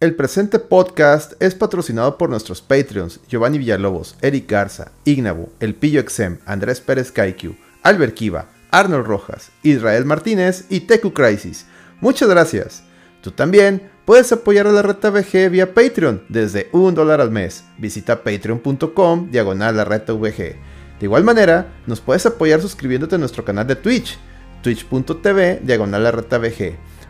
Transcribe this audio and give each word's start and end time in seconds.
El 0.00 0.14
presente 0.14 0.58
podcast 0.58 1.34
es 1.40 1.54
patrocinado 1.54 2.16
por 2.16 2.30
nuestros 2.30 2.62
Patreons 2.62 3.20
Giovanni 3.28 3.58
Villalobos, 3.58 4.16
Eric 4.22 4.50
Garza, 4.50 4.92
Ignabu, 5.04 5.50
El 5.60 5.74
Pillo 5.74 6.00
Exem, 6.00 6.38
Andrés 6.46 6.80
Pérez 6.80 7.12
Kaiku, 7.12 7.54
Albert 7.82 8.14
Kiva, 8.14 8.48
Arnold 8.70 9.06
Rojas, 9.06 9.50
Israel 9.62 10.06
Martínez 10.06 10.64
y 10.70 10.80
Teku 10.80 11.12
Crisis. 11.12 11.66
Muchas 12.00 12.30
gracias. 12.30 12.82
Tú 13.20 13.32
también 13.32 13.90
puedes 14.06 14.32
apoyar 14.32 14.66
a 14.66 14.72
la 14.72 14.80
Reta 14.80 15.10
VG 15.10 15.50
vía 15.50 15.74
Patreon 15.74 16.22
desde 16.30 16.70
un 16.72 16.94
dólar 16.94 17.20
al 17.20 17.30
mes. 17.30 17.64
Visita 17.76 18.24
patreon.com 18.24 19.30
diagonal 19.30 19.76
la 19.76 19.84
VG. 19.84 20.38
De 20.38 20.56
igual 21.02 21.24
manera, 21.24 21.74
nos 21.86 22.00
puedes 22.00 22.24
apoyar 22.24 22.62
suscribiéndote 22.62 23.16
a 23.16 23.18
nuestro 23.18 23.44
canal 23.44 23.66
de 23.66 23.76
Twitch, 23.76 24.16
twitch.tv 24.62 25.60
diagonal 25.62 26.02
la 26.04 26.12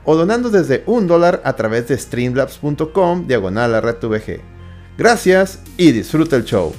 o 0.04 0.16
donando 0.16 0.50
desde 0.50 0.82
un 0.86 1.06
dólar 1.06 1.40
a 1.44 1.54
través 1.54 1.88
de 1.88 1.98
streamlabs.com 1.98 3.26
diagonal 3.26 3.74
a 3.74 3.80
RedTVG. 3.80 4.40
Gracias 4.98 5.60
y 5.76 5.92
disfruta 5.92 6.36
el 6.36 6.44
show. 6.44 6.74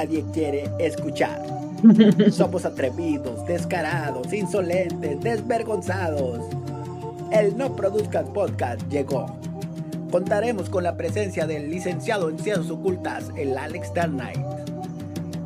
Nadie 0.00 0.24
quiere 0.32 0.70
escuchar. 0.78 1.42
Somos 2.30 2.64
atrevidos, 2.64 3.44
descarados, 3.46 4.32
insolentes, 4.32 5.20
desvergonzados. 5.20 6.40
El 7.30 7.56
No 7.58 7.76
Produzcas 7.76 8.26
Podcast 8.30 8.80
llegó. 8.88 9.26
Contaremos 10.10 10.70
con 10.70 10.84
la 10.84 10.96
presencia 10.96 11.46
del 11.46 11.70
licenciado 11.70 12.30
en 12.30 12.38
Ciencias 12.38 12.70
Ocultas, 12.70 13.30
el 13.36 13.56
Alex 13.58 13.92
Dark 13.92 14.10
Knight. 14.12 14.40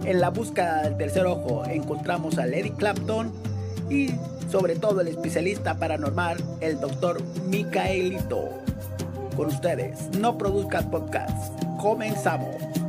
En 0.05 0.21
la 0.21 0.31
búsqueda 0.31 0.83
del 0.85 0.97
tercer 0.97 1.27
ojo 1.27 1.65
encontramos 1.67 2.39
a 2.39 2.47
Lady 2.47 2.71
Clapton 2.71 3.33
y 3.91 4.11
sobre 4.51 4.77
todo 4.77 5.01
el 5.01 5.09
especialista 5.09 5.77
paranormal, 5.79 6.37
el 6.61 6.79
doctor 6.79 7.21
Micaelito. 7.49 8.51
Con 9.37 9.49
ustedes, 9.49 10.11
No 10.17 10.39
Produzcas 10.39 10.85
Podcast 10.85 11.53
comenzamos. 11.81 12.84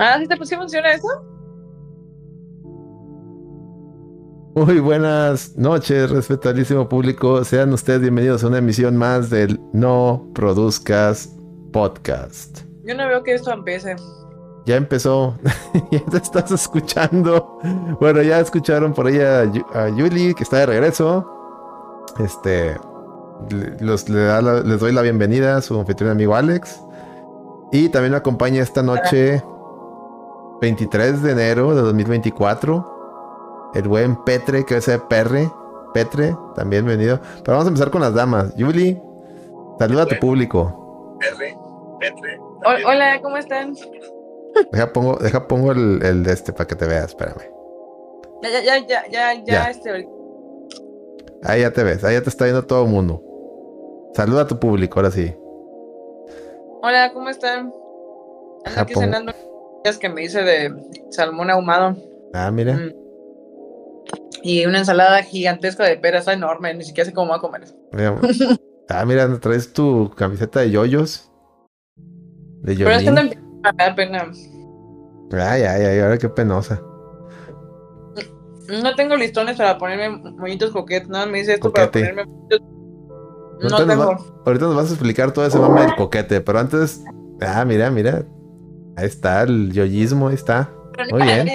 Ah, 0.00 0.16
¿sí 0.20 0.28
te 0.28 0.36
pusieron 0.36 0.62
funciona 0.62 0.92
eso? 0.92 1.08
Muy 4.54 4.78
buenas 4.78 5.56
noches, 5.56 6.10
respetalísimo 6.10 6.88
público. 6.88 7.44
Sean 7.44 7.72
ustedes 7.72 8.02
bienvenidos 8.02 8.44
a 8.44 8.46
una 8.46 8.58
emisión 8.58 8.96
más 8.96 9.28
del 9.28 9.60
No 9.72 10.30
Produzcas 10.34 11.34
Podcast. 11.72 12.60
Yo 12.84 12.94
no 12.94 13.08
veo 13.08 13.24
que 13.24 13.34
esto 13.34 13.52
empiece. 13.52 13.96
Ya 14.66 14.76
empezó, 14.76 15.36
ya 15.90 16.04
te 16.04 16.18
estás 16.18 16.52
escuchando. 16.52 17.58
Bueno, 18.00 18.22
ya 18.22 18.38
escucharon 18.38 18.94
por 18.94 19.08
ahí 19.08 19.18
a, 19.18 19.88
Yuli, 19.88 20.32
que 20.32 20.44
está 20.44 20.58
de 20.58 20.66
regreso. 20.66 21.28
Este, 22.20 22.76
les 23.80 24.06
doy 24.06 24.92
la 24.92 25.02
bienvenida 25.02 25.56
a 25.56 25.60
su 25.60 25.78
anfitrión 25.78 26.12
amigo 26.12 26.36
Alex. 26.36 26.80
Y 27.72 27.88
también 27.88 28.12
me 28.12 28.18
acompaña 28.18 28.62
esta 28.62 28.82
noche, 28.82 29.42
23 30.60 31.22
de 31.22 31.32
enero 31.32 31.74
de 31.74 31.82
2024 31.82 32.98
el 33.74 33.88
buen 33.88 34.16
Petre, 34.24 34.64
que 34.64 34.76
es 34.76 34.90
Perre. 35.08 35.50
Petre, 35.94 36.36
también 36.54 36.84
venido. 36.84 37.18
Pero 37.44 37.52
vamos 37.52 37.66
a 37.66 37.68
empezar 37.68 37.90
con 37.90 38.00
las 38.02 38.14
damas. 38.14 38.54
Yuli, 38.56 39.00
saluda 39.78 40.02
a 40.02 40.06
tu 40.06 40.16
público. 40.16 41.16
Petre, 41.18 41.56
Petre. 41.98 42.38
Hola, 42.64 43.20
¿cómo 43.22 43.36
están? 43.36 43.74
Deja 44.72 44.92
pongo, 44.92 45.16
deja 45.16 45.46
pongo 45.46 45.72
el, 45.72 46.22
de 46.22 46.32
este 46.32 46.52
para 46.52 46.66
que 46.66 46.74
te 46.74 46.86
veas, 46.86 47.06
espérame. 47.06 47.42
Ya, 48.42 48.50
ya, 48.50 48.62
ya, 48.62 48.78
ya, 48.86 49.34
ya, 49.34 49.44
ya, 49.44 49.70
este. 49.70 50.08
Ahí 51.44 51.60
ya 51.60 51.72
te 51.72 51.84
ves, 51.84 52.04
ahí 52.04 52.14
ya 52.14 52.22
te 52.22 52.28
está 52.28 52.44
viendo 52.44 52.64
todo 52.64 52.84
el 52.84 52.90
mundo. 52.90 53.22
Saluda 54.14 54.42
a 54.42 54.46
tu 54.46 54.58
público, 54.58 54.98
ahora 54.98 55.10
sí. 55.10 55.34
Hola, 56.82 57.12
¿cómo 57.12 57.28
están? 57.28 57.72
Ando 58.64 58.80
aquí 58.80 58.94
cenando 58.94 59.32
que 59.98 60.08
me 60.08 60.24
hice 60.24 60.42
de 60.42 60.74
salmón 61.10 61.50
ahumado. 61.50 61.96
Ah, 62.34 62.50
mira. 62.50 62.74
Mm. 62.74 62.92
Y 64.42 64.66
una 64.66 64.78
ensalada 64.78 65.22
gigantesca 65.22 65.84
de 65.84 65.96
peras, 65.96 66.28
enorme, 66.28 66.74
ni 66.74 66.84
siquiera 66.84 67.08
sé 67.08 67.14
cómo 67.14 67.28
voy 67.28 67.38
a 67.38 67.40
comer 67.40 67.62
eso. 67.64 67.74
ah, 68.88 69.04
mira, 69.04 69.38
traes 69.40 69.72
tu 69.72 70.10
camiseta 70.16 70.60
de 70.60 70.70
yoyos. 70.70 71.30
De 72.62 72.74
yoyos. 72.76 72.88
Pero 72.88 72.96
es 72.98 73.04
que 73.04 73.10
no 73.10 73.22
me 73.22 73.72
da 73.76 73.94
pena. 73.94 74.30
Ay, 75.32 75.62
ay, 75.62 75.84
ay, 75.84 76.00
ahora 76.00 76.18
qué 76.18 76.28
penosa. 76.28 76.82
No 78.68 78.94
tengo 78.94 79.16
listones 79.16 79.56
para 79.56 79.78
ponerme 79.78 80.32
moñitos 80.32 80.70
coquetes, 80.72 81.08
nada, 81.08 81.26
me 81.26 81.38
dice 81.38 81.54
esto 81.54 81.72
para 81.72 81.90
ponerme. 81.90 82.24
No 83.60 83.76
tengo. 83.86 84.42
ahorita 84.44 84.66
nos 84.66 84.76
vas 84.76 84.90
a 84.90 84.94
explicar 84.94 85.32
todo 85.32 85.46
ese 85.46 85.58
nombre 85.58 85.82
del 85.82 85.96
coquete, 85.96 86.40
pero 86.40 86.58
antes. 86.58 87.02
Ah, 87.40 87.64
mira, 87.64 87.90
mira. 87.90 88.24
Ahí 88.98 89.06
está, 89.06 89.42
el 89.42 89.72
yoyismo, 89.72 90.26
ahí 90.26 90.34
está. 90.34 90.68
Muy 91.12 91.22
bien 91.22 91.46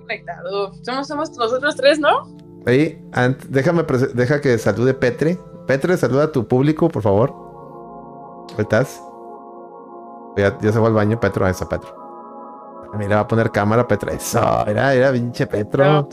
conectado. 0.00 0.72
Somos, 0.82 1.06
somos 1.06 1.30
nosotros 1.36 1.76
tres, 1.76 2.00
¿no? 2.00 2.36
Ahí, 2.66 3.00
déjame, 3.48 3.84
deja 4.12 4.40
que 4.40 4.58
salude 4.58 4.92
Petre. 4.92 5.38
Petre, 5.68 5.96
saluda 5.96 6.24
a 6.24 6.32
tu 6.32 6.48
público, 6.48 6.88
por 6.88 7.02
favor. 7.02 7.30
¿Cómo 7.30 8.58
estás? 8.58 9.00
Ya, 10.36 10.58
se 10.60 10.72
fue 10.72 10.88
al 10.88 10.94
baño, 10.94 11.20
Petro. 11.20 11.46
Eso, 11.46 11.68
Petro. 11.68 11.94
Mira, 12.98 13.16
va 13.16 13.22
a 13.22 13.28
poner 13.28 13.52
cámara, 13.52 13.86
Petro. 13.86 14.10
Eso, 14.10 14.40
mira, 14.66 14.92
mira, 14.94 15.12
pinche 15.12 15.46
Petro. 15.46 16.08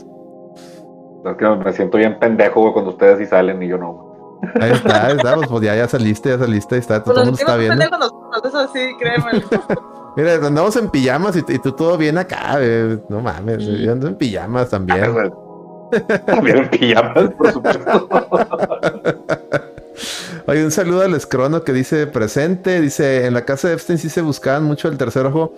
Es 1.24 1.36
que 1.36 1.44
me 1.44 1.72
siento 1.72 1.98
bien 1.98 2.20
pendejo, 2.20 2.72
cuando 2.72 2.92
ustedes 2.92 3.18
sí 3.18 3.26
salen 3.26 3.60
y 3.60 3.66
yo 3.66 3.78
no. 3.78 4.40
Ahí 4.60 4.70
está, 4.70 5.06
ahí 5.06 5.16
está, 5.16 5.34
pues 5.34 5.62
ya, 5.64 5.74
ya 5.74 5.88
saliste, 5.88 6.28
ya 6.28 6.38
saliste, 6.38 6.76
ahí 6.76 6.80
está, 6.80 7.02
todo 7.02 7.18
el 7.18 7.24
mundo 7.26 7.38
está 7.40 7.56
viendo. 7.56 7.82
Eso 8.44 8.68
sí, 8.68 8.90
créeme. 9.00 9.42
Mira, 10.16 10.34
andamos 10.34 10.76
en 10.76 10.90
pijamas 10.90 11.36
y, 11.36 11.42
tú 11.42 11.72
todo 11.72 11.96
bien 11.96 12.18
acá, 12.18 12.58
no 13.08 13.20
mames, 13.20 13.64
yo 13.64 13.92
ando 13.92 14.08
en 14.08 14.16
pijamas 14.16 14.70
también. 14.70 15.32
también 16.26 16.58
en 16.58 16.70
pijamas, 16.70 17.30
por 17.30 17.52
supuesto. 17.52 18.08
Oye, 20.46 20.64
un 20.64 20.70
saludo 20.70 21.02
al 21.02 21.14
escrono 21.14 21.62
que 21.62 21.72
dice 21.72 22.06
presente, 22.06 22.80
dice, 22.80 23.26
en 23.26 23.34
la 23.34 23.44
casa 23.44 23.68
de 23.68 23.74
Epstein 23.74 23.98
sí 23.98 24.08
se 24.08 24.22
buscaban 24.22 24.64
mucho 24.64 24.88
el 24.88 24.98
tercer 24.98 25.26
ojo. 25.26 25.52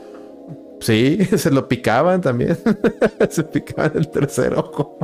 Sí, 0.81 1.25
se 1.37 1.51
lo 1.51 1.69
picaban 1.69 2.21
también. 2.21 2.59
se 3.31 3.45
picaban 3.45 3.93
el 3.95 4.09
tercer 4.11 4.55
ojo. 4.55 4.99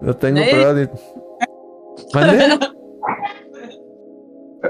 no 0.00 0.16
tengo 0.16 0.40
pruebas 0.50 0.76
de... 0.76 0.90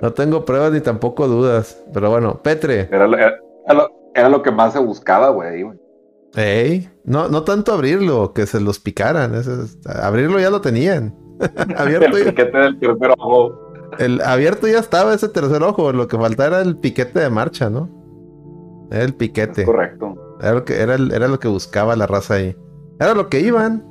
No 0.03 0.13
tengo 0.13 0.45
pruebas 0.45 0.73
ni 0.73 0.81
tampoco 0.81 1.29
dudas. 1.29 1.83
Pero 1.93 2.11
bueno, 2.11 2.41
Petre. 2.43 2.89
Era 2.91 4.29
lo, 4.29 4.43
que 4.43 4.51
más 4.51 4.73
se 4.73 4.79
buscaba, 4.79 5.31
güey. 5.31 5.67
Ey, 6.35 6.89
no, 7.05 7.29
no 7.29 7.45
tanto 7.45 7.73
abrirlo, 7.73 8.33
que 8.33 8.47
se 8.47 8.61
los 8.61 8.79
picaran. 8.79 9.33
abrirlo 9.87 10.39
ya 10.39 10.51
lo 10.51 10.61
tenían. 10.61 11.15
abierto 11.77 12.17
el 12.17 12.27
piquete 12.27 12.59
del 12.59 12.79
tercer 12.79 13.15
ojo. 13.19 13.67
El 13.99 14.21
abierto 14.21 14.67
ya 14.67 14.79
estaba 14.79 15.15
ese 15.15 15.29
tercer 15.29 15.63
ojo. 15.63 15.93
Lo 15.93 16.09
que 16.09 16.17
faltaba 16.17 16.61
era 16.61 16.61
el 16.61 16.79
piquete 16.79 17.21
de 17.21 17.31
marcha, 17.31 17.71
¿no? 17.71 17.89
Era 18.91 19.05
el 19.05 19.15
piquete. 19.15 19.65
correcto. 19.65 20.15
Era 20.41 20.53
lo 20.53 20.65
que, 20.65 20.81
era, 20.81 20.95
era 20.95 21.29
lo 21.29 21.39
que 21.39 21.49
buscaba 21.49 21.97
la 21.97 22.07
raza 22.07 22.35
ahí. 22.35 22.57
Era 23.01 23.15
lo 23.15 23.29
que 23.29 23.41
iban. 23.41 23.89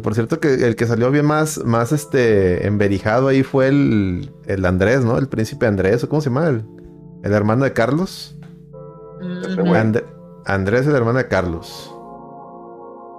Por 0.00 0.14
cierto, 0.14 0.40
que 0.40 0.54
el 0.66 0.76
que 0.76 0.86
salió 0.86 1.10
bien 1.10 1.26
más, 1.26 1.62
más 1.64 1.92
este 1.92 2.66
enverijado 2.66 3.28
ahí 3.28 3.42
fue 3.42 3.68
el, 3.68 4.32
el 4.46 4.64
Andrés, 4.64 5.04
¿no? 5.04 5.18
El 5.18 5.28
príncipe 5.28 5.66
Andrés, 5.66 6.02
¿o 6.04 6.08
cómo 6.08 6.22
se 6.22 6.30
llama? 6.30 6.48
El, 6.48 7.32
hermano 7.32 7.64
de 7.64 7.72
Carlos. 7.74 8.38
Andrés, 10.46 10.86
el 10.86 10.94
hermano 10.94 11.18
de 11.18 11.28
Carlos. 11.28 11.94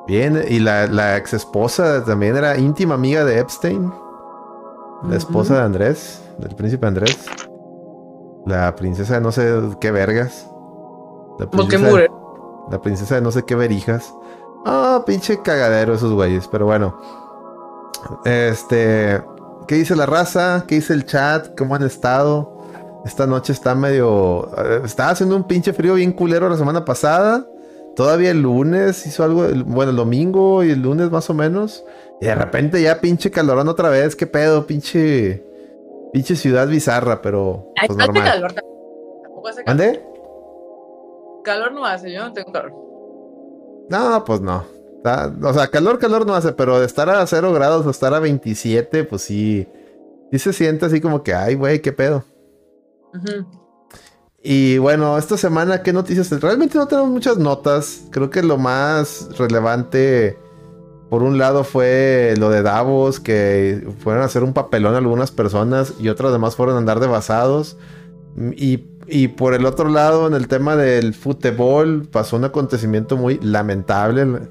Bien, 0.07 0.43
y 0.49 0.59
la, 0.59 0.87
la 0.87 1.17
ex 1.17 1.33
esposa 1.33 2.03
también 2.03 2.35
era 2.35 2.57
íntima 2.57 2.95
amiga 2.95 3.23
de 3.23 3.39
Epstein. 3.39 3.93
la 5.07 5.15
esposa 5.15 5.57
de 5.57 5.61
Andrés, 5.61 6.21
del 6.39 6.55
príncipe 6.55 6.87
Andrés. 6.87 7.25
La 8.45 8.75
princesa 8.75 9.15
de 9.15 9.21
no 9.21 9.31
sé 9.31 9.61
qué 9.79 9.91
vergas. 9.91 10.49
La 11.39 11.49
princesa, 11.49 11.77
de, 11.77 12.09
la 12.69 12.81
princesa 12.81 13.15
de 13.15 13.21
no 13.21 13.31
sé 13.31 13.43
qué 13.43 13.55
verijas. 13.55 14.13
Ah, 14.65 15.03
pinche 15.05 15.41
cagadero 15.41 15.93
esos 15.93 16.11
güeyes, 16.13 16.47
pero 16.47 16.65
bueno. 16.65 16.99
Este, 18.25 19.21
¿qué 19.67 19.75
dice 19.75 19.95
la 19.95 20.05
raza? 20.05 20.65
¿Qué 20.67 20.75
dice 20.75 20.93
el 20.93 21.05
chat? 21.05 21.57
¿Cómo 21.57 21.75
han 21.75 21.83
estado? 21.83 22.61
Esta 23.05 23.27
noche 23.27 23.51
está 23.51 23.75
medio. 23.75 24.49
Eh, 24.57 24.81
estaba 24.85 25.09
haciendo 25.11 25.35
un 25.35 25.43
pinche 25.43 25.73
frío 25.73 25.95
bien 25.95 26.13
culero 26.13 26.47
la 26.49 26.57
semana 26.57 26.85
pasada. 26.85 27.45
Todavía 27.95 28.31
el 28.31 28.41
lunes 28.41 29.05
hizo 29.05 29.23
algo. 29.23 29.47
Bueno, 29.65 29.91
el 29.91 29.97
domingo 29.97 30.63
y 30.63 30.71
el 30.71 30.81
lunes 30.81 31.11
más 31.11 31.29
o 31.29 31.33
menos. 31.33 31.83
Y 32.21 32.25
de 32.25 32.35
repente 32.35 32.81
ya 32.81 33.01
pinche 33.01 33.29
calorón 33.29 33.67
otra 33.67 33.89
vez. 33.89 34.15
¿Qué 34.15 34.27
pedo? 34.27 34.65
Pinche. 34.65 35.45
Pinche 36.13 36.35
ciudad 36.35 36.67
bizarra, 36.67 37.21
pero. 37.21 37.71
Pues, 37.85 37.97
normal. 37.97 38.23
calor. 38.23 38.53
Calor 41.43 41.73
no 41.73 41.85
hace, 41.85 42.13
yo 42.13 42.23
no 42.23 42.31
tengo 42.31 42.51
calor. 42.53 42.82
No, 43.89 44.23
pues 44.25 44.41
no. 44.41 44.63
O 45.43 45.53
sea, 45.53 45.67
calor, 45.67 45.99
calor 45.99 46.25
no 46.25 46.33
hace, 46.33 46.53
pero 46.53 46.79
de 46.79 46.85
estar 46.85 47.09
a 47.09 47.25
0 47.27 47.51
grados 47.53 47.85
o 47.85 47.89
estar 47.89 48.13
a 48.13 48.19
27, 48.19 49.03
pues 49.03 49.21
sí. 49.23 49.67
Sí 50.31 50.39
se 50.39 50.53
siente 50.53 50.85
así 50.85 51.01
como 51.01 51.23
que, 51.23 51.33
ay, 51.33 51.55
güey, 51.55 51.81
qué 51.81 51.91
pedo. 51.91 52.23
Y 54.41 54.77
bueno, 54.77 55.17
esta 55.17 55.37
semana, 55.37 55.83
¿qué 55.83 55.93
noticias? 55.93 56.29
Realmente 56.41 56.77
no 56.77 56.87
tenemos 56.87 57.11
muchas 57.11 57.37
notas. 57.37 58.05
Creo 58.11 58.29
que 58.29 58.41
lo 58.41 58.57
más 58.57 59.29
relevante, 59.37 60.37
por 61.09 61.21
un 61.21 61.37
lado, 61.37 61.63
fue 61.63 62.33
lo 62.37 62.49
de 62.49 62.61
Davos, 62.61 63.19
que 63.19 63.87
fueron 63.99 64.23
a 64.23 64.25
hacer 64.25 64.43
un 64.43 64.53
papelón 64.53 64.95
algunas 64.95 65.31
personas 65.31 65.93
y 65.99 66.09
otras 66.09 66.31
demás 66.31 66.55
fueron 66.55 66.75
a 66.75 66.79
andar 66.79 66.99
de 66.99 67.07
basados. 67.07 67.77
Y, 68.55 68.77
y, 69.07 69.29
por 69.29 69.53
el 69.53 69.65
otro 69.65 69.89
lado, 69.89 70.27
en 70.27 70.33
el 70.33 70.47
tema 70.47 70.75
del 70.75 71.13
fútbol, 71.13 72.07
pasó 72.11 72.37
un 72.37 72.45
acontecimiento 72.45 73.17
muy 73.17 73.39
lamentable. 73.41 74.49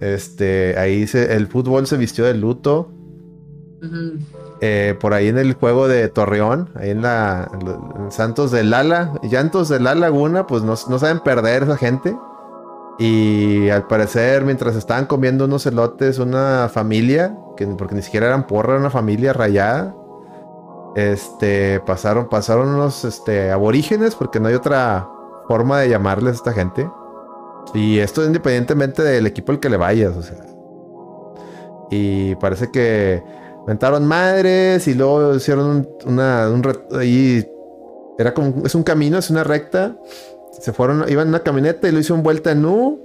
Este, 0.00 0.78
ahí 0.78 1.06
se, 1.06 1.34
el 1.34 1.46
fútbol 1.46 1.86
se 1.86 1.96
vistió 1.96 2.24
de 2.24 2.34
luto. 2.34 2.90
Eh, 4.60 4.96
por 4.98 5.12
ahí 5.12 5.28
en 5.28 5.36
el 5.36 5.52
juego 5.54 5.88
de 5.88 6.08
Torreón, 6.08 6.70
ahí 6.74 6.90
en 6.90 7.02
la 7.02 7.50
Santos 8.10 8.50
de 8.50 8.64
Lala, 8.64 9.12
Llantos 9.22 9.68
de 9.68 9.78
la 9.78 9.94
Laguna, 9.94 10.46
pues 10.46 10.62
no, 10.62 10.76
saben 10.76 11.20
perder 11.20 11.64
esa 11.64 11.76
gente. 11.76 12.16
Y 12.98 13.68
al 13.68 13.86
parecer, 13.86 14.44
mientras 14.44 14.76
estaban 14.76 15.06
comiendo 15.06 15.44
unos 15.44 15.66
elotes, 15.66 16.18
una 16.18 16.70
familia, 16.72 17.36
que, 17.56 17.66
porque 17.66 17.94
ni 17.94 18.02
siquiera 18.02 18.26
eran 18.26 18.46
porra, 18.46 18.72
era 18.72 18.80
una 18.80 18.90
familia 18.90 19.32
rayada. 19.32 19.94
Este, 20.94 21.80
pasaron, 21.80 22.28
pasaron 22.28 22.68
unos 22.68 23.04
este, 23.04 23.50
aborígenes, 23.50 24.14
porque 24.14 24.40
no 24.40 24.48
hay 24.48 24.54
otra 24.54 25.08
forma 25.48 25.80
de 25.80 25.88
llamarles 25.88 26.34
a 26.34 26.36
esta 26.36 26.52
gente. 26.52 26.88
Y 27.74 27.98
esto 27.98 28.24
independientemente 28.24 29.02
del 29.02 29.26
equipo 29.26 29.52
al 29.52 29.60
que 29.60 29.70
le 29.70 29.76
vayas, 29.76 30.16
o 30.16 30.22
sea. 30.22 30.44
Y 31.90 32.34
parece 32.36 32.70
que 32.70 33.22
Mentaron 33.66 34.06
madres 34.06 34.86
y 34.88 34.94
luego 34.94 35.34
hicieron 35.34 35.88
una, 36.04 36.50
un 36.50 36.62
ahí 36.98 37.48
era 38.18 38.34
como 38.34 38.66
es 38.66 38.74
un 38.74 38.82
camino, 38.82 39.18
es 39.18 39.30
una 39.30 39.42
recta. 39.42 39.96
Se 40.60 40.72
fueron, 40.72 41.08
iban 41.08 41.24
en 41.24 41.28
una 41.30 41.40
camioneta 41.40 41.88
y 41.88 41.92
lo 41.92 41.98
hicieron 41.98 42.22
vuelta 42.22 42.52
en 42.52 42.64
U 42.64 43.00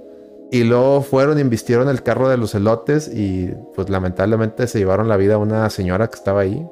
y 0.50 0.64
luego 0.64 1.02
fueron 1.02 1.38
y 1.38 1.40
invistieron 1.40 1.88
el 1.88 2.02
carro 2.02 2.28
de 2.28 2.36
los 2.36 2.54
elotes 2.54 3.08
y 3.08 3.54
pues 3.74 3.88
lamentablemente 3.88 4.66
se 4.66 4.78
llevaron 4.78 5.08
la 5.08 5.16
vida 5.16 5.34
a 5.34 5.38
una 5.38 5.68
señora 5.70 6.08
que 6.08 6.16
estaba 6.16 6.40
ahí 6.40 6.66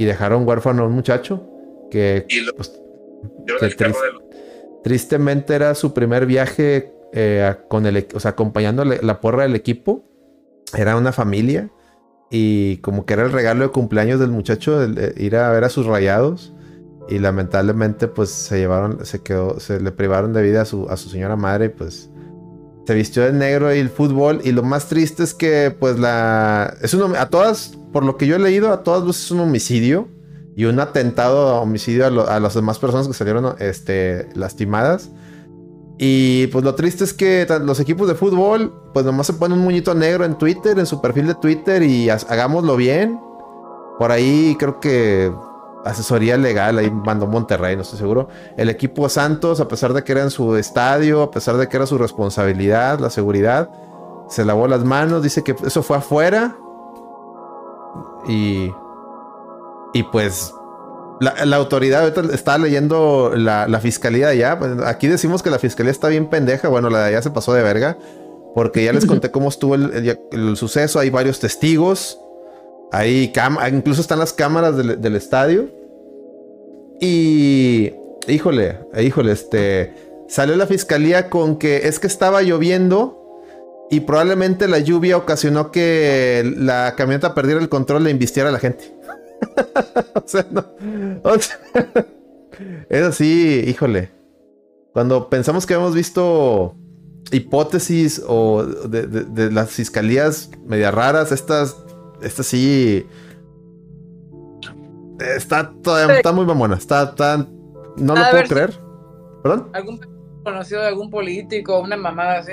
y 0.00 0.06
dejaron 0.06 0.48
huérfano 0.48 0.82
a 0.82 0.86
un 0.86 0.94
muchacho 0.94 1.46
que, 1.90 2.26
pues, 2.56 2.72
tristemente 4.82 5.54
era 5.54 5.74
su 5.74 5.92
primer 5.92 6.24
viaje 6.24 6.94
eh, 7.12 7.54
con 7.68 7.84
el, 7.84 8.06
o 8.14 8.18
sea, 8.18 8.30
acompañando 8.30 8.82
la 8.86 9.20
porra 9.20 9.42
del 9.42 9.54
equipo. 9.54 10.02
Era 10.74 10.96
una 10.96 11.12
familia 11.12 11.68
y 12.30 12.78
como 12.78 13.04
que 13.04 13.12
era 13.12 13.24
el 13.24 13.30
regalo 13.30 13.64
de 13.64 13.72
cumpleaños 13.72 14.18
del 14.18 14.30
muchacho, 14.30 14.82
ir 15.18 15.36
a 15.36 15.50
ver 15.50 15.64
a 15.64 15.68
sus 15.68 15.84
rayados. 15.84 16.54
Y 17.10 17.18
lamentablemente, 17.18 18.08
pues 18.08 18.30
se 18.30 18.56
llevaron, 18.56 19.04
se 19.04 19.22
quedó, 19.22 19.60
se 19.60 19.80
le 19.80 19.92
privaron 19.92 20.32
de 20.32 20.42
vida 20.42 20.62
a 20.62 20.64
su, 20.64 20.88
a 20.88 20.96
su 20.96 21.10
señora 21.10 21.36
madre. 21.36 21.66
Y 21.66 21.68
pues 21.68 22.09
se 22.90 22.96
vistió 22.96 23.22
de 23.22 23.32
negro 23.32 23.72
y 23.72 23.78
el 23.78 23.88
fútbol. 23.88 24.40
Y 24.42 24.50
lo 24.50 24.64
más 24.64 24.88
triste 24.88 25.22
es 25.22 25.32
que, 25.32 25.72
pues 25.78 25.96
la. 26.00 26.74
Es 26.82 26.92
un, 26.92 27.14
a 27.14 27.28
todas, 27.28 27.78
por 27.92 28.04
lo 28.04 28.16
que 28.16 28.26
yo 28.26 28.34
he 28.34 28.40
leído, 28.40 28.72
a 28.72 28.82
todas 28.82 29.04
luces 29.04 29.26
es 29.26 29.30
un 29.30 29.38
homicidio. 29.38 30.08
Y 30.56 30.64
un 30.64 30.80
atentado 30.80 31.50
a 31.50 31.60
homicidio 31.60 32.04
a, 32.04 32.34
a 32.34 32.40
las 32.40 32.54
demás 32.54 32.80
personas 32.80 33.06
que 33.06 33.14
salieron 33.14 33.54
este, 33.60 34.28
lastimadas. 34.34 35.08
Y 35.98 36.48
pues 36.48 36.64
lo 36.64 36.74
triste 36.74 37.04
es 37.04 37.14
que 37.14 37.46
los 37.62 37.78
equipos 37.78 38.08
de 38.08 38.16
fútbol, 38.16 38.74
pues 38.92 39.06
nomás 39.06 39.28
se 39.28 39.34
ponen 39.34 39.58
un 39.58 39.64
muñito 39.64 39.94
negro 39.94 40.24
en 40.24 40.36
Twitter, 40.36 40.76
en 40.76 40.86
su 40.86 41.00
perfil 41.00 41.28
de 41.28 41.36
Twitter 41.36 41.84
y 41.84 42.10
hagámoslo 42.10 42.74
bien. 42.74 43.20
Por 44.00 44.10
ahí 44.10 44.56
creo 44.58 44.80
que 44.80 45.32
asesoría 45.84 46.36
legal, 46.36 46.78
ahí 46.78 46.90
mandó 46.90 47.26
Monterrey, 47.26 47.76
no 47.76 47.82
estoy 47.82 47.98
seguro. 47.98 48.28
El 48.56 48.68
equipo 48.68 49.08
Santos, 49.08 49.60
a 49.60 49.68
pesar 49.68 49.92
de 49.92 50.04
que 50.04 50.12
era 50.12 50.22
en 50.22 50.30
su 50.30 50.56
estadio, 50.56 51.22
a 51.22 51.30
pesar 51.30 51.56
de 51.56 51.68
que 51.68 51.76
era 51.76 51.86
su 51.86 51.98
responsabilidad, 51.98 52.98
la 52.98 53.10
seguridad, 53.10 53.70
se 54.28 54.44
lavó 54.44 54.68
las 54.68 54.84
manos, 54.84 55.22
dice 55.22 55.42
que 55.42 55.56
eso 55.64 55.82
fue 55.82 55.96
afuera. 55.96 56.56
Y. 58.28 58.72
Y 59.92 60.04
pues 60.04 60.52
la, 61.20 61.56
autoridad, 61.56 62.02
ahorita 62.02 62.34
estaba 62.34 62.58
leyendo 62.58 63.32
la, 63.34 63.80
fiscalía 63.80 64.28
de 64.28 64.32
allá. 64.32 64.58
Pues, 64.58 64.72
aquí 64.86 65.06
decimos 65.06 65.42
que 65.42 65.50
la 65.50 65.58
fiscalía 65.58 65.92
está 65.92 66.08
bien 66.08 66.30
pendeja. 66.30 66.68
Bueno, 66.68 66.88
la 66.88 67.00
de 67.00 67.08
allá 67.08 67.22
se 67.22 67.30
pasó 67.30 67.52
de 67.52 67.62
verga. 67.62 67.98
Porque 68.54 68.84
ya 68.84 68.92
les 68.92 69.04
conté 69.06 69.30
cómo 69.30 69.48
estuvo 69.48 69.74
el, 69.74 70.56
suceso. 70.56 70.98
Hay 70.98 71.10
varios 71.10 71.38
testigos. 71.38 72.18
Hay 72.92 73.32
incluso 73.72 74.00
están 74.00 74.18
las 74.18 74.32
cámaras 74.32 74.76
del, 74.76 75.16
estadio. 75.16 75.68
Y. 77.00 77.92
Híjole, 78.26 78.78
híjole, 79.00 79.32
este. 79.32 79.94
Salió 80.28 80.54
la 80.56 80.66
fiscalía 80.66 81.28
con 81.28 81.58
que 81.58 81.88
es 81.88 81.98
que 81.98 82.06
estaba 82.06 82.42
lloviendo. 82.42 83.16
Y 83.90 84.00
probablemente 84.00 84.68
la 84.68 84.78
lluvia 84.78 85.16
ocasionó 85.16 85.72
que 85.72 86.48
la 86.56 86.94
camioneta 86.96 87.34
perdiera 87.34 87.60
el 87.60 87.68
control 87.68 88.06
e 88.06 88.10
invistiera 88.10 88.48
a 88.48 88.52
la 88.52 88.60
gente. 88.60 88.96
o 90.14 90.22
sea, 90.26 90.46
no. 90.50 90.64
es 92.88 93.02
así, 93.02 93.64
híjole. 93.66 94.10
Cuando 94.92 95.28
pensamos 95.28 95.66
que 95.66 95.74
hemos 95.74 95.94
visto 95.94 96.76
hipótesis 97.32 98.22
o 98.26 98.64
de, 98.64 99.50
las 99.50 99.70
fiscalías 99.70 100.50
media 100.66 100.90
raras, 100.90 101.32
estas, 101.32 101.76
estas 102.22 102.46
sí. 102.46 103.06
Está, 105.18 105.72
está 106.16 106.32
muy 106.32 106.46
mamona. 106.46 106.76
Está 106.76 107.14
tan. 107.14 107.48
No 107.96 108.14
lo 108.14 108.22
puedo 108.30 108.44
creer. 108.44 108.80
¿Perdón? 109.42 109.68
¿Algún 109.72 110.00
conocido 110.42 110.80
de 110.80 110.88
algún 110.88 111.10
político, 111.10 111.80
una 111.80 111.96
mamada 111.96 112.38
así? 112.40 112.52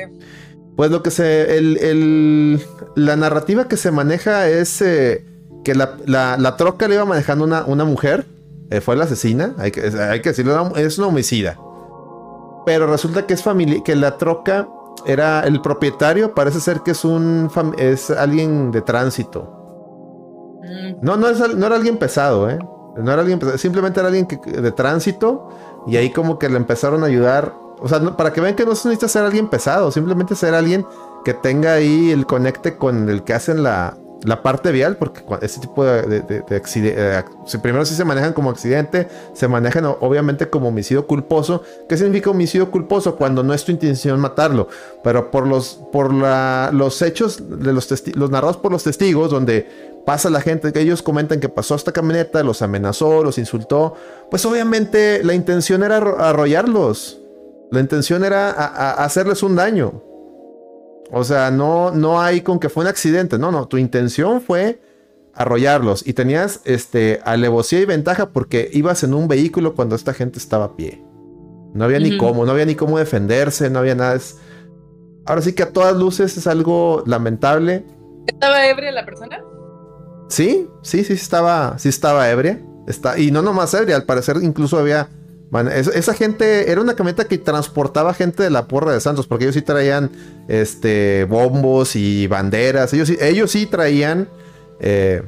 Pues 0.76 0.92
lo 0.92 1.02
que 1.02 1.12
se. 1.12 1.58
El, 1.58 2.62
la 2.96 3.16
narrativa 3.16 3.68
que 3.68 3.78
se 3.78 3.92
maneja 3.92 4.48
es. 4.50 4.82
Eh, 4.82 5.26
que 5.68 5.76
la, 5.76 6.56
troca 6.56 6.88
le 6.88 6.96
iba 6.96 7.04
manejando 7.04 7.44
una, 7.44 7.66
una 7.66 7.84
mujer, 7.84 8.26
eh, 8.70 8.80
fue 8.80 8.96
la 8.96 9.04
asesina, 9.04 9.54
hay 9.58 9.72
que, 9.72 9.82
hay 9.82 10.22
que 10.22 10.30
decirlo, 10.30 10.74
es 10.78 10.98
una 10.98 11.08
homicida. 11.08 11.58
Pero 12.66 12.88
resulta 12.88 13.26
que 13.26 13.34
es 13.34 13.44
familia, 13.44 13.82
que 13.84 13.96
la 13.98 14.18
troca 14.18 14.70
era 15.06 15.42
el 15.42 15.62
propietario, 15.62 16.34
parece 16.34 16.62
ser 16.62 16.82
que 16.82 16.92
es 16.92 17.04
un 17.04 17.50
es 17.78 18.10
alguien 18.10 18.72
de 18.72 18.82
tránsito. 18.82 19.57
Mm. 20.68 20.98
No, 21.02 21.18
no, 21.18 21.28
era 21.30 21.76
alguien 21.76 21.98
pesado, 21.98 22.50
¿eh? 22.50 22.60
No 22.98 23.12
era 23.12 23.22
alguien 23.22 23.40
pesado, 23.40 23.58
simplemente 23.58 24.00
era 24.00 24.08
alguien 24.08 24.26
que, 24.28 24.38
de 24.38 24.72
tránsito 24.72 25.50
y 25.88 25.98
ahí 25.98 26.12
como 26.12 26.38
que 26.40 26.50
le 26.50 26.58
empezaron 26.58 27.04
a 27.04 27.08
ayudar. 27.08 27.54
O 27.80 27.88
sea, 27.88 28.00
para 28.18 28.34
que 28.34 28.42
vean 28.42 28.56
que 28.56 28.66
no 28.66 28.76
se 28.76 28.90
necesita 28.90 29.08
ser 29.08 29.24
alguien 29.24 29.50
pesado, 29.50 29.92
simplemente 29.92 30.36
ser 30.36 30.54
alguien 30.56 30.86
que 31.24 31.34
tenga 31.34 31.74
ahí 31.74 32.12
el 32.12 32.26
conecte 32.26 32.78
con 32.78 33.10
el 33.10 33.24
que 33.24 33.34
hacen 33.34 33.62
la, 33.62 33.96
la 34.24 34.42
parte 34.42 34.72
vial, 34.72 34.98
porque 34.98 35.22
este 35.42 35.62
tipo 35.62 35.86
de, 35.86 36.22
de, 36.22 36.56
accidentes, 36.56 37.54
eh, 37.54 37.60
primero 37.62 37.86
si 37.86 37.96
se 37.96 38.06
manejan 38.06 38.34
como 38.34 38.50
accidente, 38.50 39.08
se 39.34 39.48
manejan 39.48 39.86
obviamente 39.86 40.50
como 40.50 40.70
homicidio 40.70 41.06
culposo. 41.06 41.64
¿Qué 41.88 41.98
significa 41.98 42.32
homicidio 42.32 42.72
culposo? 42.72 43.16
Cuando 43.16 43.44
no 43.44 43.54
es 43.54 43.64
tu 43.64 43.72
intención 43.72 44.20
matarlo, 44.20 44.68
pero 45.04 45.30
por 45.32 45.48
los, 45.48 45.80
por 45.92 46.14
la, 46.14 46.72
los 46.74 47.02
hechos 47.02 47.42
de 47.48 47.74
los, 47.74 47.88
los 48.16 48.30
narrados 48.32 48.58
por 48.58 48.72
los 48.72 48.84
testigos, 48.84 49.30
donde 49.30 49.97
pasa 50.08 50.30
la 50.30 50.40
gente, 50.40 50.72
que 50.72 50.80
ellos 50.80 51.02
comentan 51.02 51.42
que 51.42 51.50
pasó 51.50 51.76
esta 51.76 51.92
camioneta, 51.92 52.42
los 52.42 52.62
amenazó, 52.62 53.26
los 53.26 53.38
insultó, 53.38 53.94
pues 54.32 54.46
obviamente 54.46 55.22
la 55.22 55.34
intención 55.34 55.84
era 55.84 55.98
arrollarlos, 55.98 57.20
la 57.72 57.82
intención 57.82 58.24
era 58.24 58.52
hacerles 59.04 59.44
un 59.44 59.58
daño. 59.58 60.02
O 61.12 61.26
sea, 61.26 61.52
no, 61.52 61.92
no 61.92 62.22
hay 62.22 62.40
con 62.40 62.58
que 62.58 62.70
fue 62.70 62.86
un 62.86 62.88
accidente. 62.88 63.38
No, 63.38 63.52
no. 63.52 63.68
Tu 63.68 63.78
intención 63.80 64.40
fue 64.40 64.80
arrollarlos. 65.34 66.08
Y 66.08 66.14
tenías 66.14 66.62
este, 66.64 67.20
alevosía 67.26 67.82
y 67.82 67.86
ventaja 67.86 68.30
porque 68.30 68.70
ibas 68.72 69.04
en 69.04 69.14
un 69.14 69.28
vehículo 69.28 69.76
cuando 69.76 69.98
esta 69.98 70.14
gente 70.14 70.40
estaba 70.40 70.64
a 70.64 70.76
pie. 70.78 71.04
No 71.74 71.84
había 71.84 72.00
ni 72.00 72.18
cómo, 72.18 72.46
no 72.46 72.54
había 72.54 72.66
ni 72.66 72.76
cómo 72.76 72.98
defenderse, 72.98 73.70
no 73.70 73.80
había 73.80 73.96
nada. 73.96 74.18
Ahora 75.26 75.42
sí 75.42 75.52
que 75.52 75.64
a 75.64 75.74
todas 75.74 75.98
luces 75.98 76.38
es 76.38 76.48
algo 76.48 77.04
lamentable. 77.06 77.86
¿Estaba 78.26 78.68
ebria 78.68 78.94
la 78.94 79.06
persona? 79.06 79.44
Sí, 80.28 80.70
sí, 80.82 81.04
sí 81.04 81.14
estaba, 81.14 81.78
sí 81.80 81.90
estaba 81.90 82.30
ebria. 82.30 82.62
Está, 82.88 83.20
y 83.20 83.32
no 83.32 83.42
nomás 83.42 83.74
ebria, 83.74 83.96
al 83.96 84.04
parecer 84.04 84.38
incluso 84.42 84.78
había 84.78 85.10
esa 85.74 86.14
gente 86.14 86.72
era 86.72 86.82
una 86.82 86.96
camioneta 86.96 87.26
que 87.26 87.38
transportaba 87.38 88.14
gente 88.14 88.44
de 88.44 88.50
la 88.50 88.68
porra 88.68 88.92
de 88.92 89.00
Santos, 89.00 89.28
porque 89.28 89.46
ellos 89.46 89.56
sí 89.56 89.62
traían 89.62 90.12
este, 90.48 91.26
bombos 91.26 91.96
y 91.96 92.28
banderas. 92.28 92.94
Ellos, 92.94 93.10
ellos 93.10 93.52
sí 93.52 93.66
traían 93.66 94.28
eh, 94.82 95.24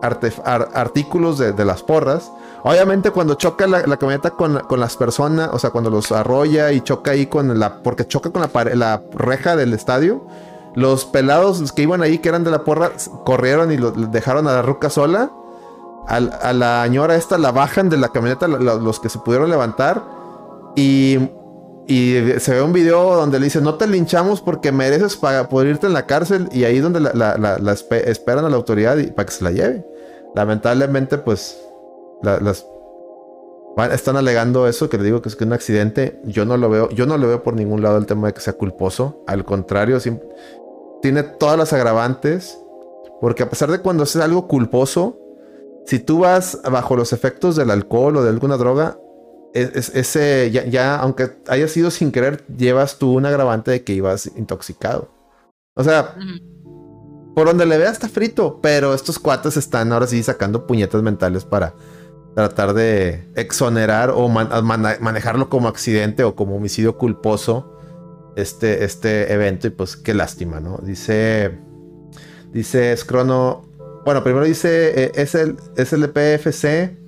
artículos 0.00 1.38
de, 1.38 1.64
las 1.64 1.82
porras. 1.82 2.30
Obviamente 2.62 3.10
cuando 3.10 3.34
choca 3.34 3.66
la, 3.66 3.82
camioneta 3.96 4.30
con, 4.30 4.62
las 4.76 4.96
personas, 4.96 5.50
o 5.52 5.58
sea, 5.58 5.70
cuando 5.70 5.90
los 5.90 6.12
arrolla 6.12 6.70
y 6.70 6.80
choca 6.80 7.10
ahí 7.10 7.26
con 7.26 7.58
la... 7.58 7.82
Porque 7.82 8.06
choca 8.06 8.30
con 8.30 8.42
la, 8.42 8.74
la 8.76 9.02
reja 9.12 9.56
del 9.56 9.74
estadio. 9.74 10.24
Los 10.74 11.04
pelados 11.04 11.72
que 11.72 11.82
iban 11.82 12.02
ahí, 12.02 12.18
que 12.18 12.28
eran 12.28 12.44
de 12.44 12.50
la 12.50 12.64
porra, 12.64 12.92
corrieron 13.24 13.72
y 13.72 13.76
lo, 13.76 13.90
dejaron 13.90 14.48
a 14.48 14.52
la 14.52 14.62
ruca 14.62 14.90
sola 14.90 15.30
a, 16.06 16.52
la 16.52 16.82
señora 16.84 17.16
esta 17.16 17.38
la 17.38 17.52
bajan 17.52 17.88
de 17.88 17.96
la 17.96 18.08
camioneta 18.08 18.48
los 18.48 19.00
que 19.00 19.08
se 19.08 19.18
pudieron 19.18 19.50
levantar 19.50 20.02
y, 20.76 21.18
se 21.86 22.54
ve 22.54 22.62
un 22.62 22.72
video 22.72 23.16
donde 23.16 23.38
le 23.38 23.44
dice 23.44 23.60
no 23.60 23.74
te 23.74 23.86
linchamos 23.86 24.40
porque 24.40 24.72
mereces 24.72 25.16
para 25.16 25.48
poder 25.48 25.68
irte 25.68 25.86
en 25.86 25.92
la 25.92 26.06
cárcel 26.06 26.48
y 26.50 26.64
ahí 26.64 26.78
donde 26.78 27.00
la, 27.00 27.76
esperan 28.06 28.44
a 28.44 28.48
la 28.48 28.56
autoridad 28.56 28.96
para 29.14 29.26
que 29.26 29.32
se 29.32 29.44
la 29.44 29.50
lleve. 29.50 29.86
Lamentablemente 30.34 31.18
pues 31.18 31.60
las 32.22 32.64
están 33.92 34.16
alegando 34.16 34.66
eso 34.68 34.88
que 34.88 34.96
le 34.96 35.04
digo 35.04 35.20
que 35.20 35.28
es 35.28 35.36
que 35.36 35.44
un 35.44 35.52
accidente. 35.52 36.20
Yo 36.24 36.46
no 36.46 36.56
lo 36.56 36.70
veo, 36.70 36.88
yo 36.90 37.04
no 37.04 37.18
lo 37.18 37.28
veo 37.28 37.42
por 37.42 37.54
ningún 37.54 37.82
lado 37.82 37.98
el 37.98 38.06
tema 38.06 38.28
de 38.28 38.34
que 38.34 38.40
sea 38.40 38.54
culposo. 38.54 39.22
Al 39.26 39.44
contrario, 39.44 39.98
tiene 41.02 41.22
todas 41.24 41.58
las 41.58 41.72
agravantes. 41.74 42.58
Porque 43.20 43.42
a 43.42 43.50
pesar 43.50 43.70
de 43.70 43.80
cuando 43.80 44.04
es 44.04 44.16
algo 44.16 44.48
culposo, 44.48 45.18
si 45.86 45.98
tú 45.98 46.20
vas 46.20 46.58
bajo 46.68 46.96
los 46.96 47.12
efectos 47.12 47.56
del 47.56 47.70
alcohol 47.70 48.16
o 48.16 48.22
de 48.22 48.30
alguna 48.30 48.56
droga, 48.56 48.98
es, 49.52 49.90
ese 49.94 50.50
ya, 50.50 50.96
aunque 50.96 51.30
haya 51.48 51.68
sido 51.68 51.90
sin 51.90 52.10
querer, 52.10 52.44
llevas 52.46 52.98
tú 52.98 53.12
un 53.12 53.26
agravante 53.26 53.70
de 53.70 53.84
que 53.84 53.92
ibas 53.92 54.30
intoxicado. 54.34 55.08
O 55.74 55.84
sea, 55.84 56.16
por 57.34 57.46
donde 57.46 57.66
le 57.66 57.78
veas 57.78 57.92
está 57.92 58.08
frito, 58.08 58.60
pero 58.62 58.94
estos 58.94 59.18
cuates 59.18 59.56
están 59.56 59.92
ahora 59.92 60.06
sí 60.06 60.22
sacando 60.22 60.66
puñetas 60.66 61.02
mentales 61.02 61.44
para 61.44 61.74
tratar 62.34 62.72
de 62.72 63.30
exonerar 63.36 64.10
o 64.10 64.28
manejarlo 64.28 65.48
como 65.48 65.68
accidente 65.68 66.24
o 66.24 66.34
como 66.34 66.56
homicidio 66.56 66.96
culposo 66.96 67.78
este, 68.36 68.84
este 68.84 69.32
evento 69.32 69.66
y 69.66 69.70
pues 69.70 69.96
qué 69.96 70.14
lástima, 70.14 70.60
¿no? 70.60 70.78
Dice, 70.82 71.58
dice 72.52 72.96
Scrono, 72.96 73.72
bueno, 74.04 74.24
primero 74.24 74.44
dice, 74.44 75.04
eh, 75.04 75.12
es 75.14 75.34
el 75.34 75.56
SLPFC. 75.76 76.98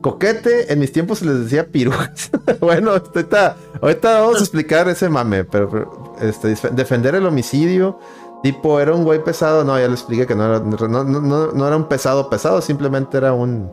Coquete, 0.00 0.72
en 0.72 0.78
mis 0.78 0.92
tiempos 0.92 1.20
se 1.20 1.26
les 1.26 1.40
decía 1.44 1.66
pirujas. 1.68 2.30
bueno, 2.60 2.90
ahorita, 2.90 3.56
vamos 3.80 4.36
a 4.36 4.40
explicar 4.40 4.88
ese 4.88 5.08
mame, 5.08 5.44
pero, 5.44 6.14
este, 6.20 6.54
defender 6.72 7.14
el 7.14 7.26
homicidio. 7.26 7.98
Tipo, 8.42 8.80
era 8.80 8.94
un 8.94 9.04
güey 9.04 9.24
pesado. 9.24 9.64
No, 9.64 9.78
ya 9.78 9.86
le 9.86 9.94
expliqué 9.94 10.26
que 10.26 10.34
no 10.34 10.44
era, 10.44 10.60
no, 10.60 11.66
era 11.66 11.76
un 11.76 11.88
pesado 11.88 12.28
pesado, 12.28 12.60
simplemente 12.60 13.16
era 13.16 13.32
un, 13.32 13.70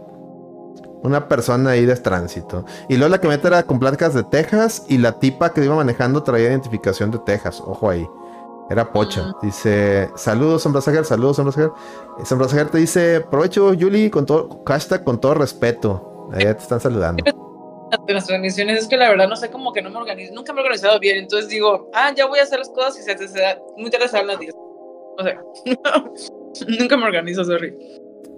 una 1.03 1.27
persona 1.27 1.71
ahí 1.71 1.85
de 1.85 1.95
tránsito. 1.95 2.65
Y 2.89 2.97
luego 2.97 3.09
la 3.09 3.19
camioneta 3.19 3.47
era 3.47 3.63
con 3.63 3.79
placas 3.79 4.13
de 4.13 4.23
Texas 4.23 4.85
y 4.87 4.97
la 4.97 5.19
tipa 5.19 5.53
que 5.53 5.63
iba 5.63 5.75
manejando 5.75 6.23
traía 6.23 6.49
identificación 6.49 7.11
de 7.11 7.19
Texas. 7.19 7.61
Ojo 7.65 7.89
ahí. 7.89 8.07
Era 8.69 8.91
Pocha. 8.91 9.33
Dice, 9.41 10.09
saludos, 10.15 10.61
Sombrasager, 10.63 11.03
saludos, 11.03 11.35
Sombrasager. 11.35 11.71
Sombrasager 12.23 12.69
te 12.69 12.77
dice, 12.77 13.21
provecho, 13.29 13.73
Yuli, 13.73 14.09
con 14.09 14.25
todo, 14.25 14.63
hashtag 14.65 15.03
con 15.03 15.19
todo 15.19 15.33
respeto. 15.33 16.29
Ahí 16.31 16.45
te 16.45 16.51
están 16.51 16.79
saludando. 16.79 17.23
De 18.07 18.13
las 18.13 18.25
transmisiones 18.25 18.83
es 18.83 18.87
que 18.87 18.95
la 18.95 19.09
verdad 19.09 19.27
no 19.27 19.35
sé 19.35 19.51
cómo 19.51 19.73
que 19.73 19.81
no 19.81 19.89
me 19.89 19.97
organizo, 19.97 20.33
nunca 20.33 20.53
me 20.53 20.61
he 20.61 20.63
organizado 20.63 20.97
bien, 20.97 21.17
entonces 21.17 21.49
digo, 21.49 21.89
ah, 21.93 22.13
ya 22.15 22.25
voy 22.25 22.39
a 22.39 22.43
hacer 22.43 22.59
las 22.59 22.69
cosas 22.69 22.97
y 22.97 23.03
se, 23.03 23.17
se, 23.17 23.27
se 23.27 23.41
muy 23.75 23.89
tarde 23.89 24.05
las 24.23 24.39
10. 24.39 24.53
O 25.17 25.23
sea, 25.23 25.41
nunca 26.79 26.95
me 26.95 27.03
organizo, 27.03 27.43
sorry. 27.43 27.75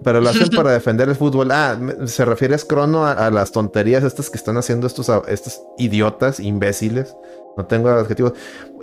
Pero 0.04 0.20
lo 0.20 0.28
hacen 0.28 0.50
para 0.54 0.70
defender 0.70 1.08
el 1.08 1.16
fútbol. 1.16 1.50
Ah, 1.50 1.76
se 2.04 2.24
refiere 2.24 2.54
a 2.54 2.58
Crono 2.58 3.06
a, 3.06 3.30
las 3.30 3.50
tonterías 3.50 4.04
estas 4.04 4.30
que 4.30 4.36
están 4.36 4.56
haciendo 4.56 4.86
estos, 4.86 5.10
estos 5.26 5.60
idiotas, 5.78 6.38
imbéciles. 6.38 7.16
No 7.56 7.66
tengo 7.66 7.88
adjetivos. 7.88 8.34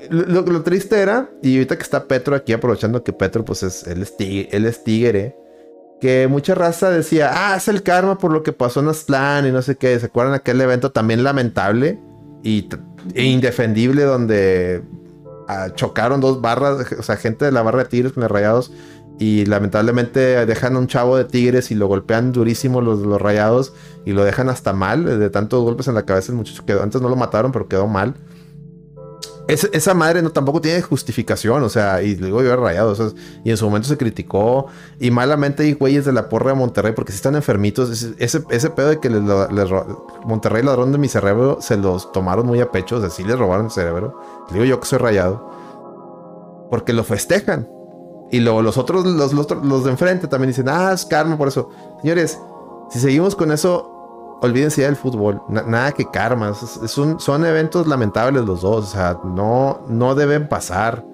Lo, 0.10 0.64
triste 0.64 1.00
era, 1.00 1.30
y 1.42 1.56
ahorita 1.56 1.78
que 1.78 1.84
está 1.84 2.06
Petro 2.06 2.36
aquí, 2.36 2.54
aprovechando 2.54 3.04
que 3.04 3.14
Petro, 3.14 3.46
pues 3.46 3.64
es, 3.64 3.86
él 3.86 4.02
es, 4.02 4.84
tigre, 4.84 5.38
que 6.00 6.28
mucha 6.28 6.56
raza 6.56 6.90
decía, 6.90 7.30
ah, 7.32 7.56
es 7.56 7.68
el 7.68 7.84
karma 7.84 8.18
por 8.18 8.32
lo 8.32 8.42
que 8.42 8.54
pasó 8.54 8.80
en 8.80 8.88
Aztlán 8.88 9.46
y 9.46 9.52
no 9.52 9.62
sé 9.62 9.76
qué. 9.76 10.00
¿Se 10.00 10.08
acuerdan 10.08 10.34
aquel 10.34 10.60
evento 10.60 10.92
también 10.92 11.24
lamentable 11.24 12.00
y, 12.42 12.68
e 13.14 13.26
indefendible 13.26 14.04
donde 14.04 14.82
ah, 15.48 15.68
chocaron 15.76 16.22
dos 16.22 16.42
barras, 16.42 16.92
o 16.98 17.04
sea, 17.04 17.18
gente 17.18 17.46
de 17.46 17.52
la 17.52 17.62
barra 17.62 17.84
de 17.84 17.90
Tigres 17.90 18.14
con 18.14 18.24
los 18.24 18.32
rayados 18.32 18.72
y 19.22 19.46
lamentablemente 19.46 20.48
dejan 20.48 20.76
a 20.76 20.80
un 20.80 20.88
chavo 20.88 21.16
de 21.16 21.26
Tigres 21.26 21.70
y 21.70 21.76
lo 21.76 21.86
golpean 21.86 22.32
durísimo 22.32 22.82
los, 22.82 23.02
los 23.02 23.22
rayados 23.22 23.72
y 24.04 24.14
lo 24.14 24.24
dejan 24.24 24.50
hasta 24.50 24.74
mal, 24.74 25.20
de 25.20 25.30
tantos 25.30 25.64
golpes 25.64 25.88
en 25.88 25.94
la 25.94 26.08
cabeza 26.08 26.32
el 26.32 26.40
muchacho 26.40 26.66
quedó, 26.66 26.82
antes 26.82 27.00
no 27.04 27.08
lo 27.08 27.16
mataron, 27.16 27.52
pero 27.52 27.68
quedó 27.68 27.86
mal. 27.86 28.16
Esa 29.48 29.94
madre 29.94 30.24
no 30.24 30.32
tampoco 30.32 30.60
tiene 30.60 30.82
justificación, 30.82 31.62
o 31.62 31.70
sea, 31.70 32.02
y 32.02 32.16
luego 32.16 32.42
yo 32.42 32.56
rayado, 32.56 32.96
y 33.44 33.52
en 33.52 33.58
su 33.58 33.66
momento 33.66 33.90
se 33.90 33.98
criticó, 33.98 34.68
y 35.00 35.12
malamente 35.12 35.64
hay 35.64 35.74
güeyes 35.74 36.06
de 36.06 36.14
la 36.14 36.28
porra 36.28 36.52
de 36.52 36.58
Monterrey, 36.58 36.94
porque 36.96 37.12
si 37.12 37.18
están 37.18 37.36
enfermitos, 37.36 37.92
ese, 38.18 38.44
ese 38.50 38.70
pedo 38.72 38.90
de 38.90 39.00
que 39.00 39.10
les, 39.10 39.22
Monterrey 40.26 40.64
ladrón 40.64 40.92
de 40.94 40.98
mi 40.98 41.10
cerebro, 41.10 41.60
se 41.62 41.78
los 41.78 42.12
tomaron 42.12 42.48
muy 42.48 42.60
a 42.60 42.72
pecho, 42.72 42.96
o 42.96 43.08
sea, 43.08 43.26
les 43.26 43.38
robaron 43.38 43.66
el 43.66 43.72
cerebro, 43.72 44.20
digo 44.52 44.66
yo 44.66 44.80
que 44.80 44.88
soy 44.88 44.98
rayado, 45.00 45.52
porque 46.72 46.94
lo 46.94 47.04
festejan, 47.04 47.68
y 48.32 48.40
luego 48.40 48.62
los 48.62 48.78
otros, 48.78 49.06
los, 49.06 49.34
los, 49.34 49.84
de 49.84 49.92
enfrente 49.92 50.28
también 50.28 50.50
dicen, 50.50 50.70
ah, 50.70 50.92
es 50.94 51.06
karma 51.06 51.38
por 51.38 51.50
eso. 51.50 51.70
Señores, 52.02 52.40
si 52.90 53.00
seguimos 53.00 53.36
con 53.36 53.52
eso, 53.52 54.40
olvídense 54.42 54.82
ya 54.82 54.88
del 54.88 54.96
fútbol. 54.96 55.42
nada 55.50 55.92
que 55.92 56.06
karma. 56.10 56.54
son 56.54 57.46
eventos 57.46 57.88
lamentables 57.88 58.46
los 58.46 58.62
dos. 58.62 58.86
O 58.86 58.88
sea, 58.88 59.20
no, 59.24 59.82
no 59.88 60.16
deben 60.16 60.48
pasar. 60.48 61.06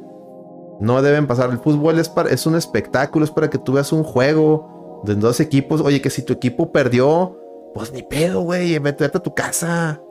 No 0.80 1.02
deben 1.02 1.26
pasar. 1.26 1.50
El 1.50 1.58
fútbol 1.58 2.00
es, 2.00 2.08
para, 2.08 2.30
es 2.30 2.46
un 2.46 2.56
espectáculo. 2.56 3.26
Es 3.26 3.32
para 3.32 3.50
que 3.50 3.58
tú 3.58 3.74
veas 3.74 3.92
un 3.92 4.04
juego 4.04 5.02
de 5.04 5.16
dos 5.16 5.40
equipos. 5.40 5.82
Oye, 5.82 6.02
que 6.02 6.10
si 6.10 6.22
tu 6.22 6.34
equipo 6.34 6.72
perdió, 6.72 7.36
pues 7.74 7.92
ni 7.92 8.04
pedo, 8.04 8.42
güey. 8.42 8.78
Vete, 8.80 9.06
a 9.06 9.10
tu 9.10 9.34
casa. 9.34 10.02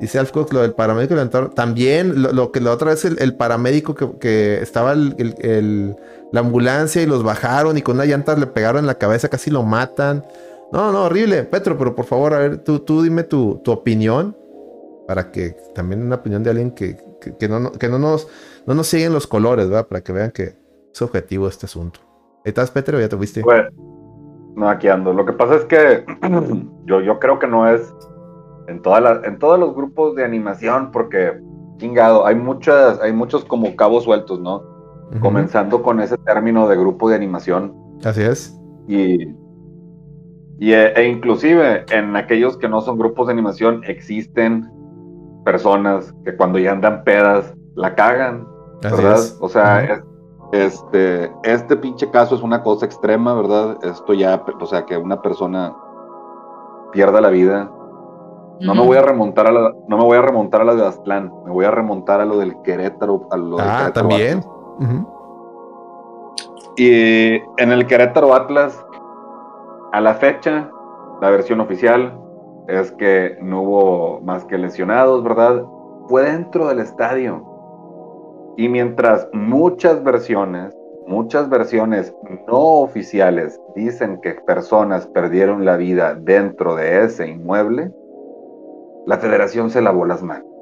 Dice 0.00 0.20
Alfcox 0.20 0.52
lo 0.52 0.62
del 0.62 0.74
paramédico 0.74 1.16
También 1.50 2.22
lo, 2.22 2.52
que 2.52 2.60
la 2.60 2.70
otra 2.70 2.90
vez 2.90 3.04
el, 3.04 3.34
paramédico 3.34 3.96
que, 3.96 4.62
estaba 4.62 4.94
la 6.32 6.40
ambulancia 6.40 7.02
y 7.02 7.06
los 7.06 7.22
bajaron 7.22 7.78
y 7.78 7.82
con 7.82 7.96
una 7.96 8.04
llanta 8.04 8.36
le 8.36 8.46
pegaron 8.46 8.80
en 8.80 8.86
la 8.86 8.98
cabeza, 8.98 9.28
casi 9.28 9.50
lo 9.50 9.62
matan. 9.62 10.24
No, 10.72 10.92
no, 10.92 11.04
horrible. 11.04 11.44
Petro, 11.44 11.78
pero 11.78 11.94
por 11.94 12.04
favor, 12.04 12.34
a 12.34 12.38
ver, 12.38 12.58
tú, 12.58 12.80
tú 12.80 13.02
dime 13.02 13.22
tu, 13.24 13.62
opinión. 13.66 14.36
Para 15.06 15.30
que 15.30 15.56
también 15.74 16.02
una 16.02 16.16
opinión 16.16 16.42
de 16.42 16.50
alguien 16.50 16.70
que, 16.72 16.98
que, 17.38 17.48
no, 17.48 17.72
que 17.72 17.88
no, 17.88 17.98
nos, 17.98 18.28
no 18.66 18.74
nos 18.74 18.86
siguen 18.86 19.14
los 19.14 19.26
colores, 19.26 19.66
¿verdad? 19.68 19.88
Para 19.88 20.02
que 20.02 20.12
vean 20.12 20.30
que 20.30 20.54
es 20.92 21.02
objetivo 21.02 21.48
este 21.48 21.64
asunto. 21.64 22.00
¿Estás, 22.44 22.70
Petro, 22.70 23.00
ya 23.00 23.08
te 23.08 23.16
fuiste? 23.16 23.40
Pues, 23.40 23.62
no, 24.54 24.68
aquí 24.68 24.88
ando. 24.88 25.14
Lo 25.14 25.24
que 25.24 25.32
pasa 25.32 25.54
es 25.54 25.64
que 25.64 26.04
yo, 26.84 27.00
yo 27.00 27.18
creo 27.18 27.38
que 27.38 27.46
no 27.46 27.66
es 27.66 27.90
en, 28.66 28.82
toda 28.82 29.22
en 29.24 29.38
todos 29.38 29.58
los 29.58 29.74
grupos 29.74 30.14
de 30.14 30.24
animación, 30.24 30.90
porque, 30.90 31.40
chingado, 31.78 32.26
hay, 32.26 32.34
muchas, 32.34 33.00
hay 33.00 33.12
muchos 33.14 33.46
como 33.46 33.74
cabos 33.76 34.04
sueltos, 34.04 34.40
¿no? 34.40 34.77
Comenzando 35.20 35.82
con 35.82 36.00
ese 36.00 36.18
término 36.18 36.68
de 36.68 36.76
grupo 36.76 37.08
de 37.08 37.16
animación. 37.16 37.74
Así 38.04 38.22
es. 38.22 38.58
Y 38.86 39.28
y, 40.58 40.72
e, 40.72 40.92
e, 41.00 41.08
inclusive 41.08 41.84
en 41.90 42.16
aquellos 42.16 42.56
que 42.56 42.68
no 42.68 42.80
son 42.80 42.98
grupos 42.98 43.28
de 43.28 43.32
animación 43.32 43.82
existen 43.86 44.68
personas 45.44 46.12
que 46.24 46.36
cuando 46.36 46.58
ya 46.58 46.72
andan 46.72 47.04
pedas 47.04 47.54
la 47.76 47.94
cagan, 47.94 48.46
¿verdad? 48.82 49.20
O 49.40 49.48
sea, 49.48 50.02
este, 50.52 51.30
este 51.44 51.76
pinche 51.76 52.10
caso 52.10 52.34
es 52.34 52.42
una 52.42 52.62
cosa 52.62 52.86
extrema, 52.86 53.34
¿verdad? 53.34 53.78
Esto 53.82 54.14
ya, 54.14 54.42
o 54.60 54.66
sea, 54.66 54.84
que 54.84 54.96
una 54.96 55.22
persona 55.22 55.74
pierda 56.92 57.20
la 57.20 57.30
vida. 57.30 57.70
No 58.60 58.74
me 58.74 58.84
voy 58.84 58.96
a 58.96 59.02
remontar 59.02 59.46
a 59.46 59.52
la, 59.52 59.72
no 59.86 59.96
me 59.96 60.02
voy 60.02 60.18
a 60.18 60.22
remontar 60.22 60.62
a 60.62 60.64
la 60.64 60.74
de 60.74 60.84
Aztlán, 60.84 61.32
me 61.44 61.52
voy 61.52 61.64
a 61.64 61.70
remontar 61.70 62.20
a 62.20 62.24
lo 62.24 62.38
del 62.38 62.60
Querétaro, 62.62 63.28
a 63.30 63.36
lo 63.36 63.60
Ah, 63.60 63.92
también. 63.94 64.44
Y 66.76 67.34
en 67.56 67.72
el 67.72 67.86
Querétaro 67.86 68.34
Atlas, 68.34 68.84
a 69.92 70.00
la 70.00 70.14
fecha, 70.14 70.70
la 71.20 71.30
versión 71.30 71.60
oficial 71.60 72.16
es 72.68 72.92
que 72.92 73.36
no 73.40 73.62
hubo 73.62 74.20
más 74.20 74.44
que 74.44 74.58
lesionados, 74.58 75.24
¿verdad? 75.24 75.64
Fue 76.08 76.22
dentro 76.22 76.68
del 76.68 76.80
estadio. 76.80 77.44
Y 78.56 78.68
mientras 78.68 79.28
muchas 79.32 80.04
versiones, 80.04 80.76
muchas 81.06 81.48
versiones 81.48 82.14
no 82.46 82.58
oficiales 82.82 83.60
dicen 83.74 84.20
que 84.20 84.34
personas 84.46 85.06
perdieron 85.06 85.64
la 85.64 85.76
vida 85.76 86.14
dentro 86.14 86.76
de 86.76 87.04
ese 87.04 87.26
inmueble, 87.26 87.90
la 89.06 89.16
federación 89.16 89.70
se 89.70 89.80
lavó 89.80 90.04
las 90.04 90.22
manos. 90.22 90.57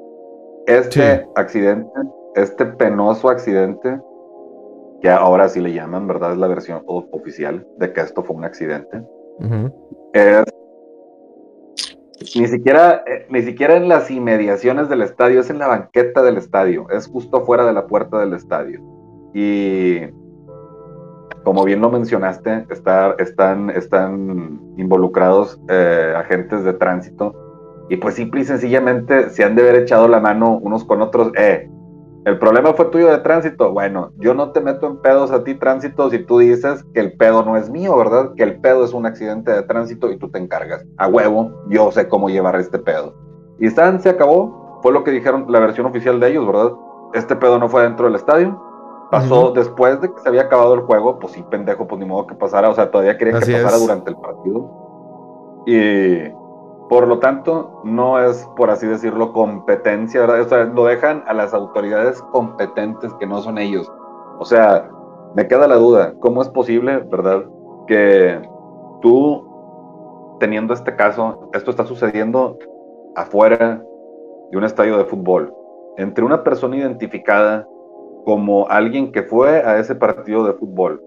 Este 0.67 1.25
accidente, 1.35 1.89
este 2.35 2.65
penoso 2.65 3.29
accidente, 3.29 3.99
que 5.01 5.09
ahora 5.09 5.47
sí 5.47 5.61
le 5.61 5.71
llaman, 5.71 6.07
¿verdad? 6.07 6.33
Es 6.33 6.37
la 6.37 6.47
versión 6.47 6.83
oficial 6.85 7.65
de 7.77 7.93
que 7.93 8.01
esto 8.01 8.21
fue 8.21 8.35
un 8.35 8.43
accidente. 8.43 9.01
es, 10.11 10.43
ni 12.35 12.47
siquiera, 12.47 13.01
eh, 13.07 13.25
ni 13.29 13.43
siquiera 13.43 13.77
en 13.77 13.87
las 13.87 14.11
inmediaciones 14.11 14.89
del 14.89 15.03
estadio, 15.03 15.39
es 15.39 15.49
en 15.49 15.59
la 15.59 15.67
banqueta 15.67 16.21
del 16.21 16.35
estadio, 16.35 16.89
es 16.89 17.07
justo 17.07 17.45
fuera 17.45 17.65
de 17.65 17.71
la 17.71 17.87
puerta 17.87 18.19
del 18.19 18.33
estadio. 18.33 18.81
Y 19.33 20.01
como 21.45 21.63
bien 21.63 21.79
lo 21.79 21.89
mencionaste, 21.89 22.65
están, 22.69 23.69
están 23.69 24.59
involucrados 24.75 25.61
eh, 25.69 26.13
agentes 26.17 26.65
de 26.65 26.73
tránsito 26.73 27.46
y 27.89 27.97
pues 27.97 28.15
simple 28.15 28.41
y 28.41 28.45
sencillamente 28.45 29.29
se 29.29 29.43
han 29.43 29.55
de 29.55 29.61
haber 29.61 29.75
echado 29.75 30.07
la 30.07 30.19
mano 30.19 30.57
unos 30.61 30.83
con 30.83 31.01
otros. 31.01 31.31
Eh, 31.37 31.69
el 32.25 32.39
problema 32.39 32.73
fue 32.73 32.85
tuyo 32.85 33.07
de 33.07 33.19
tránsito. 33.19 33.71
Bueno, 33.71 34.11
yo 34.17 34.33
no 34.33 34.51
te 34.51 34.59
meto 34.59 34.87
en 34.87 34.97
pedos 34.97 35.31
a 35.31 35.45
ti 35.45 35.55
tránsito 35.55 36.09
si 36.09 36.19
tú 36.19 36.39
dices 36.39 36.83
que 36.93 36.99
el 36.99 37.13
pedo 37.13 37.43
no 37.43 37.55
es 37.55 37.69
mío, 37.69 37.95
¿verdad? 37.95 38.33
Que 38.35 38.43
el 38.43 38.59
pedo 38.59 38.83
es 38.83 38.93
un 38.93 39.05
accidente 39.05 39.51
de 39.51 39.63
tránsito 39.63 40.11
y 40.11 40.17
tú 40.17 40.29
te 40.29 40.37
encargas. 40.37 40.85
A 40.97 41.07
huevo, 41.07 41.51
yo 41.69 41.89
sé 41.91 42.09
cómo 42.09 42.27
llevar 42.29 42.57
este 42.57 42.79
pedo. 42.79 43.13
Y 43.59 43.67
Stan 43.67 44.01
se 44.01 44.09
acabó. 44.09 44.79
Fue 44.83 44.91
lo 44.91 45.05
que 45.05 45.11
dijeron 45.11 45.45
la 45.47 45.61
versión 45.61 45.85
oficial 45.85 46.19
de 46.19 46.31
ellos, 46.31 46.45
¿verdad? 46.45 46.73
Este 47.13 47.35
pedo 47.37 47.59
no 47.59 47.69
fue 47.69 47.83
dentro 47.83 48.07
del 48.07 48.15
estadio. 48.15 48.61
Pasó 49.09 49.51
después 49.51 50.01
de 50.01 50.13
que 50.13 50.19
se 50.19 50.27
había 50.27 50.41
acabado 50.41 50.73
el 50.73 50.81
juego. 50.81 51.19
Pues 51.19 51.31
sí, 51.31 51.45
pendejo, 51.49 51.87
pues 51.87 51.97
ni 51.97 52.05
modo 52.05 52.27
que 52.27 52.35
pasara. 52.35 52.69
O 52.69 52.73
sea, 52.73 52.91
todavía 52.91 53.17
querían 53.17 53.39
que 53.39 53.53
pasara 53.53 53.77
durante 53.77 54.09
el 54.09 54.17
partido. 54.17 55.63
Y 55.65 56.29
por 56.89 57.07
lo 57.07 57.19
tanto, 57.19 57.81
no 57.83 58.19
es, 58.19 58.47
por 58.55 58.69
así 58.69 58.87
decirlo, 58.87 59.33
competencia, 59.33 60.21
¿verdad? 60.21 60.41
O 60.41 60.49
sea, 60.49 60.63
lo 60.65 60.85
dejan 60.85 61.23
a 61.27 61.33
las 61.33 61.53
autoridades 61.53 62.21
competentes 62.31 63.13
que 63.15 63.25
no 63.25 63.41
son 63.41 63.57
ellos. 63.57 63.91
O 64.39 64.45
sea, 64.45 64.89
me 65.35 65.47
queda 65.47 65.67
la 65.67 65.75
duda, 65.75 66.13
¿cómo 66.19 66.41
es 66.41 66.49
posible, 66.49 66.99
verdad, 67.09 67.43
que 67.87 68.41
tú, 69.01 70.37
teniendo 70.39 70.73
este 70.73 70.95
caso, 70.95 71.49
esto 71.53 71.71
está 71.71 71.85
sucediendo 71.85 72.57
afuera 73.15 73.83
de 74.51 74.57
un 74.57 74.63
estadio 74.63 74.97
de 74.97 75.05
fútbol, 75.05 75.53
entre 75.97 76.23
una 76.23 76.43
persona 76.43 76.77
identificada 76.77 77.67
como 78.23 78.67
alguien 78.69 79.11
que 79.11 79.23
fue 79.23 79.61
a 79.61 79.77
ese 79.79 79.95
partido 79.95 80.45
de 80.45 80.53
fútbol 80.53 81.01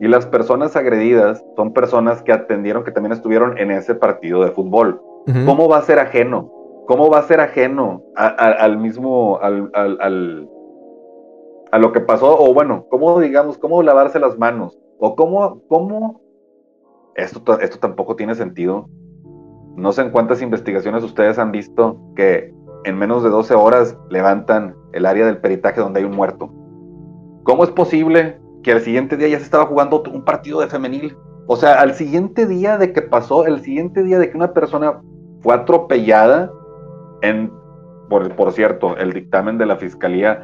y 0.00 0.08
las 0.08 0.26
personas 0.26 0.76
agredidas 0.76 1.44
son 1.56 1.72
personas 1.72 2.22
que 2.22 2.32
atendieron, 2.32 2.84
que 2.84 2.92
también 2.92 3.12
estuvieron 3.12 3.58
en 3.58 3.70
ese 3.70 3.94
partido 3.94 4.44
de 4.44 4.50
fútbol. 4.50 5.00
¿Cómo 5.44 5.68
va 5.68 5.78
a 5.78 5.82
ser 5.82 5.98
ajeno? 5.98 6.50
¿Cómo 6.86 7.10
va 7.10 7.18
a 7.18 7.22
ser 7.22 7.40
ajeno 7.40 8.02
al 8.16 8.78
mismo, 8.78 9.38
al, 9.42 10.48
a 11.70 11.78
lo 11.78 11.92
que 11.92 12.00
pasó? 12.00 12.38
O 12.38 12.54
bueno, 12.54 12.86
¿cómo 12.90 13.20
digamos, 13.20 13.58
cómo 13.58 13.82
lavarse 13.82 14.18
las 14.18 14.38
manos? 14.38 14.78
O 14.98 15.14
cómo, 15.14 15.62
cómo, 15.68 16.22
esto, 17.14 17.60
esto 17.60 17.78
tampoco 17.78 18.16
tiene 18.16 18.34
sentido. 18.34 18.88
No 19.76 19.92
sé 19.92 20.02
en 20.02 20.10
cuántas 20.10 20.40
investigaciones 20.40 21.04
ustedes 21.04 21.38
han 21.38 21.52
visto 21.52 22.00
que 22.16 22.54
en 22.84 22.96
menos 22.96 23.22
de 23.22 23.28
12 23.28 23.54
horas 23.54 23.98
levantan 24.08 24.74
el 24.92 25.04
área 25.04 25.26
del 25.26 25.38
peritaje 25.38 25.80
donde 25.80 26.00
hay 26.00 26.06
un 26.06 26.16
muerto. 26.16 26.50
¿Cómo 27.44 27.64
es 27.64 27.70
posible 27.70 28.40
que 28.62 28.72
al 28.72 28.80
siguiente 28.80 29.16
día 29.16 29.28
ya 29.28 29.38
se 29.38 29.44
estaba 29.44 29.66
jugando 29.66 30.02
un 30.10 30.24
partido 30.24 30.60
de 30.60 30.68
femenil? 30.68 31.16
O 31.46 31.56
sea, 31.56 31.80
al 31.80 31.94
siguiente 31.94 32.46
día 32.46 32.78
de 32.78 32.92
que 32.92 33.02
pasó, 33.02 33.46
el 33.46 33.60
siguiente 33.60 34.02
día 34.02 34.18
de 34.18 34.30
que 34.30 34.36
una 34.36 34.52
persona 34.52 35.00
fue 35.40 35.54
atropellada 35.54 36.50
en, 37.22 37.52
por, 38.08 38.34
por 38.34 38.52
cierto, 38.52 38.96
el 38.96 39.12
dictamen 39.12 39.58
de 39.58 39.66
la 39.66 39.76
fiscalía, 39.76 40.42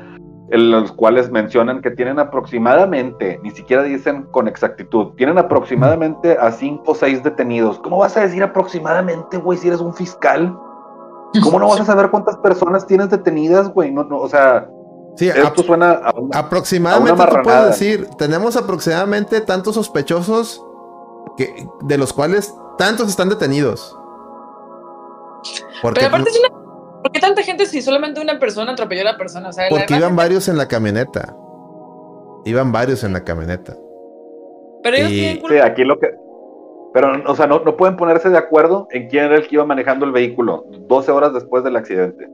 en 0.51 0.71
los 0.71 0.93
cuales 0.93 1.31
mencionan 1.31 1.81
que 1.81 1.91
tienen 1.91 2.19
aproximadamente, 2.19 3.41
ni 3.43 3.51
siquiera 3.51 3.83
dicen 3.83 4.25
con 4.31 4.47
exactitud, 4.47 5.15
tienen 5.17 5.39
aproximadamente 5.39 6.37
a 6.39 6.53
cinco 6.53 6.93
o 6.93 6.95
seis 6.95 7.23
detenidos. 7.23 7.79
¿Cómo 7.79 7.99
vas 7.99 8.17
a 8.17 8.21
decir 8.21 8.43
aproximadamente, 8.43 9.39
güey, 9.39 9.59
si 9.59 9.69
eres 9.69 9.81
un 9.81 9.95
fiscal? 9.95 10.57
¿Cómo 11.43 11.59
no 11.59 11.69
vas 11.69 11.81
a 11.81 11.85
saber 11.85 12.11
cuántas 12.11 12.37
personas 12.37 12.87
tienes 12.87 13.11
detenidas, 13.11 13.73
güey? 13.73 13.91
No, 13.91 14.05
no, 14.05 14.19
o 14.19 14.29
sea, 14.29 14.69
Sí, 15.17 15.29
esto 15.29 15.63
suena 15.63 15.93
a 15.93 16.13
aproximadamente 16.33 17.25
tú 17.25 17.37
puedes 17.45 17.67
decir, 17.67 18.09
tenemos 18.19 18.57
aproximadamente 18.57 19.41
tantos 19.41 19.77
sospechosos 19.77 20.65
que, 21.37 21.69
de 21.83 21.99
los 21.99 22.13
cuales 22.13 22.53
tantos 22.79 23.09
están 23.09 23.29
detenidos. 23.29 23.97
Pero 25.83 26.07
aparte, 26.07 26.31
¿por 27.03 27.13
qué 27.13 27.21
tanta 27.21 27.43
gente 27.43 27.67
si 27.67 27.83
solamente 27.83 28.21
una 28.21 28.39
persona 28.39 28.73
atropelló 28.73 29.03
a 29.03 29.13
la 29.13 29.17
persona? 29.17 29.51
porque 29.69 29.97
iban 29.97 30.17
varios 30.17 30.49
en 30.49 30.57
la 30.57 30.69
camioneta. 30.69 31.35
Iban 32.45 32.73
varios 32.73 33.05
en 33.05 33.13
la 33.13 33.25
camioneta. 33.25 33.77
Pero 34.83 34.97
ellos 34.97 35.11
Sí, 35.49 35.59
aquí 35.59 35.85
lo 35.85 35.99
que. 35.99 36.15
Pero, 36.93 37.13
o 37.27 37.35
sea, 37.35 37.47
no, 37.47 37.61
no 37.61 37.77
pueden 37.77 37.97
ponerse 37.97 38.31
de 38.31 38.39
acuerdo 38.39 38.87
en 38.91 39.09
quién 39.09 39.25
era 39.25 39.37
el 39.37 39.49
que 39.49 39.57
iba 39.57 39.65
manejando 39.65 40.05
el 40.05 40.13
vehículo 40.13 40.67
12 40.87 41.11
horas 41.11 41.35
después 41.35 41.65
del 41.65 41.75
accidente. 41.75 42.29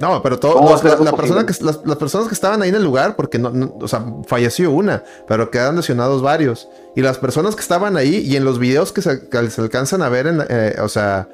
No, 0.00 0.22
pero 0.22 0.38
todos 0.38 0.84
la, 0.84 1.12
persona 1.12 1.44
que, 1.44 1.52
las, 1.64 1.96
personas 1.96 2.28
que 2.28 2.34
estaban 2.34 2.62
ahí 2.62 2.68
en 2.68 2.76
el 2.76 2.84
lugar, 2.84 3.16
porque 3.16 3.40
no, 3.40 3.74
o 3.80 3.88
sea, 3.88 4.04
falleció 4.28 4.70
una, 4.70 5.02
pero 5.26 5.50
quedaron 5.50 5.74
lesionados 5.74 6.22
varios. 6.22 6.68
Y 6.94 7.02
las 7.02 7.18
personas 7.18 7.56
que 7.56 7.62
estaban 7.62 7.96
ahí 7.96 8.18
y 8.18 8.36
en 8.36 8.44
los 8.44 8.60
videos 8.60 8.92
que 8.92 9.02
se, 9.02 9.10
alcanzan 9.58 10.02
a 10.02 10.08
ver, 10.08 10.28
en, 10.28 10.44
eh, 10.48 10.76
o 10.80 10.88
sea, 10.88 11.28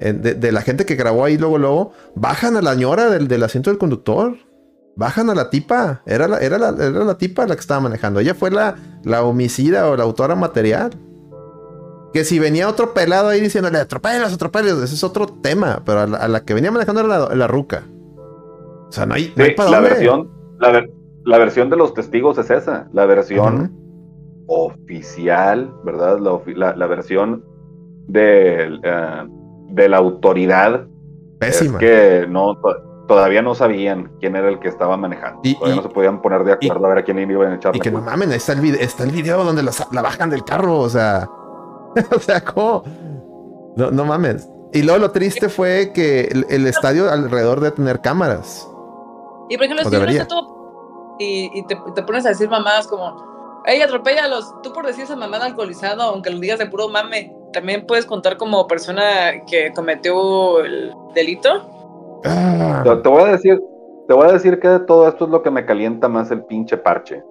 de, 0.00 0.52
la 0.52 0.62
gente 0.62 0.84
que 0.84 0.96
grabó 0.96 1.24
ahí 1.24 1.38
luego, 1.38 1.58
luego, 1.58 1.92
bajan 2.14 2.56
a 2.56 2.62
la 2.62 2.74
ñora 2.74 3.10
del, 3.10 3.28
del 3.28 3.42
asiento 3.42 3.70
del 3.70 3.78
conductor. 3.78 4.36
Bajan 4.96 5.28
a 5.30 5.34
la 5.34 5.50
tipa. 5.50 6.02
Era 6.06 6.28
la, 6.28 6.38
era, 6.38 6.58
la, 6.58 6.68
era 6.68 7.04
la 7.04 7.18
tipa 7.18 7.46
la 7.46 7.54
que 7.54 7.60
estaba 7.60 7.80
manejando. 7.80 8.20
Ella 8.20 8.34
fue 8.34 8.50
la, 8.50 8.76
la 9.02 9.22
homicida 9.24 9.88
o 9.88 9.96
la 9.96 10.04
autora 10.04 10.36
material. 10.36 10.90
Que 12.12 12.24
si 12.24 12.38
venía 12.38 12.68
otro 12.68 12.94
pelado 12.94 13.28
ahí 13.28 13.40
diciéndole 13.40 13.78
atropellas, 13.78 14.32
atropellas, 14.32 14.78
ese 14.78 14.94
es 14.94 15.02
otro 15.02 15.26
tema. 15.26 15.82
Pero 15.84 16.00
a 16.00 16.28
la, 16.28 16.44
que 16.44 16.54
venía 16.54 16.70
manejando 16.70 17.00
era 17.00 17.34
la, 17.34 17.46
ruca. 17.48 17.82
O 18.88 18.92
sea, 18.92 19.04
no 19.04 19.14
hay, 19.14 19.32
la 19.36 19.80
Versión, 19.80 20.30
la, 21.24 21.38
versión 21.38 21.70
de 21.70 21.76
los 21.76 21.92
testigos 21.94 22.38
es 22.38 22.50
esa. 22.50 22.88
La 22.92 23.06
versión 23.06 23.72
oficial, 24.46 25.74
¿verdad? 25.84 26.18
La, 26.20 26.86
versión 26.86 27.44
del. 28.06 28.80
Eh, 28.84 29.24
de 29.74 29.88
la 29.88 29.98
autoridad 29.98 30.86
Pésima. 31.38 31.78
es 31.78 31.80
que 31.80 32.26
no 32.28 32.56
todavía 33.06 33.42
no 33.42 33.54
sabían 33.54 34.12
quién 34.20 34.36
era 34.36 34.48
el 34.48 34.58
que 34.58 34.68
estaba 34.68 34.96
manejando. 34.96 35.40
Y, 35.42 35.54
todavía 35.54 35.76
no 35.76 35.82
se 35.82 35.88
podían 35.88 36.22
poner 36.22 36.44
de 36.44 36.52
acuerdo 36.52 36.86
a 36.86 36.88
ver 36.88 36.98
a 36.98 37.02
quién 37.04 37.18
iban 37.18 37.52
a 37.52 37.56
echar. 37.56 37.76
Y 37.76 37.80
que 37.80 37.90
no 37.90 38.00
mamen, 38.00 38.32
está 38.32 38.52
el, 38.52 38.60
video, 38.60 38.80
está 38.80 39.04
el 39.04 39.10
video 39.10 39.44
donde 39.44 39.62
la 39.62 40.02
bajan 40.02 40.30
del 40.30 40.44
carro, 40.44 40.78
o 40.78 40.88
sea. 40.88 41.28
o 42.16 42.18
sea, 42.18 42.42
¿cómo? 42.42 42.82
No, 43.76 43.90
no 43.90 44.04
mames. 44.04 44.48
Y 44.72 44.82
luego 44.82 44.98
lo 44.98 45.10
triste 45.12 45.48
fue 45.48 45.92
que 45.94 46.22
el, 46.48 46.66
estadio 46.66 47.10
alrededor 47.10 47.60
de 47.60 47.70
tener 47.70 48.00
cámaras. 48.00 48.68
Y 49.48 49.56
por 49.56 49.66
ejemplo, 49.66 49.88
si 49.88 49.96
uno 49.96 50.06
está 50.06 50.26
todo 50.26 51.16
y, 51.18 51.64
te, 51.66 51.78
te, 51.94 52.02
pones 52.02 52.26
a 52.26 52.30
decir 52.30 52.48
mamadas 52.48 52.88
como, 52.88 53.62
ey, 53.66 53.80
atropellalos, 53.82 54.52
tú 54.62 54.72
por 54.72 54.86
decir 54.86 55.04
esa 55.04 55.14
mamada 55.16 55.46
alcoholizado, 55.46 56.02
aunque 56.02 56.30
lo 56.30 56.40
digas 56.40 56.58
de 56.58 56.66
puro 56.66 56.88
mame, 56.88 57.33
también 57.54 57.86
puedes 57.86 58.04
contar 58.04 58.36
como 58.36 58.66
persona 58.66 59.02
que 59.46 59.72
cometió 59.74 60.62
el 60.62 60.92
delito. 61.14 61.70
Te, 62.22 63.08
voy 63.08 63.22
a 63.22 63.32
decir, 63.32 63.60
te 64.06 64.14
voy 64.14 64.28
a 64.28 64.32
decir 64.32 64.58
que 64.58 64.68
de 64.68 64.80
todo 64.80 65.08
esto 65.08 65.24
es 65.24 65.30
lo 65.30 65.42
que 65.42 65.50
me 65.50 65.64
calienta 65.64 66.08
más 66.08 66.30
el 66.30 66.44
pinche 66.44 66.76
parche. 66.76 67.22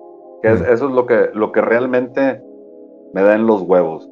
Que 0.41 0.49
mm. 0.49 0.63
eso 0.71 0.87
es 0.87 0.91
lo 0.91 1.05
que, 1.05 1.29
lo 1.33 1.51
que 1.51 1.61
realmente 1.61 2.41
me 3.13 3.21
da 3.21 3.35
en 3.35 3.45
los 3.45 3.61
huevos. 3.61 4.09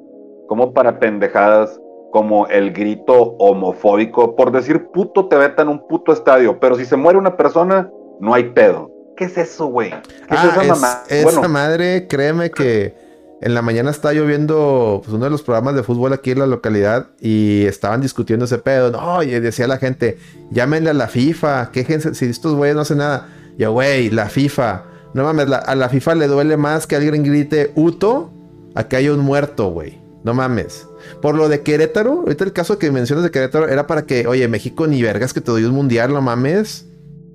Como 0.48 0.74
para 0.74 1.00
pendejadas 1.00 1.80
como 2.12 2.46
el 2.48 2.74
grito 2.74 3.36
homofóbico, 3.40 4.36
por 4.36 4.52
decir 4.52 4.88
puto 4.92 5.28
te 5.28 5.38
veta 5.38 5.62
en 5.62 5.70
un 5.70 5.88
puto 5.88 6.12
estadio, 6.12 6.60
pero 6.60 6.76
si 6.76 6.84
se 6.84 6.98
muere 6.98 7.18
una 7.18 7.38
persona, 7.38 7.90
no 8.20 8.34
hay 8.34 8.50
pedo. 8.50 8.92
¿Qué 9.16 9.26
es 9.26 9.38
eso, 9.38 9.68
güey? 9.68 9.92
¿Qué 9.92 10.36
es 10.36 10.40
ah, 10.40 10.50
esa 10.52 10.74
mamá? 10.74 11.04
Esa 11.08 11.48
madre, 11.48 12.08
créeme 12.08 12.52
que 12.52 12.94
en 13.42 13.54
la 13.54 13.62
mañana 13.62 13.90
estaba 13.92 14.14
yo 14.14 14.26
viendo 14.26 15.02
pues, 15.04 15.14
uno 15.14 15.26
de 15.26 15.32
los 15.32 15.42
programas 15.42 15.76
de 15.76 15.84
fútbol 15.84 16.14
aquí 16.14 16.32
en 16.32 16.40
la 16.40 16.48
localidad 16.48 17.08
y 17.20 17.66
estaban 17.66 18.00
discutiendo 18.00 18.46
ese 18.46 18.60
pedo. 18.60 18.92
No, 18.92 19.24
y 19.24 19.32
decía 19.32 19.68
la 19.68 19.78
gente, 19.78 20.18
llámenle 20.52 20.92
a 20.92 20.94
la 20.94 21.08
FIFA, 21.08 21.72
quéjense 21.72 22.14
si 22.14 22.26
estos 22.26 22.54
güeyes 22.56 22.76
no 22.76 22.82
hacen 22.82 23.00
nada. 23.00 23.30
Ya, 23.58 23.70
güey, 23.70 24.10
la 24.10 24.30
FIFA 24.30 24.86
no 25.14 25.24
mames, 25.24 25.52
a 25.52 25.76
la 25.76 25.90
FIFA 25.90 26.16
le 26.16 26.28
duele 26.28 26.58
más 26.58 26.88
que 26.88 26.96
alguien 26.96 27.24
grite 27.24 27.72
Uto 27.76 28.32
a 28.76 28.86
que 28.86 28.96
haya 28.96 29.14
un 29.14 29.20
muerto, 29.20 29.70
güey. 29.72 30.00
No 30.24 30.34
mames. 30.34 30.88
Por 31.22 31.36
lo 31.36 31.50
de 31.50 31.62
Querétaro, 31.62 32.22
ahorita 32.22 32.44
el 32.44 32.54
caso 32.54 32.78
que 32.78 32.92
mencionas 32.92 33.24
de 33.24 33.32
Querétaro 33.32 33.68
era 33.68 33.88
para 33.88 34.06
que, 34.06 34.28
oye, 34.28 34.48
México, 34.48 34.88
ni 34.88 35.02
vergas 35.02 35.34
que 35.34 35.42
te 35.42 35.52
doy 35.52 35.64
un 35.64 35.74
mundial, 35.74 36.14
no 36.14 36.22
mames. 36.22 36.88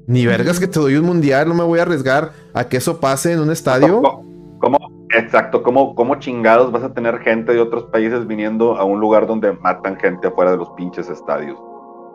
Ni 0.06 0.24
vergas 0.24 0.60
que 0.60 0.68
te 0.68 0.78
doy 0.78 0.94
un 0.94 1.04
mundial, 1.04 1.48
no 1.48 1.54
me 1.54 1.64
voy 1.64 1.80
a 1.80 1.82
arriesgar 1.82 2.32
a 2.54 2.68
que 2.68 2.76
eso 2.76 3.00
pase 3.00 3.32
en 3.32 3.40
un 3.40 3.50
estadio. 3.50 4.00
¿Cómo? 4.60 4.95
Exacto, 5.10 5.62
¿cómo, 5.62 5.94
¿cómo 5.94 6.16
chingados 6.16 6.72
vas 6.72 6.82
a 6.82 6.92
tener 6.92 7.18
gente 7.20 7.52
de 7.52 7.60
otros 7.60 7.84
países 7.84 8.26
viniendo 8.26 8.76
a 8.76 8.84
un 8.84 9.00
lugar 9.00 9.26
donde 9.26 9.52
matan 9.52 9.96
gente 9.96 10.28
afuera 10.28 10.50
de 10.50 10.56
los 10.56 10.70
pinches 10.70 11.08
estadios? 11.08 11.56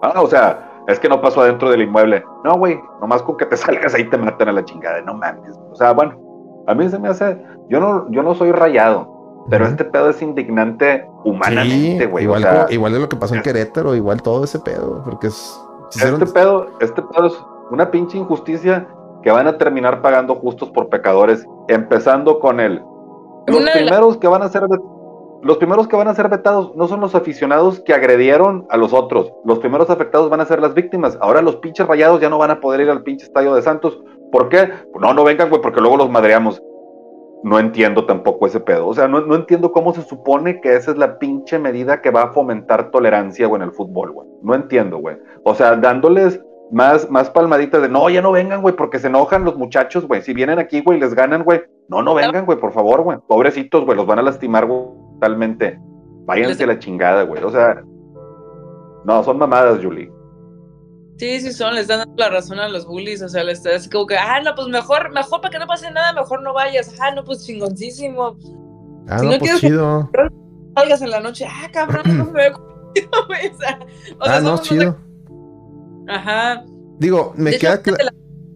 Ah, 0.02 0.22
o 0.22 0.28
sea, 0.28 0.84
es 0.88 1.00
que 1.00 1.08
no 1.08 1.22
pasó 1.22 1.42
adentro 1.42 1.70
del 1.70 1.84
inmueble. 1.84 2.24
No, 2.44 2.58
güey, 2.58 2.80
nomás 3.00 3.22
con 3.22 3.38
que 3.38 3.46
te 3.46 3.58
salgas 3.58 3.94
ahí 3.94 4.10
te 4.10 4.18
matan 4.18 4.50
a 4.50 4.54
la 4.54 4.66
chingada, 4.66 5.02
no 5.02 5.14
mames. 5.14 5.58
O 5.72 5.76
sea, 5.76 5.94
bueno, 5.94 6.18
a 6.68 6.74
mí 6.74 6.90
se 6.90 7.00
me 7.00 7.10
hace, 7.10 7.42
yo 7.70 7.80
no, 7.80 8.10
yo 8.12 8.24
no 8.24 8.36
soy 8.36 8.52
rayado, 8.52 9.46
pero 9.50 9.66
este 9.66 9.86
pedo 9.86 10.10
es 10.10 10.22
indignante 10.22 11.08
humanamente, 11.24 12.06
güey. 12.06 12.26
igual, 12.26 12.68
igual 12.70 12.94
de 12.94 13.00
lo 13.00 13.10
que 13.10 13.16
pasó 13.16 13.36
en 13.36 13.42
Querétaro, 13.42 13.96
igual 13.96 14.22
todo 14.22 14.44
ese 14.44 14.60
pedo, 14.60 15.02
porque 15.04 15.28
es... 15.28 15.60
Este 15.92 16.26
pedo, 16.26 16.68
este 16.80 17.02
pedo 17.02 17.28
es 17.28 17.34
una 17.70 17.90
pinche 17.92 18.18
injusticia 18.18 18.88
que 19.24 19.32
van 19.32 19.48
a 19.48 19.58
terminar 19.58 20.02
pagando 20.02 20.36
justos 20.36 20.70
por 20.72 20.90
pecadores, 20.90 21.46
empezando 21.68 22.40
con 22.40 22.60
él. 22.60 22.82
Los 23.48 23.70
primeros 23.70 24.18
que 24.18 24.28
van 24.28 24.44
a 24.44 24.50
ser 24.50 24.64
los 25.44 25.58
primeros 25.58 25.88
que 25.88 25.96
van 25.96 26.08
a 26.08 26.14
ser 26.14 26.30
vetados 26.30 26.76
no 26.76 26.88
son 26.88 27.02
los 27.02 27.16
aficionados 27.16 27.80
que 27.80 27.94
agredieron 27.94 28.68
a 28.70 28.78
los 28.78 28.94
otros. 28.94 29.34
Los 29.44 29.58
primeros 29.58 29.90
afectados 29.90 30.30
van 30.30 30.40
a 30.40 30.46
ser 30.46 30.62
las 30.62 30.76
víctimas. 30.76 31.18
Ahora 31.20 31.42
los 31.42 31.56
pinches 31.56 31.88
rayados 31.88 32.22
ya 32.22 32.30
no 32.30 32.38
van 32.38 32.52
a 32.52 32.60
poder 32.60 32.82
ir 32.82 32.92
al 32.92 33.02
pinche 33.02 33.26
estadio 33.26 33.56
de 33.56 33.64
Santos. 33.64 34.00
¿Por 34.32 34.50
qué? 34.50 34.70
No, 35.00 35.16
no 35.16 35.24
vengan, 35.24 35.50
güey, 35.50 35.60
porque 35.60 35.82
luego 35.82 35.98
los 35.98 36.12
madreamos. 36.12 36.62
No 37.44 37.58
entiendo 37.58 38.06
tampoco 38.06 38.46
ese 38.46 38.60
pedo. 38.60 38.88
O 38.88 38.94
sea, 38.94 39.08
no, 39.08 39.22
no 39.22 39.34
entiendo 39.34 39.72
cómo 39.72 39.96
se 39.96 40.04
supone 40.04 40.62
que 40.62 40.76
esa 40.76 40.92
es 40.92 40.98
la 40.98 41.18
pinche 41.18 41.58
medida 41.58 42.02
que 42.02 42.12
va 42.12 42.24
a 42.24 42.34
fomentar 42.34 42.92
tolerancia, 42.92 43.48
güey, 43.48 43.64
en 43.64 43.68
el 43.68 43.74
fútbol, 43.74 44.12
güey. 44.12 44.28
No 44.44 44.54
entiendo, 44.54 45.00
güey. 45.00 45.18
O 45.44 45.56
sea, 45.56 45.76
dándoles 45.76 46.40
más, 46.72 47.10
más 47.10 47.30
palmaditas 47.30 47.82
de 47.82 47.90
no, 47.90 48.10
ya 48.10 48.22
no 48.22 48.32
vengan, 48.32 48.62
güey, 48.62 48.76
porque 48.76 49.00
se 49.00 49.08
enojan 49.08 49.44
los 49.44 49.58
muchachos, 49.58 50.08
güey. 50.08 50.22
Si 50.22 50.34
vienen 50.34 50.60
aquí, 50.60 50.82
güey, 50.82 51.00
les 51.00 51.14
ganan, 51.14 51.44
güey. 51.44 51.62
No, 51.90 52.02
no 52.02 52.14
vengan, 52.14 52.46
güey, 52.46 52.58
por 52.58 52.74
favor, 52.74 53.02
güey. 53.02 53.18
Pobrecitos, 53.28 53.86
güey, 53.86 53.98
los 53.98 54.08
van 54.08 54.20
a 54.20 54.24
lastimar, 54.24 54.66
güey, 54.66 54.86
totalmente. 55.14 55.80
Váyanse 56.26 56.64
a 56.64 56.68
la 56.68 56.80
chingada, 56.80 57.24
güey. 57.24 57.44
O 57.44 57.52
sea, 57.52 57.84
no, 59.06 59.24
son 59.24 59.38
mamadas, 59.38 59.84
Julie. 59.84 60.12
Sí, 61.18 61.40
sí 61.42 61.52
son, 61.52 61.76
les 61.76 61.88
dan 61.88 62.10
la 62.18 62.30
razón 62.30 62.60
a 62.60 62.68
los 62.68 62.88
bullies, 62.88 63.22
o 63.22 63.30
sea, 63.30 63.44
les 63.44 63.64
es 63.66 63.88
como 63.88 64.08
que, 64.08 64.18
ah, 64.18 64.42
no, 64.44 64.56
pues 64.56 64.68
mejor, 64.70 65.12
mejor 65.12 65.42
para 65.42 65.52
que 65.52 65.60
no 65.60 65.68
pase 65.68 65.92
nada, 65.92 66.14
mejor 66.14 66.42
no 66.42 66.54
vayas, 66.54 66.96
ah, 67.00 67.12
no, 67.12 67.24
pues 67.24 67.46
chingoncísimo. 67.46 68.38
Ah, 69.08 69.20
si 69.20 69.28
no, 69.28 69.38
pues 69.38 69.60
chido. 69.60 70.10
salgas 70.76 71.02
en 71.02 71.12
la 71.12 71.20
noche, 71.20 71.46
ah, 71.48 71.70
cabrón, 71.72 72.18
no 72.18 72.26
me 72.26 72.32
veo 72.32 72.54
güey, 73.28 73.50
o 73.50 73.58
sea, 73.58 73.80
ah, 74.22 74.40
no, 74.42 74.58
chido. 74.58 74.98
Ajá. 76.12 76.64
Digo, 76.98 77.34
me 77.36 77.58
queda 77.58 77.82
claro. 77.82 78.10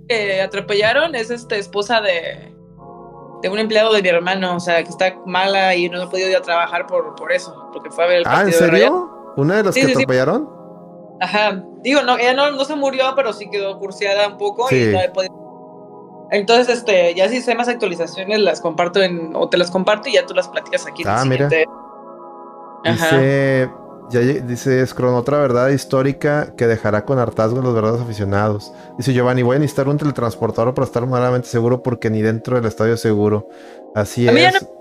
que 0.09 0.41
atropellaron 0.41 1.15
es 1.15 1.31
esta 1.31 1.55
esposa 1.55 2.01
de, 2.01 2.53
de 3.41 3.49
un 3.49 3.57
empleado 3.57 3.93
de 3.93 4.01
mi 4.01 4.09
hermano, 4.09 4.57
o 4.57 4.59
sea, 4.59 4.83
que 4.83 4.89
está 4.89 5.15
mala 5.25 5.73
y 5.73 5.89
no 5.89 6.01
ha 6.01 6.09
podido 6.09 6.29
ir 6.29 6.35
a 6.35 6.41
trabajar 6.41 6.85
por, 6.85 7.15
por 7.15 7.31
eso, 7.31 7.69
porque 7.71 7.89
fue 7.89 8.03
a 8.03 8.07
ver 8.07 8.17
el 8.17 8.23
Ah, 8.27 8.43
¿en 8.45 8.51
serio? 8.51 9.33
¿Una 9.37 9.57
de 9.57 9.63
las 9.63 9.75
que 9.75 9.83
atropellaron? 9.83 10.49
Ajá. 11.21 11.63
Digo, 11.81 12.01
no, 12.01 12.17
ella 12.17 12.33
no, 12.33 12.51
no, 12.51 12.65
se 12.65 12.75
murió, 12.75 13.13
pero 13.15 13.31
sí 13.31 13.49
quedó 13.49 13.79
curseada 13.79 14.27
un 14.27 14.37
poco 14.37 14.67
y 14.69 14.91
no 14.91 14.99
he 14.99 15.09
podido. 15.09 16.27
Entonces, 16.31 16.77
este, 16.77 17.13
ya 17.15 17.29
si 17.29 17.41
sé 17.41 17.55
más 17.55 17.69
actualizaciones, 17.69 18.39
las 18.39 18.59
comparto 18.59 19.01
en, 19.01 19.33
o 19.33 19.47
te 19.47 19.57
las 19.57 19.71
comparto 19.71 20.09
y 20.09 20.13
ya 20.13 20.25
tú 20.25 20.33
las 20.33 20.49
platicas 20.49 20.85
aquí. 20.87 21.03
Ah, 21.05 21.23
mira. 21.25 21.49
Ajá. 22.83 23.17
Dice 23.17 23.69
ya 24.11 24.19
dice 24.19 24.85
Scron, 24.85 25.15
otra 25.15 25.39
verdad 25.39 25.69
histórica 25.69 26.53
que 26.55 26.67
dejará 26.67 27.05
con 27.05 27.19
hartazgo 27.19 27.59
a 27.59 27.63
los 27.63 27.73
verdaderos 27.73 28.01
aficionados. 28.01 28.71
Dice 28.97 29.13
Giovanni, 29.13 29.41
voy 29.43 29.57
a 29.57 29.59
necesitar 29.59 29.87
un 29.87 29.97
teletransportador 29.97 30.73
para 30.73 30.85
estar 30.85 31.05
moderadamente 31.05 31.47
seguro 31.47 31.81
porque 31.81 32.09
ni 32.09 32.21
dentro 32.21 32.55
del 32.55 32.65
estadio 32.65 32.97
seguro. 32.97 33.47
Así 33.93 34.27
a 34.27 34.31
es. 34.31 34.35
Mí 34.35 34.41
ya 34.41 34.51
no 34.51 34.75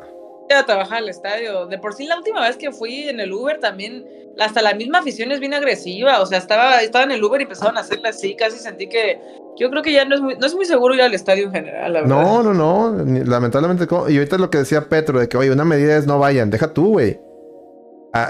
a 0.53 0.67
trabajar 0.67 0.99
al 0.99 1.09
estadio. 1.09 1.67
De 1.67 1.79
por 1.79 1.95
sí 1.95 2.07
la 2.07 2.17
última 2.17 2.41
vez 2.41 2.57
que 2.57 2.71
fui 2.71 3.09
en 3.09 3.21
el 3.21 3.33
Uber 3.33 3.59
también, 3.61 4.05
hasta 4.39 4.63
la 4.63 4.75
misma 4.75 4.99
afición 4.99 5.33
es 5.33 5.41
bien 5.41 5.55
agresiva. 5.55 6.21
O 6.21 6.27
sea, 6.27 6.39
estaba, 6.39 6.83
estaba 6.83 7.05
en 7.05 7.13
el 7.13 7.25
Uber 7.25 7.41
y 7.41 7.45
empezaron 7.45 7.77
a 7.77 7.81
hacerle 7.81 8.09
así. 8.09 8.35
Casi 8.37 8.59
sentí 8.59 8.89
que 8.89 9.19
yo 9.57 9.71
creo 9.71 9.83
que 9.83 9.93
ya 9.93 10.05
no 10.05 10.15
es 10.15 10.21
muy, 10.21 10.37
no 10.37 10.47
es 10.47 10.55
muy 10.55 10.67
seguro 10.67 10.95
ir 10.95 11.03
al 11.03 11.15
estadio 11.15 11.45
en 11.45 11.53
general. 11.53 11.93
La 11.93 12.01
verdad. 12.03 12.23
No, 12.23 12.43
no, 12.43 12.55
no. 12.55 13.05
Lamentablemente. 13.25 13.87
Y 14.09 14.19
ahorita 14.19 14.39
lo 14.39 14.51
que 14.51 14.59
decía 14.59 14.89
Petro, 14.89 15.19
de 15.19 15.29
que, 15.29 15.37
oye, 15.37 15.51
una 15.51 15.65
medida 15.65 15.97
es 15.97 16.07
no 16.07 16.19
vayan. 16.19 16.51
Deja 16.51 16.73
tú, 16.73 16.89
güey 16.89 17.19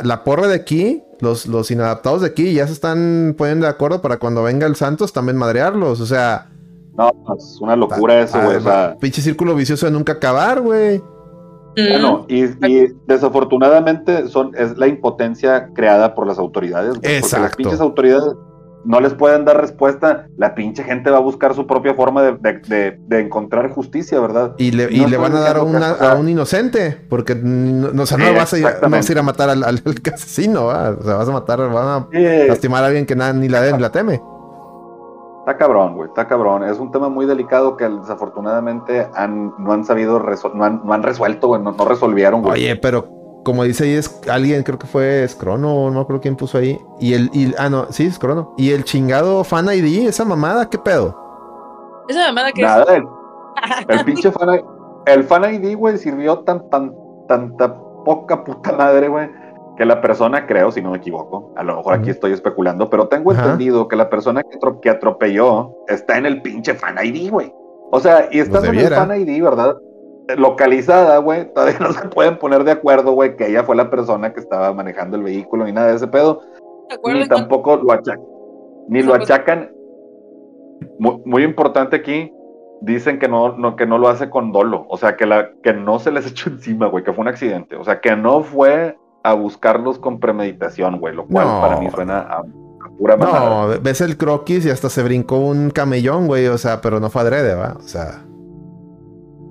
la 0.02 0.24
porra 0.24 0.48
de 0.48 0.54
aquí, 0.54 1.02
los, 1.20 1.46
los 1.46 1.70
inadaptados 1.70 2.22
de 2.22 2.28
aquí 2.28 2.54
ya 2.54 2.66
se 2.66 2.72
están 2.72 3.34
poniendo 3.36 3.66
de 3.66 3.70
acuerdo 3.70 4.00
para 4.00 4.18
cuando 4.18 4.42
venga 4.42 4.66
el 4.66 4.76
Santos 4.76 5.12
también 5.12 5.36
madrearlos. 5.36 6.00
O 6.00 6.06
sea. 6.06 6.48
No, 6.96 7.10
es 7.36 7.58
una 7.60 7.76
locura 7.76 8.20
eso, 8.20 8.40
güey. 8.40 8.58
pinche 9.00 9.20
círculo 9.20 9.54
vicioso 9.54 9.86
de 9.86 9.92
nunca 9.92 10.14
acabar, 10.14 10.60
güey. 10.60 11.02
Bueno, 11.76 12.24
y, 12.28 12.44
desafortunadamente 13.06 14.28
son, 14.28 14.52
es 14.56 14.78
la 14.78 14.86
impotencia 14.86 15.70
creada 15.74 16.14
por 16.14 16.26
las 16.26 16.38
autoridades. 16.38 16.94
Exacto. 17.02 17.20
Porque 17.20 17.42
las 17.42 17.56
pinches 17.56 17.80
autoridades 17.80 18.34
no 18.84 19.00
les 19.00 19.14
pueden 19.14 19.44
dar 19.44 19.60
respuesta, 19.60 20.26
la 20.36 20.54
pinche 20.54 20.82
gente 20.82 21.10
va 21.10 21.18
a 21.18 21.20
buscar 21.20 21.54
su 21.54 21.66
propia 21.66 21.94
forma 21.94 22.22
de, 22.22 22.98
encontrar 23.10 23.70
justicia, 23.70 24.20
¿verdad? 24.20 24.54
Y 24.58 24.72
le, 24.72 24.92
y 24.92 25.06
le 25.06 25.16
van 25.16 25.34
a 25.34 25.40
dar 25.40 25.56
a, 25.56 26.14
un 26.14 26.28
inocente, 26.28 26.98
porque 27.08 27.34
no, 27.34 27.90
no, 27.92 28.04
vas 28.34 28.52
a 28.52 28.58
ir, 28.58 28.66
a 28.66 29.00
ir 29.10 29.18
a 29.18 29.22
matar 29.22 29.50
al, 29.50 29.64
al, 29.64 29.82
asesino, 30.12 30.66
o 30.66 31.02
sea, 31.02 31.14
vas 31.14 31.28
a 31.28 31.32
matar, 31.32 31.58
van 31.70 31.88
a 31.88 32.08
lastimar 32.48 32.84
a 32.84 32.88
alguien 32.88 33.06
que 33.06 33.16
nada, 33.16 33.32
ni 33.32 33.48
la, 33.48 33.70
ni 33.72 33.78
la 33.78 33.90
teme. 33.90 34.20
Está 35.40 35.58
cabrón, 35.58 35.94
güey, 35.94 36.08
está 36.08 36.26
cabrón. 36.26 36.64
Es 36.64 36.78
un 36.78 36.90
tema 36.90 37.10
muy 37.10 37.26
delicado 37.26 37.76
que 37.76 37.86
desafortunadamente 37.86 39.08
han, 39.14 39.52
no 39.58 39.72
han 39.72 39.84
sabido, 39.84 40.18
no, 40.54 40.64
han, 40.64 40.80
no 40.82 40.92
han 40.94 41.02
resuelto, 41.02 41.48
güey, 41.48 41.60
no, 41.60 41.72
no 41.72 41.84
resolvieron, 41.84 42.40
güey. 42.40 42.54
Oye, 42.54 42.76
pero 42.76 43.23
como 43.44 43.62
dice 43.62 43.84
ahí, 43.84 43.92
es 43.92 44.20
alguien, 44.28 44.62
creo 44.62 44.78
que 44.78 44.86
fue 44.86 45.26
Scrono, 45.28 45.88
no 45.88 45.90
me 45.90 46.00
acuerdo 46.00 46.20
quién 46.20 46.34
puso 46.34 46.58
ahí. 46.58 46.80
Y 46.98 47.14
el, 47.14 47.30
y, 47.32 47.54
ah, 47.58 47.68
no, 47.68 47.86
sí, 47.92 48.10
Scrono. 48.10 48.54
Y 48.56 48.72
el 48.72 48.84
chingado 48.84 49.44
Fan 49.44 49.66
ID, 49.66 50.08
esa 50.08 50.24
mamada, 50.24 50.68
¿qué 50.68 50.78
pedo? 50.78 52.04
Esa 52.08 52.26
mamada 52.26 52.50
que 52.52 52.62
Nada, 52.62 52.96
el, 52.96 53.04
el 53.88 54.04
pinche 54.04 54.32
Fan 54.32 54.54
ID, 54.54 54.64
el 55.06 55.24
Fan 55.24 55.54
ID, 55.54 55.76
güey, 55.76 55.98
sirvió 55.98 56.40
tan, 56.40 56.68
tan, 56.70 56.94
tanta 57.28 57.76
poca 58.04 58.42
puta 58.42 58.72
madre, 58.72 59.08
güey, 59.08 59.30
que 59.76 59.84
la 59.84 60.00
persona, 60.00 60.46
creo, 60.46 60.70
si 60.72 60.82
no 60.82 60.90
me 60.90 60.98
equivoco, 60.98 61.52
a 61.56 61.62
lo 61.62 61.76
mejor 61.76 61.94
aquí 61.94 62.10
estoy 62.10 62.32
especulando, 62.32 62.88
pero 62.90 63.08
tengo 63.08 63.32
entendido 63.32 63.88
que 63.88 63.96
la 63.96 64.08
persona 64.08 64.42
que, 64.42 64.58
que 64.80 64.90
atropelló 64.90 65.76
está 65.88 66.18
en 66.18 66.26
el 66.26 66.42
pinche 66.42 66.74
Fan 66.74 66.96
ID, 67.04 67.30
güey. 67.30 67.52
O 67.90 68.00
sea, 68.00 68.28
y 68.30 68.40
está 68.40 68.58
en 68.66 68.74
el 68.74 68.88
Fan 68.88 69.20
ID, 69.20 69.42
¿verdad? 69.42 69.76
Localizada, 70.36 71.18
güey, 71.18 71.52
todavía 71.52 71.78
no 71.80 71.92
se 71.92 72.08
pueden 72.08 72.38
poner 72.38 72.64
de 72.64 72.72
acuerdo, 72.72 73.12
güey, 73.12 73.36
que 73.36 73.48
ella 73.48 73.64
fue 73.64 73.76
la 73.76 73.90
persona 73.90 74.32
que 74.32 74.40
estaba 74.40 74.72
manejando 74.72 75.16
el 75.16 75.22
vehículo 75.22 75.64
ni 75.64 75.72
nada 75.72 75.88
de 75.88 75.96
ese 75.96 76.08
pedo. 76.08 76.40
Ni 77.04 77.26
tampoco 77.26 77.76
lo 77.76 77.92
achacan. 77.92 78.24
Ni 78.88 79.02
lo 79.02 79.14
achacan. 79.14 79.70
Muy, 80.98 81.42
importante 81.44 81.96
aquí, 81.96 82.32
dicen 82.82 83.18
que 83.18 83.28
no, 83.28 83.56
no, 83.56 83.74
que 83.76 83.86
no 83.86 83.98
lo 83.98 84.08
hace 84.08 84.28
con 84.28 84.52
dolo. 84.52 84.86
O 84.88 84.96
sea, 84.96 85.16
que, 85.16 85.26
la, 85.26 85.50
que 85.62 85.72
no 85.72 85.98
se 85.98 86.10
les 86.10 86.26
echó 86.30 86.50
encima, 86.50 86.86
güey, 86.86 87.04
que 87.04 87.12
fue 87.12 87.22
un 87.22 87.28
accidente. 87.28 87.76
O 87.76 87.84
sea, 87.84 88.00
que 88.00 88.14
no 88.16 88.42
fue 88.42 88.96
a 89.22 89.32
buscarlos 89.32 89.98
con 89.98 90.20
premeditación, 90.20 91.00
güey, 91.00 91.14
lo 91.14 91.26
cual 91.26 91.46
para 91.62 91.80
mí 91.80 91.90
suena 91.90 92.18
a, 92.20 92.42
pura 92.98 93.16
No, 93.16 93.68
ves 93.80 94.02
el 94.02 94.18
croquis 94.18 94.66
y 94.66 94.70
hasta 94.70 94.90
se 94.90 95.02
brincó 95.02 95.38
un 95.38 95.70
camellón, 95.70 96.26
güey, 96.26 96.46
o 96.48 96.58
sea, 96.58 96.82
pero 96.82 97.00
no 97.00 97.08
fue 97.08 97.22
adrede, 97.22 97.54
¿va? 97.54 97.76
O 97.78 97.88
sea. 97.88 98.23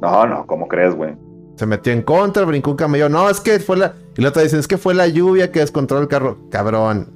No, 0.03 0.27
no, 0.27 0.45
¿cómo 0.45 0.67
crees, 0.67 0.93
güey? 0.93 1.15
Se 1.55 1.65
metió 1.65 1.93
en 1.93 2.01
contra, 2.01 2.43
brincó 2.43 2.71
un 2.71 2.77
camello. 2.77 3.07
No, 3.07 3.29
es 3.29 3.39
que 3.39 3.57
fue 3.61 3.77
la. 3.77 3.95
Y 4.17 4.21
la 4.21 4.29
otra 4.29 4.41
dice, 4.41 4.59
es 4.59 4.67
que 4.67 4.77
fue 4.77 4.93
la 4.93 5.07
lluvia 5.07 5.49
que 5.49 5.61
descontroló 5.61 6.03
el 6.03 6.09
carro. 6.09 6.37
Cabrón. 6.51 7.13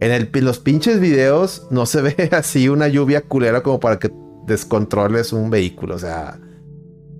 En 0.00 0.10
el, 0.10 0.30
los 0.42 0.58
pinches 0.58 1.00
videos 1.00 1.66
no 1.70 1.84
se 1.84 2.00
ve 2.00 2.30
así 2.32 2.70
una 2.70 2.88
lluvia 2.88 3.20
culera 3.20 3.62
como 3.62 3.78
para 3.78 3.98
que 3.98 4.10
descontroles 4.46 5.34
un 5.34 5.50
vehículo. 5.50 5.96
O 5.96 5.98
sea. 5.98 6.38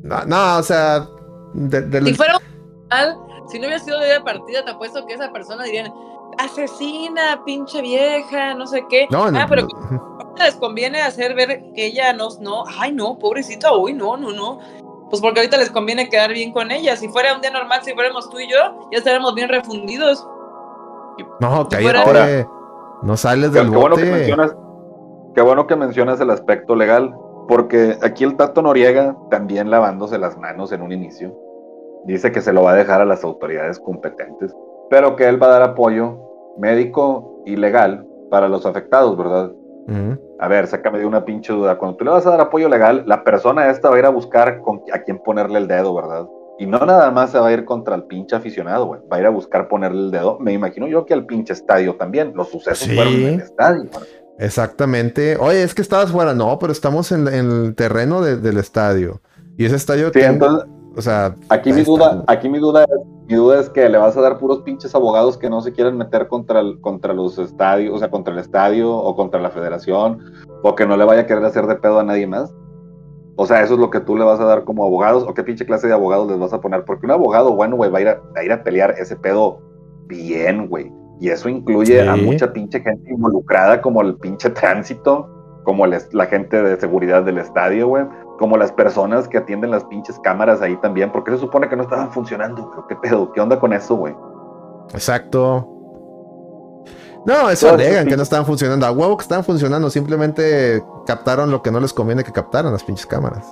No, 0.02 0.24
no 0.24 0.56
o 0.56 0.62
sea. 0.62 1.06
Si 1.52 2.14
fuera 2.14 2.40
mal, 2.88 3.18
si 3.50 3.58
no 3.58 3.66
hubiera 3.66 3.78
sido 3.78 4.00
de 4.00 4.20
partida, 4.22 4.64
te 4.64 4.70
apuesto 4.70 5.04
que 5.06 5.14
esa 5.14 5.30
persona 5.32 5.64
diría 5.64 5.92
asesina, 6.38 7.42
pinche 7.44 7.82
vieja, 7.82 8.54
no 8.54 8.66
sé 8.66 8.82
qué. 8.88 9.06
No, 9.10 9.30
no. 9.30 9.38
Ah, 9.38 9.46
pero 9.50 9.68
les 10.38 10.56
conviene 10.56 11.02
hacer 11.02 11.34
ver 11.34 11.62
que 11.74 11.86
ella 11.86 12.14
no, 12.14 12.28
no, 12.40 12.64
ay 12.78 12.92
no, 12.92 13.18
pobrecita, 13.18 13.76
uy, 13.76 13.92
no, 13.92 14.16
no, 14.16 14.32
no 14.32 14.58
pues 15.10 15.20
porque 15.20 15.40
ahorita 15.40 15.56
les 15.56 15.70
conviene 15.70 16.08
quedar 16.08 16.32
bien 16.32 16.52
con 16.52 16.70
ella. 16.70 16.96
Si 16.96 17.08
fuera 17.08 17.34
un 17.34 17.40
día 17.40 17.50
normal, 17.50 17.80
si 17.82 17.92
fuéramos 17.92 18.28
tú 18.30 18.38
y 18.38 18.50
yo, 18.50 18.88
ya 18.90 18.98
estaríamos 18.98 19.34
bien 19.34 19.48
refundidos. 19.48 20.26
No, 21.40 21.68
que 21.68 21.76
ahora 21.76 22.46
no 23.02 23.16
sales 23.16 23.52
del 23.52 23.70
qué 23.70 23.76
bote. 23.76 23.80
Bueno 23.80 23.96
que 23.96 24.10
mencionas, 24.10 24.56
qué 25.34 25.42
bueno 25.42 25.66
que 25.66 25.76
mencionas 25.76 26.20
el 26.20 26.30
aspecto 26.30 26.74
legal, 26.74 27.14
Porque 27.48 27.98
aquí 28.02 28.24
el 28.24 28.36
Tato 28.36 28.62
Noriega, 28.62 29.16
también 29.30 29.70
lavándose 29.70 30.18
las 30.18 30.38
manos 30.38 30.72
en 30.72 30.82
un 30.82 30.92
inicio, 30.92 31.36
dice 32.04 32.32
que 32.32 32.40
se 32.40 32.52
lo 32.52 32.62
va 32.62 32.72
a 32.72 32.76
dejar 32.76 33.00
a 33.00 33.04
las 33.04 33.22
autoridades 33.24 33.78
competentes, 33.78 34.54
pero 34.90 35.16
que 35.16 35.28
él 35.28 35.42
va 35.42 35.48
a 35.48 35.50
dar 35.50 35.62
apoyo 35.62 36.18
médico 36.56 37.42
y 37.44 37.56
legal 37.56 38.06
para 38.30 38.48
los 38.48 38.64
afectados, 38.64 39.16
¿verdad? 39.16 39.52
A 40.38 40.48
ver, 40.48 40.66
sácame 40.66 40.98
de 40.98 41.06
una 41.06 41.24
pinche 41.24 41.52
duda. 41.52 41.76
Cuando 41.78 41.96
tú 41.96 42.04
le 42.04 42.10
vas 42.10 42.26
a 42.26 42.30
dar 42.30 42.40
apoyo 42.40 42.68
legal, 42.68 43.04
la 43.06 43.22
persona 43.24 43.70
esta 43.70 43.90
va 43.90 43.96
a 43.96 43.98
ir 43.98 44.06
a 44.06 44.10
buscar 44.10 44.62
a 44.92 45.02
quién 45.02 45.18
ponerle 45.18 45.58
el 45.58 45.68
dedo, 45.68 45.94
¿verdad? 45.94 46.26
Y 46.58 46.66
no 46.66 46.78
nada 46.86 47.10
más 47.10 47.30
se 47.30 47.38
va 47.38 47.48
a 47.48 47.52
ir 47.52 47.64
contra 47.64 47.96
el 47.96 48.04
pinche 48.04 48.36
aficionado, 48.36 48.86
güey. 48.86 49.00
Va 49.12 49.16
a 49.16 49.20
ir 49.20 49.26
a 49.26 49.30
buscar 49.30 49.68
ponerle 49.68 50.00
el 50.00 50.10
dedo. 50.10 50.38
Me 50.38 50.52
imagino 50.52 50.86
yo 50.86 51.04
que 51.04 51.12
al 51.12 51.26
pinche 51.26 51.52
estadio 51.52 51.96
también. 51.96 52.32
Los 52.34 52.50
sucesos 52.50 52.88
fueron 52.94 53.14
en 53.14 53.24
el 53.24 53.40
estadio. 53.40 53.90
Exactamente. 54.38 55.36
Oye, 55.36 55.62
es 55.62 55.74
que 55.74 55.82
estabas 55.82 56.12
fuera. 56.12 56.32
No, 56.34 56.58
pero 56.58 56.72
estamos 56.72 57.10
en, 57.12 57.26
el 57.26 57.74
terreno 57.74 58.22
del 58.22 58.56
estadio. 58.58 59.20
Y 59.56 59.64
ese 59.64 59.76
estadio. 59.76 60.12
Sí, 60.12 60.20
entonces, 60.20 60.68
o 60.96 61.02
sea. 61.02 61.34
Aquí 61.48 61.72
mi 61.72 61.82
duda, 61.82 62.24
aquí 62.28 62.48
mi 62.48 62.58
duda 62.58 62.84
es, 62.84 63.13
mi 63.26 63.34
duda 63.36 63.60
es 63.60 63.70
que 63.70 63.88
le 63.88 63.96
vas 63.96 64.16
a 64.16 64.20
dar 64.20 64.38
puros 64.38 64.60
pinches 64.62 64.94
abogados 64.94 65.38
que 65.38 65.48
no 65.48 65.62
se 65.62 65.72
quieren 65.72 65.96
meter 65.96 66.28
contra, 66.28 66.60
el, 66.60 66.78
contra 66.80 67.14
los 67.14 67.38
estadios, 67.38 67.94
o 67.94 67.98
sea, 67.98 68.10
contra 68.10 68.34
el 68.34 68.40
estadio 68.40 68.94
o 68.94 69.16
contra 69.16 69.40
la 69.40 69.50
federación, 69.50 70.20
o 70.62 70.74
que 70.74 70.86
no 70.86 70.96
le 70.96 71.04
vaya 71.04 71.22
a 71.22 71.26
querer 71.26 71.44
hacer 71.44 71.66
de 71.66 71.76
pedo 71.76 72.00
a 72.00 72.04
nadie 72.04 72.26
más. 72.26 72.54
O 73.36 73.46
sea, 73.46 73.62
eso 73.62 73.74
es 73.74 73.80
lo 73.80 73.90
que 73.90 74.00
tú 74.00 74.16
le 74.16 74.24
vas 74.24 74.40
a 74.40 74.44
dar 74.44 74.64
como 74.64 74.84
abogados, 74.84 75.24
o 75.26 75.32
qué 75.32 75.42
pinche 75.42 75.64
clase 75.64 75.86
de 75.86 75.94
abogados 75.94 76.28
les 76.28 76.38
vas 76.38 76.52
a 76.52 76.60
poner, 76.60 76.84
porque 76.84 77.06
un 77.06 77.12
abogado, 77.12 77.54
bueno, 77.56 77.76
güey, 77.76 77.90
va 77.90 77.98
a 77.98 78.02
ir 78.02 78.08
a, 78.08 78.44
ir 78.44 78.52
a 78.52 78.62
pelear 78.62 78.94
ese 78.98 79.16
pedo 79.16 79.60
bien, 80.06 80.68
güey. 80.68 80.92
Y 81.18 81.30
eso 81.30 81.48
incluye 81.48 82.06
a 82.06 82.16
mucha 82.16 82.52
pinche 82.52 82.80
gente 82.80 83.10
involucrada, 83.10 83.80
como 83.80 84.02
el 84.02 84.16
pinche 84.16 84.50
tránsito, 84.50 85.30
como 85.62 85.86
la 85.86 86.26
gente 86.26 86.62
de 86.62 86.78
seguridad 86.78 87.22
del 87.22 87.38
estadio, 87.38 87.88
güey 87.88 88.04
como 88.38 88.56
las 88.56 88.72
personas 88.72 89.28
que 89.28 89.38
atienden 89.38 89.70
las 89.70 89.84
pinches 89.84 90.18
cámaras 90.20 90.60
ahí 90.60 90.76
también, 90.76 91.12
porque 91.12 91.32
se 91.32 91.38
supone 91.38 91.68
que 91.68 91.76
no 91.76 91.84
estaban 91.84 92.12
funcionando, 92.12 92.70
pero 92.70 92.86
qué 92.86 92.96
pedo, 92.96 93.32
qué 93.32 93.40
onda 93.40 93.58
con 93.58 93.72
eso, 93.72 93.94
güey. 93.96 94.14
Exacto. 94.92 95.68
No, 97.26 97.48
eso 97.48 97.70
alegan 97.70 98.06
que 98.06 98.16
no 98.16 98.22
estaban 98.22 98.44
funcionando. 98.44 98.84
A 98.84 98.90
huevo 98.90 99.16
que 99.16 99.22
estaban 99.22 99.44
funcionando, 99.44 99.88
simplemente 99.88 100.84
captaron 101.06 101.50
lo 101.50 101.62
que 101.62 101.70
no 101.70 101.80
les 101.80 101.92
conviene 101.92 102.22
que 102.22 102.32
captaran 102.32 102.72
las 102.72 102.84
pinches 102.84 103.06
cámaras. 103.06 103.46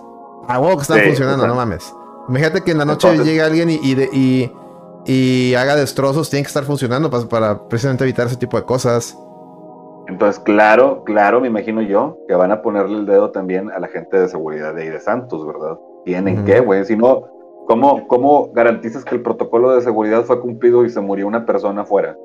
A 0.47 0.61
huevo 0.61 0.77
que 0.77 0.83
estaban 0.83 1.05
funcionando, 1.05 1.47
no 1.47 1.55
mames. 1.55 1.93
Imagínate 2.29 2.61
que 2.61 2.73
en 2.73 2.79
la 2.79 2.85
noche 2.85 3.17
llegue 3.19 3.41
alguien 3.41 3.71
y, 3.71 3.81
y, 3.83 4.53
y, 5.07 5.55
haga 5.55 5.75
destrozos, 5.75 6.29
tienen 6.29 6.45
que 6.45 6.49
estar 6.49 6.65
funcionando 6.65 7.11
para, 7.11 7.29
para 7.29 7.69
precisamente 7.69 8.05
evitar 8.05 8.27
ese 8.27 8.37
tipo 8.37 8.57
de 8.57 8.65
cosas. 8.65 9.17
Entonces, 10.09 10.43
claro, 10.43 11.05
claro, 11.05 11.41
me 11.41 11.49
imagino 11.49 11.81
yo 11.81 12.19
que 12.27 12.35
van 12.35 12.51
a 12.51 12.61
ponerle 12.63 12.99
el 12.99 13.07
dedo 13.07 13.31
también 13.31 13.71
a 13.71 13.79
la 13.79 13.89
gente 13.89 14.19
de 14.19 14.29
seguridad 14.29 14.75
de 14.75 14.83
ahí 14.83 14.89
de 14.89 15.01
Santos, 15.01 15.47
¿verdad? 15.47 15.79
Tienen 16.05 16.45
que, 16.45 16.61
güey. 16.61 16.85
Si 16.85 16.97
no, 16.97 17.29
¿cómo, 17.67 18.07
¿cómo 18.09 18.53
garantizas 18.53 19.05
que 19.05 19.15
el 19.15 19.23
protocolo 19.23 19.75
de 19.75 19.81
seguridad 19.81 20.25
fue 20.25 20.41
cumplido 20.41 20.85
y 20.85 20.91
se 20.91 21.01
murió 21.01 21.27
una 21.29 21.47
persona 21.47 21.83
afuera? 21.83 22.17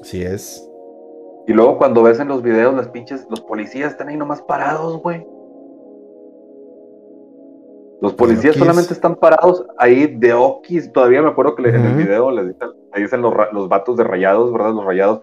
Así 0.00 0.22
es. 0.22 0.68
Y 1.46 1.52
luego 1.52 1.78
cuando 1.78 2.02
ves 2.02 2.18
en 2.18 2.26
los 2.26 2.42
videos, 2.42 2.74
las 2.74 2.88
pinches, 2.88 3.24
los 3.30 3.40
policías 3.40 3.92
están 3.92 4.08
ahí 4.08 4.16
nomás 4.16 4.42
parados, 4.42 5.00
güey. 5.00 5.24
Los 8.00 8.12
policías 8.14 8.56
solamente 8.56 8.92
están 8.92 9.14
parados 9.14 9.64
ahí 9.78 10.06
de 10.06 10.34
okis. 10.34 10.92
Todavía 10.92 11.22
me 11.22 11.28
acuerdo 11.28 11.54
que 11.54 11.68
en 11.68 11.76
el 11.76 11.96
video 11.96 12.30
les 12.30 12.48
dicen, 12.48 12.68
ahí 12.92 13.02
dicen 13.02 13.22
los, 13.22 13.32
los 13.52 13.68
vatos 13.68 13.96
de 13.96 14.04
rayados, 14.04 14.52
¿verdad? 14.52 14.72
Los 14.74 14.84
rayados 14.84 15.22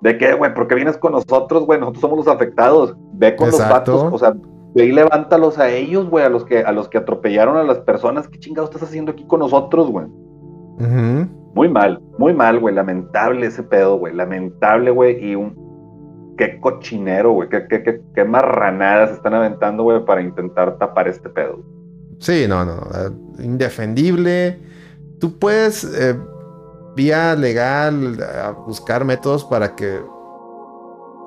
¿De 0.00 0.16
qué, 0.16 0.32
güey? 0.34 0.54
¿Por 0.54 0.66
qué 0.66 0.74
vienes 0.74 0.96
con 0.96 1.12
nosotros, 1.12 1.66
güey? 1.66 1.78
Nosotros 1.78 2.00
somos 2.00 2.18
los 2.18 2.28
afectados. 2.28 2.96
Ve 3.14 3.36
con 3.36 3.50
los 3.50 3.58
vatos, 3.58 4.08
o 4.10 4.18
sea, 4.18 4.34
ve 4.74 4.86
y 4.86 4.92
levántalos 4.92 5.58
a 5.58 5.68
ellos, 5.68 6.08
güey, 6.08 6.24
a 6.24 6.30
los 6.30 6.44
que 6.44 6.60
a 6.60 6.72
los 6.72 6.88
que 6.88 6.98
atropellaron 6.98 7.56
a 7.56 7.64
las 7.64 7.80
personas. 7.80 8.26
¿Qué 8.28 8.38
chingados 8.38 8.70
estás 8.70 8.88
haciendo 8.88 9.12
aquí 9.12 9.26
con 9.26 9.40
nosotros, 9.40 9.90
güey? 9.90 10.06
Muy 11.54 11.68
mal, 11.68 12.00
muy 12.16 12.32
mal, 12.32 12.58
güey. 12.58 12.74
Lamentable 12.74 13.46
ese 13.46 13.62
pedo, 13.62 13.98
güey. 13.98 14.14
Lamentable, 14.14 14.90
güey. 14.90 15.22
Y 15.22 15.34
un. 15.34 16.34
Qué 16.38 16.58
cochinero, 16.60 17.32
güey. 17.32 17.50
Qué, 17.50 17.66
qué, 17.68 17.82
qué, 17.82 18.00
qué 18.14 18.24
marranadas 18.24 19.10
están 19.10 19.34
aventando, 19.34 19.82
güey, 19.82 20.02
para 20.06 20.22
intentar 20.22 20.78
tapar 20.78 21.08
este 21.08 21.28
pedo. 21.28 21.62
Sí, 22.18 22.46
no, 22.48 22.64
no. 22.64 22.80
Indefendible. 23.38 24.58
Tú 25.18 25.38
puedes. 25.38 25.84
Eh 25.84 26.16
vía 27.00 27.34
legal, 27.34 28.22
a 28.22 28.50
buscar 28.50 29.06
métodos 29.06 29.46
para 29.46 29.74
que 29.74 30.02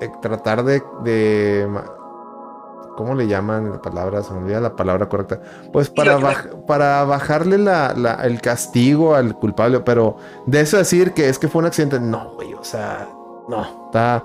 eh, 0.00 0.10
tratar 0.22 0.62
de, 0.62 0.80
de, 1.02 1.68
¿cómo 2.96 3.16
le 3.16 3.26
llaman 3.26 3.72
la 3.72 3.82
palabra? 3.82 4.22
Se 4.22 4.32
me 4.32 4.38
olvida 4.38 4.60
la 4.60 4.76
palabra 4.76 5.08
correcta. 5.08 5.40
Pues 5.72 5.90
para, 5.90 6.16
para 6.68 7.02
bajarle 7.02 7.58
la, 7.58 8.20
el 8.22 8.40
castigo 8.40 9.16
al 9.16 9.34
culpable, 9.34 9.80
pero 9.80 10.16
de 10.46 10.60
eso 10.60 10.76
decir 10.76 11.12
que 11.12 11.28
es 11.28 11.40
que 11.40 11.48
fue 11.48 11.58
un 11.58 11.66
accidente, 11.66 11.98
no, 11.98 12.34
güey, 12.36 12.54
o 12.54 12.62
sea, 12.62 13.08
no, 13.48 13.86
está 13.86 14.24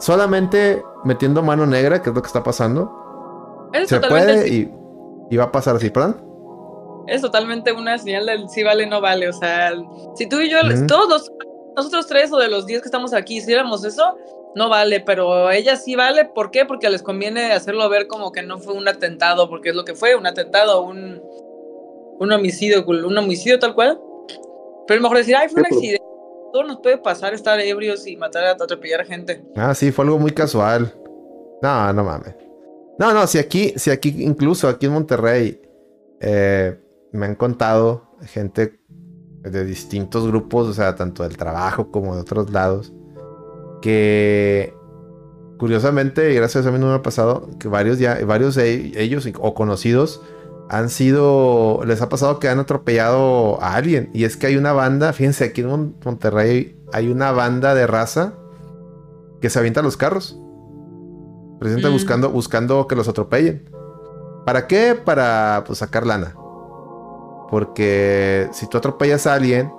solamente 0.00 0.84
metiendo 1.04 1.42
mano 1.42 1.64
negra, 1.64 2.02
que 2.02 2.10
es 2.10 2.14
lo 2.14 2.20
que 2.20 2.26
está 2.26 2.42
pasando. 2.42 3.70
se 3.86 4.00
puede 4.00 4.48
y, 4.48 4.74
y 5.30 5.36
va 5.38 5.44
a 5.44 5.52
pasar 5.52 5.76
así, 5.76 5.88
¿perdón? 5.88 6.29
Es 7.10 7.20
totalmente 7.20 7.72
una 7.72 7.98
señal 7.98 8.26
del 8.26 8.48
sí 8.48 8.62
vale, 8.62 8.86
no 8.86 9.00
vale. 9.00 9.28
O 9.28 9.32
sea, 9.32 9.72
si 10.14 10.28
tú 10.28 10.40
y 10.40 10.48
yo, 10.48 10.58
todos 10.86 11.32
nosotros 11.76 12.06
tres 12.06 12.32
o 12.32 12.38
de 12.38 12.48
los 12.48 12.66
diez 12.66 12.80
que 12.80 12.86
estamos 12.86 13.12
aquí, 13.12 13.38
hiciéramos 13.38 13.84
eso, 13.84 14.16
no 14.54 14.68
vale, 14.68 15.00
pero 15.00 15.50
ella 15.50 15.74
sí 15.74 15.96
vale. 15.96 16.24
¿Por 16.24 16.52
qué? 16.52 16.64
Porque 16.64 16.88
les 16.88 17.02
conviene 17.02 17.52
hacerlo 17.52 17.88
ver 17.88 18.06
como 18.06 18.30
que 18.30 18.42
no 18.42 18.58
fue 18.58 18.74
un 18.74 18.86
atentado, 18.86 19.48
porque 19.48 19.70
es 19.70 19.74
lo 19.74 19.84
que 19.84 19.94
fue, 19.94 20.14
un 20.14 20.26
atentado, 20.26 20.82
un, 20.82 21.20
un 22.20 22.32
homicidio, 22.32 22.86
un 22.86 23.18
homicidio 23.18 23.58
tal 23.58 23.74
cual. 23.74 24.00
Pero 24.86 25.00
mejor 25.00 25.16
decir, 25.16 25.34
ay, 25.34 25.48
fue 25.48 25.62
un 25.62 25.66
accidente. 25.66 26.04
Todo 26.52 26.62
nos 26.64 26.80
puede 26.80 26.98
pasar 26.98 27.34
estar 27.34 27.58
ebrios 27.60 28.06
y 28.06 28.16
matar, 28.16 28.44
a 28.44 28.50
atropellar 28.52 29.04
gente. 29.04 29.42
Ah, 29.56 29.74
sí, 29.74 29.90
fue 29.90 30.04
algo 30.04 30.18
muy 30.18 30.30
casual. 30.30 30.92
No, 31.60 31.92
no 31.92 32.04
mames. 32.04 32.34
No, 32.98 33.12
no, 33.12 33.26
si 33.26 33.38
aquí, 33.38 33.72
si 33.76 33.90
aquí, 33.90 34.14
incluso 34.18 34.68
aquí 34.68 34.86
en 34.86 34.92
Monterrey, 34.92 35.60
eh, 36.20 36.76
me 37.12 37.26
han 37.26 37.34
contado 37.34 38.16
gente 38.22 38.80
de 39.42 39.64
distintos 39.64 40.26
grupos, 40.26 40.68
o 40.68 40.74
sea, 40.74 40.94
tanto 40.96 41.22
del 41.22 41.36
trabajo 41.36 41.90
como 41.90 42.14
de 42.14 42.22
otros 42.22 42.50
lados, 42.50 42.92
que 43.80 44.74
curiosamente, 45.58 46.32
y 46.32 46.36
gracias 46.36 46.66
a 46.66 46.70
mí 46.70 46.78
no 46.78 46.86
me 46.86 46.94
ha 46.94 47.02
pasado, 47.02 47.50
que 47.58 47.68
varios 47.68 47.98
ya, 47.98 48.18
varios 48.24 48.54
de 48.54 48.92
ellos 48.96 49.28
o 49.38 49.54
conocidos 49.54 50.22
han 50.70 50.88
sido, 50.88 51.82
les 51.84 52.00
ha 52.00 52.08
pasado 52.08 52.38
que 52.38 52.48
han 52.48 52.60
atropellado 52.60 53.60
a 53.60 53.74
alguien. 53.74 54.08
Y 54.14 54.24
es 54.24 54.36
que 54.36 54.46
hay 54.46 54.56
una 54.56 54.72
banda, 54.72 55.12
fíjense, 55.12 55.44
aquí 55.44 55.62
en 55.62 55.96
Monterrey 56.04 56.80
hay 56.92 57.08
una 57.08 57.32
banda 57.32 57.74
de 57.74 57.86
raza 57.86 58.34
que 59.40 59.50
se 59.50 59.58
avienta 59.58 59.82
los 59.82 59.96
carros. 59.96 60.38
Presidente 61.58 61.88
mm. 61.88 61.92
buscando, 61.92 62.30
buscando 62.30 62.86
que 62.86 62.94
los 62.96 63.08
atropellen. 63.08 63.68
¿Para 64.46 64.66
qué? 64.66 64.94
Para 64.94 65.64
pues, 65.66 65.80
sacar 65.80 66.06
lana. 66.06 66.34
Porque 67.50 68.48
si 68.52 68.66
tú 68.68 68.78
atropellas 68.78 69.26
a 69.26 69.34
alguien, 69.34 69.72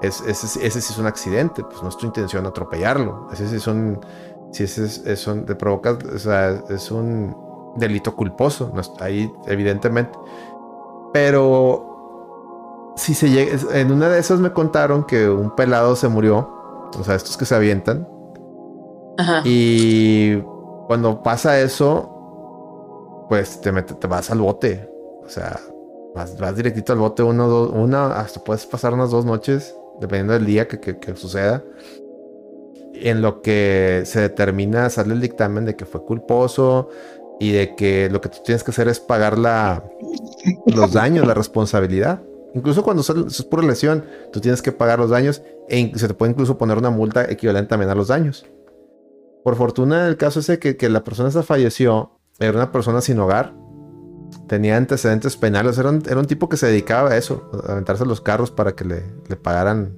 ese, 0.00 0.34
sí 0.34 0.60
es 0.64 0.98
un 0.98 1.06
accidente, 1.06 1.62
pues 1.62 1.82
no 1.82 1.90
es 1.90 1.96
tu 1.96 2.06
intención 2.06 2.46
atropellarlo. 2.46 3.28
Ese 3.32 3.48
sí 3.48 3.56
es 3.56 3.66
un. 3.66 4.00
Si 4.52 4.64
ese 4.64 4.84
es, 4.84 5.26
un. 5.26 5.44
Te 5.44 5.54
provoca. 5.54 5.98
O 6.14 6.18
sea, 6.18 6.62
es 6.70 6.90
un 6.90 7.36
delito 7.76 8.16
culposo. 8.16 8.72
No 8.74 8.80
ahí, 9.00 9.30
evidentemente. 9.46 10.18
Pero. 11.12 12.94
Si 12.96 13.14
se 13.14 13.28
llega. 13.28 13.58
En 13.78 13.92
una 13.92 14.08
de 14.08 14.18
esas 14.18 14.40
me 14.40 14.52
contaron 14.52 15.04
que 15.04 15.28
un 15.28 15.54
pelado 15.54 15.94
se 15.96 16.08
murió. 16.08 16.48
O 16.98 17.04
sea, 17.04 17.14
estos 17.14 17.36
que 17.36 17.44
se 17.44 17.54
avientan. 17.54 18.08
Ajá. 19.18 19.42
Y 19.44 20.40
cuando 20.86 21.22
pasa 21.22 21.60
eso, 21.60 23.26
pues 23.28 23.60
te, 23.60 23.70
te 23.82 24.06
vas 24.06 24.30
al 24.30 24.40
bote. 24.40 24.90
O 25.22 25.28
sea, 25.28 25.60
Vas, 26.14 26.56
directito 26.56 26.92
al 26.92 26.98
bote 26.98 27.22
uno, 27.22 27.48
dos, 27.48 27.70
una, 27.72 28.12
hasta 28.18 28.42
puedes 28.42 28.66
pasar 28.66 28.94
unas 28.94 29.10
dos 29.10 29.24
noches, 29.24 29.74
dependiendo 30.00 30.32
del 30.32 30.46
día 30.46 30.66
que, 30.66 31.16
suceda. 31.16 31.62
En 32.94 33.22
lo 33.22 33.40
que 33.42 34.02
se 34.04 34.20
determina, 34.20 34.90
sale 34.90 35.14
el 35.14 35.20
dictamen 35.20 35.64
de 35.64 35.76
que 35.76 35.86
fue 35.86 36.04
culposo 36.04 36.88
y 37.38 37.52
de 37.52 37.74
que 37.76 38.10
lo 38.10 38.20
que 38.20 38.28
tú 38.28 38.38
tienes 38.44 38.64
que 38.64 38.72
hacer 38.72 38.88
es 38.88 39.00
pagar 39.00 39.38
la, 39.38 39.84
los 40.66 40.92
daños, 40.92 41.26
la 41.26 41.34
responsabilidad. 41.34 42.22
Incluso 42.54 42.82
cuando 42.82 43.02
es 43.02 43.42
pura 43.44 43.62
lesión, 43.62 44.04
tú 44.32 44.40
tienes 44.40 44.60
que 44.60 44.72
pagar 44.72 44.98
los 44.98 45.10
daños 45.10 45.42
e 45.68 45.92
se 45.96 46.08
te 46.08 46.14
puede 46.14 46.32
incluso 46.32 46.58
poner 46.58 46.76
una 46.76 46.90
multa 46.90 47.24
equivalente 47.30 47.68
también 47.68 47.90
a 47.90 47.94
los 47.94 48.08
daños. 48.08 48.44
Por 49.44 49.54
fortuna, 49.54 50.08
el 50.08 50.16
caso 50.16 50.40
es 50.40 50.58
que, 50.58 50.76
que 50.76 50.88
la 50.88 51.04
persona 51.04 51.28
esa 51.28 51.44
falleció, 51.44 52.18
era 52.40 52.52
una 52.52 52.72
persona 52.72 53.00
sin 53.00 53.18
hogar, 53.20 53.54
tenía 54.46 54.76
antecedentes 54.76 55.36
penales. 55.36 55.78
Era 55.78 55.90
un, 55.90 56.02
era 56.06 56.18
un, 56.18 56.26
tipo 56.26 56.48
que 56.48 56.56
se 56.56 56.66
dedicaba 56.66 57.10
a 57.10 57.16
eso, 57.16 57.50
a 57.66 57.72
aventarse 57.72 58.04
los 58.04 58.20
carros 58.20 58.50
para 58.50 58.72
que 58.72 58.84
le, 58.84 59.02
le 59.28 59.36
pagaran, 59.36 59.96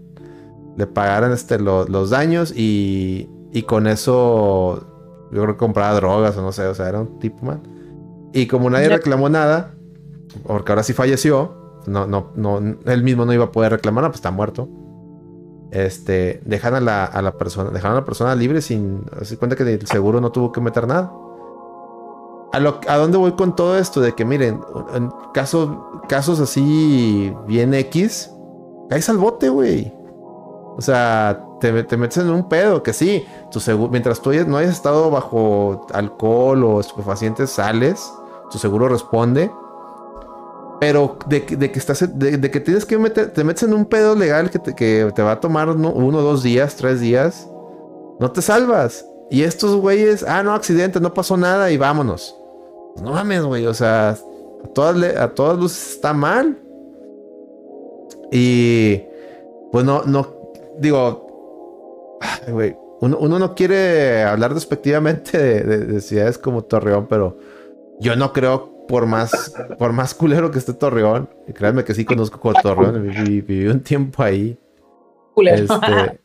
le 0.77 0.87
pagaran 0.87 1.33
este, 1.33 1.59
los 1.59 2.11
daños 2.11 2.53
y, 2.55 3.29
y, 3.53 3.63
con 3.63 3.87
eso 3.87 4.87
yo 5.33 5.43
creo 5.43 5.55
que 5.55 5.59
compraba 5.59 5.95
drogas 5.95 6.37
o 6.37 6.43
no 6.43 6.53
sé, 6.53 6.67
o 6.67 6.75
sea, 6.75 6.89
era 6.89 7.01
un 7.01 7.19
tipo 7.19 7.45
mal. 7.47 7.61
Y 8.33 8.47
como 8.47 8.71
nadie 8.71 8.89
reclamó 8.89 9.29
nada, 9.29 9.75
porque 10.47 10.73
ahora 10.73 10.83
sí 10.83 10.93
falleció, 10.93 11.81
no, 11.87 12.07
no, 12.07 12.33
no, 12.37 12.59
él 12.59 13.03
mismo 13.03 13.25
no 13.25 13.33
iba 13.33 13.45
a 13.45 13.53
poder 13.53 13.73
reclamar, 13.73 14.05
pues 14.05 14.17
está 14.17 14.31
muerto. 14.31 14.69
Este, 15.71 16.43
dejan 16.45 16.75
a 16.75 16.81
la, 16.81 17.05
a 17.05 17.23
la 17.23 17.39
persona, 17.39 17.71
dejaron 17.71 17.97
a 17.97 18.01
la 18.01 18.05
persona 18.05 18.35
libre 18.35 18.61
sin 18.61 19.07
darse 19.07 19.39
cuenta 19.39 19.57
que 19.57 19.63
el 19.63 19.87
seguro 19.87 20.21
no 20.21 20.31
tuvo 20.31 20.53
que 20.53 20.61
meter 20.61 20.87
nada. 20.87 21.11
¿A, 22.53 22.61
lo, 22.61 22.81
¿A 22.87 22.97
dónde 22.97 23.17
voy 23.17 23.33
con 23.33 23.57
todo 23.57 23.79
esto? 23.79 24.01
De 24.01 24.15
que 24.15 24.25
miren, 24.25 24.61
en 24.95 25.11
casos, 25.33 26.41
así 26.41 27.35
bien 27.47 27.73
X, 27.73 28.31
caes 28.91 29.09
al 29.09 29.17
bote, 29.17 29.49
güey. 29.49 29.93
O 30.77 30.81
sea, 30.81 31.45
te, 31.61 31.85
te, 31.85 31.97
metes 31.97 32.19
en 32.19 32.31
un 32.31 32.49
pedo, 32.49 32.83
que 32.83 32.93
sí, 32.93 33.25
tu 33.51 33.61
seguro, 33.61 33.91
mientras 33.91 34.21
tú 34.21 34.33
no 34.47 34.57
hayas 34.57 34.73
estado 34.73 35.11
bajo 35.11 35.87
alcohol 35.93 36.65
o 36.65 36.81
estupefacientes, 36.81 37.51
sales, 37.51 38.13
tu 38.51 38.59
seguro 38.59 38.89
responde. 38.89 39.51
Pero 40.81 41.17
de, 41.29 41.45
que 41.45 41.57
de, 41.57 41.71
que 42.51 42.61
tienes 42.61 42.85
que 42.85 42.99
meter, 42.99 43.33
te 43.33 43.45
metes 43.45 43.63
en 43.63 43.73
un 43.73 43.85
pedo 43.87 44.17
legal 44.17 44.51
que 44.51 44.59
te, 44.59 44.75
que 44.75 45.11
te 45.15 45.23
va 45.23 45.33
a 45.33 45.41
tomar 45.41 45.71
uno, 45.71 46.21
dos 46.23 46.43
días, 46.43 46.75
tres 46.75 47.01
días, 47.01 47.49
no 48.19 48.33
te 48.33 48.43
salvas. 48.43 49.07
Y 49.31 49.45
estos 49.45 49.77
güeyes, 49.77 50.25
ah, 50.25 50.43
no, 50.43 50.53
accidente, 50.53 51.01
no 51.01 51.15
pasó 51.15 51.37
nada 51.37 51.71
y 51.71 51.77
vámonos. 51.77 52.37
No 53.01 53.13
mames, 53.13 53.43
güey, 53.45 53.67
o 53.67 53.75
sea, 53.75 54.11
a 54.11 54.69
todas, 54.75 55.17
a 55.17 55.29
todas 55.35 55.59
luces 55.59 55.95
está 55.95 56.13
mal. 56.13 56.59
Y 58.31 59.03
pues 59.71 59.85
no, 59.85 60.03
no, 60.05 60.53
digo, 60.79 62.19
güey, 62.49 62.77
uno, 63.01 63.19
uno, 63.19 63.39
no 63.39 63.55
quiere 63.55 64.23
hablar 64.23 64.55
despectivamente 64.55 65.39
de, 65.39 66.01
ciudades 66.01 66.39
como 66.39 66.63
Torreón, 66.63 67.07
pero 67.09 67.39
yo 68.01 68.17
no 68.17 68.33
creo 68.33 68.87
por 68.87 69.07
más, 69.07 69.55
por 69.79 69.93
más 69.93 70.15
culero 70.15 70.51
que 70.51 70.59
esté 70.59 70.73
Torreón, 70.73 71.29
y 71.49 71.53
créanme 71.53 71.85
que 71.85 71.95
sí 71.95 72.05
conozco 72.05 72.41
como 72.41 72.55
Torreón, 72.61 73.03
viví, 73.03 73.67
un 73.67 73.81
tiempo 73.81 74.23
ahí. 74.23 74.59
Culero. 75.35 75.65
Este, 75.65 76.22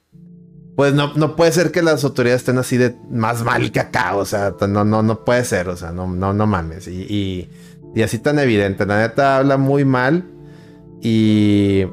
pues 0.77 0.93
no, 0.93 1.11
no 1.15 1.35
puede 1.35 1.51
ser 1.51 1.71
que 1.71 1.81
las 1.81 2.03
autoridades 2.03 2.41
estén 2.41 2.59
así 2.59 2.77
de 2.77 2.95
más 3.09 3.43
mal 3.43 3.71
que 3.71 3.79
acá, 3.79 4.15
o 4.15 4.25
sea, 4.25 4.53
no, 4.69 4.85
no, 4.85 5.01
no 5.01 5.25
puede 5.25 5.43
ser, 5.43 5.69
o 5.69 5.75
sea, 5.75 5.91
no, 5.91 6.05
no, 6.05 6.33
no 6.33 6.45
mames. 6.45 6.87
Y, 6.87 7.49
y, 7.95 8.01
así 8.03 8.19
tan 8.19 8.37
evidente, 8.37 8.85
la 8.85 8.99
neta 8.99 9.37
habla 9.37 9.57
muy 9.57 9.85
mal 9.85 10.25
y 11.01 11.87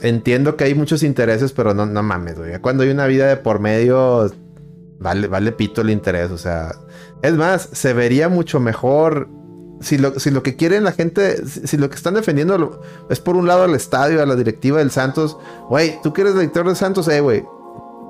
entiendo 0.00 0.56
que 0.56 0.64
hay 0.64 0.74
muchos 0.74 1.04
intereses, 1.04 1.52
pero 1.52 1.72
no, 1.72 1.86
no 1.86 2.02
mames, 2.02 2.36
güey. 2.36 2.58
Cuando 2.58 2.82
hay 2.82 2.90
una 2.90 3.06
vida 3.06 3.28
de 3.28 3.36
por 3.36 3.60
medio, 3.60 4.28
vale, 4.98 5.28
vale 5.28 5.52
pito 5.52 5.82
el 5.82 5.90
interés. 5.90 6.32
O 6.32 6.38
sea, 6.38 6.74
es 7.22 7.34
más, 7.34 7.68
se 7.70 7.92
vería 7.92 8.28
mucho 8.28 8.58
mejor. 8.58 9.28
Si 9.82 9.98
lo, 9.98 10.18
si 10.18 10.32
lo 10.32 10.42
que 10.42 10.56
quieren 10.56 10.82
la 10.82 10.90
gente, 10.90 11.46
si, 11.46 11.76
lo 11.76 11.88
que 11.88 11.94
están 11.94 12.14
defendiendo 12.14 12.82
es 13.08 13.20
por 13.20 13.36
un 13.36 13.46
lado 13.46 13.62
al 13.62 13.76
estadio, 13.76 14.20
a 14.20 14.26
la 14.26 14.34
directiva 14.34 14.78
del 14.78 14.90
Santos, 14.90 15.38
güey, 15.68 15.94
tú 16.02 16.12
que 16.12 16.22
eres 16.22 16.34
director 16.34 16.66
del 16.66 16.74
Santos, 16.74 17.06
eh, 17.06 17.20
güey, 17.20 17.44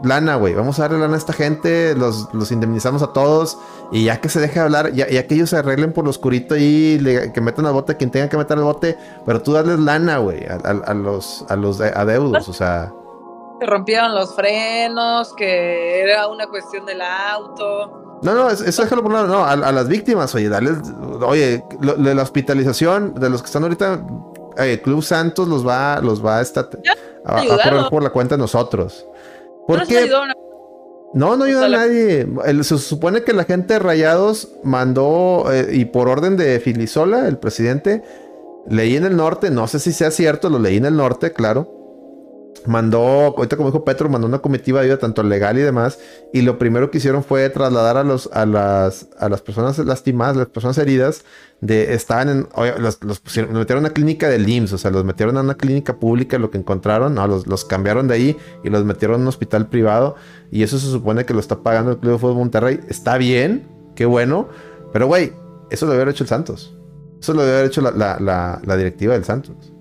lana, 0.03 0.37
güey. 0.37 0.55
Vamos 0.55 0.79
a 0.79 0.83
darle 0.83 0.99
lana 0.99 1.15
a 1.15 1.19
esta 1.19 1.33
gente, 1.33 1.95
los, 1.95 2.33
los 2.33 2.51
indemnizamos 2.53 3.03
a 3.03 3.13
todos 3.13 3.59
y 3.93 4.05
ya 4.05 4.21
que 4.21 4.29
se 4.29 4.41
deje 4.41 4.61
hablar, 4.61 4.93
ya, 4.93 5.07
que 5.27 5.35
ellos 5.35 5.51
se 5.51 5.57
arreglen 5.57 5.93
por 5.93 6.05
lo 6.05 6.11
oscurito 6.11 6.57
y 6.57 7.01
que 7.35 7.41
metan 7.41 7.67
al 7.67 7.73
bote 7.73 7.97
quien 7.97 8.11
tenga 8.11 8.29
que 8.29 8.37
meter 8.37 8.59
al 8.59 8.65
bote, 8.65 8.97
pero 9.27 9.43
tú 9.43 9.53
darles 9.53 9.79
lana, 9.79 10.19
güey, 10.19 10.47
a, 10.47 10.95
los, 10.95 11.45
a 11.49 11.57
los 11.57 11.81
adeudos, 11.81 12.49
o 12.49 12.53
sea. 12.53 12.93
Se 13.59 13.67
rompieron 13.67 14.15
los 14.15 14.35
frenos, 14.35 15.35
que 15.35 16.03
era 16.03 16.29
una 16.29 16.47
cuestión 16.47 16.87
del 16.87 17.03
auto. 17.03 18.19
No, 18.23 18.35
no, 18.35 18.51
eso 18.51 18.83
déjalo 18.83 19.03
por 19.03 19.13
lado, 19.13 19.27
no, 19.27 19.45
a, 19.45 19.57
las 19.57 19.89
víctimas, 19.89 20.35
oye, 20.35 20.49
darles, 20.49 20.77
oye, 21.23 21.65
de 21.81 22.15
la 22.15 22.23
hospitalización, 22.23 23.15
de 23.15 23.29
los 23.29 23.43
que 23.43 23.47
están 23.47 23.65
ahorita, 23.65 24.03
eh, 24.59 24.81
Club 24.83 25.03
Santos 25.03 25.49
los 25.49 25.67
va, 25.67 26.01
los 26.01 26.25
va 26.25 26.39
a 26.39 26.43
estar, 26.43 26.69
a, 27.25 27.41
a 27.41 27.47
correr 27.47 27.89
por 27.91 28.03
la 28.03 28.11
cuenta 28.11 28.37
de 28.37 28.41
nosotros. 28.41 29.07
¿Por 29.67 29.87
qué? 29.87 30.11
No, 31.13 31.37
no 31.37 31.45
ayuda 31.45 31.67
a 31.67 31.69
nadie. 31.69 32.27
se 32.63 32.79
supone 32.79 33.23
que 33.23 33.33
la 33.33 33.45
gente 33.45 33.75
de 33.75 33.79
Rayados 33.81 34.49
mandó, 34.63 35.47
eh, 35.53 35.71
y 35.73 35.87
por 35.87 36.09
orden 36.09 36.37
de 36.37 36.61
Filisola, 36.61 37.27
el 37.27 37.39
presidente, 37.39 38.03
leí 38.69 38.97
en 38.97 39.05
el 39.05 39.17
norte, 39.17 39.51
no 39.51 39.67
sé 39.67 39.81
si 39.81 39.93
sea 39.93 40.11
cierto, 40.11 40.49
lo 40.51 40.59
leí 40.59 40.77
en 40.77 40.85
el 40.85 40.97
norte, 40.97 41.33
claro, 41.33 41.80
mandó, 42.67 43.35
ahorita 43.37 43.57
como 43.57 43.71
dijo 43.71 43.85
Petro, 43.85 44.09
mandó 44.09 44.27
una 44.27 44.41
comitiva 44.41 44.81
de 44.81 44.87
ayuda 44.87 44.99
tanto 44.99 45.23
legal 45.23 45.59
y 45.59 45.63
demás, 45.63 45.99
y 46.33 46.43
lo 46.43 46.59
primero 46.59 46.91
que 46.91 46.99
hicieron 46.99 47.25
fue 47.25 47.49
trasladar 47.51 47.97
a 47.97 48.05
los, 48.05 48.29
a 48.33 48.47
las, 48.47 49.09
a 49.19 49.29
las 49.29 49.41
personas 49.41 49.79
lastimadas, 49.79 50.37
las 50.37 50.49
personas 50.49 50.79
heridas, 50.79 51.25
de, 51.61 51.95
estaban 51.95 52.29
en, 52.29 52.49
los, 52.79 52.99
metieron 53.03 53.85
a 53.85 53.89
una 53.89 53.91
clínica 53.91 54.29
de 54.29 54.39
IMSS, 54.39 54.73
o 54.73 54.79
sea, 54.79 54.91
los 54.91 55.05
metieron 55.05 55.37
a 55.37 55.41
una 55.41 55.57
clínica 55.57 55.99
pública, 55.99 56.39
lo 56.39 56.51
que 56.51 56.59
encontraron, 56.59 57.15
no, 57.15 57.27
los, 57.27 57.47
los 57.47 57.65
cambiaron 57.65 58.09
de 58.09 58.15
ahí 58.15 58.37
y 58.65 58.71
los 58.71 58.85
metieron 58.85 59.21
a 59.21 59.23
un 59.23 59.29
hospital 59.29 59.69
privado, 59.69 60.17
y 60.51 60.63
eso 60.63 60.79
se 60.79 60.87
supone 60.91 61.25
que 61.25 61.35
lo 61.35 61.41
está 61.41 61.63
pagando 61.63 61.93
el 61.93 61.99
Club 61.99 62.13
de 62.13 62.19
Fútbol 62.19 62.37
Monterrey, 62.37 62.81
está 62.89 63.19
bien, 63.19 63.69
qué 63.95 64.07
bueno, 64.07 64.49
pero 64.93 65.07
güey, 65.07 65.33
eso 65.71 65.87
lo 65.87 65.93
hubiera 65.93 66.11
hecho 66.11 66.25
el 66.25 66.29
Santos, 66.29 66.77
eso 67.21 67.35
lo 67.35 67.43
hubiera 67.43 67.65
hecho 67.65 67.81
la, 67.81 67.91
la, 67.93 68.61
la 68.65 68.77
directiva 68.77 69.15
del 69.15 69.25
Santos. 69.25 69.73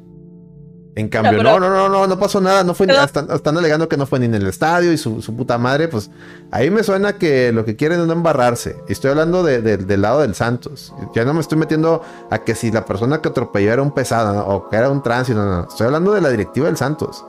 En 1.00 1.08
cambio, 1.08 1.42
no, 1.42 1.62
no, 1.62 1.70
no, 1.70 1.88
no, 1.88 2.08
no 2.08 2.20
pasó 2.20 2.42
nada. 2.42 2.62
No 2.66 2.74
fue 2.74 2.86
están, 2.86 3.58
alegando 3.58 3.88
que 3.88 3.96
no 3.96 4.06
fue 4.06 4.20
ni 4.20 4.26
en 4.26 4.36
el 4.36 4.48
estadio 4.48 4.92
y 4.92 4.98
su, 4.98 5.22
puta 5.36 5.58
madre. 5.58 5.88
Pues 5.88 6.12
ahí 6.52 6.70
me 6.70 6.84
suena 6.84 7.14
que 7.14 7.54
lo 7.54 7.64
que 7.64 7.78
quieren 7.78 8.02
es 8.02 8.06
no 8.06 8.12
embarrarse. 8.12 8.76
Estoy 8.90 9.12
hablando 9.12 9.42
del 9.42 10.02
lado 10.02 10.20
del 10.20 10.36
Santos. 10.36 10.94
Ya 11.16 11.24
no 11.24 11.34
me 11.34 11.40
estoy 11.40 11.58
metiendo 11.58 12.02
a 12.30 12.40
que 12.40 12.54
si 12.54 12.70
la 12.70 12.84
persona 12.84 13.22
que 13.22 13.30
atropelló 13.30 13.72
era 13.72 13.82
un 13.82 13.94
pesado 13.94 14.46
o 14.46 14.68
que 14.68 14.76
era 14.76 14.90
un 14.90 15.02
tránsito. 15.02 15.40
No, 15.40 15.62
no. 15.62 15.68
Estoy 15.70 15.86
hablando 15.86 16.12
de 16.12 16.20
la 16.20 16.30
directiva 16.30 16.68
del 16.68 16.76
Santos. 16.76 17.24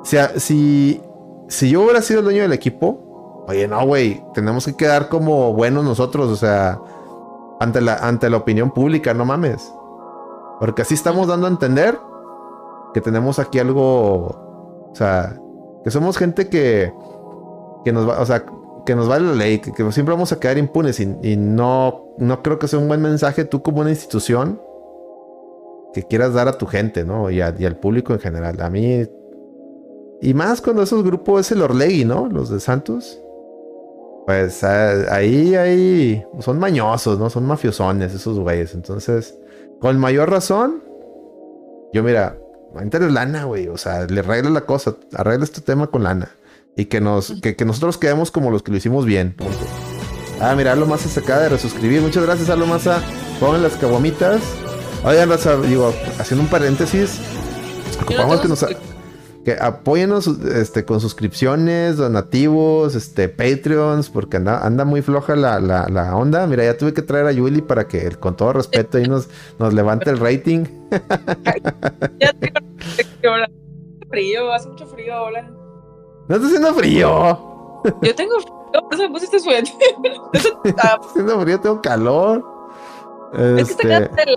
O 0.00 0.04
sea, 0.04 0.38
si, 0.38 1.02
si 1.48 1.70
yo 1.70 1.82
hubiera 1.82 2.00
sido 2.00 2.20
el 2.20 2.26
dueño 2.26 2.42
del 2.42 2.52
equipo, 2.52 3.44
oye, 3.48 3.66
no, 3.66 3.84
güey, 3.84 4.22
tenemos 4.34 4.66
que 4.66 4.76
quedar 4.76 5.08
como 5.08 5.52
buenos 5.52 5.84
nosotros. 5.84 6.30
O 6.30 6.36
sea, 6.36 6.78
ante 7.58 7.80
la, 7.80 7.96
ante 7.96 8.30
la 8.30 8.36
opinión 8.36 8.70
pública, 8.70 9.14
no 9.14 9.24
mames. 9.24 9.72
Porque 10.60 10.82
así 10.82 10.94
estamos 10.94 11.26
dando 11.26 11.48
a 11.48 11.50
entender 11.50 11.98
que 12.94 13.00
tenemos 13.00 13.38
aquí 13.40 13.58
algo, 13.58 14.88
o 14.90 14.94
sea, 14.94 15.38
que 15.82 15.90
somos 15.90 16.16
gente 16.16 16.48
que, 16.48 16.92
que 17.84 17.92
nos 17.92 18.08
va, 18.08 18.20
o 18.20 18.24
sea, 18.24 18.46
que 18.86 18.94
nos 18.94 19.08
vale 19.08 19.26
la 19.26 19.34
ley, 19.34 19.58
que, 19.58 19.72
siempre 19.92 20.14
vamos 20.14 20.32
a 20.32 20.38
quedar 20.38 20.58
impunes 20.58 21.00
y, 21.00 21.36
no, 21.36 22.14
no 22.18 22.42
creo 22.42 22.58
que 22.58 22.68
sea 22.68 22.78
un 22.78 22.88
buen 22.88 23.02
mensaje 23.02 23.44
tú 23.44 23.62
como 23.62 23.80
una 23.80 23.90
institución 23.90 24.60
que 25.92 26.04
quieras 26.04 26.34
dar 26.34 26.48
a 26.48 26.58
tu 26.58 26.66
gente, 26.66 27.04
¿no? 27.04 27.30
Y, 27.30 27.40
al 27.40 27.76
público 27.78 28.12
en 28.12 28.20
general. 28.20 28.60
A 28.60 28.70
mí, 28.70 29.06
y 30.20 30.34
más 30.34 30.60
cuando 30.60 30.82
esos 30.82 31.02
grupos 31.02 31.40
es 31.40 31.52
el 31.52 31.62
Orlegui, 31.62 32.04
¿no? 32.04 32.28
Los 32.28 32.48
de 32.48 32.60
Santos. 32.60 33.20
Pues 34.26 34.64
ahí, 34.64 35.54
ahí, 35.54 36.24
son 36.40 36.58
mañosos, 36.58 37.18
¿no? 37.18 37.28
Son 37.28 37.44
mafiosones 37.44 38.14
esos 38.14 38.38
güeyes. 38.38 38.74
Entonces, 38.74 39.38
con 39.80 39.98
mayor 39.98 40.30
razón, 40.30 40.82
yo 41.92 42.02
mira, 42.02 42.38
Métele 42.74 43.10
lana, 43.10 43.44
güey. 43.44 43.68
O 43.68 43.76
sea, 43.76 44.04
le 44.06 44.20
arregla 44.20 44.50
la 44.50 44.62
cosa. 44.62 44.96
Arregla 45.14 45.44
este 45.44 45.60
tema 45.60 45.86
con 45.86 46.02
lana. 46.02 46.30
Y 46.76 46.86
que 46.86 47.00
nos, 47.00 47.34
que, 47.40 47.64
nosotros 47.64 47.98
quedemos 47.98 48.30
como 48.30 48.50
los 48.50 48.62
que 48.62 48.72
lo 48.72 48.78
hicimos 48.78 49.06
bien. 49.06 49.36
Ah, 50.40 50.54
mira, 50.56 50.72
Alomasa 50.72 51.08
se 51.08 51.20
acaba 51.20 51.40
de 51.40 51.50
resuscribir. 51.50 52.00
Muchas 52.00 52.24
gracias, 52.24 52.50
Alomasa. 52.50 53.00
Pongan 53.38 53.62
las 53.62 53.74
cabomitas. 53.74 54.40
Oigan, 55.04 55.30
digo, 55.68 55.94
haciendo 56.18 56.44
un 56.44 56.50
paréntesis. 56.50 57.20
Ocupamos 58.02 58.40
que 58.40 58.48
nos 58.48 58.64
que 59.44 59.52
apóyenos 59.60 60.26
este, 60.26 60.84
con 60.84 61.00
suscripciones, 61.00 61.98
donativos, 61.98 62.94
este, 62.94 63.28
Patreons, 63.28 64.08
porque 64.08 64.38
anda, 64.38 64.84
muy 64.84 65.02
floja 65.02 65.36
la, 65.36 65.60
la, 65.60 66.16
onda. 66.16 66.46
Mira, 66.46 66.64
ya 66.64 66.78
tuve 66.78 66.94
que 66.94 67.02
traer 67.02 67.26
a 67.26 67.32
Yuli 67.32 67.60
para 67.60 67.86
que, 67.86 68.10
con 68.12 68.36
todo 68.36 68.54
respeto, 68.54 68.96
ahí 68.96 69.04
nos, 69.04 69.28
nos 69.58 69.74
levante 69.74 70.08
el 70.10 70.18
rating. 70.18 70.64
ya 72.20 72.32
tengo 72.32 72.63
frío, 74.08 74.52
hace 74.52 74.68
mucho 74.68 74.86
frío, 74.86 75.22
hola. 75.22 75.42
No 76.28 76.36
está 76.36 76.46
haciendo 76.46 76.74
frío. 76.74 77.80
Yo 78.02 78.14
tengo 78.14 78.40
frío, 78.40 78.80
por 78.82 78.94
eso 78.94 79.02
me 79.02 79.10
puse 79.10 79.24
este 79.26 79.40
suéter. 79.40 79.74
está 80.64 80.98
haciendo 81.02 81.40
frío, 81.40 81.60
tengo 81.60 81.80
calor. 81.80 82.44
Es 83.34 83.74
que 83.74 83.82
está 83.82 83.98
este 83.98 84.34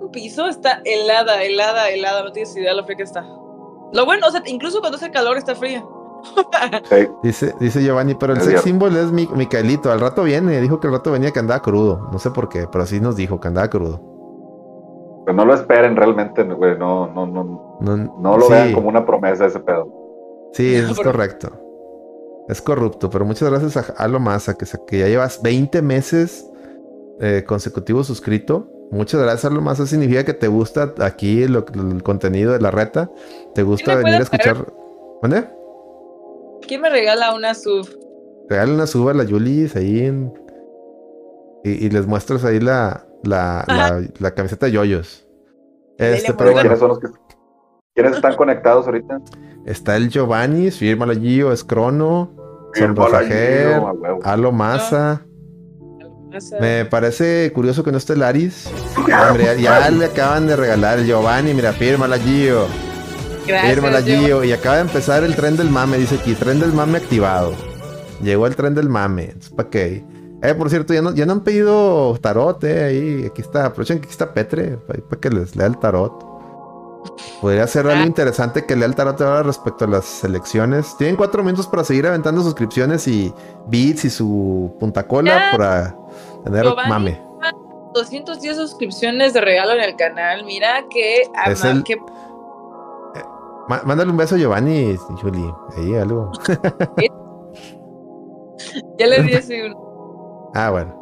un 0.00 0.10
piso, 0.10 0.46
está 0.46 0.80
helada, 0.84 1.42
helada, 1.42 1.90
helada. 1.90 2.22
No 2.24 2.32
tienes 2.32 2.56
idea 2.56 2.70
de 2.70 2.76
lo 2.76 2.84
fría 2.84 2.96
que 2.96 3.02
está. 3.02 3.22
Lo 3.92 4.04
bueno, 4.04 4.26
o 4.28 4.30
sea, 4.30 4.42
incluso 4.46 4.80
cuando 4.80 4.96
hace 4.96 5.10
calor 5.10 5.36
está 5.36 5.54
fría. 5.54 5.84
Dice, 7.22 7.54
dice 7.58 7.82
Giovanni, 7.82 8.14
pero 8.14 8.34
el 8.34 8.40
sex 8.40 8.62
symbol 8.62 8.94
es 8.96 9.10
mi, 9.10 9.26
Micaelito. 9.26 9.90
Al 9.90 10.00
rato 10.00 10.22
viene, 10.22 10.60
dijo 10.60 10.78
que 10.78 10.86
al 10.86 10.94
rato 10.94 11.12
venía 11.12 11.30
que 11.30 11.38
andaba 11.38 11.62
crudo. 11.62 12.08
No 12.12 12.18
sé 12.18 12.30
por 12.30 12.48
qué, 12.48 12.66
pero 12.70 12.86
sí 12.86 13.00
nos 13.00 13.16
dijo 13.16 13.40
que 13.40 13.48
andaba 13.48 13.68
crudo. 13.68 14.09
No 15.32 15.44
lo 15.44 15.54
esperen 15.54 15.96
realmente, 15.96 16.42
güey. 16.44 16.78
No, 16.78 17.12
no, 17.12 17.26
no. 17.26 17.78
No, 17.80 18.38
lo 18.38 18.48
vean 18.48 18.72
como 18.72 18.88
una 18.88 19.04
promesa 19.06 19.46
ese 19.46 19.60
pedo. 19.60 19.88
Sí, 20.52 20.74
es 20.74 20.98
correcto. 20.98 21.50
Es 22.48 22.60
corrupto, 22.60 23.10
pero 23.10 23.24
muchas 23.24 23.48
gracias 23.48 23.76
a 23.76 24.02
Alo 24.02 24.18
Massa, 24.18 24.54
que, 24.54 24.66
que 24.86 24.98
ya 24.98 25.06
llevas 25.06 25.40
20 25.42 25.82
meses 25.82 26.50
eh, 27.20 27.44
consecutivo 27.46 28.02
suscrito. 28.02 28.68
Muchas 28.90 29.20
gracias, 29.22 29.52
lo 29.52 29.60
más. 29.60 29.78
Eso 29.78 29.86
significa 29.86 30.24
que 30.24 30.34
te 30.34 30.48
gusta 30.48 30.94
aquí 31.00 31.42
el 31.42 32.02
contenido 32.02 32.52
de 32.52 32.60
la 32.60 32.70
reta. 32.70 33.10
Te 33.54 33.62
gusta 33.62 33.94
venir 33.94 34.14
a 34.14 34.22
escuchar. 34.22 34.66
¿Dónde? 35.22 35.44
¿Quién 36.66 36.80
me 36.80 36.90
regala 36.90 37.34
una 37.34 37.54
sub? 37.54 37.88
Regala 38.48 38.74
una 38.74 38.86
sub 38.86 39.08
a 39.10 39.14
la 39.14 39.26
Julis 39.26 39.76
ahí 39.76 40.00
en... 40.00 40.32
y, 41.62 41.88
les 41.90 42.06
muestras 42.06 42.44
ahí 42.44 42.58
la, 42.58 43.06
la, 43.22 44.02
la, 44.18 44.34
camiseta 44.34 44.66
de 44.66 44.72
yoyos. 44.72 45.26
Este, 45.98 46.32
pero 46.34 46.52
bueno. 46.52 46.62
¿Quiénes 46.62 46.78
son 46.78 46.88
los 46.88 46.98
que 46.98 47.08
¿Quiénes 47.94 48.16
están 48.16 48.36
conectados 48.36 48.86
ahorita? 48.86 49.20
Está 49.66 49.96
el 49.96 50.08
Giovanni, 50.08 50.70
Firma 50.70 51.12
Gio, 51.14 51.52
Escrono, 51.52 52.34
Son 52.74 52.96
Alo 54.24 54.52
Massa. 54.52 55.26
Me 56.60 56.84
parece 56.84 57.50
curioso 57.52 57.82
que 57.82 57.90
no 57.90 57.98
esté 57.98 58.16
Laris. 58.16 58.70
Hombre, 58.96 59.60
ya, 59.60 59.90
le 59.90 60.04
acaban 60.06 60.46
de 60.46 60.56
regalar 60.56 61.00
el 61.00 61.06
Giovanni, 61.06 61.52
mira, 61.52 61.72
fírmala 61.72 62.18
Gio. 62.18 62.66
Gracias, 63.46 63.74
fírmala 63.74 64.00
Gio. 64.00 64.44
Y 64.44 64.52
acaba 64.52 64.76
de 64.76 64.82
empezar 64.82 65.24
el 65.24 65.34
tren 65.34 65.56
del 65.56 65.70
mame, 65.70 65.98
dice 65.98 66.14
aquí, 66.14 66.34
tren 66.34 66.60
del 66.60 66.72
mame 66.72 66.98
activado. 66.98 67.54
Llegó 68.22 68.46
el 68.46 68.54
tren 68.54 68.74
del 68.74 68.88
mame. 68.88 69.34
¿Para 69.56 69.68
qué? 69.68 70.04
Eh, 70.42 70.54
por 70.54 70.70
cierto, 70.70 70.94
ya 70.94 71.02
no, 71.02 71.14
ya 71.14 71.26
no 71.26 71.32
han 71.32 71.40
pedido 71.40 72.16
tarot, 72.20 72.62
eh, 72.64 72.84
ahí, 72.84 73.26
aquí 73.26 73.42
está, 73.42 73.66
aprovechen 73.66 73.98
que 73.98 74.04
aquí 74.04 74.12
está 74.12 74.32
Petre, 74.32 74.78
para 74.78 75.20
que 75.20 75.28
les 75.28 75.54
lea 75.54 75.66
el 75.66 75.78
tarot. 75.78 76.30
Podría 77.40 77.66
ser 77.66 77.86
algo 77.86 78.02
ah. 78.02 78.06
interesante 78.06 78.64
que 78.64 78.76
lea 78.76 78.86
el 78.86 78.94
tarot 78.94 79.20
ahora 79.20 79.42
respecto 79.42 79.84
a 79.84 79.88
las 79.88 80.24
elecciones. 80.24 80.96
Tienen 80.96 81.16
cuatro 81.16 81.42
minutos 81.42 81.66
para 81.66 81.84
seguir 81.84 82.06
aventando 82.06 82.42
suscripciones 82.42 83.06
y 83.08 83.34
bits 83.68 84.06
y 84.06 84.10
su 84.10 84.74
punta 84.78 85.06
cola 85.06 85.50
para 85.52 85.94
tener 86.44 86.66
mame. 86.88 87.20
210 87.94 88.56
suscripciones 88.56 89.34
de 89.34 89.40
regalo 89.40 89.72
en 89.72 89.80
el 89.80 89.96
canal. 89.96 90.44
Mira 90.44 90.84
que, 90.90 91.22
que... 91.84 91.94
Eh, 91.94 91.98
mándale 93.84 94.10
un 94.10 94.16
beso 94.16 94.36
a 94.36 94.38
Giovanni, 94.38 94.96
Juli. 95.20 95.52
Ahí 95.76 95.96
algo. 95.96 96.30
ya 98.98 99.06
le 99.06 99.22
di 99.22 99.32
ese 99.32 99.66
uno. 99.66 99.89
Ah, 100.54 100.70
bueno. 100.70 101.00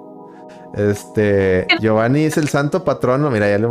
Este, 0.74 1.66
Giovanni 1.80 2.24
es 2.24 2.36
el 2.36 2.48
santo 2.48 2.84
patrono. 2.84 3.30
Mira, 3.30 3.48
ya 3.48 3.58
le. 3.58 3.68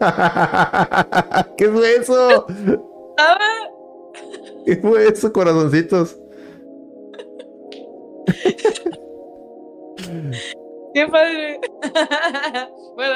Ah. 0.00 1.46
¿Qué 1.56 1.68
fue 1.68 1.96
eso? 1.96 2.46
¿Qué 4.66 4.76
fue 4.76 5.08
eso, 5.08 5.32
corazoncitos? 5.32 6.16
Qué 10.94 11.08
padre. 11.08 11.60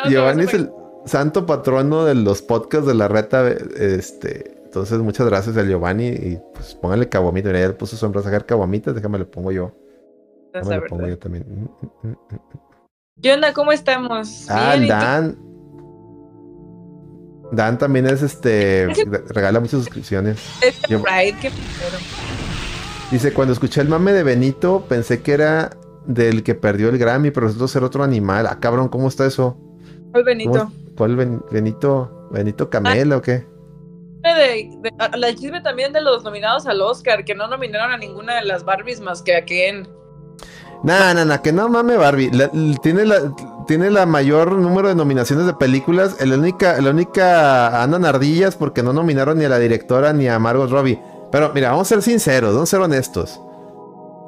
Giovanni 0.08 0.44
es 0.44 0.54
el 0.54 0.70
santo 1.04 1.46
patrono 1.46 2.04
de 2.04 2.14
los 2.14 2.42
podcasts 2.42 2.86
de 2.86 2.94
la 2.94 3.08
reta. 3.08 3.48
Este, 3.48 4.58
entonces, 4.64 4.98
muchas 4.98 5.26
gracias 5.26 5.56
a 5.56 5.62
Giovanni. 5.62 6.08
Y 6.08 6.40
pues 6.54 6.74
póngale 6.74 7.08
caguamita. 7.08 7.48
Mira, 7.48 7.60
ya 7.60 7.68
le 7.68 7.74
puso 7.74 7.96
su 7.96 8.06
a 8.06 8.22
sacar 8.22 8.46
caguamitas. 8.46 8.94
Déjame 8.94 9.18
le 9.18 9.24
pongo 9.24 9.52
yo. 9.52 9.72
Pongo 10.88 11.06
yo 11.06 11.18
también. 11.18 11.44
Mm, 11.48 12.06
mm, 12.06 12.10
mm, 12.10 12.16
¿Qué 13.22 13.32
onda? 13.32 13.52
¿Cómo 13.52 13.72
estamos? 13.72 14.46
Ah, 14.48 14.76
Dan. 14.76 15.38
Dan 17.52 17.78
también 17.78 18.06
es 18.06 18.22
este. 18.22 18.86
regala 19.30 19.60
muchas 19.60 19.80
suscripciones. 19.80 20.38
Dice: 23.10 23.32
Cuando 23.32 23.52
escuché 23.52 23.80
el 23.80 23.88
mame 23.88 24.12
de 24.12 24.22
Benito, 24.22 24.84
pensé 24.88 25.22
que 25.22 25.32
era 25.32 25.70
del 26.06 26.42
que 26.42 26.54
perdió 26.54 26.88
el 26.88 26.98
Grammy, 26.98 27.30
pero 27.30 27.46
resultó 27.46 27.68
ser 27.68 27.84
otro 27.84 28.02
animal. 28.02 28.46
Ah, 28.46 28.58
cabrón, 28.60 28.88
¿cómo 28.88 29.08
está 29.08 29.26
eso? 29.26 29.56
¿Cuál 30.12 30.24
Benito? 30.24 30.72
¿Cuál 30.96 31.16
Benito? 31.50 32.28
¿Benito 32.30 32.68
Camela 32.68 33.16
o 33.16 33.22
qué? 33.22 33.46
la 35.16 35.34
chisme 35.34 35.60
también 35.60 35.92
de 35.92 36.00
los 36.00 36.24
nominados 36.24 36.66
al 36.66 36.80
Oscar, 36.80 37.24
que 37.24 37.34
no 37.34 37.46
nominaron 37.46 37.92
a 37.92 37.96
ninguna 37.96 38.36
de 38.36 38.44
las 38.44 38.64
Barbies 38.64 39.00
más 39.00 39.22
que 39.22 39.36
a 39.36 39.44
Ken. 39.44 39.88
Nah, 40.82 41.12
nah, 41.12 41.24
nah, 41.24 41.38
que 41.38 41.52
no 41.52 41.68
mame 41.68 41.96
Barbie. 41.96 42.30
tiene, 42.82 43.04
la, 43.04 43.32
tiene 43.66 43.90
la 43.90 44.06
mayor 44.06 44.52
número 44.52 44.88
de 44.88 44.94
nominaciones 44.94 45.46
de 45.46 45.54
películas. 45.54 46.16
La 46.24 46.36
única, 46.36 46.80
la 46.80 46.90
única 46.90 47.82
andan 47.82 48.04
ardillas 48.04 48.54
porque 48.54 48.82
no 48.82 48.92
nominaron 48.92 49.38
ni 49.38 49.44
a 49.44 49.48
la 49.48 49.58
directora 49.58 50.12
ni 50.12 50.28
a 50.28 50.38
Margot 50.38 50.70
Robbie. 50.70 51.00
Pero 51.32 51.50
mira, 51.54 51.70
vamos 51.70 51.88
a 51.88 51.94
ser 51.94 52.02
sinceros, 52.02 52.54
vamos 52.54 52.68
a 52.68 52.76
ser 52.76 52.80
honestos. 52.80 53.40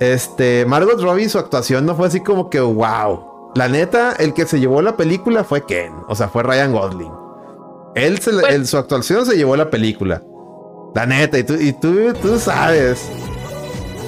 Este, 0.00 0.64
Margot 0.66 1.00
Robbie, 1.00 1.28
su 1.28 1.38
actuación 1.38 1.86
no 1.86 1.94
fue 1.94 2.08
así 2.08 2.20
como 2.20 2.50
que 2.50 2.60
wow. 2.60 3.52
La 3.54 3.68
neta, 3.68 4.12
el 4.12 4.32
que 4.32 4.46
se 4.46 4.60
llevó 4.60 4.80
la 4.80 4.96
película 4.96 5.44
fue 5.44 5.64
Ken, 5.66 5.92
o 6.08 6.14
sea, 6.14 6.28
fue 6.28 6.42
Ryan 6.42 6.72
Gosling. 6.72 7.12
Él, 7.94 8.20
su 8.66 8.76
actuación 8.76 9.26
se 9.26 9.36
llevó 9.36 9.56
la 9.56 9.70
película. 9.70 10.22
La 10.94 11.06
neta, 11.06 11.38
y 11.38 11.44
tú, 11.44 11.54
y 11.54 11.72
tú, 11.72 12.12
tú 12.20 12.38
sabes. 12.38 13.10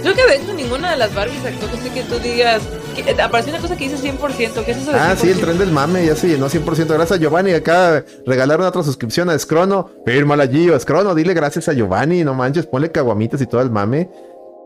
Creo 0.03 0.15
que 0.17 0.27
de 0.27 0.37
hecho 0.37 0.53
ninguna 0.53 0.91
de 0.91 0.97
las 0.97 1.15
Barbies 1.15 1.45
actuó 1.45 1.69
así 1.69 1.89
que 1.91 2.03
tú 2.03 2.19
digas. 2.19 2.63
Que, 2.97 3.03
eh, 3.03 3.23
apareció 3.23 3.53
una 3.53 3.63
cosa 3.63 3.77
que 3.77 3.89
dice 3.89 3.97
100%. 3.99 4.65
¿Qué 4.65 4.73
es 4.73 4.79
eso 4.79 4.93
de 4.93 4.99
Ah, 4.99 5.15
sí, 5.17 5.31
el 5.31 5.41
tren 5.41 5.59
del 5.59 5.71
mame 5.71 6.05
ya 6.05 6.17
se 6.17 6.29
llenó 6.29 6.49
100%. 6.49 6.95
Gracias 6.95 7.19
a 7.19 7.23
Giovanni. 7.23 7.53
Acá 7.53 8.05
regalaron 8.27 8.67
otra 8.67 8.83
suscripción 8.83 9.31
a 9.31 9.39
Scrono. 9.39 9.91
Fírmala, 10.05 10.49
Gio. 10.49 10.79
Scrono, 10.79 11.15
dile 11.15 11.35
gracias 11.35 11.69
a 11.69 11.73
Giovanni. 11.73 12.25
No 12.25 12.35
manches, 12.35 12.67
ponle 12.67 12.91
caguamitas 12.91 13.41
y 13.41 13.47
todo 13.47 13.61
el 13.63 13.71
mame. 13.71 14.11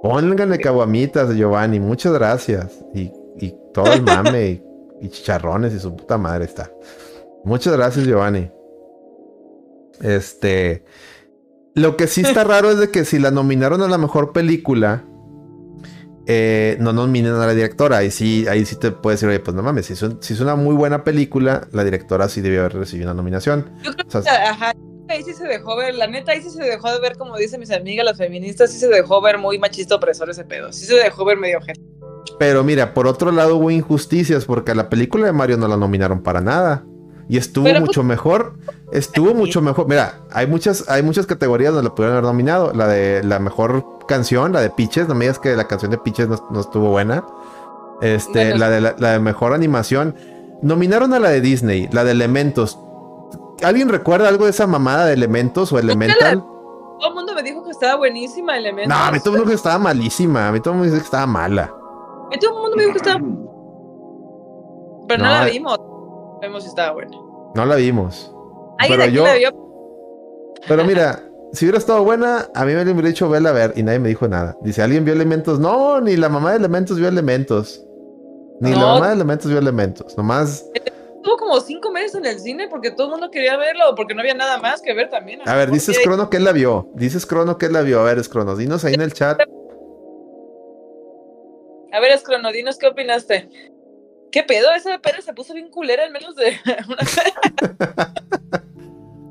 Pónganle 0.03 0.59
caguamitas 0.59 1.29
a 1.29 1.35
Giovanni. 1.35 1.81
Muchas 1.81 2.15
gracias. 2.15 2.73
Y, 2.95 3.13
y 3.39 3.55
todo 3.75 3.93
el 3.93 4.03
mame 4.03 4.49
y, 4.49 4.63
y 5.03 5.11
chicharrones 5.11 5.75
y 5.75 5.81
su 5.81 5.95
puta 5.95 6.17
madre 6.17 6.47
está. 6.47 6.71
Muchas 7.45 7.77
gracias, 7.77 8.07
Giovanni. 8.07 8.51
Este. 10.01 10.83
Lo 11.75 11.99
que 11.99 12.07
sí 12.07 12.23
está 12.23 12.43
raro 12.43 12.71
es 12.71 12.79
de 12.79 12.91
que 12.91 13.05
si 13.05 13.19
la 13.19 13.31
nominaron 13.31 13.83
a 13.83 13.89
la 13.89 13.99
mejor 13.99 14.33
película 14.33 15.05
eh, 16.27 16.77
no 16.81 16.93
nominen 16.93 17.35
a 17.35 17.47
la 17.47 17.55
directora. 17.55 17.99
Ahí 17.99 18.11
sí, 18.11 18.47
ahí 18.49 18.65
sí 18.65 18.77
te 18.77 18.91
puedes 18.91 19.21
decir, 19.21 19.29
oye, 19.29 19.41
pues 19.41 19.55
no 19.55 19.63
mames, 19.63 19.87
si 19.87 19.93
es, 19.93 20.41
una 20.41 20.57
muy 20.57 20.75
buena 20.75 21.05
película, 21.05 21.69
la 21.73 21.85
directora 21.85 22.29
sí 22.29 22.41
debió 22.41 22.61
haber 22.61 22.75
recibido 22.75 23.11
una 23.11 23.15
nominación. 23.15 23.71
Yo 23.83 23.93
creo 23.93 24.23
que, 24.23 24.29
ajá, 24.29 24.73
ahí 25.09 25.23
sí 25.23 25.33
se 25.33 25.45
dejó 25.45 25.77
ver, 25.77 25.95
la 25.95 26.07
neta, 26.07 26.33
ahí 26.33 26.43
sí 26.43 26.51
se 26.51 26.63
dejó 26.63 26.93
de 26.93 27.01
ver, 27.01 27.17
como 27.17 27.37
dicen 27.37 27.61
mis 27.61 27.71
amigas, 27.71 28.05
las 28.05 28.19
feministas, 28.19 28.73
sí 28.73 28.79
se 28.79 28.89
dejó 28.89 29.21
ver 29.21 29.39
muy 29.39 29.59
machista 29.59 29.95
opresor 29.95 30.31
ese 30.31 30.45
pedo. 30.45 30.73
Sí 30.73 30.85
se 30.85 30.95
dejó 30.95 31.25
ver 31.25 31.37
medio 31.37 31.61
gente. 31.61 31.81
Pero 32.39 32.65
mira, 32.65 32.93
por 32.93 33.07
otro 33.07 33.31
lado 33.31 33.57
hubo 33.57 33.71
injusticias, 33.71 34.45
porque 34.45 34.73
a 34.73 34.75
la 34.75 34.89
película 34.89 35.27
de 35.27 35.33
Mario 35.33 35.57
no 35.57 35.69
la 35.69 35.77
nominaron 35.77 36.23
para 36.23 36.41
nada. 36.41 36.85
Y 37.29 37.39
estuvo 37.39 37.65
pues, 37.65 37.81
mucho 37.81 38.03
mejor. 38.03 38.55
Estuvo 38.93 39.35
mucho 39.35 39.61
mejor. 39.61 39.89
Mira, 39.89 40.21
hay 40.33 40.47
muchas, 40.47 40.89
hay 40.89 41.03
muchas 41.03 41.27
categorías 41.27 41.73
donde 41.73 41.89
la 41.89 41.95
pudieron 41.95 42.17
haber 42.17 42.25
nominado. 42.25 42.73
La 42.73 42.87
de 42.87 43.23
la 43.25 43.39
mejor 43.39 43.85
canción, 44.07 44.53
la 44.53 44.61
de 44.61 44.71
Pitches. 44.71 45.09
No 45.09 45.15
me 45.15 45.25
digas 45.25 45.39
que 45.39 45.57
la 45.57 45.67
canción 45.67 45.91
de 45.91 45.99
Pitches 45.99 46.29
no, 46.29 46.61
estuvo 46.61 46.91
buena. 46.91 47.25
Este, 48.01 48.57
la, 48.57 48.71
de, 48.71 48.81
la, 48.81 49.13
de 49.13 49.19
mejor 49.19 49.55
animación. 49.55 50.15
Nominaron 50.63 51.13
a 51.15 51.19
la 51.19 51.31
de 51.31 51.41
Disney, 51.41 51.89
la 51.91 52.05
de 52.05 52.13
Elementos. 52.13 52.79
¿Alguien 53.63 53.89
recuerda 53.89 54.29
algo 54.29 54.45
de 54.45 54.51
esa 54.51 54.67
mamada 54.67 55.07
de 55.07 55.15
Elementos 55.15 55.73
o 55.73 55.79
Elemental? 55.79 56.41
Todo 56.41 57.09
el 57.09 57.15
mundo 57.15 57.35
me 57.35 57.43
dijo 57.43 57.65
que 57.65 57.71
estaba 57.71 57.97
buenísima 57.97 58.57
Elementos. 58.57 58.97
No, 58.97 59.05
a 59.05 59.11
mí 59.11 59.19
todo 59.19 59.31
el 59.31 59.41
mundo 59.41 59.51
dijo 59.51 59.51
que 59.51 59.55
estaba 59.55 59.79
malísima. 59.79 60.49
A 60.49 60.53
mí 60.53 60.61
todo 60.61 60.75
el 60.75 60.79
mundo 60.79 60.87
me 60.87 60.93
dijo 60.93 61.03
que 61.03 61.07
estaba 61.07 61.27
mala. 61.27 61.65
A 61.65 62.29
mí 62.29 62.39
todo 62.39 62.51
el 62.51 62.63
mundo 62.63 62.77
me 62.77 62.83
dijo 62.85 62.93
que 62.93 62.99
estaba. 62.99 63.21
Pero 65.09 65.23
no, 65.25 65.31
la 65.31 65.49
eh. 65.49 65.53
vimos. 65.53 65.96
Vemos 66.41 66.63
si 66.63 66.69
estaba 66.69 66.93
buena. 66.93 67.17
No 67.55 67.65
la 67.65 67.77
vimos. 67.77 68.33
Pero 68.87 69.07
yo. 69.07 69.25
Pero 70.69 70.85
mira, 70.85 71.23
si 71.53 71.65
hubiera 71.65 71.79
estado 71.79 72.05
buena, 72.05 72.49
a 72.55 72.65
mí 72.65 72.75
me 72.75 72.83
hubiera 72.83 73.09
dicho 73.09 73.29
vela 73.29 73.51
a 73.51 73.53
ver 73.53 73.73
y 73.77 73.83
nadie 73.83 73.99
me 73.99 74.09
dijo 74.09 74.29
nada. 74.29 74.57
Dice, 74.63 74.83
¿alguien 74.83 75.05
vio 75.05 75.15
elementos? 75.15 75.59
No, 75.59 76.01
ni 76.01 76.17
la 76.17 76.29
mamá 76.29 76.51
de 76.51 76.59
elementos 76.59 76.99
vio 76.99 77.09
elementos. 77.09 77.83
Ni 78.61 78.73
la 78.73 78.79
mamá 78.79 79.09
de 79.09 79.15
elementos 79.15 79.51
vio 79.51 79.59
elementos. 79.59 80.17
Nomás. 80.17 80.67
Estuvo 80.75 81.37
como 81.39 81.61
cinco 81.61 81.91
meses 81.91 82.15
en 82.15 82.27
el 82.27 82.39
cine 82.39 82.69
porque 82.69 82.91
todo 82.91 83.07
el 83.07 83.13
mundo 83.13 83.31
quería 83.31 83.57
verlo, 83.57 83.95
porque 83.97 84.15
no 84.15 84.21
había 84.21 84.35
nada 84.35 84.59
más 84.59 84.81
que 84.81 84.95
ver 84.95 85.11
también. 85.11 85.41
A, 85.47 85.55
ver, 85.57 85.71
dices 85.71 85.99
Crono 86.03 86.31
que 86.31 86.37
él 86.37 86.45
la 86.45 86.53
vio. 86.53 86.89
Dices 86.95 87.27
Crono 87.27 87.59
que 87.59 87.67
él 87.67 87.73
la 87.73 87.83
vio. 87.83 88.01
A 88.01 88.05
ver, 88.05 88.23
Scrono, 88.23 88.57
dinos 88.57 88.85
ahí 88.85 88.95
en 88.95 89.01
el 89.01 89.13
chat. 89.13 89.41
A 91.93 92.01
ver, 92.01 92.19
Scrono, 92.19 92.53
dinos 92.53 92.79
qué 92.79 92.87
opinaste. 92.87 93.49
¿Qué 94.37 94.43
pedo? 94.43 94.67
Esa 94.77 94.99
pera 94.99 95.23
se 95.23 95.33
puso 95.33 95.55
bien 95.55 95.71
culera 95.71 96.05
en 96.05 96.13
menos 96.13 96.37
de 96.37 96.53
una 96.89 96.99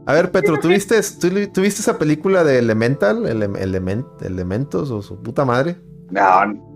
A 0.07 0.13
ver, 0.13 0.31
Petro, 0.31 0.59
¿tuviste, 0.59 0.99
¿tuviste 0.99 1.81
esa 1.81 1.99
película 1.99 2.43
de 2.43 2.57
Elemental? 2.57 3.23
¿Elementos 3.27 4.89
o 4.89 5.03
su 5.03 5.21
puta 5.21 5.45
madre? 5.45 5.75
No, 6.09 6.23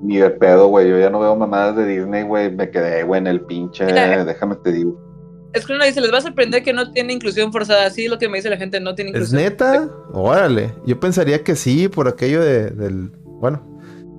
ni 0.03 0.17
de 0.17 0.30
pedo, 0.30 0.67
güey. 0.67 0.88
Yo 0.88 0.99
ya 0.99 1.09
no 1.09 1.19
veo 1.19 1.36
mamadas 1.36 1.75
de 1.75 1.88
Disney, 1.88 2.21
güey. 2.21 2.55
Me 2.55 2.69
quedé, 2.69 3.01
güey, 3.01 3.19
en 3.19 3.25
el 3.25 3.41
pinche. 3.41 3.86
déjame 3.86 4.57
te 4.57 4.73
digo. 4.73 5.49
Es 5.53 5.65
que 5.65 5.73
uno 5.73 5.84
dice, 5.84 5.99
les 5.99 6.13
va 6.13 6.19
a 6.19 6.21
sorprender 6.21 6.61
que 6.61 6.71
no 6.71 6.91
tiene 6.91 7.13
inclusión 7.13 7.51
forzada. 7.51 7.88
Así 7.88 8.07
lo 8.07 8.19
que 8.19 8.30
me 8.30 8.38
dice 8.38 8.51
la 8.51 8.57
gente, 8.57 8.80
no 8.80 8.93
tiene 8.93 9.09
inclusión. 9.09 9.39
¿Es 9.39 9.43
neta? 9.43 9.89
Órale. 10.13 10.75
Yo 10.86 10.99
pensaría 10.99 11.43
que 11.43 11.55
sí, 11.55 11.88
por 11.88 12.07
aquello 12.07 12.41
de, 12.41 12.69
del. 12.69 13.09
Bueno. 13.23 13.65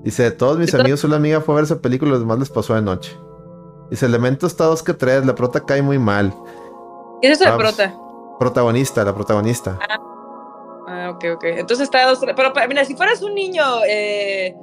Dice, 0.02 0.32
todos 0.32 0.58
mis 0.58 0.74
amigos, 0.74 1.04
una 1.04 1.14
amiga 1.14 1.40
fue 1.42 1.54
a 1.54 1.56
ver 1.56 1.64
esa 1.64 1.80
película, 1.80 2.11
los 2.11 2.20
demás 2.20 2.40
les 2.40 2.50
pasó 2.50 2.74
de 2.74 2.82
noche. 2.82 3.16
Dice 3.91 4.07
Elementos 4.07 4.53
está 4.53 4.64
dos 4.64 4.82
que 4.82 4.95
tres, 4.95 5.26
la 5.26 5.34
prota 5.34 5.61
cae 5.61 5.82
muy 5.82 5.99
mal. 5.99 6.32
¿Quién 7.20 7.32
es 7.32 7.41
la 7.41 7.57
prota? 7.57 7.95
Protagonista, 8.38 9.05
la 9.05 9.14
protagonista. 9.14 9.78
Ah, 9.88 9.99
ah, 10.88 11.11
ok, 11.11 11.24
ok. 11.34 11.45
Entonces 11.45 11.84
está 11.84 12.07
dos 12.07 12.20
Pero, 12.20 12.53
mira, 12.68 12.84
si 12.84 12.95
fueras 12.95 13.20
un 13.20 13.34
niño, 13.34 13.62
eh, 13.86 14.57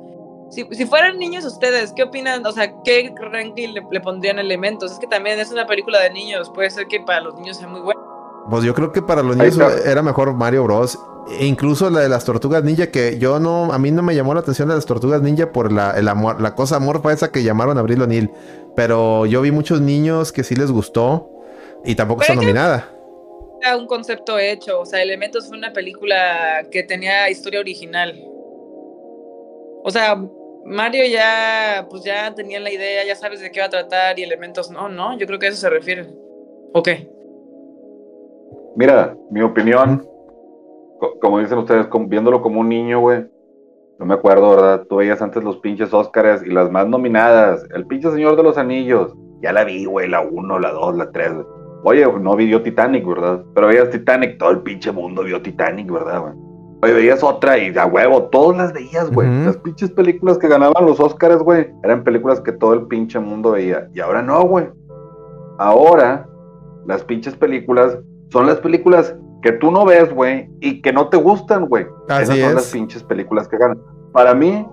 si, 0.49 0.65
si, 0.71 0.85
fueran 0.85 1.19
niños 1.19 1.45
ustedes, 1.45 1.93
¿qué 1.93 2.03
opinan? 2.03 2.45
O 2.45 2.51
sea, 2.51 2.73
¿qué 2.83 3.13
ranking 3.31 3.73
le, 3.73 3.85
le, 3.91 4.01
pondrían 4.01 4.39
elementos? 4.39 4.93
Es 4.93 4.97
que 4.97 5.07
también 5.07 5.39
es 5.39 5.51
una 5.51 5.67
película 5.67 5.99
de 5.99 6.09
niños, 6.09 6.49
puede 6.49 6.69
ser 6.71 6.87
que 6.87 7.01
para 7.01 7.21
los 7.21 7.35
niños 7.35 7.57
sea 7.57 7.67
muy 7.67 7.81
buena. 7.81 8.01
Pues 8.49 8.63
yo 8.63 8.73
creo 8.73 8.91
que 8.93 9.01
para 9.01 9.23
los 9.23 9.35
niños 9.35 9.57
era 9.85 10.01
mejor 10.01 10.33
Mario 10.33 10.63
Bros. 10.63 10.97
E 11.29 11.45
incluso 11.45 11.89
la 11.89 11.99
de 11.99 12.07
las 12.07 12.23
tortugas 12.23 12.63
ninja, 12.63 12.87
que 12.87 13.19
yo 13.19 13.39
no, 13.39 13.73
a 13.73 13.77
mí 13.77 13.91
no 13.91 14.01
me 14.01 14.15
llamó 14.15 14.33
la 14.33 14.39
atención 14.39 14.69
de 14.69 14.75
las 14.75 14.85
tortugas 14.85 15.21
ninja 15.21 15.51
por 15.51 15.73
la, 15.73 15.91
el 15.91 16.07
amor, 16.07 16.39
la 16.39 16.55
cosa 16.55 16.77
amorfa 16.77 17.11
esa 17.11 17.31
que 17.31 17.43
llamaron 17.43 17.77
Abril 17.77 18.01
O'Neill. 18.01 18.31
Pero 18.77 19.25
yo 19.25 19.41
vi 19.41 19.51
muchos 19.51 19.81
niños 19.81 20.31
que 20.31 20.43
sí 20.43 20.55
les 20.55 20.71
gustó 20.71 21.31
y 21.83 21.95
tampoco 21.95 22.21
está 22.21 22.35
nominada. 22.35 22.87
Era 23.59 23.75
un 23.75 23.87
concepto 23.87 24.37
hecho, 24.37 24.81
o 24.81 24.85
sea, 24.85 25.01
Elementos 25.01 25.47
fue 25.47 25.57
una 25.57 25.73
película 25.73 26.63
que 26.69 26.83
tenía 26.83 27.27
historia 27.27 27.59
original. 27.59 28.13
O 29.83 29.89
sea, 29.89 30.15
Mario 30.63 31.05
ya, 31.07 31.87
pues 31.89 32.03
ya 32.03 32.35
tenía 32.35 32.59
la 32.59 32.71
idea, 32.71 33.03
ya 33.03 33.15
sabes 33.15 33.39
de 33.39 33.49
qué 33.49 33.61
va 33.61 33.65
a 33.65 33.69
tratar 33.69 34.19
y 34.19 34.23
Elementos 34.23 34.69
no, 34.69 34.87
no, 34.87 35.17
yo 35.17 35.25
creo 35.25 35.39
que 35.39 35.47
a 35.47 35.49
eso 35.49 35.57
se 35.57 35.71
refiere. 35.71 36.05
Ok. 36.73 36.89
Mira, 38.75 39.17
mi 39.31 39.41
opinión, 39.41 40.07
como 41.19 41.39
dicen 41.39 41.57
ustedes, 41.57 41.87
viéndolo 42.07 42.43
como 42.43 42.61
un 42.61 42.69
niño, 42.69 42.99
güey. 42.99 43.25
No 43.99 44.05
me 44.05 44.13
acuerdo, 44.13 44.51
¿verdad? 44.51 44.85
Tú 44.87 44.97
veías 44.97 45.21
antes 45.21 45.43
los 45.43 45.57
pinches 45.57 45.93
Óscares 45.93 46.43
y 46.45 46.51
las 46.51 46.69
más 46.69 46.87
nominadas. 46.87 47.65
El 47.73 47.87
pinche 47.87 48.11
Señor 48.11 48.35
de 48.35 48.43
los 48.43 48.57
Anillos. 48.57 49.15
Ya 49.41 49.51
la 49.51 49.63
vi, 49.63 49.85
güey, 49.85 50.07
la 50.07 50.21
1, 50.21 50.59
la 50.59 50.71
2, 50.71 50.97
la 50.97 51.11
3. 51.11 51.31
Oye, 51.83 52.05
no 52.19 52.35
vi 52.35 52.55
Titanic, 52.59 53.07
¿verdad? 53.07 53.43
Pero 53.53 53.67
veías 53.67 53.89
Titanic, 53.89 54.37
todo 54.37 54.51
el 54.51 54.61
pinche 54.61 54.91
mundo 54.91 55.23
vio 55.23 55.41
Titanic, 55.41 55.91
¿verdad, 55.91 56.21
güey? 56.21 56.33
Oye, 56.83 56.93
veías 56.93 57.23
otra 57.23 57.57
y 57.57 57.75
a 57.75 57.85
huevo, 57.85 58.23
todas 58.25 58.57
las 58.57 58.73
veías, 58.73 59.11
güey. 59.11 59.27
Las 59.45 59.57
pinches 59.57 59.91
películas 59.91 60.37
que 60.37 60.47
ganaban 60.47 60.85
los 60.85 60.99
Óscares, 60.99 61.39
güey, 61.39 61.67
eran 61.83 62.03
películas 62.03 62.39
que 62.41 62.51
todo 62.51 62.73
el 62.73 62.87
pinche 62.87 63.19
mundo 63.19 63.51
veía. 63.51 63.89
Y 63.95 63.99
ahora 63.99 64.21
no, 64.21 64.43
güey. 64.43 64.69
Ahora, 65.57 66.27
las 66.85 67.03
pinches 67.03 67.35
películas 67.35 67.97
son 68.29 68.45
las 68.45 68.57
películas 68.57 69.15
que 69.41 69.51
tú 69.53 69.71
no 69.71 69.85
ves, 69.85 70.13
güey, 70.13 70.49
y 70.59 70.81
que 70.81 70.91
no 70.91 71.09
te 71.09 71.17
gustan, 71.17 71.67
güey. 71.67 71.87
Esas 72.09 72.37
son 72.37 72.55
las 72.55 72.71
pinches 72.71 73.03
películas 73.03 73.47
que 73.47 73.57
ganan. 73.57 73.79
Para 74.11 74.33
mí, 74.33 74.67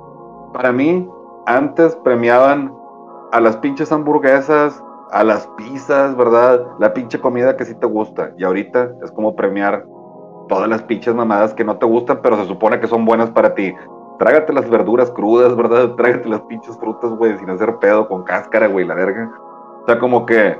para 0.52 0.72
mí, 0.72 1.08
antes 1.46 1.94
premiaban 1.96 2.72
a 3.32 3.40
las 3.40 3.56
pinches 3.58 3.92
hamburguesas, 3.92 4.82
a 5.10 5.24
las 5.24 5.46
pizzas, 5.56 6.16
¿verdad? 6.16 6.66
La 6.78 6.94
pinche 6.94 7.20
comida 7.20 7.56
que 7.56 7.64
sí 7.64 7.74
te 7.74 7.86
gusta. 7.86 8.32
Y 8.38 8.44
ahorita 8.44 8.92
es 9.02 9.10
como 9.12 9.36
premiar 9.36 9.84
todas 10.48 10.68
las 10.68 10.82
pinches 10.82 11.14
mamadas 11.14 11.54
que 11.54 11.64
no 11.64 11.76
te 11.78 11.86
gustan, 11.86 12.20
pero 12.22 12.36
se 12.36 12.46
supone 12.46 12.80
que 12.80 12.86
son 12.86 13.04
buenas 13.04 13.30
para 13.30 13.54
ti. 13.54 13.74
Trágate 14.18 14.52
las 14.52 14.68
verduras 14.68 15.10
crudas, 15.10 15.54
¿verdad? 15.56 15.90
Trágate 15.96 16.28
las 16.28 16.40
pinches 16.42 16.76
frutas, 16.78 17.10
güey, 17.12 17.36
sin 17.38 17.50
hacer 17.50 17.76
pedo, 17.76 18.08
con 18.08 18.24
cáscara, 18.24 18.66
güey, 18.66 18.86
la 18.86 18.94
verga. 18.94 19.30
O 19.82 19.86
sea, 19.86 19.98
como 19.98 20.24
que 20.26 20.56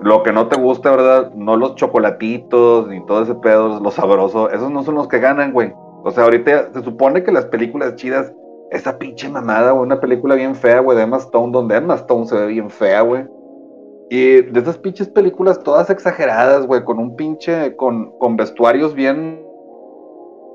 lo 0.00 0.22
que 0.22 0.32
no 0.32 0.48
te 0.48 0.56
gusta, 0.56 0.90
¿verdad? 0.90 1.32
No 1.34 1.56
los 1.56 1.74
chocolatitos 1.76 2.88
ni 2.88 3.04
todo 3.06 3.22
ese 3.22 3.34
pedo, 3.36 3.80
lo 3.80 3.90
sabroso, 3.90 4.50
esos 4.50 4.70
no 4.70 4.82
son 4.82 4.96
los 4.96 5.08
que 5.08 5.18
ganan, 5.18 5.52
güey. 5.52 5.72
O 6.02 6.10
sea, 6.10 6.24
ahorita 6.24 6.72
se 6.72 6.82
supone 6.82 7.22
que 7.22 7.32
las 7.32 7.46
películas 7.46 7.96
chidas, 7.96 8.32
esa 8.70 8.98
pinche 8.98 9.28
mamada, 9.28 9.70
güey, 9.70 9.84
una 9.84 10.00
película 10.00 10.34
bien 10.34 10.54
fea, 10.54 10.80
güey, 10.80 10.96
de 10.96 11.04
Emma 11.04 11.16
Stone, 11.18 11.52
donde 11.52 11.76
Emma 11.76 11.94
Stone 11.94 12.26
se 12.26 12.36
ve 12.36 12.46
bien 12.48 12.70
fea, 12.70 13.00
güey. 13.00 13.24
Y 14.10 14.42
de 14.42 14.60
esas 14.60 14.76
pinches 14.76 15.08
películas 15.08 15.58
todas 15.60 15.88
exageradas, 15.88 16.66
güey, 16.66 16.84
con 16.84 16.98
un 16.98 17.16
pinche, 17.16 17.74
con, 17.76 18.10
con 18.18 18.36
vestuarios 18.36 18.94
bien, 18.94 19.42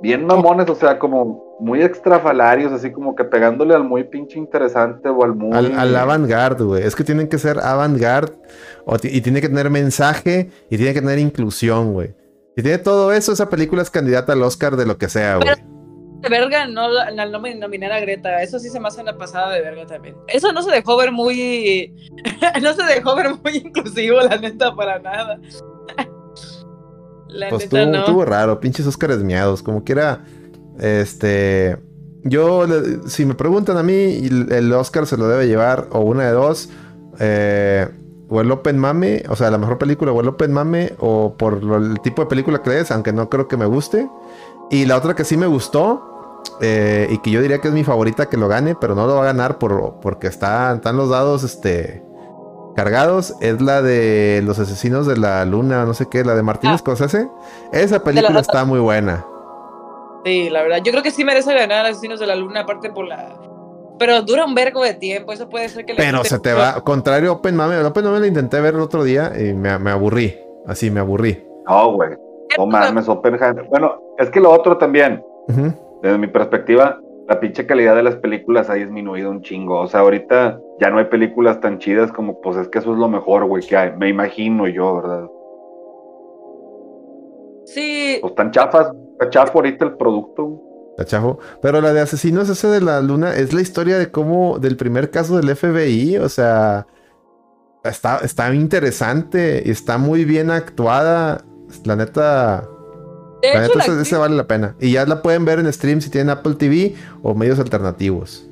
bien 0.02 0.26
mamones, 0.26 0.70
o 0.70 0.76
sea, 0.76 1.00
como 1.00 1.49
muy 1.60 1.82
extrafalarios, 1.82 2.72
así 2.72 2.92
como 2.92 3.16
que 3.16 3.24
pegándole 3.24 3.76
al 3.76 3.84
muy 3.84 4.04
pinche 4.06 4.38
interesante 4.38 5.10
o 5.10 5.24
al 5.24 5.36
muy... 5.36 5.58
Al, 5.58 5.78
al 5.78 5.96
avant-garde, 5.96 6.64
güey. 6.64 6.84
Es 6.84 6.96
que 6.96 7.04
tienen 7.04 7.28
que 7.28 7.38
ser 7.38 7.60
avant-garde 7.60 8.34
y 9.04 9.22
tiene 9.22 9.42
que 9.42 9.50
tener 9.50 9.70
mensaje 9.70 10.50
y 10.70 10.78
tiene 10.78 10.94
que 10.94 11.02
tener 11.02 11.20
inclusión, 11.20 11.94
güey. 11.94 12.16
Si 12.56 12.64
tiene 12.64 12.78
todo 12.78 13.14
eso, 13.14 13.32
esa 13.32 13.50
película 13.50 13.82
es 13.82 13.90
candidata 13.90 14.34
al 14.34 14.44
Oscar 14.44 14.76
de 14.76 14.86
lo 14.86 14.98
que 14.98 15.10
sea, 15.10 15.38
güey. 15.38 15.50
De 16.22 16.28
verga, 16.28 16.68
no, 16.68 16.90
no 17.14 17.40
me 17.40 17.56
nominar 17.56 17.94
a 17.94 18.02
Greta. 18.02 18.42
Eso 18.42 18.60
sí 18.60 18.70
se 18.70 18.80
me 18.80 18.90
hace 18.90 19.02
una 19.02 19.18
pasada 19.18 19.54
de 19.54 19.62
verga 19.62 19.86
también. 19.86 20.16
Eso 20.28 20.52
no 20.52 20.62
se 20.62 20.72
dejó 20.72 20.98
ver 20.98 21.14
muy. 21.14 21.96
no 22.62 22.74
se 22.74 22.84
dejó 22.84 23.16
ver 23.16 23.30
muy 23.42 23.58
inclusivo, 23.58 24.20
la 24.20 24.38
neta, 24.38 24.76
para 24.76 25.00
nada. 25.00 25.40
la 27.30 27.50
pues 27.50 27.72
neta, 27.72 27.86
no. 27.86 28.00
Estuvo 28.00 28.26
raro, 28.26 28.60
pinches 28.60 28.86
Oscars 28.86 29.20
miados. 29.20 29.64
Como 29.64 29.86
que 29.86 29.94
era. 29.94 30.26
Este. 30.80 31.78
Yo, 32.24 32.66
si 33.08 33.26
me 33.26 33.34
preguntan 33.34 33.78
a 33.78 33.84
mí, 33.84 34.28
el 34.50 34.74
Oscar 34.74 35.08
se 35.08 35.18
lo 35.18 35.28
debe 35.28 35.48
llevar, 35.48 35.88
o 35.92 36.02
una 36.02 36.26
de 36.26 36.32
dos. 36.32 36.70
Eh, 37.20 37.88
o 38.30 38.42
el 38.42 38.52
Open 38.52 38.78
Mame, 38.78 39.24
o 39.28 39.36
sea, 39.36 39.50
la 39.50 39.58
mejor 39.58 39.78
película, 39.78 40.12
o 40.12 40.22
el 40.22 40.28
Open 40.28 40.54
Mame, 40.54 40.94
o 41.00 41.36
por 41.36 41.62
el 41.82 42.00
tipo 42.02 42.22
de 42.22 42.28
película 42.28 42.62
que 42.62 42.80
es, 42.80 42.92
aunque 42.92 43.12
no 43.12 43.30
creo 43.30 43.48
que 43.48 43.58
me 43.58 43.66
guste. 43.66 44.08
Y 44.70 44.86
la 44.86 44.98
otra 44.98 45.16
que 45.16 45.24
sí 45.24 45.36
me 45.36 45.48
gustó, 45.48 46.42
eh, 46.62 47.08
y 47.10 47.18
que 47.20 47.32
yo 47.32 47.42
diría 47.42 47.60
que 47.60 47.70
es 47.70 47.74
mi 47.74 47.84
favorita 47.84 48.28
que 48.28 48.38
lo 48.38 48.48
gane, 48.48 48.76
pero 48.76 48.94
no 48.94 49.08
lo 49.08 49.16
va 49.16 49.24
a 49.24 49.26
ganar 49.26 49.58
por, 49.58 49.96
porque 50.00 50.28
está, 50.28 50.74
están 50.76 50.96
los 50.96 51.10
dados 51.10 51.44
este, 51.44 52.04
cargados, 52.76 53.34
es 53.42 53.62
la 53.62 53.82
de 53.82 54.42
Los 54.46 54.60
Asesinos 54.60 55.08
de 55.08 55.18
la 55.18 55.44
Luna, 55.46 55.86
no 55.86 55.96
sé 55.96 56.08
qué, 56.08 56.24
la 56.24 56.36
de 56.36 56.44
Martínez 56.44 56.76
ah. 56.76 56.80
Scorsese. 56.80 57.30
Esa 57.72 58.04
película 58.04 58.40
está 58.40 58.64
muy 58.64 58.80
buena. 58.80 59.26
Sí, 60.30 60.48
la 60.52 60.62
verdad. 60.62 60.78
Yo 60.84 60.92
creo 60.92 61.02
que 61.02 61.10
sí 61.10 61.24
merece 61.24 61.56
ganar 61.56 61.88
Asesinos 61.88 62.20
de 62.20 62.28
la 62.28 62.36
Luna, 62.36 62.62
aparte 62.62 62.92
por 62.92 63.08
la. 63.08 63.36
Pero 63.98 64.22
dura 64.22 64.46
un 64.46 64.54
vergo 64.54 64.84
de 64.84 64.94
tiempo, 64.94 65.32
eso 65.32 65.50
puede 65.50 65.68
ser 65.70 65.86
que 65.86 65.94
le 65.94 65.98
Pero 65.98 66.24
se 66.24 66.38
te 66.40 66.54
va. 66.54 66.82
Contrario 66.84 67.34
Open 67.34 67.56
Mame, 67.56 67.80
Open 67.80 68.06
Mame 68.06 68.20
lo 68.20 68.26
intenté 68.28 68.62
ver 68.62 68.76
el 68.76 68.82
otro 68.82 69.04
día 69.04 69.32
y 69.36 69.54
me, 69.54 69.72
aburrí. 69.90 70.38
Así 70.68 70.92
me 70.92 71.00
aburrí. 71.00 71.44
No, 71.68 71.94
güey. 71.94 72.12
No 72.58 72.68
mames, 72.68 73.10
Oppenheimer. 73.10 73.66
Bueno, 73.70 74.00
es 74.20 74.30
que 74.30 74.40
lo 74.40 74.52
otro 74.52 74.78
también. 74.78 75.24
Desde 76.04 76.18
mi 76.20 76.28
perspectiva, 76.28 77.00
la 77.28 77.40
pinche 77.40 77.66
calidad 77.66 77.96
de 77.96 78.04
las 78.04 78.16
películas 78.18 78.70
ha 78.70 78.76
disminuido 78.76 79.32
un 79.32 79.42
chingo. 79.42 79.80
O 79.80 79.88
sea, 79.88 80.02
ahorita 80.02 80.60
ya 80.80 80.92
no 80.92 81.00
hay 81.00 81.06
películas 81.06 81.60
tan 81.60 81.80
chidas 81.80 82.12
como, 82.12 82.40
pues 82.42 82.56
es 82.56 82.68
que 82.68 82.78
eso 82.78 82.94
es 82.94 83.00
lo 83.00 83.10
mejor, 83.10 83.46
güey, 83.46 83.66
que 83.66 83.76
hay. 83.76 83.94
Me 83.98 84.10
imagino 84.10 84.68
yo, 84.68 85.02
¿verdad? 85.02 85.28
Sí. 87.66 88.20
Pues 88.22 88.36
tan 88.36 88.52
chafas, 88.52 88.92
está 89.20 89.30
chafo 89.30 89.60
ahorita 89.60 89.86
el 89.86 89.94
producto. 89.98 90.62
Está 90.92 91.06
chafo. 91.06 91.40
Pero 91.62 91.82
la 91.82 91.94
de 91.94 92.02
asesinos, 92.02 92.50
ese 92.50 92.68
de 92.68 92.82
la 92.82 93.02
luna, 93.02 93.36
es 93.36 93.54
la 93.54 93.62
historia 93.62 93.98
de 93.98 94.12
cómo, 94.12 94.60
del 94.60 94.78
primer 94.78 95.12
caso 95.12 95.38
del 95.38 95.56
FBI, 95.56 96.18
o 96.18 96.30
sea, 96.30 96.88
está, 97.84 98.20
está 98.20 98.54
interesante 98.54 99.64
y 99.66 99.72
está 99.72 99.98
muy 99.98 100.26
bien 100.26 100.52
actuada. 100.52 101.44
La 101.84 101.96
neta. 101.96 102.68
la 103.44 103.62
neta, 103.62 104.02
ese, 104.02 104.18
vale 104.18 104.36
la 104.36 104.48
pena. 104.48 104.76
Y 104.80 104.94
ya 104.94 105.06
la 105.06 105.22
pueden 105.22 105.46
ver 105.46 105.60
en 105.60 105.72
stream 105.72 106.02
si 106.02 106.10
tienen 106.10 106.30
Apple 106.30 106.56
TV 106.56 106.96
o 107.22 107.36
medios 107.36 107.60
alternativos. 107.60 108.49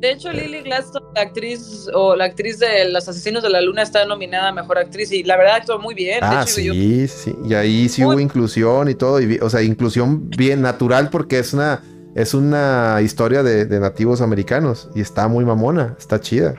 De 0.00 0.12
hecho, 0.12 0.32
Lily 0.32 0.62
Gladstone, 0.62 1.04
la 1.14 1.20
actriz 1.20 1.86
o 1.92 2.16
la 2.16 2.24
actriz 2.24 2.58
de 2.58 2.88
Los 2.88 3.06
Asesinos 3.06 3.42
de 3.42 3.50
la 3.50 3.60
Luna, 3.60 3.82
está 3.82 4.06
nominada 4.06 4.48
a 4.48 4.52
Mejor 4.52 4.78
Actriz 4.78 5.12
y 5.12 5.22
la 5.24 5.36
verdad 5.36 5.56
actuó 5.56 5.78
muy 5.78 5.94
bien. 5.94 6.20
Ah, 6.22 6.46
sí, 6.46 7.06
sí. 7.06 7.36
Y 7.44 7.52
ahí 7.52 7.86
sí 7.90 8.02
hubo 8.02 8.18
inclusión 8.18 8.88
y 8.88 8.94
todo. 8.94 9.18
o 9.42 9.50
sea, 9.50 9.62
inclusión 9.62 10.30
bien 10.30 10.62
natural 10.62 11.10
porque 11.10 11.38
es 11.38 11.52
una, 11.52 11.82
es 12.14 12.32
una 12.32 13.00
historia 13.02 13.42
de, 13.42 13.66
nativos 13.78 14.22
americanos 14.22 14.88
y 14.94 15.02
está 15.02 15.28
muy 15.28 15.44
mamona, 15.44 15.94
está 15.98 16.18
chida. 16.18 16.54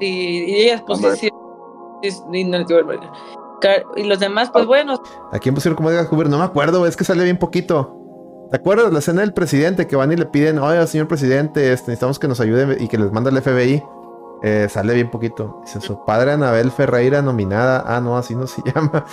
Sí, 0.00 0.44
y 0.48 0.54
ella 0.62 0.74
es 0.74 0.82
posición. 0.82 1.32
Y 3.94 4.04
los 4.04 4.18
demás, 4.18 4.50
pues 4.50 4.66
bueno. 4.66 5.00
¿A 5.30 5.38
quién 5.38 5.54
pusieron 5.54 5.76
como 5.76 5.90
Edgar 5.90 6.06
Hoover? 6.06 6.28
No 6.28 6.38
me 6.38 6.44
acuerdo, 6.44 6.84
es 6.84 6.96
que 6.96 7.04
sale 7.04 7.22
bien 7.22 7.38
poquito. 7.38 7.99
¿Te 8.50 8.56
acuerdas 8.56 8.86
de 8.86 8.92
la 8.92 8.98
escena 8.98 9.20
del 9.20 9.32
presidente 9.32 9.86
que 9.86 9.94
van 9.94 10.10
y 10.10 10.16
le 10.16 10.26
piden, 10.26 10.58
oye, 10.58 10.84
señor 10.88 11.06
presidente, 11.06 11.72
este, 11.72 11.92
necesitamos 11.92 12.18
que 12.18 12.26
nos 12.26 12.40
ayude 12.40 12.78
y 12.80 12.88
que 12.88 12.98
les 12.98 13.12
manda 13.12 13.30
el 13.30 13.40
FBI? 13.40 13.80
Eh, 14.42 14.66
sale 14.68 14.94
bien 14.94 15.08
poquito. 15.08 15.60
Dice 15.64 15.80
su 15.80 16.04
padre 16.04 16.32
Anabel 16.32 16.72
Ferreira 16.72 17.22
nominada. 17.22 17.84
Ah, 17.86 18.00
no, 18.00 18.16
así 18.16 18.34
no 18.34 18.48
se 18.48 18.60
llama. 18.74 19.04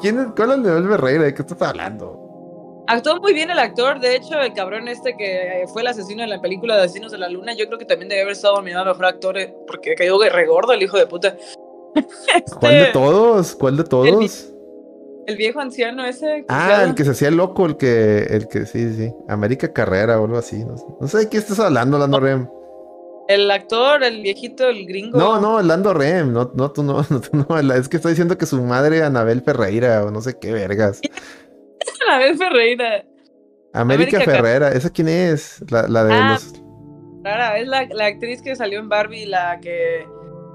¿Quién 0.00 0.18
es? 0.18 0.26
¿Cuál 0.34 0.50
es 0.50 0.56
Anabel 0.56 0.88
Ferreira? 0.88 1.24
¿De 1.24 1.34
qué 1.34 1.42
estás 1.42 1.62
hablando? 1.62 2.84
Actuó 2.88 3.20
muy 3.20 3.32
bien 3.32 3.50
el 3.50 3.58
actor, 3.58 4.00
de 4.00 4.16
hecho, 4.16 4.40
el 4.40 4.54
cabrón 4.54 4.88
este 4.88 5.14
que 5.14 5.66
fue 5.70 5.82
el 5.82 5.88
asesino 5.88 6.24
en 6.24 6.30
la 6.30 6.40
película 6.40 6.74
de 6.74 6.84
Asesinos 6.84 7.12
de 7.12 7.18
la 7.18 7.28
Luna, 7.28 7.52
yo 7.52 7.66
creo 7.66 7.78
que 7.78 7.84
también 7.84 8.08
debe 8.08 8.22
haber 8.22 8.32
estado 8.32 8.56
nominado 8.56 8.86
a 8.86 8.92
mejor 8.94 9.04
actor 9.04 9.36
eh, 9.36 9.54
porque 9.66 9.94
cayó 9.94 10.18
regordo 10.18 10.72
el 10.72 10.82
hijo 10.82 10.96
de 10.96 11.06
puta. 11.06 11.36
¿Cuál 12.58 12.72
de 12.72 12.80
este, 12.80 12.92
todos? 12.92 13.54
¿Cuál 13.54 13.76
de 13.76 13.84
todos? 13.84 14.54
El, 15.28 15.36
viejo 15.36 15.60
anciano 15.60 16.04
ese. 16.04 16.44
Ah, 16.48 16.84
el 16.84 16.94
que 16.94 17.04
se 17.04 17.10
hacía 17.10 17.30
loco, 17.30 17.66
el 17.66 17.76
que, 17.76 18.26
el 18.30 18.48
que, 18.48 18.66
sí, 18.66 18.92
sí. 18.94 19.12
América 19.28 19.72
Carrera 19.72 20.20
o 20.20 20.24
algo 20.24 20.38
así. 20.38 20.64
No 21.00 21.06
sé, 21.06 21.18
de 21.18 21.28
qué 21.28 21.36
estás 21.36 21.60
hablando, 21.60 21.98
Lando 21.98 22.18
Rem. 22.18 22.48
El 23.28 23.50
actor, 23.50 24.02
el 24.02 24.22
viejito, 24.22 24.68
el 24.68 24.86
gringo. 24.86 25.18
No, 25.18 25.38
no, 25.38 25.60
Lando 25.60 25.92
Rem. 25.92 26.32
No, 26.32 26.50
no, 26.54 26.72
tú 26.72 26.82
no, 26.82 27.04
no, 27.48 27.74
Es 27.74 27.88
que 27.88 27.98
está 27.98 28.08
diciendo 28.08 28.38
que 28.38 28.46
su 28.46 28.60
madre, 28.62 29.02
Anabel 29.02 29.42
Ferreira, 29.42 30.04
o 30.04 30.10
no 30.10 30.22
sé 30.22 30.38
qué 30.38 30.52
vergas. 30.52 31.00
Anabel 32.08 32.36
Ferreira. 32.38 33.04
América, 33.74 34.20
Ferreira. 34.20 34.72
¿Esa 34.72 34.90
quién 34.90 35.08
es? 35.08 35.62
La, 35.70 35.86
la 35.86 36.04
de 36.04 36.12
ah, 36.14 36.30
los. 36.32 36.62
Rara, 37.22 37.58
es 37.58 37.68
la, 37.68 37.86
la, 37.90 38.06
actriz 38.06 38.40
que 38.40 38.56
salió 38.56 38.78
en 38.78 38.88
Barbie, 38.88 39.26
la 39.26 39.60
que. 39.60 40.06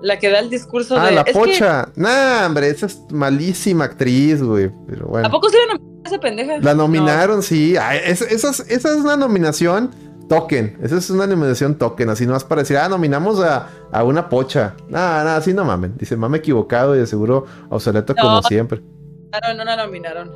La 0.04 0.20
que 0.20 0.30
da 0.30 0.39
el 0.39 0.49
discurso 0.49 0.97
ah, 0.97 1.04
de. 1.04 1.08
Ah, 1.08 1.12
la 1.12 1.24
pocha. 1.24 1.89
Nah, 1.95 2.45
hombre, 2.45 2.68
esa 2.68 2.88
es 2.88 2.99
malísima 3.10 3.86
actriz, 3.86 4.43
güey. 4.43 4.70
Pero 4.86 5.08
bueno. 5.08 5.26
¿A 5.26 5.32
poco 5.32 5.49
se 5.49 5.56
la 5.56 5.74
nominaron 5.74 6.06
esa 6.06 6.20
pendeja? 6.20 6.58
La 6.60 6.74
nominaron, 6.74 7.41
sí. 7.41 7.76
esa, 8.04 8.49
esa 8.49 8.68
es 8.68 8.86
una 8.86 9.16
nominación 9.16 9.91
token. 10.28 10.78
Esa 10.84 10.97
es 10.97 11.10
una 11.10 11.26
nominación 11.26 11.76
token. 11.78 12.10
Así 12.10 12.28
no 12.28 12.38
para 12.39 12.64
decir, 12.64 12.76
ah, 12.76 12.89
nominamos 12.89 13.39
a, 13.39 13.70
a 13.93 14.04
una 14.04 14.28
pocha. 14.28 14.76
Nada, 14.89 15.24
nada, 15.24 15.38
así 15.38 15.54
no 15.54 15.64
mamen. 15.64 15.95
Dice, 15.97 16.18
mame 16.18 16.39
equivocado 16.39 16.97
y 16.97 16.99
de 16.99 17.08
seguro 17.08 17.45
obsoleto 17.70 18.14
como 18.14 18.41
siempre. 18.43 18.82
No, 19.32 19.54
no 19.54 19.64
la 19.64 19.78
nominaron. 19.78 20.32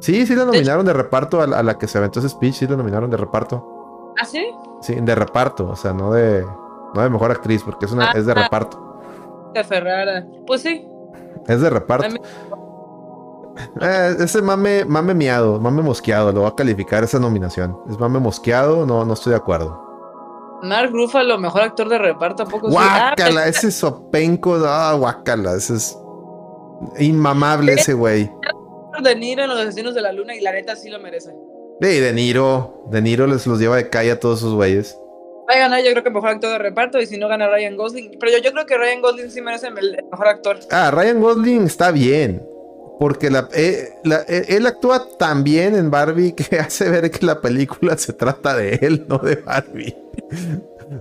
Sí, 0.00 0.26
sí 0.26 0.34
la 0.34 0.46
nominaron 0.46 0.86
de, 0.86 0.94
reparto 0.94 1.42
a, 1.42 1.62
la 1.62 1.76
que 1.76 1.86
se 1.86 1.98
aventó 1.98 2.20
ese 2.20 2.30
speech. 2.30 2.54
Sí 2.54 2.66
la 2.66 2.76
nominaron 2.76 3.10
de 3.10 3.18
reparto. 3.18 4.14
¿Ah, 4.18 4.24
sí? 4.24 4.46
Sí, 4.80 4.94
de 4.94 5.14
reparto. 5.14 5.68
O 5.68 5.76
sea, 5.76 5.92
no 5.92 6.10
de, 6.10 6.42
no 6.94 7.02
de 7.02 7.10
mejor 7.10 7.30
actriz, 7.30 7.62
porque 7.62 7.84
es, 7.84 7.92
una, 7.92 8.12
ah, 8.12 8.12
es 8.14 8.24
de 8.24 8.32
ah. 8.32 8.44
reparto. 8.44 8.89
De 9.54 9.64
Ferrara. 9.64 10.26
Pues 10.46 10.62
sí. 10.62 10.86
Es 11.46 11.60
de 11.60 11.70
reparto. 11.70 12.06
Eh, 13.80 14.16
ese 14.20 14.40
mame, 14.42 14.84
mame 14.84 15.14
miado, 15.14 15.60
mame 15.60 15.82
mosqueado, 15.82 16.32
lo 16.32 16.40
voy 16.40 16.50
a 16.50 16.54
calificar 16.54 17.04
esa 17.04 17.18
nominación. 17.18 17.76
Es 17.90 17.98
mame 17.98 18.18
mosqueado, 18.18 18.86
no, 18.86 19.04
no 19.04 19.12
estoy 19.14 19.30
de 19.30 19.36
acuerdo. 19.36 19.90
Mark 20.62 20.90
Ruffalo, 20.92 21.38
mejor 21.38 21.62
actor 21.62 21.88
de 21.88 21.98
reparto, 21.98 22.44
tampoco 22.44 22.68
Guácala, 22.68 23.46
ese 23.46 23.70
sopenco, 23.70 24.56
ah, 24.66 24.94
guácala, 24.94 25.54
ese 25.54 25.76
es 25.76 25.98
inmamable 26.98 27.72
ese 27.74 27.94
güey. 27.94 28.30
De 29.02 29.16
Niro 29.16 29.42
en 29.42 29.48
Los 29.48 29.58
Asesinos 29.58 29.94
de 29.94 30.02
la 30.02 30.12
Luna 30.12 30.34
y 30.34 30.40
la 30.40 30.52
neta 30.52 30.76
sí 30.76 30.90
lo 30.90 30.98
merece. 30.98 31.34
De, 31.80 32.00
de 32.00 32.12
Niro, 32.12 32.84
De 32.90 33.00
Niro 33.00 33.26
les 33.26 33.46
los 33.46 33.58
lleva 33.58 33.76
de 33.76 33.88
calle 33.88 34.10
a 34.10 34.20
todos 34.20 34.40
esos 34.40 34.54
güeyes. 34.54 34.98
Va 35.48 35.54
a 35.54 35.58
ganar 35.58 35.82
yo 35.82 35.90
creo 35.90 36.04
que 36.04 36.10
mejor 36.10 36.30
actor 36.30 36.50
de 36.50 36.58
reparto 36.58 37.00
y 37.00 37.06
si 37.06 37.18
no 37.18 37.28
gana 37.28 37.48
Ryan 37.48 37.76
Gosling. 37.76 38.16
Pero 38.18 38.32
yo, 38.32 38.38
yo 38.38 38.52
creo 38.52 38.66
que 38.66 38.78
Ryan 38.78 39.00
Gosling 39.02 39.30
sí 39.30 39.40
merece 39.40 39.68
el 39.68 39.74
mejor 40.10 40.28
actor. 40.28 40.58
Ah, 40.70 40.90
Ryan 40.90 41.20
Gosling 41.20 41.62
está 41.64 41.90
bien 41.90 42.42
porque 43.00 43.30
la, 43.30 43.48
eh, 43.54 43.94
eh, 44.04 44.44
él 44.48 44.66
actúa 44.66 45.02
tan 45.18 45.42
bien 45.42 45.74
en 45.74 45.90
Barbie 45.90 46.34
que 46.36 46.58
hace 46.58 46.90
ver 46.90 47.10
que 47.10 47.24
la 47.24 47.40
película 47.40 47.96
se 47.96 48.12
trata 48.12 48.54
de 48.54 48.78
él, 48.82 49.06
no 49.08 49.16
de 49.16 49.36
Barbie. 49.36 49.96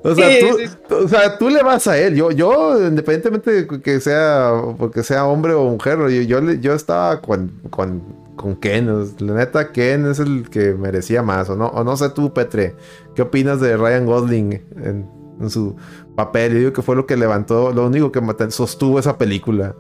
O 0.04 0.16
sea, 0.16 0.40
tú, 0.40 0.96
o 0.96 1.08
sea, 1.10 1.38
tú 1.38 1.50
le 1.50 1.62
vas 1.62 1.88
a 1.88 1.98
él. 1.98 2.16
Yo, 2.16 2.32
yo 2.32 2.88
independientemente 2.88 3.52
de 3.52 3.82
que 3.82 4.00
sea, 4.00 4.54
porque 4.78 5.04
sea 5.04 5.26
hombre 5.26 5.54
o 5.54 5.66
mujer, 5.66 5.98
yo, 6.10 6.22
yo, 6.22 6.54
yo 6.54 6.74
estaba 6.74 7.20
con, 7.20 7.60
con, 7.70 8.02
con 8.40 8.56
Ken. 8.56 8.88
La 9.20 9.34
neta, 9.34 9.74
Ken 9.74 10.06
es 10.06 10.20
el 10.20 10.50
que 10.50 10.74
merecía 10.74 11.22
más. 11.22 11.50
O 11.50 11.58
no, 11.58 11.68
o 11.68 11.84
no 11.84 11.98
sé 11.98 12.10
tú, 12.10 12.34
Petre, 12.34 12.76
¿qué 13.14 13.22
opinas 13.22 13.60
de 13.60 13.76
Ryan 13.76 14.06
Gosling 14.06 14.54
en, 14.82 15.10
en 15.42 15.50
su 15.50 15.76
papel? 16.16 16.54
Yo 16.54 16.60
digo 16.60 16.74
que 16.74 16.82
fue 16.82 16.96
lo 16.96 17.06
que 17.06 17.18
levantó, 17.18 17.74
lo 17.74 17.88
único 17.88 18.14
que 18.14 18.22
sostuvo 18.50 18.98
esa 18.98 19.18
película. 19.18 19.76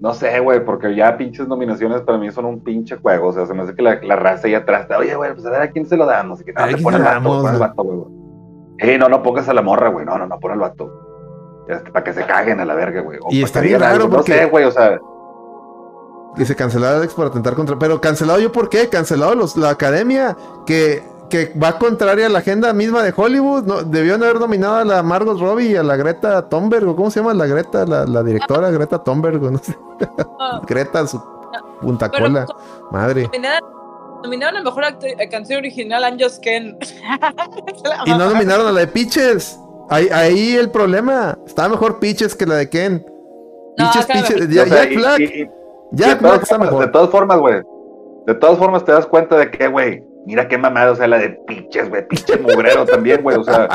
No 0.00 0.14
sé, 0.14 0.40
güey, 0.40 0.64
porque 0.64 0.94
ya 0.94 1.18
pinches 1.18 1.46
nominaciones 1.46 2.00
para 2.00 2.16
mí 2.16 2.30
son 2.30 2.46
un 2.46 2.64
pinche 2.64 2.96
juego. 2.96 3.28
O 3.28 3.32
sea, 3.32 3.44
se 3.44 3.52
me 3.52 3.62
hace 3.62 3.74
que 3.74 3.82
la, 3.82 4.00
la 4.02 4.16
raza 4.16 4.48
ya 4.48 4.58
atrás 4.58 4.82
está, 4.82 4.96
oye, 4.96 5.14
güey, 5.14 5.34
pues 5.34 5.44
a 5.44 5.50
ver 5.50 5.60
a 5.60 5.70
quién 5.70 5.84
se 5.84 5.98
lo 5.98 6.06
dan. 6.06 6.28
No 6.30 6.36
sé 6.36 6.44
qué, 6.46 6.54
no, 6.54 6.66
te 6.66 6.78
pone 6.78 6.96
el 6.96 7.02
vato, 7.02 7.22
pon 7.22 7.52
el 7.52 7.60
vato, 7.60 7.82
güey. 7.82 8.00
Eh, 8.78 8.96
no, 8.96 9.08
no 9.08 9.22
pongas 9.22 9.48
a 9.50 9.52
la 9.52 9.60
morra, 9.60 9.88
güey. 9.88 10.06
No, 10.06 10.16
no, 10.16 10.26
no, 10.26 10.40
pon 10.40 10.52
el 10.52 10.60
vato. 10.60 11.66
para 11.92 12.04
que 12.04 12.14
se 12.14 12.24
caguen 12.24 12.60
a 12.60 12.64
la 12.64 12.74
verga, 12.74 13.02
güey. 13.02 13.18
Y 13.30 13.44
bien 13.60 13.80
raro 13.80 14.08
porque... 14.08 14.32
No 14.32 14.38
sé, 14.38 14.46
güey, 14.46 14.64
o 14.64 14.70
sea... 14.70 14.98
Dice 16.36 16.54
cancelado 16.54 16.98
Alex 16.98 17.14
por 17.14 17.26
atentar 17.26 17.54
contra... 17.54 17.78
Pero 17.78 18.00
cancelado 18.00 18.38
yo 18.38 18.52
por 18.52 18.68
qué? 18.68 18.88
Cancelado 18.88 19.34
los, 19.34 19.56
la 19.56 19.70
academia 19.70 20.36
que 20.66 21.02
que 21.28 21.52
va 21.62 21.78
contraria 21.78 22.26
a 22.26 22.28
la 22.28 22.40
agenda 22.40 22.72
misma 22.72 23.02
de 23.02 23.12
Hollywood. 23.14 23.64
No, 23.64 23.82
debieron 23.82 24.22
haber 24.22 24.40
nominado 24.40 24.76
a 24.76 24.84
la 24.84 25.02
Margot 25.02 25.38
Robbie 25.38 25.72
y 25.72 25.76
a 25.76 25.82
la 25.82 25.96
Greta 25.96 26.48
Thunberg. 26.48 26.86
¿Cómo 26.96 27.10
se 27.10 27.20
llama 27.20 27.34
la 27.34 27.46
Greta? 27.46 27.84
La, 27.86 28.22
directora 28.22 28.70
Greta 28.70 29.02
Thunberg. 29.02 29.40
No 29.40 29.58
sé. 29.58 29.76
Greta, 30.66 31.06
su 31.06 31.22
punta 31.80 32.08
cola. 32.08 32.46
Madre. 32.90 33.30
Nominaron 34.22 34.56
a 34.56 34.62
mejor 34.64 34.84
eh, 34.84 35.28
canción 35.28 35.58
original 35.58 36.16
Just 36.18 36.42
Ken. 36.42 36.76
y 38.06 38.10
no 38.10 38.18
nominaron 38.18 38.66
a 38.66 38.72
la 38.72 38.80
de 38.80 38.86
Peaches. 38.88 39.58
Ahí, 39.90 40.08
ahí 40.12 40.56
el 40.56 40.70
problema. 40.70 41.38
Estaba 41.46 41.68
mejor 41.68 42.00
Peaches 42.00 42.34
que 42.34 42.46
la 42.46 42.56
de 42.56 42.68
Ken. 42.68 43.06
Peaches, 43.76 44.06
Peaches. 44.06 44.48
Ya, 44.48 44.66
Jack 44.66 44.94
Black. 44.94 45.57
Jack 45.92 46.20
Black 46.20 46.42
está 46.42 46.58
mejor. 46.58 46.86
De 46.86 46.92
todas 46.92 47.10
formas, 47.10 47.38
güey. 47.38 47.62
De 48.26 48.34
todas 48.34 48.58
formas 48.58 48.84
te 48.84 48.92
das 48.92 49.06
cuenta 49.06 49.36
de 49.36 49.50
que, 49.50 49.68
güey, 49.68 50.02
Mira 50.28 50.46
qué 50.46 50.58
mamada, 50.58 50.92
o 50.92 50.94
sea, 50.94 51.06
la 51.06 51.16
de 51.16 51.30
pinches, 51.46 51.88
güey, 51.88 52.06
pinche 52.06 52.36
mugrero 52.36 52.84
también, 52.84 53.22
güey, 53.22 53.38
o 53.38 53.44
sea, 53.44 53.66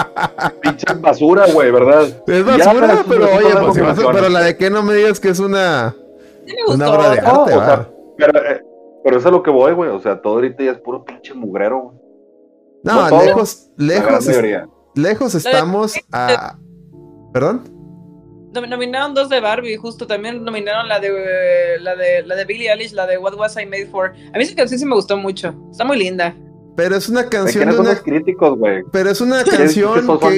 pinche 0.62 0.86
basura, 1.00 1.48
güey, 1.52 1.72
¿verdad? 1.72 2.04
Es 2.28 2.46
basura, 2.46 3.04
pero 3.10 3.26
oye, 3.26 3.56
pues, 3.60 3.98
pero 4.14 4.30
la 4.30 4.42
de 4.42 4.56
que 4.56 4.70
no 4.70 4.84
me 4.84 4.94
digas 4.94 5.20
que 5.20 5.30
es 5.30 5.40
una, 5.40 5.96
una 6.68 6.92
obra 6.92 7.10
de 7.10 7.20
arte, 7.22 7.56
o 7.56 7.66
sea, 7.66 7.90
pero, 8.18 8.40
eh, 8.40 8.62
pero 9.04 9.18
eso 9.18 9.30
es 9.30 9.34
lo 9.34 9.42
que 9.42 9.50
voy, 9.50 9.74
güey, 9.74 9.90
o 9.90 10.00
sea, 10.00 10.22
todo 10.22 10.34
ahorita 10.36 10.64
ya 10.64 10.74
es 10.74 10.78
puro 10.78 11.04
pinche 11.04 11.34
mugrero, 11.34 11.80
güey. 11.80 11.98
No, 12.84 13.10
lejos, 13.24 13.72
lejos, 13.76 14.30
lejos 14.94 15.34
estamos 15.34 15.96
a... 16.12 16.58
¿Perdón? 17.34 17.64
Nominaron 18.54 19.14
dos 19.14 19.30
de 19.30 19.40
Barbie, 19.40 19.78
justo 19.78 20.08
también 20.08 20.44
nominaron 20.44 20.88
la 20.88 21.00
de 21.00 21.80
la 21.80 21.96
de 21.96 22.24
la 22.24 22.36
de 22.36 22.46
Billie 22.46 22.72
Eilish, 22.72 22.94
la 22.94 23.08
de 23.08 23.18
What 23.18 23.36
Was 23.36 23.58
I 23.58 23.66
Made 23.66 23.88
For. 23.88 24.14
A 24.34 24.38
mí 24.38 24.44
esa 24.44 24.56
canción 24.56 24.80
sí 24.80 24.86
me 24.86 24.96
gustó 24.96 25.18
mucho. 25.18 25.54
Está 25.72 25.84
muy 25.86 25.98
linda. 25.98 26.36
Pero 26.76 26.96
es 26.96 27.08
una 27.08 27.30
canción 27.30 27.70
de, 27.70 27.80
una 27.80 27.96
críticos, 27.96 28.58
güey. 28.58 28.84
Pero 28.92 29.10
es 29.12 29.22
una 29.22 29.44
canción 29.44 30.20
que, 30.20 30.30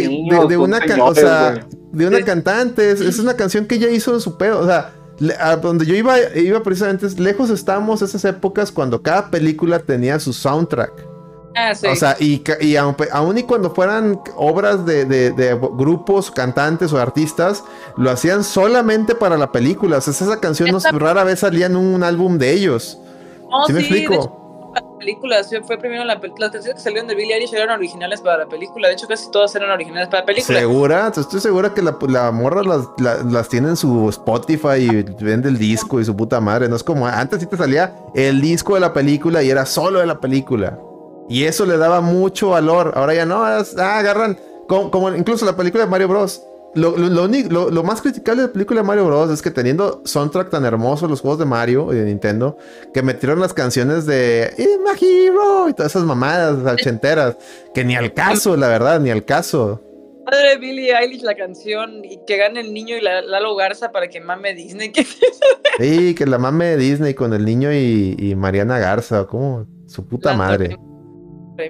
de, 0.49 0.57
una 0.57 0.79
o 1.01 1.15
sea, 1.15 1.65
de 1.91 2.07
una 2.07 2.21
cantante, 2.23 2.91
es, 2.91 3.19
una 3.19 3.35
canción 3.35 3.65
que 3.65 3.75
ella 3.75 3.89
hizo 3.89 4.13
en 4.13 4.19
su 4.19 4.37
pedo, 4.37 4.59
o 4.59 4.65
sea, 4.65 4.91
a 5.39 5.55
donde 5.55 5.85
yo 5.85 5.95
iba 5.95 6.17
iba 6.35 6.61
precisamente 6.61 7.07
lejos 7.21 7.49
estábamos 7.49 8.01
esas 8.01 8.25
épocas 8.25 8.69
cuando 8.69 9.01
cada 9.01 9.31
película 9.31 9.79
tenía 9.79 10.19
su 10.19 10.33
soundtrack. 10.33 11.14
Ah, 11.55 11.71
o 11.71 11.95
sea, 11.95 12.17
y, 12.19 12.43
y 12.59 12.75
aun, 12.75 13.37
y 13.37 13.43
cuando 13.43 13.71
fueran 13.71 14.19
obras 14.35 14.85
de, 14.85 15.57
grupos, 15.73 16.29
cantantes 16.29 16.91
o 16.91 16.99
artistas, 16.99 17.63
lo 17.95 18.11
hacían 18.11 18.43
solamente 18.43 19.15
para 19.15 19.37
la 19.37 19.51
película. 19.51 19.97
O 19.97 20.01
sea, 20.01 20.11
esa 20.11 20.39
canción 20.39 20.69
no, 20.71 20.79
rara 20.99 21.23
vez 21.23 21.39
salía 21.39 21.67
en 21.67 21.77
un 21.77 22.03
álbum 22.03 22.37
de 22.37 22.51
ellos. 22.51 22.99
¿Sí, 23.67 23.73
me 23.73 23.79
explico? 23.79 24.41
fue 25.65 25.77
primero 25.77 26.03
la, 26.03 26.15
las 26.15 26.51
canciones 26.51 26.75
que 26.75 26.79
salieron 26.81 27.07
de 27.07 27.15
Billie 27.15 27.35
Eilish 27.35 27.53
eran 27.53 27.69
originales 27.69 28.21
para 28.21 28.39
la 28.39 28.45
película. 28.47 28.87
De 28.87 28.95
hecho, 28.95 29.07
casi 29.07 29.29
todas 29.31 29.55
eran 29.55 29.69
originales 29.69 30.07
para 30.09 30.21
la 30.21 30.25
película. 30.25 30.59
¿Segura? 30.59 31.11
Estoy 31.15 31.39
segura 31.39 31.73
que 31.73 31.81
la, 31.81 31.97
la 32.07 32.31
morra 32.31 32.63
las, 32.63 32.87
las, 33.25 33.47
tiene 33.47 33.69
en 33.69 33.77
su 33.77 34.09
Spotify 34.09 34.79
y 34.79 35.03
vende 35.23 35.49
el 35.49 35.57
disco 35.57 35.99
y 35.99 36.05
su 36.05 36.15
puta 36.15 36.41
madre. 36.41 36.67
No 36.67 36.75
es 36.75 36.83
como 36.83 37.05
antes 37.05 37.39
sí 37.39 37.45
te 37.45 37.55
salía 37.55 37.95
el 38.13 38.41
disco 38.41 38.73
de 38.73 38.81
la 38.81 38.93
película 38.93 39.43
y 39.43 39.49
era 39.49 39.65
solo 39.65 39.99
de 39.99 40.07
la 40.07 40.19
película. 40.19 40.79
Y 41.29 41.43
eso 41.45 41.65
le 41.65 41.77
daba 41.77 42.01
mucho 42.01 42.49
valor. 42.49 42.93
Ahora 42.95 43.13
ya 43.13 43.25
no, 43.25 43.43
ah, 43.43 43.63
agarran. 43.77 44.37
Como, 44.67 45.13
incluso 45.15 45.45
la 45.45 45.55
película 45.55 45.85
de 45.85 45.89
Mario 45.89 46.07
Bros. 46.07 46.43
Lo, 46.73 46.97
lo, 46.97 47.83
más 47.83 48.01
criticable 48.01 48.41
de 48.41 48.47
la 48.49 48.53
película 48.53 48.81
de 48.81 48.87
Mario 48.87 49.05
Bros. 49.05 49.31
es 49.31 49.41
que 49.41 49.49
teniendo 49.49 50.01
soundtrack 50.03 50.49
tan 50.49 50.65
hermoso 50.65 51.07
los 51.07 51.21
juegos 51.21 51.39
de 51.39 51.45
Mario 51.45 51.93
y 51.93 51.95
de 51.95 52.03
Nintendo, 52.03 52.57
que 52.93 53.01
metieron 53.01 53.39
las 53.39 53.53
canciones 53.53 54.05
de 54.05 54.53
Imagino 54.57 55.69
y 55.69 55.73
todas 55.73 55.93
esas 55.93 56.03
mamadas 56.03 56.57
ochenteras, 56.65 57.37
que 57.73 57.85
ni 57.85 57.95
al 57.95 58.13
caso, 58.13 58.57
la 58.57 58.67
verdad, 58.67 58.99
ni 58.99 59.09
al 59.09 59.23
caso. 59.23 59.81
Padre 60.25 60.57
Billie 60.57 60.93
Eilish 60.93 61.21
la 61.21 61.35
canción 61.35 62.03
y 62.03 62.19
que 62.25 62.35
gane 62.35 62.59
el 62.59 62.73
niño 62.73 62.97
y 62.97 63.01
la 63.01 63.21
Lalo 63.21 63.55
Garza 63.55 63.91
para 63.91 64.09
que 64.09 64.19
mame 64.19 64.53
Disney. 64.53 64.91
sí, 65.79 66.13
que 66.13 66.25
la 66.25 66.39
mame 66.39 66.75
Disney 66.75 67.13
con 67.13 67.33
el 67.33 67.45
niño 67.45 67.71
y, 67.71 68.15
y 68.17 68.35
Mariana 68.35 68.79
Garza, 68.79 69.27
como 69.27 69.65
su 69.87 70.05
puta 70.05 70.33
madre. 70.33 70.77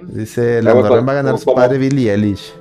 Dice, 0.08 0.62
la 0.62 0.74
va 0.74 0.88
a 0.88 1.14
ganar 1.14 1.38
su 1.38 1.54
padre 1.54 1.78
Billy 1.78 2.08
Eilish. 2.08 2.54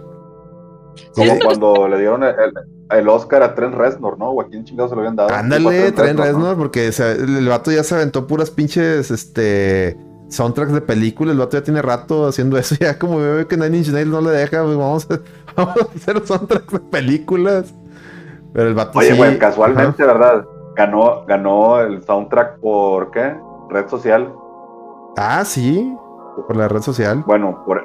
Como 1.13 1.39
cuando 1.39 1.88
le 1.88 1.97
dieron 1.97 2.23
el, 2.23 3.09
Oscar 3.09 3.43
a 3.43 3.55
Trent 3.55 3.73
Reznor, 3.76 4.17
¿no? 4.17 4.30
O 4.30 4.41
a 4.41 4.47
quién 4.47 4.63
chingado 4.63 4.89
se 4.89 4.95
lo 4.95 5.01
habían 5.01 5.15
dado. 5.15 5.34
Ándale, 5.34 5.91
Trent 5.91 6.19
Reznor, 6.19 6.57
porque 6.57 6.88
el 6.88 7.47
vato 7.47 7.71
ya 7.71 7.84
se 7.84 7.95
aventó 7.95 8.28
puras 8.28 8.51
pinches, 8.51 9.11
este, 9.11 9.97
soundtracks 10.30 10.73
de 10.73 10.82
películas. 10.82 11.34
El 11.34 11.39
vato 11.39 11.57
ya 11.57 11.63
tiene 11.63 11.82
rato 11.82 12.28
haciendo 12.28 12.57
eso. 12.59 12.76
Ya 12.80 12.99
como 12.99 13.17
veo 13.17 13.47
que 13.47 13.57
Nine 13.57 13.78
Inch 13.78 13.89
Nails 13.89 14.09
no 14.09 14.21
le 14.21 14.32
deja, 14.32 14.63
pues 14.63 14.78
vamos 14.78 15.07
a, 15.09 15.19
vamos 15.55 15.78
a 15.78 15.95
hacer 15.95 16.26
soundtracks 16.26 16.73
de 16.73 16.80
películas. 16.80 17.73
Pero 18.53 18.69
el 18.69 18.73
vato 18.73 18.99
Oye, 18.99 19.13
güey, 19.13 19.38
casualmente, 19.38 20.03
¿verdad? 20.03 20.45
Ganó, 20.76 21.26
ganó 21.26 21.82
el 21.82 22.03
soundtrack 22.03 22.59
por, 22.59 23.11
¿qué? 23.11 23.36
Red 23.69 23.89
social. 23.89 24.34
Ah, 25.17 25.43
sí. 25.45 25.93
Por 26.36 26.56
la 26.56 26.68
red 26.68 26.82
social. 26.82 27.24
Bueno, 27.26 27.64
por, 27.66 27.84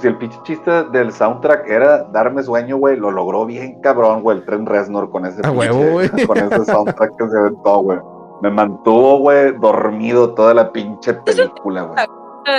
si 0.00 0.08
el 0.08 0.16
pinche 0.18 0.38
chiste 0.42 0.84
del 0.84 1.12
soundtrack 1.12 1.68
era 1.68 2.04
darme 2.04 2.42
sueño, 2.42 2.76
güey, 2.76 2.96
lo 2.96 3.10
logró 3.10 3.46
bien 3.46 3.80
cabrón, 3.80 4.22
güey, 4.22 4.38
el 4.38 4.44
Tren 4.44 4.66
Reznor 4.66 5.10
con 5.10 5.26
ese, 5.26 5.42
pinche, 5.42 6.26
con 6.26 6.36
ese 6.36 6.64
soundtrack 6.64 7.16
que 7.16 7.28
se 7.28 7.38
aventó, 7.38 7.78
güey. 7.80 7.98
Me 8.42 8.50
mantuvo, 8.50 9.18
güey, 9.18 9.52
dormido 9.58 10.34
toda 10.34 10.54
la 10.54 10.72
pinche 10.72 11.14
película, 11.14 11.82
güey. 11.82 12.06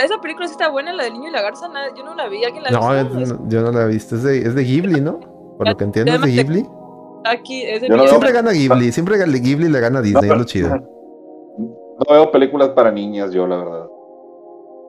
Esa 0.03 0.17
película 0.19 0.47
sí 0.47 0.53
está 0.53 0.69
buena, 0.69 0.93
la 0.93 1.03
del 1.03 1.13
niño 1.13 1.29
y 1.29 1.31
la 1.31 1.41
garza, 1.41 1.69
yo 1.95 2.03
no 2.03 2.15
la 2.15 2.27
vi, 2.27 2.43
¿alguien 2.43 2.63
la 2.63 2.71
no, 2.71 3.17
visto? 3.17 3.35
No, 3.35 3.49
yo 3.49 3.61
no 3.61 3.71
la 3.71 3.83
he 3.83 3.87
visto, 3.87 4.15
es 4.15 4.23
de, 4.23 4.39
es 4.39 4.55
de 4.55 4.63
Ghibli, 4.63 5.01
¿no? 5.01 5.19
Por 5.57 5.67
lo 5.67 5.77
que 5.77 5.83
entiendo 5.83 6.13
es 6.13 6.21
de 6.21 6.31
Ghibli. 6.31 6.67
Aquí, 7.25 7.63
es 7.63 7.81
de 7.81 8.07
siempre 8.07 8.31
gana 8.31 8.51
Ghibli, 8.51 8.91
siempre 8.91 9.17
Ghibli 9.17 9.69
le 9.69 9.79
gana 9.79 9.99
a 9.99 10.01
Disney, 10.01 10.29
es 10.29 10.37
lo 10.37 10.43
chido. 10.43 10.69
No 11.97 12.13
veo 12.13 12.29
películas 12.29 12.69
para 12.71 12.91
niñas 12.91 13.31
yo, 13.31 13.47
la 13.47 13.55
verdad. 13.55 13.87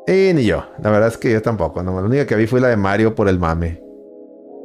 Eh, 0.06 0.32
ni 0.34 0.44
yo. 0.44 0.64
La 0.82 0.90
verdad 0.90 1.08
es 1.08 1.18
que 1.18 1.32
yo 1.32 1.42
tampoco. 1.42 1.82
No, 1.82 2.00
la 2.00 2.06
única 2.06 2.26
que 2.26 2.36
vi 2.36 2.46
fue 2.46 2.60
la 2.60 2.68
de 2.68 2.76
Mario 2.76 3.14
por 3.14 3.28
el 3.28 3.38
mame. 3.38 3.82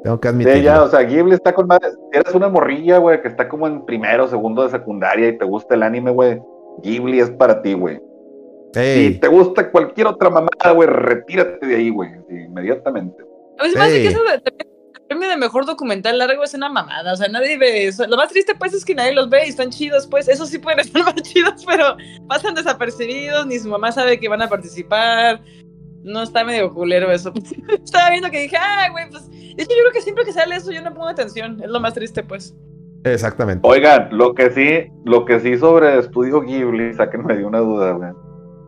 Tengo 0.04 0.20
que 0.20 0.28
admitirlo. 0.28 0.58
Sí, 0.58 0.64
ya, 0.64 0.84
o 0.84 0.90
sea, 0.90 1.02
Ghibli 1.02 1.34
está 1.34 1.54
con 1.54 1.68
madre. 1.68 1.92
Si 1.92 2.18
eres 2.18 2.34
una 2.34 2.50
morrilla, 2.50 2.98
güey, 2.98 3.22
que 3.22 3.28
está 3.28 3.48
como 3.48 3.68
en 3.68 3.86
primero, 3.86 4.28
segundo 4.28 4.64
de 4.64 4.70
secundaria 4.70 5.30
y 5.30 5.38
te 5.38 5.46
gusta 5.46 5.76
el 5.76 5.84
anime, 5.84 6.12
güey, 6.12 6.42
Ghibli 6.82 7.20
es 7.20 7.30
para 7.32 7.62
ti, 7.62 7.74
güey. 7.74 8.00
Si 8.74 9.20
te 9.20 9.28
gusta 9.28 9.70
cualquier 9.70 10.08
otra 10.08 10.30
mamada, 10.30 10.72
güey, 10.74 10.88
retírate 10.88 11.66
de 11.66 11.76
ahí, 11.76 11.90
güey, 11.90 12.10
inmediatamente. 12.30 13.24
A 13.60 13.64
veces 13.64 14.02
que 14.02 14.08
eso 14.08 14.22
premio 15.12 15.30
de 15.30 15.36
mejor 15.36 15.66
documental 15.66 16.18
largo 16.18 16.42
es 16.44 16.54
una 16.54 16.70
mamada, 16.70 17.12
o 17.12 17.16
sea, 17.18 17.28
nadie 17.28 17.58
ve 17.58 17.88
eso. 17.88 18.08
Lo 18.08 18.16
más 18.16 18.30
triste, 18.30 18.56
pues, 18.56 18.74
es 18.74 18.86
que 18.86 18.96
nadie 18.96 19.14
los 19.14 19.30
ve 19.30 19.46
y 19.46 19.50
están 19.50 19.70
chidos, 19.70 20.08
pues, 20.08 20.30
eso 20.30 20.46
sí 20.46 20.58
pueden 20.58 20.80
estar 20.86 21.04
más 21.04 21.16
chidos, 21.16 21.66
pero 21.66 21.98
pasan 22.30 22.56
desapercibidos, 22.56 23.46
ni 23.46 23.60
su 23.60 23.68
mamá 23.68 23.92
sabe 23.92 24.20
que 24.20 24.30
van 24.30 24.42
a 24.42 24.48
participar. 24.48 25.42
No 26.04 26.24
está 26.24 26.46
medio 26.46 26.74
culero 26.74 27.12
eso. 27.12 27.34
Estaba 27.84 28.10
viendo 28.10 28.32
que 28.32 28.44
dije, 28.44 28.56
ah, 28.58 28.88
güey, 28.92 29.10
pues, 29.10 29.24
es 29.58 29.68
que 29.68 29.76
yo 29.76 29.82
creo 29.82 29.92
que 29.94 30.02
siempre 30.02 30.24
que 30.24 30.34
sale 30.34 30.56
eso 30.56 30.72
yo 30.72 30.82
no 30.82 30.94
pongo 30.94 31.10
atención, 31.10 31.62
es 31.62 31.70
lo 31.70 31.82
más 31.82 31.94
triste, 31.94 32.24
pues. 32.24 32.56
Exactamente. 33.04 33.68
Oigan, 33.68 34.10
lo 34.12 34.34
que 34.34 34.50
sí, 34.52 34.92
lo 35.04 35.26
que 35.26 35.42
sí 35.42 35.58
sobre 35.58 36.00
Estudio 36.00 36.42
Ghibli, 36.42 36.94
sáquenme 36.94 37.36
de 37.36 37.46
una 37.46 37.60
duda, 37.60 37.92
güey, 37.92 38.12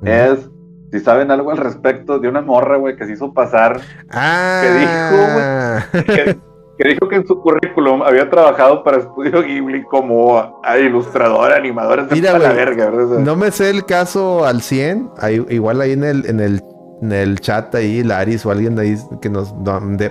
es 0.04 0.50
si 0.94 1.00
saben 1.00 1.32
algo 1.32 1.50
al 1.50 1.58
respecto 1.58 2.20
de 2.20 2.30
una 2.30 2.42
morra, 2.42 2.78
güey, 2.78 2.96
que 2.96 3.08
se 3.08 3.14
hizo 3.14 3.34
pasar. 3.34 3.82
Ah. 4.12 4.62
Que 4.62 6.06
dijo, 6.06 6.06
güey, 6.14 6.38
que, 6.78 6.88
dijo 6.88 7.10
que 7.10 7.16
en 7.16 7.26
su 7.26 7.42
currículum 7.42 8.04
había 8.04 8.30
trabajado 8.30 8.84
para 8.84 8.98
Estudio 8.98 9.42
Ghibli 9.42 9.82
como 9.86 10.62
ilustrador, 10.80 11.52
animador. 11.52 12.08
Mira, 12.12 12.38
la 12.38 12.54
verga, 12.54 12.92
¿verdad? 12.92 13.18
No 13.18 13.36
me 13.36 13.50
sé 13.50 13.72
el 13.72 13.86
caso 13.86 14.46
al 14.46 14.62
100. 14.62 15.10
igual 15.50 15.82
ahí 15.82 15.94
en 15.94 16.04
el, 16.04 16.28
en 16.28 16.40
el 16.40 16.62
en 17.02 17.12
el 17.12 17.40
chat 17.40 17.74
ahí, 17.74 18.04
Laris 18.04 18.46
o 18.46 18.52
alguien 18.52 18.76
de 18.76 18.84
ahí 18.84 18.98
que 19.20 19.32
nos 19.32 19.52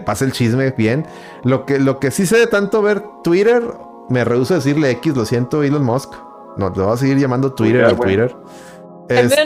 pase 0.05 0.25
el 0.25 0.33
chisme 0.33 0.75
bien. 0.77 1.07
Lo 1.45 1.65
que, 1.65 1.79
lo 1.79 2.01
que 2.01 2.11
sí 2.11 2.27
sé 2.27 2.39
de 2.39 2.49
tanto 2.49 2.83
ver 2.83 3.05
Twitter, 3.23 3.63
me 4.09 4.25
rehuso 4.25 4.55
a 4.55 4.57
decirle 4.57 4.91
X, 4.91 5.17
lo 5.17 5.25
siento, 5.27 5.63
Elon 5.63 5.85
Musk. 5.85 6.13
No, 6.57 6.73
te 6.73 6.81
voy 6.81 6.93
a 6.93 6.97
seguir 6.97 7.19
llamando 7.19 7.53
Twitter 7.53 7.85
a 7.85 7.95
Twitter. 7.95 8.35
Este, 9.09 9.45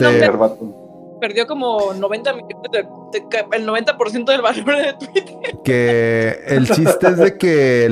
perdió 1.20 1.46
como 1.46 1.92
90 1.94 2.30
el 2.30 3.66
90% 3.66 4.24
del 4.24 4.42
valor 4.42 4.76
de 4.76 4.92
Twitter. 4.94 5.36
Que 5.64 6.40
el 6.46 6.68
chiste 6.68 7.08
es 7.08 7.16
de 7.16 7.38
que 7.38 7.88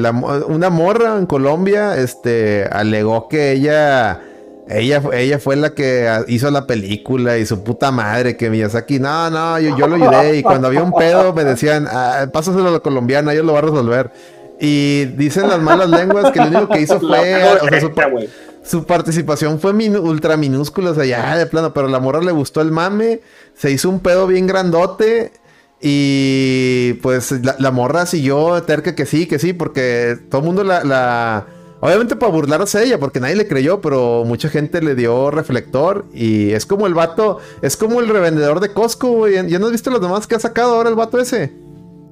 una 0.48 0.70
morra 0.70 1.18
en 1.18 1.26
Colombia 1.26 1.96
este, 1.96 2.64
alegó 2.70 3.28
que 3.28 3.52
ella, 3.52 4.20
ella, 4.68 5.02
ella 5.12 5.38
fue 5.38 5.56
la 5.56 5.70
que 5.70 6.08
hizo 6.28 6.50
la 6.50 6.66
película 6.66 7.38
y 7.38 7.46
su 7.46 7.62
puta 7.64 7.90
madre, 7.90 8.36
que 8.36 8.50
Miyazaki, 8.50 8.98
no, 8.98 9.30
no, 9.30 9.58
yo, 9.58 9.76
yo 9.76 9.86
lo 9.86 9.96
ayudé 9.96 10.38
y 10.38 10.42
cuando 10.42 10.68
había 10.68 10.82
un 10.82 10.92
pedo 10.92 11.32
me 11.32 11.44
decían, 11.44 11.86
ah, 11.90 12.26
pásaselo 12.32 12.68
a 12.68 12.72
la 12.72 12.80
colombiana, 12.80 13.32
ellos 13.32 13.44
lo 13.44 13.52
va 13.52 13.60
a 13.60 13.62
resolver. 13.62 14.10
Y 14.60 15.06
dicen 15.16 15.48
las 15.48 15.60
malas 15.60 15.88
lenguas 15.88 16.30
que 16.30 16.38
lo 16.38 16.46
único 16.46 16.68
que 16.68 16.80
hizo 16.80 17.00
fue, 17.00 17.34
su 17.80 17.92
participación 18.86 19.60
fue 19.60 19.72
ultra 19.72 20.36
minúscula, 20.36 20.90
o 20.90 20.94
sea, 20.94 21.04
ya 21.04 21.36
de 21.36 21.46
plano, 21.46 21.74
pero 21.74 21.88
la 21.88 22.00
morra 22.00 22.20
le 22.20 22.32
gustó 22.32 22.60
el 22.60 22.70
mame, 22.70 23.20
se 23.54 23.70
hizo 23.70 23.88
un 23.90 24.00
pedo 24.00 24.26
bien 24.26 24.46
grandote 24.46 25.32
y 25.80 26.94
pues 27.02 27.32
la, 27.58 27.70
morra 27.70 28.06
siguió 28.06 28.62
terca 28.62 28.94
que 28.94 29.06
sí, 29.06 29.26
que 29.26 29.38
sí, 29.38 29.52
porque 29.52 30.18
todo 30.30 30.40
el 30.40 30.46
mundo 30.46 30.64
la, 30.64 31.46
Obviamente 31.80 32.16
para 32.16 32.32
burlarse 32.32 32.78
de 32.78 32.86
ella, 32.86 32.98
porque 32.98 33.20
nadie 33.20 33.36
le 33.36 33.46
creyó, 33.46 33.82
pero 33.82 34.24
mucha 34.24 34.48
gente 34.48 34.80
le 34.80 34.94
dio 34.94 35.30
reflector 35.30 36.06
y 36.14 36.52
es 36.52 36.64
como 36.64 36.86
el 36.86 36.94
vato, 36.94 37.40
es 37.60 37.76
como 37.76 38.00
el 38.00 38.08
revendedor 38.08 38.60
de 38.60 38.72
Costco, 38.72 39.08
güey. 39.08 39.34
¿Ya 39.50 39.58
no 39.58 39.66
has 39.66 39.72
visto 39.72 39.90
los 39.90 40.00
demás 40.00 40.26
que 40.26 40.34
ha 40.34 40.40
sacado 40.40 40.76
ahora 40.76 40.88
el 40.88 40.94
vato 40.94 41.18
ese? 41.18 41.63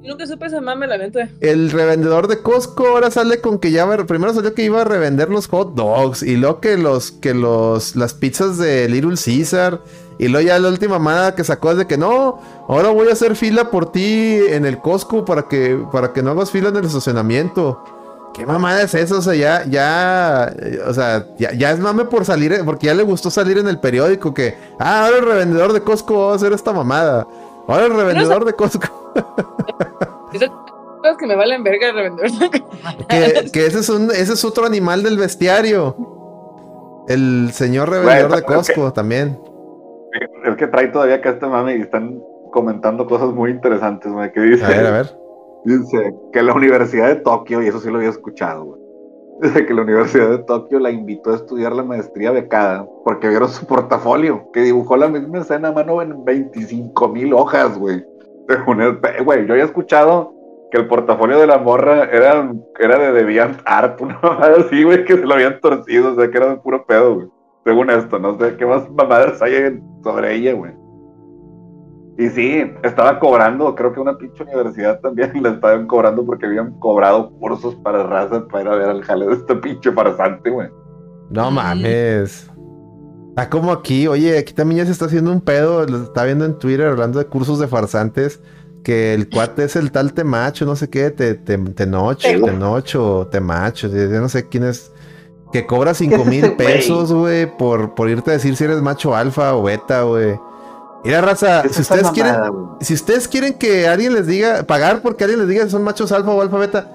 Nunca 0.02 0.26
supe 0.26 0.46
esa 0.46 0.60
mame, 0.60 0.86
la 0.88 0.98
neta. 0.98 1.28
El 1.40 1.70
revendedor 1.70 2.26
de 2.26 2.42
Costco 2.42 2.88
ahora 2.88 3.10
sale 3.10 3.40
con 3.40 3.58
que 3.58 3.70
ya 3.70 3.86
primero 4.04 4.34
salió 4.34 4.52
que 4.52 4.64
iba 4.64 4.80
a 4.80 4.84
revender 4.84 5.30
los 5.30 5.46
hot 5.46 5.74
dogs 5.74 6.22
y 6.22 6.36
luego 6.36 6.60
que 6.60 6.76
los 6.76 7.12
que 7.12 7.34
los 7.34 7.94
las 7.94 8.12
pizzas 8.12 8.58
de 8.58 8.88
Little 8.88 9.14
Caesar 9.16 9.80
y 10.18 10.28
luego 10.28 10.46
ya 10.46 10.58
la 10.58 10.68
última 10.68 10.98
mamada 10.98 11.34
que 11.36 11.44
sacó 11.44 11.70
es 11.70 11.78
de 11.78 11.86
que 11.86 11.98
no, 11.98 12.40
ahora 12.68 12.88
voy 12.90 13.08
a 13.08 13.12
hacer 13.12 13.36
fila 13.36 13.70
por 13.70 13.92
ti 13.92 14.40
en 14.48 14.66
el 14.66 14.78
Costco 14.78 15.24
para 15.24 15.42
que 15.42 15.80
para 15.92 16.12
que 16.12 16.22
no 16.22 16.32
hagas 16.32 16.50
fila 16.50 16.70
en 16.70 16.76
el 16.76 16.84
estacionamiento. 16.84 17.82
¿Qué 18.34 18.46
mamada 18.46 18.82
es 18.82 18.94
eso? 18.94 19.18
O 19.18 19.22
sea, 19.22 19.34
ya, 19.34 19.64
ya, 19.66 20.54
o 20.86 20.94
sea, 20.94 21.26
ya, 21.38 21.52
ya, 21.52 21.70
es 21.70 21.78
mame 21.78 22.06
por 22.06 22.24
salir, 22.24 22.62
porque 22.64 22.86
ya 22.86 22.94
le 22.94 23.02
gustó 23.02 23.30
salir 23.30 23.58
en 23.58 23.68
el 23.68 23.78
periódico 23.78 24.32
que, 24.32 24.56
ah, 24.78 25.04
ahora 25.04 25.18
el 25.18 25.24
revendedor 25.26 25.74
de 25.74 25.82
Costco 25.82 26.28
va 26.28 26.32
a 26.32 26.36
hacer 26.36 26.52
esta 26.54 26.72
mamada. 26.72 27.26
Ahora 27.68 27.86
el 27.86 27.94
revendedor 27.94 28.44
de 28.44 28.52
Costco. 28.54 29.12
Cosas 30.32 31.16
que 31.18 31.26
me 31.26 31.34
valen 31.34 31.64
verga 31.64 31.88
el 31.88 31.94
revendedor. 31.94 32.50
que, 32.50 33.50
que 33.52 33.66
ese, 33.66 33.80
es 33.80 33.88
un, 33.88 34.10
ese 34.12 34.34
es 34.34 34.44
otro 34.44 34.66
animal 34.66 35.02
del 35.02 35.18
bestiario. 35.18 35.96
El 37.08 37.50
señor 37.52 37.90
revendedor 37.90 38.36
de 38.36 38.42
Costco 38.42 38.92
también. 38.92 39.40
Es 40.44 40.56
que 40.56 40.66
trae 40.68 40.88
todavía 40.88 41.20
que 41.20 41.30
este 41.30 41.46
mami 41.46 41.72
y 41.72 41.80
están 41.80 42.20
comentando 42.52 43.06
cosas 43.06 43.30
muy 43.30 43.50
interesantes, 43.50 44.12
que 44.32 44.40
dice. 44.40 44.64
A 44.64 44.68
ver, 44.68 44.86
a 44.86 44.90
ver. 44.90 45.18
Dice 45.64 46.14
que 46.32 46.42
la 46.42 46.54
Universidad 46.54 47.08
de 47.08 47.16
Tokio, 47.16 47.62
y 47.62 47.68
eso 47.68 47.80
sí 47.80 47.88
lo 47.88 47.96
había 47.98 48.10
escuchado, 48.10 48.64
güey 48.64 48.81
Dice 49.42 49.66
que 49.66 49.74
la 49.74 49.82
Universidad 49.82 50.30
de 50.30 50.38
Tokio 50.38 50.78
la 50.78 50.92
invitó 50.92 51.32
a 51.32 51.34
estudiar 51.34 51.72
la 51.72 51.82
maestría 51.82 52.30
becada 52.30 52.86
porque 53.04 53.28
vieron 53.28 53.48
su 53.48 53.66
portafolio, 53.66 54.48
que 54.52 54.60
dibujó 54.60 54.96
la 54.96 55.08
misma 55.08 55.38
escena 55.38 55.68
a 55.68 55.72
mano 55.72 56.00
en 56.00 56.24
25 56.24 57.08
mil 57.08 57.34
hojas, 57.34 57.76
güey. 57.76 58.04
Güey, 59.24 59.46
yo 59.46 59.54
había 59.54 59.64
escuchado 59.64 60.32
que 60.70 60.78
el 60.78 60.86
portafolio 60.86 61.40
de 61.40 61.48
la 61.48 61.58
morra 61.58 62.04
era, 62.04 62.52
era 62.78 62.98
de 62.98 63.12
Deviant 63.12 63.58
Art, 63.64 64.00
una 64.00 64.20
mamada 64.22 64.58
así, 64.60 64.84
güey, 64.84 65.04
que 65.04 65.14
se 65.14 65.26
lo 65.26 65.34
habían 65.34 65.60
torcido, 65.60 66.12
o 66.12 66.14
sea, 66.14 66.30
que 66.30 66.38
era 66.38 66.50
de 66.50 66.56
puro 66.58 66.84
pedo, 66.86 67.14
güey. 67.16 67.28
Según 67.64 67.90
esto, 67.90 68.20
no 68.20 68.38
sé 68.38 68.56
qué 68.56 68.64
más 68.64 68.88
mamadas 68.90 69.42
hay 69.42 69.80
sobre 70.04 70.36
ella, 70.36 70.52
güey. 70.52 70.72
Y 72.18 72.28
sí, 72.28 72.62
estaba 72.82 73.18
cobrando, 73.18 73.74
creo 73.74 73.92
que 73.92 74.00
una 74.00 74.16
pinche 74.16 74.42
universidad 74.42 75.00
también 75.00 75.32
le 75.42 75.48
estaban 75.48 75.86
cobrando 75.86 76.24
porque 76.24 76.46
habían 76.46 76.78
cobrado 76.78 77.30
cursos 77.38 77.74
para 77.76 78.02
raza 78.02 78.46
para 78.48 78.62
ir 78.62 78.68
a 78.68 78.76
ver 78.76 78.88
al 78.88 79.02
jale 79.02 79.26
de 79.26 79.34
este 79.34 79.54
pinche 79.56 79.92
farsante, 79.92 80.50
güey. 80.50 80.68
No 81.30 81.50
mames. 81.50 82.50
Está 83.30 83.48
como 83.48 83.72
aquí, 83.72 84.06
oye, 84.06 84.36
aquí 84.36 84.52
también 84.52 84.80
ya 84.80 84.86
se 84.86 84.92
está 84.92 85.06
haciendo 85.06 85.32
un 85.32 85.40
pedo, 85.40 85.86
lo 85.86 86.02
está 86.02 86.24
viendo 86.24 86.44
en 86.44 86.58
Twitter 86.58 86.86
hablando 86.86 87.18
de 87.18 87.24
cursos 87.24 87.58
de 87.58 87.66
farsantes, 87.66 88.40
que 88.84 89.14
el 89.14 89.30
cuate 89.30 89.64
es 89.64 89.74
el 89.76 89.90
tal 89.90 90.12
Temacho, 90.12 90.66
no 90.66 90.76
sé 90.76 90.90
qué, 90.90 91.10
te, 91.10 91.34
te, 91.34 91.56
Tenocho, 91.56 92.28
Tenocho, 92.28 93.28
Temacho, 93.30 93.88
yo 93.88 94.20
no 94.20 94.28
sé 94.28 94.50
quién 94.50 94.64
es, 94.64 94.92
que 95.50 95.64
cobra 95.64 95.94
cinco 95.94 96.26
mil 96.26 96.52
pesos, 96.56 97.10
güey, 97.10 97.46
por, 97.56 97.94
por 97.94 98.10
irte 98.10 98.32
a 98.32 98.34
decir 98.34 98.54
si 98.54 98.64
eres 98.64 98.82
macho 98.82 99.16
alfa 99.16 99.54
o 99.56 99.62
beta, 99.62 100.02
güey. 100.02 100.38
Mira, 101.04 101.20
raza, 101.20 101.62
si 101.68 101.80
ustedes 101.82 102.10
quieren, 102.10 102.36
si 102.80 102.94
ustedes 102.94 103.26
quieren 103.26 103.54
que 103.54 103.88
alguien 103.88 104.14
les 104.14 104.26
diga, 104.26 104.62
pagar 104.62 105.02
porque 105.02 105.24
alguien 105.24 105.40
les 105.40 105.48
diga 105.48 105.64
si 105.64 105.70
son 105.70 105.82
machos 105.82 106.12
alfa 106.12 106.30
o 106.30 106.40
alfa 106.40 106.58
beta, 106.58 106.86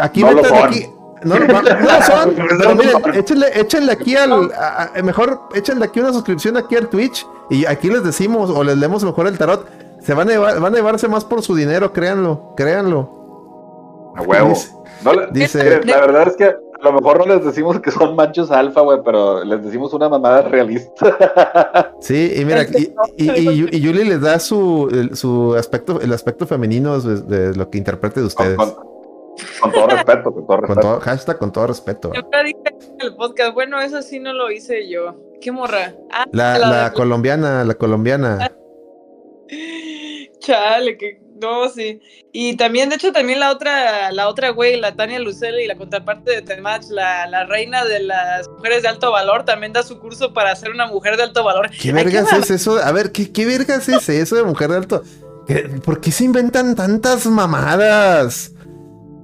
aquí 0.00 0.22
no 0.22 0.32
metan 0.32 0.64
aquí. 0.66 0.86
No, 1.24 1.38
no, 1.38 1.62
no 1.62 2.02
son, 2.02 2.34
pero 2.34 2.74
miren, 2.74 2.96
échenle, 3.14 3.46
échenle 3.54 3.92
aquí 3.92 4.16
al, 4.16 4.50
mejor 5.04 5.42
échenle 5.54 5.84
aquí 5.84 6.00
una 6.00 6.12
suscripción 6.12 6.56
aquí 6.56 6.74
al 6.74 6.88
Twitch 6.88 7.24
y 7.48 7.64
aquí 7.64 7.88
les 7.88 8.02
decimos 8.02 8.50
o 8.50 8.64
les 8.64 8.76
leemos 8.76 9.04
mejor 9.04 9.28
el 9.28 9.38
tarot. 9.38 9.68
Se 10.00 10.14
van 10.14 10.28
a, 10.28 10.32
llevar, 10.32 10.58
van 10.58 10.72
a 10.72 10.76
llevarse 10.76 11.06
más 11.06 11.24
por 11.24 11.42
su 11.42 11.54
dinero, 11.54 11.92
créanlo, 11.92 12.54
créanlo. 12.56 14.12
A 14.16 14.22
huevo. 14.22 14.54
Dice, 15.30 15.80
la 15.84 16.00
verdad 16.00 16.28
es 16.28 16.36
que 16.36 16.56
a 16.82 16.86
lo 16.86 16.92
mejor 16.94 17.18
no 17.26 17.34
les 17.34 17.44
decimos 17.44 17.80
que 17.80 17.90
son 17.90 18.16
machos 18.16 18.50
alfa, 18.50 18.80
güey, 18.80 18.98
pero 19.04 19.44
les 19.44 19.62
decimos 19.64 19.92
una 19.92 20.08
mamada 20.08 20.42
realista. 20.42 21.92
Sí, 22.00 22.32
y 22.36 22.44
mira, 22.44 22.66
y, 23.16 23.30
y, 23.30 23.80
Yuli 23.80 24.04
les 24.04 24.20
da 24.20 24.40
su, 24.40 25.08
su 25.14 25.54
aspecto, 25.54 26.00
el 26.00 26.12
aspecto 26.12 26.48
femenino 26.48 27.00
de, 27.00 27.54
lo 27.54 27.70
que 27.70 27.78
interprete 27.78 28.18
de 28.18 28.26
ustedes. 28.26 28.56
Con, 28.56 29.72
todo 29.72 29.86
respeto, 29.86 30.32
con 30.32 30.46
todo 30.46 30.56
respeto. 30.56 30.74
Con 30.74 30.80
todo, 30.80 31.00
hashtag 31.00 31.38
con 31.38 31.52
todo 31.52 31.66
respeto. 31.68 32.12
Yo 32.12 32.22
dije 32.44 32.58
en 32.66 33.00
el 33.00 33.14
podcast, 33.14 33.54
bueno, 33.54 33.80
eso 33.80 34.02
sí 34.02 34.18
no 34.18 34.32
lo 34.32 34.50
hice 34.50 34.88
yo. 34.88 35.14
¿Qué 35.40 35.52
morra? 35.52 35.94
Ah, 36.10 36.26
la, 36.32 36.58
la, 36.58 36.92
colombiana, 36.92 37.62
la 37.64 37.74
colombiana. 37.74 38.50
Chale, 40.40 40.96
que 40.98 41.21
No, 41.42 41.68
sí. 41.68 42.00
Y 42.32 42.56
también, 42.56 42.88
de 42.88 42.94
hecho, 42.94 43.12
también 43.12 43.40
la 43.40 43.50
otra, 43.50 44.12
la 44.12 44.28
otra 44.28 44.50
güey, 44.50 44.80
la 44.80 44.94
Tania 44.94 45.18
Luceli, 45.18 45.66
la 45.66 45.76
contraparte 45.76 46.30
de 46.30 46.42
Temach, 46.42 46.84
la, 46.88 47.26
la 47.26 47.44
reina 47.44 47.84
de 47.84 48.00
las 48.00 48.48
mujeres 48.48 48.82
de 48.82 48.88
alto 48.88 49.10
valor, 49.10 49.44
también 49.44 49.72
da 49.72 49.82
su 49.82 49.98
curso 49.98 50.32
para 50.32 50.54
ser 50.54 50.70
una 50.70 50.86
mujer 50.86 51.16
de 51.16 51.24
alto 51.24 51.42
valor. 51.42 51.68
¿Qué 51.70 51.92
vergas 51.92 52.32
es 52.32 52.50
eso? 52.50 52.78
A 52.78 52.92
ver, 52.92 53.10
¿qué, 53.10 53.32
qué 53.32 53.44
vergas 53.44 53.88
es 53.88 54.08
eso 54.08 54.36
de 54.36 54.44
mujer 54.44 54.70
de 54.70 54.76
alto? 54.76 55.02
¿Por 55.84 56.00
qué 56.00 56.12
se 56.12 56.24
inventan 56.24 56.74
tantas 56.74 57.26
mamadas? 57.26 58.52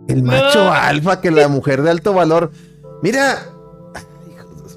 El 0.08 0.22
macho 0.22 0.72
alfa 0.72 1.20
que 1.20 1.30
la 1.30 1.48
mujer 1.48 1.82
de 1.82 1.90
alto 1.90 2.12
valor. 2.12 2.50
Mira, 3.02 3.46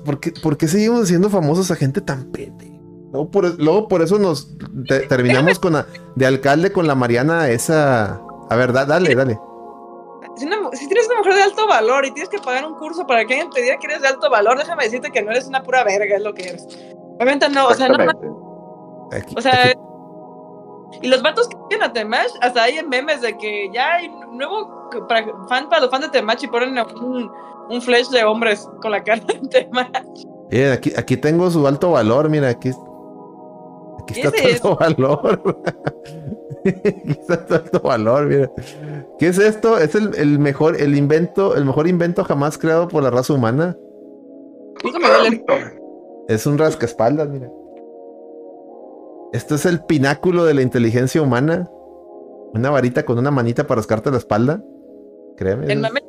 ¿por 0.05 0.19
qué, 0.19 0.31
¿por 0.31 0.57
qué 0.57 0.67
seguimos 0.67 1.07
siendo 1.07 1.29
famosos 1.29 1.71
a 1.71 1.75
gente 1.75 2.01
tan 2.01 2.31
pete? 2.31 2.70
Luego 3.11 3.87
por, 3.89 4.01
eso 4.01 4.17
nos 4.17 4.47
terminamos 5.09 5.59
con 5.59 5.73
la, 5.73 5.85
de 6.15 6.25
alcalde 6.25 6.71
con 6.71 6.87
la 6.87 6.95
Mariana 6.95 7.49
esa. 7.49 8.21
A 8.49 8.55
ver, 8.55 8.71
dale, 8.71 9.15
dale. 9.15 9.37
Si, 10.37 10.47
tienes 10.87 11.07
una 11.07 11.17
mujer 11.17 11.33
de 11.33 11.43
alto 11.43 11.67
valor 11.67 12.05
y 12.05 12.11
tienes 12.11 12.29
que 12.29 12.39
pagar 12.39 12.65
un 12.65 12.75
curso 12.75 13.05
para 13.05 13.25
que 13.25 13.33
alguien 13.33 13.49
te 13.49 13.61
diga 13.61 13.77
que 13.77 13.87
eres 13.87 14.01
de 14.01 14.07
alto 14.07 14.29
valor, 14.29 14.57
déjame 14.57 14.85
decirte 14.85 15.11
que 15.11 15.21
no 15.21 15.31
eres 15.31 15.45
una 15.45 15.61
pura 15.61 15.83
verga, 15.83 16.15
es 16.15 16.23
lo 16.23 16.33
que 16.33 16.47
eres. 16.47 16.65
Obviamente 17.15 17.49
no, 17.49 17.67
o 17.67 17.73
sea, 17.73 17.89
no. 17.89 17.97
o 19.35 19.41
sea, 19.41 19.73
y 21.01 21.07
los 21.07 21.21
vatos 21.21 21.49
que 21.49 21.57
tienen 21.67 21.89
a 21.89 21.93
Temash, 21.93 22.31
hasta 22.41 22.63
hay 22.63 22.81
memes 22.85 23.21
de 23.21 23.37
que 23.37 23.69
ya 23.73 23.95
hay 23.95 24.09
nuevo 24.31 24.89
fan 25.49 25.67
para 25.69 25.81
los 25.81 25.91
fans 25.91 26.05
de 26.05 26.09
Temash 26.09 26.43
y 26.43 26.47
ponen 26.47 26.77
un, 26.79 27.29
un 27.69 27.81
flash 27.81 28.07
de 28.07 28.23
hombres 28.23 28.67
con 28.81 28.91
la 28.91 29.03
cara 29.03 29.21
de 29.21 29.47
Temash. 29.49 30.73
aquí, 30.73 30.93
aquí 30.95 31.17
tengo 31.17 31.51
su 31.51 31.67
alto 31.67 31.91
valor, 31.91 32.29
mira, 32.29 32.49
aquí 32.49 32.71
Está 34.15 34.31
todo 34.61 34.75
valor. 34.77 35.61
Está 36.63 37.45
todo 37.45 37.81
valor, 37.81 38.27
mira. 38.27 38.51
¿Qué 39.19 39.27
es 39.27 39.37
esto? 39.39 39.77
Es 39.77 39.95
el, 39.95 40.39
mejor, 40.39 40.79
el 40.79 40.95
invento, 40.95 41.55
el 41.55 41.65
mejor 41.65 41.87
invento 41.87 42.23
jamás 42.23 42.57
creado 42.57 42.87
por 42.87 43.03
la 43.03 43.09
raza 43.09 43.33
humana. 43.33 43.77
Es 46.27 46.45
un 46.45 46.57
rascaespaldas, 46.57 47.29
mira. 47.29 47.49
Esto 49.33 49.55
es 49.55 49.65
el 49.65 49.83
pináculo 49.85 50.43
de 50.43 50.53
la 50.53 50.61
inteligencia 50.61 51.21
humana. 51.21 51.69
Una 52.53 52.69
varita 52.69 53.05
con 53.05 53.17
una 53.17 53.31
manita 53.31 53.65
para 53.65 53.79
rascarte 53.79 54.11
la 54.11 54.17
espalda. 54.17 54.61
Créeme. 55.37 55.71
El 55.71 55.79
mame 55.79 56.01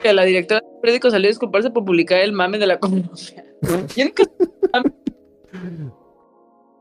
que 0.00 0.12
la 0.12 0.24
directora 0.24 0.60
del 0.60 0.80
periódico 0.80 1.10
salió 1.10 1.28
a 1.28 1.30
disculparse 1.30 1.70
por 1.70 1.84
publicar 1.84 2.18
el 2.18 2.32
mame 2.32 2.58
de 2.58 2.66
la 2.66 2.78
comunidad. 2.80 3.10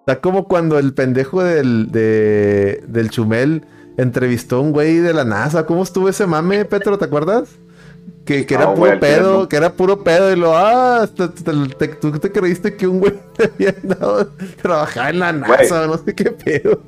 Está 0.02 0.20
como 0.20 0.48
cuando 0.48 0.80
el 0.80 0.96
pendejo 0.96 1.44
del, 1.44 1.92
del 1.92 3.10
Chumel 3.12 3.64
entrevistó 3.98 4.56
a 4.56 4.62
un 4.62 4.72
güey 4.72 4.98
de 4.98 5.14
la 5.14 5.24
NASA. 5.24 5.68
¿Cómo 5.68 5.84
estuvo 5.84 6.10
ese 6.10 6.26
mame, 6.26 6.66
Petro? 6.66 6.98
¿Te 6.98 7.06
acuerdas? 7.06 7.50
Que, 8.26 8.48
era 8.50 8.74
puro 8.74 9.00
pedo, 9.00 9.48
que 9.48 9.56
era 9.58 9.74
puro 9.74 10.04
pedo 10.04 10.32
y 10.32 10.36
lo, 10.36 10.56
ah, 10.56 11.08
tú 11.16 11.30
te 11.30 12.32
creíste 12.32 12.76
que 12.76 12.88
un 12.88 13.00
güey 13.00 13.14
te 13.36 13.44
había 13.56 13.76
dado 13.84 14.28
trabajar 14.62 15.14
en 15.14 15.20
la 15.20 15.34
NASA, 15.34 15.86
no 15.86 15.98
sé 15.98 16.16
qué 16.16 16.32
pedo. 16.32 16.80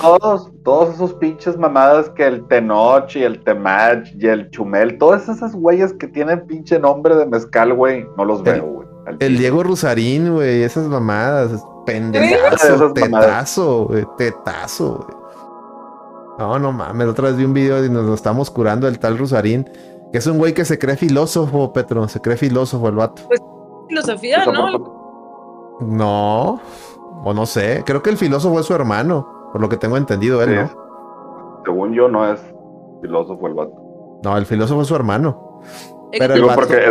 Todos, 0.00 0.50
todos 0.64 0.94
esos 0.94 1.14
pinches 1.14 1.58
mamadas 1.58 2.08
que 2.10 2.26
el 2.26 2.46
Tenoch 2.46 3.14
y 3.16 3.22
el 3.22 3.42
Temach 3.42 4.08
y 4.18 4.28
el 4.28 4.50
Chumel, 4.50 4.96
todas 4.96 5.28
esas 5.28 5.54
güeyes 5.54 5.92
que 5.94 6.06
tienen 6.06 6.46
pinche 6.46 6.78
nombre 6.78 7.16
de 7.16 7.26
mezcal, 7.26 7.74
güey, 7.74 8.06
no 8.16 8.24
los 8.24 8.42
veo, 8.42 8.64
güey. 8.64 8.88
El 9.20 9.36
Diego 9.36 9.62
Rusarín, 9.62 10.34
güey, 10.34 10.62
esas 10.62 10.86
mamadas. 10.86 11.62
Pendejazo, 11.86 12.92
tetazo, 12.92 13.86
güey, 13.86 14.06
tetazo, 14.18 15.06
güey. 15.06 15.26
No, 16.38 16.58
no 16.58 16.72
mames, 16.72 17.06
otra 17.08 17.28
vez 17.28 17.36
vi 17.36 17.44
un 17.44 17.54
video 17.54 17.82
y 17.84 17.88
nos 17.88 18.04
lo 18.04 18.12
estamos 18.12 18.50
curando 18.50 18.86
el 18.88 18.98
tal 18.98 19.16
Rusarín, 19.16 19.70
que 20.12 20.18
es 20.18 20.26
un 20.26 20.36
güey 20.36 20.52
que 20.52 20.64
se 20.66 20.78
cree 20.78 20.96
filósofo, 20.96 21.72
Petro, 21.72 22.06
se 22.08 22.20
cree 22.20 22.36
filósofo 22.36 22.88
el 22.88 22.96
vato. 22.96 23.22
Pues 23.28 23.40
filosofía, 23.88 24.44
¿no? 24.44 25.78
No, 25.80 26.60
o 27.24 27.32
no 27.32 27.46
sé, 27.46 27.82
creo 27.86 28.02
que 28.02 28.10
el 28.10 28.18
filósofo 28.18 28.60
es 28.60 28.66
su 28.66 28.74
hermano, 28.74 29.48
por 29.52 29.60
lo 29.60 29.68
que 29.68 29.78
tengo 29.78 29.96
entendido 29.96 30.42
él, 30.42 30.56
¿no? 30.56 31.62
Según 31.64 31.94
yo 31.94 32.08
no 32.08 32.30
es 32.30 32.40
filósofo 33.00 33.46
el 33.46 33.54
vato. 33.54 33.72
No, 34.22 34.36
el 34.36 34.44
filósofo 34.44 34.82
es 34.82 34.88
su 34.88 34.94
hermano. 34.94 35.60
Pero 36.18 36.34
el 36.34 36.42
vato... 36.42 36.60
porque 36.60 36.90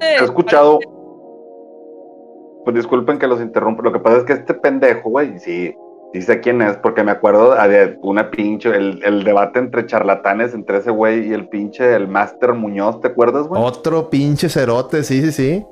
he 0.00 0.24
escuchado 0.24 0.78
pues 2.66 2.74
disculpen 2.74 3.20
que 3.20 3.28
los 3.28 3.40
interrumpa. 3.40 3.84
Lo 3.84 3.92
que 3.92 4.00
pasa 4.00 4.16
es 4.16 4.24
que 4.24 4.32
este 4.32 4.52
pendejo, 4.52 5.08
güey, 5.08 5.38
sí, 5.38 5.72
sí 6.12 6.20
sé 6.20 6.40
quién 6.40 6.60
es, 6.60 6.76
porque 6.78 7.04
me 7.04 7.12
acuerdo 7.12 7.54
de 7.54 7.96
una 8.02 8.28
pinche, 8.28 8.70
el, 8.76 9.22
debate 9.22 9.60
entre 9.60 9.86
charlatanes 9.86 10.52
entre 10.52 10.78
ese 10.78 10.90
güey 10.90 11.28
y 11.28 11.32
el 11.32 11.48
pinche, 11.48 11.94
el 11.94 12.08
Master 12.08 12.54
Muñoz, 12.54 13.00
¿te 13.00 13.06
acuerdas, 13.06 13.46
güey? 13.46 13.62
Otro 13.62 14.10
pinche 14.10 14.48
cerote, 14.48 15.04
sí, 15.04 15.22
sí, 15.22 15.30
sí. 15.30 15.64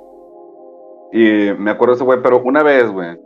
Y 1.13 1.53
me 1.59 1.73
acuerdo 1.73 1.95
de 1.95 1.97
ese 1.97 2.05
güey, 2.05 2.23
pero 2.23 2.41
una 2.45 2.63
vez, 2.63 2.89
güey, 2.89 3.19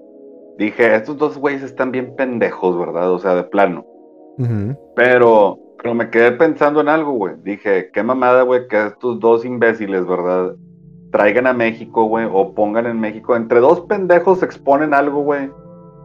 dije, 0.57 0.95
estos 0.95 1.19
dos 1.19 1.37
güeyes 1.37 1.63
están 1.63 1.93
bien 1.93 2.17
pendejos, 2.17 2.79
¿verdad? 2.79 3.13
O 3.13 3.19
sea, 3.19 3.35
de 3.35 3.45
plano. 3.45 3.85
Pero, 4.97 5.59
pero 5.77 5.95
me 5.95 6.09
quedé 6.09 6.33
pensando 6.33 6.81
en 6.81 6.89
algo, 6.89 7.13
güey. 7.13 7.35
Dije, 7.43 7.91
qué 7.93 8.03
mamada, 8.03 8.45
güey, 8.45 8.67
que 8.67 8.87
estos 8.87 9.21
dos 9.21 9.45
imbéciles, 9.45 10.07
¿verdad? 10.07 10.55
Traigan 11.11 11.47
a 11.47 11.53
México, 11.53 12.05
güey, 12.05 12.29
o 12.31 12.55
pongan 12.55 12.87
en 12.87 13.01
México. 13.01 13.37
Entre 13.37 13.61
dos 13.61 13.81
pendejos 13.83 14.43
exponen 14.43 14.95
algo, 14.95 15.23
güey, 15.23 15.51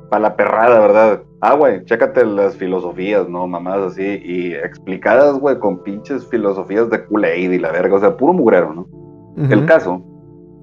para 0.10 0.22
la 0.22 0.36
perrada, 0.36 0.80
¿verdad? 0.80 1.24
Ah, 1.42 1.56
güey, 1.56 1.84
chécate 1.86 2.26
las 2.26 2.56
filosofías, 2.56 3.28
¿no? 3.28 3.48
Mamás 3.48 3.80
así, 3.80 4.22
y 4.24 4.54
explicadas, 4.54 5.38
güey, 5.40 5.60
con 5.60 5.84
pinches 5.84 6.28
filosofías 6.28 6.90
de 6.90 7.06
Kool-Aid 7.06 7.52
y 7.52 7.60
la 7.60 7.72
verga, 7.72 7.96
o 7.96 8.00
sea, 8.00 8.16
puro 8.16 8.34
mugrero, 8.34 8.74
¿no? 8.74 8.88
El 9.50 9.66
caso 9.66 10.02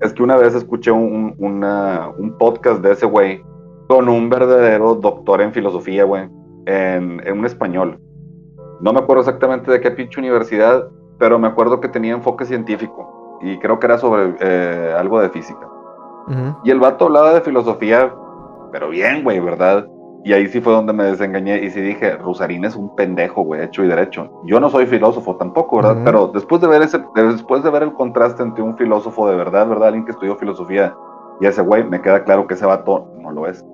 es 0.01 0.12
que 0.12 0.22
una 0.22 0.36
vez 0.36 0.55
escuché 0.55 0.93
un, 0.93 1.34
un 1.38 2.38
podcast 2.38 2.80
de 2.82 2.93
ese 2.93 3.05
güey 3.05 3.43
con 3.88 4.09
un 4.09 4.30
verdadero 4.30 4.95
doctor 4.95 5.41
en 5.41 5.53
filosofía, 5.53 6.05
güey, 6.05 6.28
en, 6.66 7.20
en 7.26 7.38
un 7.38 7.45
español. 7.45 7.99
No 8.80 8.93
me 8.93 9.01
acuerdo 9.01 9.22
exactamente 9.22 9.70
de 9.72 9.80
qué 9.80 9.91
pinche 9.91 10.20
universidad, 10.20 10.88
pero 11.18 11.38
me 11.38 11.49
acuerdo 11.49 11.80
que 11.80 11.88
tenía 11.88 12.14
enfoque 12.14 12.45
científico 12.45 13.20
y 13.41 13.59
creo 13.59 13.78
que 13.78 13.86
era 13.86 13.99
sobre 13.99 14.34
eh, 14.41 14.95
algo 14.97 15.20
de 15.20 15.30
física. 15.30 15.66
Y 16.62 16.70
el 16.70 16.78
vato 16.78 17.07
hablaba 17.07 17.34
de 17.34 17.41
filosofía, 17.41 18.14
pero 18.70 18.91
bien, 18.91 19.24
güey, 19.24 19.41
¿verdad? 19.41 19.88
Y 20.22 20.32
ahí 20.32 20.47
sí 20.47 20.61
fue 20.61 20.72
donde 20.72 20.93
me 20.93 21.05
desengañé 21.05 21.64
y 21.64 21.70
sí 21.70 21.80
dije, 21.80 22.16
Rusarín 22.18 22.64
es 22.64 22.76
un 22.76 22.95
pendejo, 22.95 23.43
güey, 23.43 23.62
hecho 23.62 23.82
y 23.82 23.88
derecho. 23.88 24.30
Yo 24.45 24.61
no 24.61 24.70
soy 24.70 24.86
filósofo 24.86 25.34
tampoco, 25.36 25.78
¿verdad? 25.78 26.03
Pero 26.05 26.28
después 26.28 26.61
de 26.61 26.68
ver 26.68 26.82
ese, 26.82 27.03
después 27.16 27.64
de 27.64 27.70
ver 27.70 27.82
el 27.82 27.95
contraste 27.95 28.45
entre 28.45 28.62
un 28.62 28.76
filósofo 28.76 29.28
de 29.28 29.34
verdad, 29.34 29.66
¿verdad? 29.66 29.88
Alguien 29.88 30.05
que 30.05 30.12
estudió 30.12 30.36
filosofía 30.36 30.95
y 31.41 31.47
ese 31.47 31.62
güey, 31.62 31.82
me 31.84 32.01
queda 32.01 32.22
claro 32.22 32.47
que 32.47 32.55
ese 32.55 32.66
vato 32.66 33.09
no 33.18 33.32
lo 33.32 33.47
es. 33.49 33.64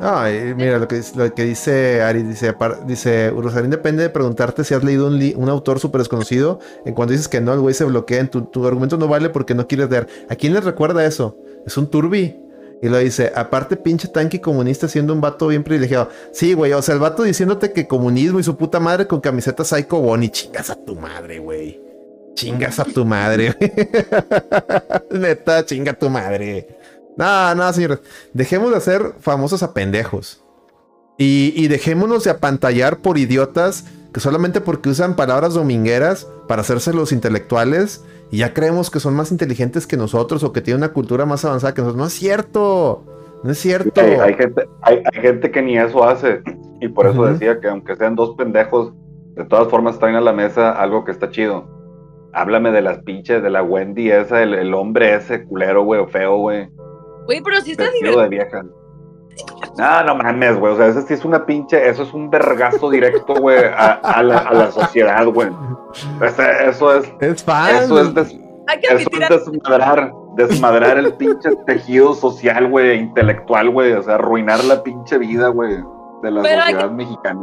Ay, 0.00 0.54
mira 0.56 0.78
lo 0.78 0.88
que, 0.88 1.00
lo 1.14 1.32
que 1.34 1.44
dice 1.44 2.02
Ari, 2.02 2.22
dice, 2.22 2.54
dice, 2.86 3.30
Rosalín 3.30 3.70
depende 3.70 4.02
de 4.02 4.10
preguntarte 4.10 4.64
si 4.64 4.74
has 4.74 4.82
leído 4.82 5.06
un, 5.06 5.48
autor 5.48 5.78
súper 5.78 6.00
desconocido. 6.00 6.58
En 6.84 6.94
cuando 6.94 7.12
dices 7.12 7.28
que 7.28 7.40
no, 7.40 7.52
el 7.52 7.60
güey 7.60 7.74
se 7.74 7.84
bloquea, 7.84 8.20
en 8.20 8.28
tu, 8.28 8.42
tu, 8.42 8.66
argumento 8.66 8.96
no 8.96 9.08
vale 9.08 9.30
porque 9.30 9.54
no 9.54 9.66
quieres 9.68 9.90
leer. 9.90 10.08
¿A 10.28 10.36
quién 10.36 10.54
le 10.54 10.60
recuerda 10.60 11.04
eso? 11.04 11.36
Es 11.66 11.76
un 11.76 11.88
turbi. 11.88 12.42
Y 12.82 12.88
lo 12.88 12.98
dice, 12.98 13.30
aparte 13.36 13.76
pinche 13.76 14.08
tanque 14.08 14.40
comunista 14.40 14.88
siendo 14.88 15.12
un 15.12 15.20
vato 15.20 15.46
bien 15.46 15.62
privilegiado. 15.62 16.08
Sí, 16.32 16.52
güey, 16.52 16.72
o 16.72 16.82
sea, 16.82 16.94
el 16.94 17.00
vato 17.00 17.22
diciéndote 17.22 17.72
que 17.72 17.86
comunismo 17.86 18.40
y 18.40 18.42
su 18.42 18.56
puta 18.56 18.80
madre 18.80 19.06
con 19.06 19.20
camiseta 19.20 19.64
Psycho 19.64 20.00
Bonnie, 20.00 20.30
chingas 20.30 20.68
a 20.70 20.74
tu 20.74 20.96
madre, 20.96 21.38
güey. 21.38 21.80
Chingas 22.34 22.80
a 22.80 22.84
tu 22.84 23.04
madre, 23.04 23.54
Neta, 25.10 25.64
chinga 25.64 25.92
a 25.92 25.94
tu 25.94 26.10
madre. 26.10 26.66
No, 27.16 27.54
no, 27.54 27.72
señores. 27.72 28.00
Dejemos 28.32 28.72
de 28.72 28.80
ser 28.80 29.14
famosos 29.20 29.62
a 29.62 29.74
pendejos. 29.74 30.42
Y, 31.18 31.68
dejémonos 31.68 32.24
de 32.24 32.30
apantallar 32.30 32.98
por 32.98 33.16
idiotas 33.16 33.84
que 34.12 34.18
solamente 34.18 34.60
porque 34.60 34.88
usan 34.88 35.14
palabras 35.14 35.54
domingueras 35.54 36.26
para 36.48 36.62
hacerse 36.62 36.92
los 36.92 37.12
intelectuales 37.12 38.04
y 38.32 38.38
ya 38.38 38.52
creemos 38.52 38.90
que 38.90 38.98
son 38.98 39.14
más 39.14 39.30
inteligentes 39.30 39.86
que 39.86 39.96
nosotros 39.96 40.42
o 40.42 40.52
que 40.52 40.60
tienen 40.60 40.82
una 40.82 40.92
cultura 40.92 41.24
más 41.24 41.44
avanzada 41.44 41.74
que 41.74 41.80
nosotros. 41.80 42.00
No 42.00 42.06
es 42.08 42.12
cierto. 42.12 43.04
No 43.44 43.52
es 43.52 43.58
cierto. 43.58 44.00
Hay, 44.00 44.34
gente, 44.34 44.68
hay, 44.80 45.02
gente 45.12 45.50
que 45.52 45.62
ni 45.62 45.78
eso 45.78 46.02
hace. 46.02 46.42
Y 46.80 46.88
por 46.88 47.06
eso 47.06 47.24
decía 47.24 47.60
que 47.60 47.68
aunque 47.68 47.94
sean 47.94 48.16
dos 48.16 48.34
pendejos, 48.34 48.92
de 49.36 49.44
todas 49.44 49.68
formas 49.68 50.00
traen 50.00 50.16
a 50.16 50.20
la 50.20 50.32
mesa 50.32 50.72
algo 50.72 51.04
que 51.04 51.12
está 51.12 51.30
chido. 51.30 51.68
Háblame 52.32 52.72
de 52.72 52.82
las 52.82 52.98
pinches, 52.98 53.44
de 53.44 53.50
la 53.50 53.62
Wendy 53.62 54.10
esa, 54.10 54.42
el, 54.42 54.54
el 54.54 54.74
hombre 54.74 55.14
ese 55.14 55.44
culero, 55.44 55.84
güey, 55.84 56.00
o 56.00 56.08
feo, 56.08 56.38
güey 56.38 56.68
Güey, 57.26 57.40
pero 57.42 57.60
si 57.60 57.72
está 57.72 57.90
divertido. 57.90 58.22
de 58.22 58.28
vieja. 58.28 58.62
No, 59.78 60.04
no 60.04 60.14
mames, 60.16 60.58
güey. 60.58 60.72
O 60.74 60.76
sea, 60.76 60.88
eso 60.88 61.02
sí 61.02 61.14
es 61.14 61.24
una 61.24 61.46
pinche, 61.46 61.88
eso 61.88 62.02
es 62.02 62.12
un 62.12 62.30
vergazo 62.30 62.90
directo, 62.90 63.34
güey, 63.34 63.58
a, 63.58 64.22
la, 64.22 64.38
a, 64.38 64.52
la, 64.52 64.70
sociedad, 64.70 65.26
güey. 65.26 65.48
eso 66.68 66.96
es. 66.96 67.12
Es 67.20 67.42
fan. 67.42 67.76
Eso 67.76 68.00
es, 68.00 68.14
desmadrar, 69.28 70.12
desmadrar 70.36 70.98
el 70.98 71.14
pinche 71.14 71.50
tejido 71.66 72.14
social, 72.14 72.68
güey, 72.68 72.98
intelectual, 72.98 73.70
güey. 73.70 73.92
O 73.92 74.02
sea, 74.02 74.16
arruinar 74.16 74.62
la 74.64 74.82
pinche 74.82 75.18
vida, 75.18 75.48
güey. 75.48 75.76
de 76.22 76.30
la 76.30 76.42
sociedad 76.42 76.90
mexicana. 76.90 77.40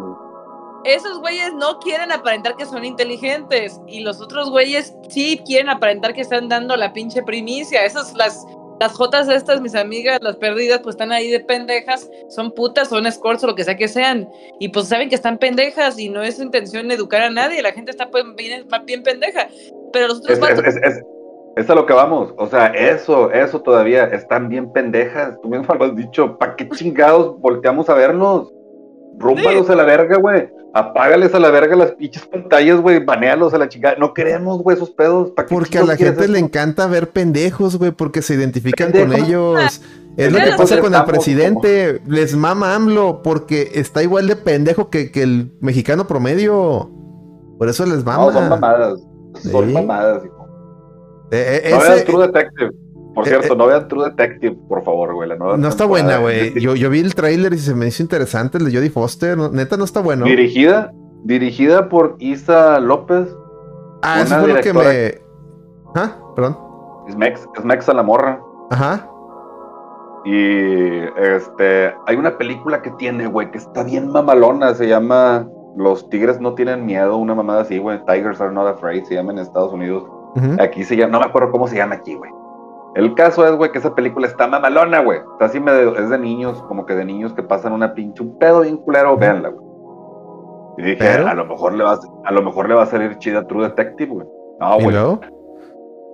Esos 0.86 1.20
güeyes 1.20 1.54
no 1.56 1.80
quieren 1.80 2.12
aparentar 2.12 2.56
que 2.56 2.66
son 2.66 2.86
inteligentes 2.86 3.82
y 3.86 4.00
los 4.00 4.22
otros 4.22 4.50
güeyes 4.50 4.96
sí 5.10 5.42
quieren 5.46 5.70
aparentar 5.70 6.14
que 6.14 6.22
están 6.22 6.48
dando 6.48 6.78
la 6.78 6.94
pinche 6.94 7.22
primicia. 7.22 7.84
Esas 7.84 8.14
las 8.14 8.46
las 8.80 8.94
jotas 8.94 9.28
estas, 9.28 9.62
mis 9.62 9.76
amigas, 9.76 10.20
las 10.22 10.38
perdidas, 10.38 10.80
pues 10.82 10.94
están 10.94 11.12
ahí 11.12 11.30
de 11.30 11.40
pendejas, 11.40 12.10
son 12.30 12.52
putas, 12.52 12.90
son 12.90 13.06
escorts 13.06 13.44
o 13.44 13.48
lo 13.48 13.56
que 13.56 13.64
sea 13.64 13.76
que 13.76 13.88
sean. 13.88 14.30
Y 14.60 14.70
pues 14.70 14.88
saben 14.88 15.10
que 15.10 15.16
están 15.16 15.38
pendejas 15.38 16.00
y 16.00 16.10
no 16.10 16.24
es 16.24 16.38
su 16.38 16.44
intención 16.44 16.90
educar 16.92 17.22
a 17.22 17.30
nadie, 17.30 17.62
la 17.62 17.72
gente 17.72 17.92
está 17.92 18.10
pues, 18.10 18.24
bien, 18.36 18.66
bien 18.86 19.04
pendeja. 19.04 19.48
Pero 19.92 20.08
los 20.08 20.20
otros 20.20 20.40
es, 20.40 20.76
es, 20.78 21.04
es, 21.56 21.70
a 21.70 21.76
lo 21.76 21.86
que 21.86 21.94
vamos, 21.94 22.34
o 22.38 22.48
sea, 22.48 22.68
eso, 22.68 23.32
eso 23.32 23.62
todavía, 23.62 24.06
están 24.06 24.50
bien 24.50 24.72
pendejas. 24.72 25.40
Tú 25.42 25.50
mismo 25.50 25.74
lo 25.80 25.86
has 25.86 25.96
dicho, 25.96 26.38
¿para 26.38 26.56
qué 26.56 26.70
chingados 26.70 27.40
volteamos 27.40 27.90
a 27.90 27.96
verlos? 27.96 28.54
Rúmbalos 29.18 29.70
a 29.70 29.76
la 29.76 29.84
verga, 29.84 30.18
güey. 30.18 30.48
Apágales 30.74 31.34
a 31.34 31.40
la 31.40 31.50
verga 31.50 31.76
las 31.76 31.92
pinches 31.94 32.26
pantallas, 32.28 32.80
güey. 32.80 33.04
Banealos 33.04 33.54
a 33.54 33.58
la 33.58 33.68
chingada. 33.68 33.96
No 33.98 34.14
queremos, 34.14 34.62
güey, 34.62 34.78
esos 34.78 34.92
pedos. 34.92 35.32
porque 35.50 35.80
a 35.80 35.84
la 35.84 35.98
gente 35.98 36.28
le 36.28 36.40
encanta 36.40 36.86
ver 36.88 37.10
pendejos, 37.10 37.78
güey, 37.78 37.92
porque 37.92 38.22
se 38.22 38.36
identifican 38.36 38.92
con 38.92 39.14
ellos. 39.14 39.82
Es 40.18 40.32
lo 40.32 40.40
que 40.40 40.52
pasa 40.58 40.80
con 40.80 40.94
el 40.94 41.04
presidente. 41.06 42.02
Les 42.06 42.36
mama 42.36 42.76
AMLO 42.76 43.22
porque 43.24 43.72
está 43.74 44.04
igual 44.04 44.28
de 44.28 44.36
pendejo 44.36 44.90
que, 44.90 45.12
el 45.16 45.52
mexicano 45.60 46.08
promedio. 46.08 46.92
Por 47.58 47.68
eso 47.68 47.86
les 47.86 48.04
mama. 48.04 48.26
No, 48.26 48.32
son 48.32 48.50
mamadas. 48.50 49.00
Son 49.52 49.74
mamadas, 49.74 50.26
hijo. 50.26 50.48
Eh, 51.32 51.62
eh, 51.66 51.72
no. 51.72 52.04
True 52.06 52.28
Detective. 52.28 52.72
Por 53.14 53.26
eh, 53.26 53.30
cierto, 53.30 53.56
no 53.56 53.68
vean 53.68 53.88
True 53.88 54.10
Detective, 54.10 54.56
por 54.68 54.84
favor, 54.84 55.14
güey. 55.14 55.30
no 55.38 55.68
está 55.68 55.86
buena, 55.86 56.18
güey. 56.18 56.60
Yo, 56.60 56.76
yo, 56.76 56.90
vi 56.90 57.00
el 57.00 57.16
tráiler 57.16 57.54
y 57.54 57.58
se 57.58 57.76
me 57.76 57.88
hizo 57.88 58.04
interesante 58.04 58.58
el 58.58 58.66
de 58.66 58.78
Jodie 58.78 58.90
Foster. 58.90 59.38
neta, 59.38 59.78
no 59.78 59.84
está 59.84 60.02
bueno. 60.02 60.26
Dirigida, 60.26 60.94
dirigida 61.24 61.90
por 61.90 62.16
Isa 62.20 62.80
López. 62.80 63.28
Ah, 64.02 64.22
eso 64.22 64.40
fue 64.40 64.54
lo 64.54 64.62
que 64.62 64.74
me. 64.74 65.22
Ah, 65.96 66.16
perdón. 66.36 66.58
Es 67.08 67.16
Mex, 67.16 67.48
es 67.58 67.66
Mex 67.66 67.90
a 67.90 67.94
la 67.94 68.04
morra. 68.04 68.42
Ajá. 68.70 69.10
Y 70.26 70.98
este, 71.18 71.94
hay 72.06 72.16
una 72.16 72.38
película 72.38 72.82
que 72.82 72.92
tiene, 72.92 73.28
güey, 73.28 73.50
que 73.52 73.58
está 73.58 73.84
bien 73.84 74.10
mamalona. 74.12 74.74
Se 74.76 74.88
llama 74.88 75.48
Los 75.76 76.10
Tigres 76.10 76.40
no 76.40 76.54
tienen 76.54 76.86
miedo. 76.86 77.18
Una 77.18 77.34
mamada 77.34 77.62
así, 77.62 77.78
güey. 77.78 78.00
Tigers 78.06 78.40
are 78.40 78.54
not 78.54 78.68
afraid. 78.68 79.04
Se 79.06 79.16
llama 79.16 79.32
en 79.32 79.40
Estados 79.40 79.74
Unidos. 79.74 80.04
Aquí 80.60 80.84
se 80.84 80.96
llama, 80.96 81.14
no 81.14 81.20
me 81.22 81.26
acuerdo 81.26 81.52
cómo 81.52 81.68
se 81.68 81.76
llama 81.76 81.96
aquí, 81.96 82.14
güey. 82.14 82.32
El 82.96 83.14
caso 83.14 83.46
es, 83.46 83.56
güey, 83.56 83.72
que 83.72 83.78
esa 83.78 83.94
película 83.94 84.28
está 84.28 84.48
mamalona, 84.48 85.02
güey. 85.02 85.20
Está 85.34 85.46
así 85.46 85.60
medio, 85.60 85.96
es 85.96 86.10
de 86.10 86.18
niños, 86.18 86.62
como 86.64 86.86
que 86.86 86.96
de 86.96 87.06
niños 87.06 87.34
que 87.34 87.44
pasan 87.44 87.74
una 87.74 87.94
pinche, 87.94 88.24
un 88.24 88.38
pedo 88.40 88.62
bien 88.62 88.78
culero, 88.78 89.16
véanla, 89.16 89.50
güey. 89.50 89.70
Y 90.80 90.82
dije, 90.84 91.10
a 91.10 91.34
lo 91.34 91.46
mejor 91.46 91.74
le 91.74 91.84
va 91.84 92.00
a, 92.24 92.32
lo 92.32 92.42
mejor 92.42 92.70
le 92.70 92.76
va 92.76 92.84
a 92.84 92.86
salir 92.86 93.18
chida 93.18 93.46
True 93.46 93.68
Detective, 93.68 94.12
güey. 94.12 94.28
No, 94.60 94.80
güey. 94.80 94.96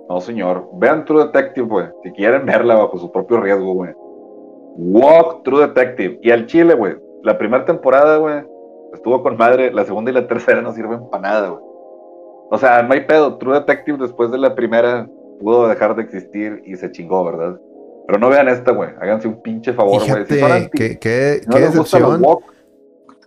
No, 0.08 0.20
señor. 0.20 0.68
Vean 0.74 1.04
True 1.04 1.24
Detective, 1.24 1.66
güey. 1.66 1.86
Si 2.02 2.12
quieren 2.12 2.44
verla 2.46 2.74
bajo 2.74 2.98
su 2.98 3.10
propio 3.12 3.40
riesgo, 3.40 3.74
güey. 3.74 3.94
Walk 4.76 5.44
True 5.44 5.68
Detective. 5.68 6.18
Y 6.20 6.30
al 6.32 6.46
chile, 6.46 6.74
güey. 6.74 6.96
La 7.22 7.38
primera 7.38 7.64
temporada, 7.64 8.18
güey, 8.18 8.44
estuvo 8.92 9.22
con 9.22 9.36
madre. 9.36 9.72
La 9.72 9.84
segunda 9.84 10.10
y 10.10 10.14
la 10.14 10.26
tercera 10.26 10.60
no 10.60 10.72
sirven 10.72 11.08
para 11.10 11.22
nada, 11.22 11.48
güey. 11.48 11.62
O 12.50 12.58
sea, 12.58 12.82
no 12.82 12.92
hay 12.92 13.02
pedo. 13.02 13.38
True 13.38 13.54
Detective 13.54 13.98
después 13.98 14.32
de 14.32 14.38
la 14.38 14.54
primera 14.54 15.08
pudo 15.40 15.68
dejar 15.68 15.96
de 15.96 16.02
existir 16.02 16.62
y 16.64 16.76
se 16.76 16.90
chingó, 16.90 17.24
¿verdad? 17.24 17.60
Pero 18.06 18.18
no 18.18 18.28
vean 18.28 18.48
esta, 18.48 18.72
güey. 18.72 18.90
Háganse 19.00 19.28
un 19.28 19.42
pinche 19.42 19.72
favor, 19.72 20.02
güey. 20.06 20.26
Si, 20.26 20.70
qué, 20.72 20.98
qué, 20.98 21.40
no 21.46 21.58
les 21.58 21.76
gusta 21.76 21.98
los 21.98 22.20
walk, 22.20 22.44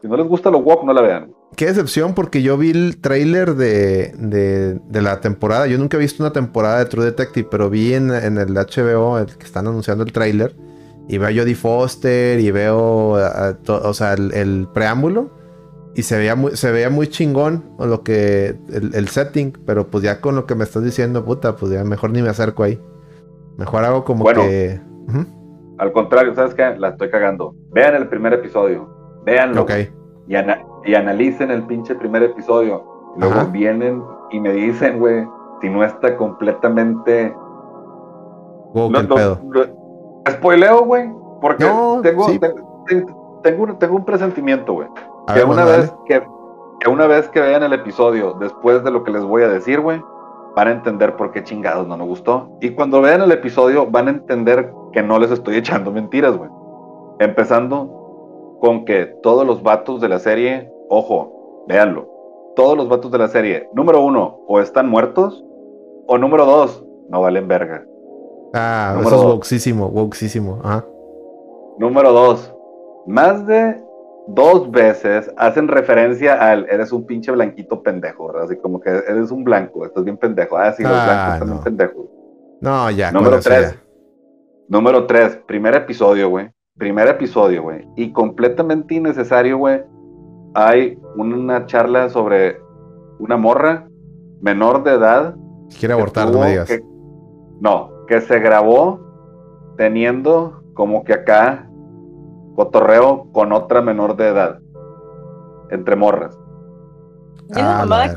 si 0.02 0.08
no 0.08 0.18
les 0.18 0.28
gusta 0.28 0.50
los 0.50 0.64
walk, 0.64 0.84
no 0.84 0.94
la 0.94 1.02
vean. 1.02 1.34
Qué 1.56 1.66
decepción, 1.66 2.14
porque 2.14 2.42
yo 2.42 2.58
vi 2.58 2.70
el 2.70 3.02
trailer 3.02 3.56
de, 3.56 4.14
de, 4.18 4.76
de, 4.76 5.02
la 5.02 5.20
temporada. 5.20 5.68
Yo 5.68 5.78
nunca 5.78 5.98
he 5.98 6.00
visto 6.00 6.24
una 6.24 6.32
temporada 6.32 6.80
de 6.80 6.86
True 6.86 7.06
Detective, 7.06 7.48
pero 7.52 7.70
vi 7.70 7.94
en, 7.94 8.12
en 8.12 8.38
el 8.38 8.54
HBO 8.54 9.18
el 9.20 9.26
que 9.26 9.46
están 9.46 9.68
anunciando 9.68 10.04
el 10.04 10.14
trailer. 10.14 10.56
Y 11.10 11.18
veo 11.18 11.28
a 11.28 11.34
Jodie 11.34 11.56
Foster 11.56 12.40
y 12.40 12.52
veo, 12.52 13.18
o 13.68 13.94
sea, 13.94 14.14
el, 14.14 14.34
el 14.34 14.68
preámbulo 14.74 15.39
y 15.96 16.04
se 16.04 16.18
veía 16.18 16.36
muy, 16.36 16.56
se 16.56 16.72
veía 16.72 16.90
muy 16.90 17.08
chingón 17.08 17.64
lo 17.78 18.04
que 18.04 18.56
el, 18.70 19.08
setting, 19.08 19.54
pero 19.66 19.88
pues 19.88 20.04
ya 20.04 20.22
con 20.22 20.36
lo 20.36 20.46
que 20.46 20.56
me 20.56 20.64
estás 20.64 20.84
diciendo, 20.84 21.26
puta, 21.26 21.56
pues 21.56 21.72
ya 21.72 21.84
mejor 21.84 22.12
ni 22.12 22.22
me 22.22 22.30
acerco 22.30 22.64
ahí. 22.64 22.80
Mejor 23.58 23.84
hago 23.84 24.04
como 24.04 24.26
que. 24.26 24.80
Al 25.78 25.92
contrario, 25.94 26.36
¿sabes 26.36 26.54
qué? 26.54 26.76
La 26.78 26.90
estoy 26.90 27.10
cagando. 27.10 27.56
Vean 27.72 27.96
el 27.96 28.08
primer 28.08 28.34
episodio. 28.34 28.90
Véanlo. 29.26 29.64
Ok. 29.64 29.72
Y, 30.28 30.36
y 30.86 30.96
analicen 30.96 31.52
el 31.52 31.64
pinche 31.64 31.96
primer 31.96 32.24
episodio. 32.24 32.84
luego 33.18 33.46
vienen 33.48 34.04
y 34.30 34.40
me 34.40 34.54
dicen, 34.54 35.00
güey, 35.00 35.26
si 35.62 35.70
no 35.70 35.84
está 35.84 36.16
completamente. 36.16 37.34
Wow, 38.74 38.92
no, 38.92 39.08
pedo. 39.08 39.42
spoileo, 40.30 40.86
güey. 40.86 41.10
Porque 41.42 41.66
tengo, 42.04 42.28
tengo, 43.42 43.78
tengo 43.78 43.96
un 43.96 44.06
presentimiento, 44.06 44.74
güey 44.74 44.88
que, 45.34 45.44
una 45.44 45.66
vez 45.66 45.94
que, 46.08 46.22
una 46.90 47.08
vez 47.08 47.28
que 47.30 47.40
vean 47.40 47.64
el 47.64 47.74
episodio, 47.74 48.36
después 48.40 48.84
de 48.84 48.92
lo 48.92 49.04
que 49.04 49.12
les 49.12 49.24
voy 49.24 49.44
a 49.44 49.50
decir, 49.50 49.80
güey, 49.82 50.02
van 50.56 50.68
a 50.68 50.72
entender 50.72 51.16
por 51.16 51.32
qué 51.32 51.44
chingados 51.44 51.88
no 51.88 51.98
me 51.98 52.06
gustó. 52.06 52.58
Y 52.62 52.72
cuando 52.72 53.02
vean 53.02 53.22
el 53.22 53.32
episodio, 53.32 53.86
van 53.86 54.08
a 54.08 54.12
entender 54.12 54.72
que 54.92 55.04
no 55.04 55.20
les 55.20 55.32
estoy 55.32 55.56
echando 55.58 55.92
mentiras, 55.92 56.38
güey. 56.38 56.50
Empezando 57.20 58.58
con 58.62 58.86
que 58.86 59.06
todos 59.24 59.46
los 59.46 59.64
vatos 59.64 60.02
de 60.02 60.10
la 60.10 60.20
serie, 60.20 60.72
ojo, 60.90 61.66
véanlo, 61.68 62.10
todos 62.56 62.76
los 62.76 62.90
vatos 62.90 63.12
de 63.12 63.18
la 63.18 63.28
serie, 63.28 63.70
número 63.74 64.02
uno, 64.02 64.42
o 64.48 64.60
están 64.60 64.90
muertos, 64.90 65.46
o 66.08 66.18
número 66.18 66.46
dos, 66.46 66.84
no 67.10 67.22
valen 67.22 67.48
verga. 67.48 67.86
Ah, 68.54 68.94
número 68.96 69.16
eso 69.16 69.28
es 69.28 69.34
woxísimo, 69.34 69.88
woxísimo. 69.88 70.60
Número 71.78 72.12
dos, 72.12 72.54
más 73.06 73.46
de 73.46 73.82
dos 74.34 74.70
veces 74.72 75.32
hacen 75.38 75.68
referencia 75.68 76.36
al 76.36 76.68
eres 76.70 76.92
un 76.92 77.06
pinche 77.06 77.32
blanquito 77.32 77.82
pendejo, 77.82 78.28
¿verdad? 78.28 78.44
Así 78.44 78.58
como 78.58 78.80
que 78.80 78.90
eres 78.90 79.32
un 79.32 79.44
blanco, 79.44 79.86
estás 79.86 80.04
bien 80.04 80.18
pendejo. 80.18 80.58
Ah, 80.58 80.72
sí, 80.72 80.84
los 80.84 80.92
blancos 80.92 81.16
ah, 81.16 81.34
están 81.34 81.50
bien 81.50 81.64
pendejos. 81.64 82.06
No, 82.62 82.92
ya. 82.92 83.12
Número 83.12 83.40
tres. 83.40 83.78
Número 84.68 85.08
tres, 85.08 85.40
primer 85.48 85.76
episodio, 85.76 86.30
güey. 86.30 86.50
Primer 86.78 87.08
episodio, 87.08 87.64
güey. 87.64 87.88
Y 87.96 88.12
completamente 88.12 88.96
innecesario, 88.96 89.58
güey. 89.58 89.82
Hay 90.54 91.00
una 91.16 91.66
charla 91.66 92.10
sobre 92.10 92.60
una 93.20 93.38
morra 93.38 93.88
menor 94.42 94.84
de 94.84 94.92
edad. 94.92 95.36
Quiere 95.78 95.94
abortar, 95.94 96.32
no 96.32 96.40
me 96.40 96.52
digas. 96.52 96.70
no, 97.60 98.06
que 98.08 98.22
se 98.22 98.40
grabó 98.40 99.00
teniendo 99.78 100.64
como 100.74 101.04
que 101.04 101.14
acá 101.14 101.69
cotorreo 102.60 103.26
con 103.32 103.54
otra 103.54 103.82
menor 103.82 104.18
de 104.18 104.28
edad. 104.28 104.60
Entre 105.70 105.96
morras. 105.96 106.38
Ah, 107.56 107.86
la, 107.88 108.10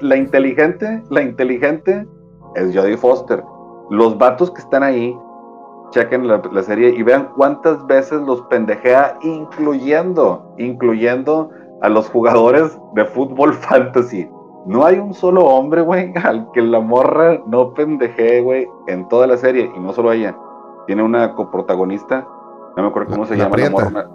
la, 0.00 0.16
inteligente, 0.16 1.02
la 1.10 1.22
inteligente 1.22 2.06
es 2.54 2.76
Jodie 2.76 2.96
Foster. 2.96 3.42
Los 3.90 4.16
vatos 4.18 4.52
que 4.52 4.60
están 4.60 4.84
ahí, 4.84 5.18
chequen 5.90 6.28
la, 6.28 6.40
la, 6.52 6.62
serie 6.62 6.90
y 6.90 7.02
vean 7.02 7.28
cuántas 7.34 7.84
veces 7.88 8.20
los 8.20 8.40
pendejea, 8.42 9.18
incluyendo, 9.22 10.54
incluyendo 10.58 11.50
a 11.82 11.88
los 11.88 12.08
jugadores 12.08 12.78
de 12.94 13.04
fútbol 13.04 13.52
fantasy. 13.68 14.30
No 14.66 14.84
hay 14.84 14.98
un 14.98 15.12
solo 15.12 15.44
hombre, 15.44 15.80
güey, 15.80 16.12
al 16.22 16.48
que 16.52 16.62
la 16.62 16.78
morra 16.78 17.42
no 17.48 17.74
pendejee, 17.74 18.42
güey, 18.42 18.68
en 18.86 19.08
toda 19.08 19.26
la 19.26 19.36
serie, 19.36 19.68
y 19.74 19.80
no 19.80 19.92
solo 19.92 20.12
ella 20.12 20.36
tiene 20.88 21.02
una 21.02 21.34
coprotagonista, 21.34 22.26
no 22.74 22.82
me 22.82 22.88
acuerdo 22.88 23.10
cómo 23.10 23.26
se 23.26 23.36
llama 23.36 23.58
la 23.58 23.68
morra, 23.68 24.08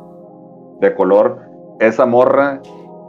de 0.80 0.95
color. 0.95 1.39
Esa 1.80 2.07
morra, 2.07 2.61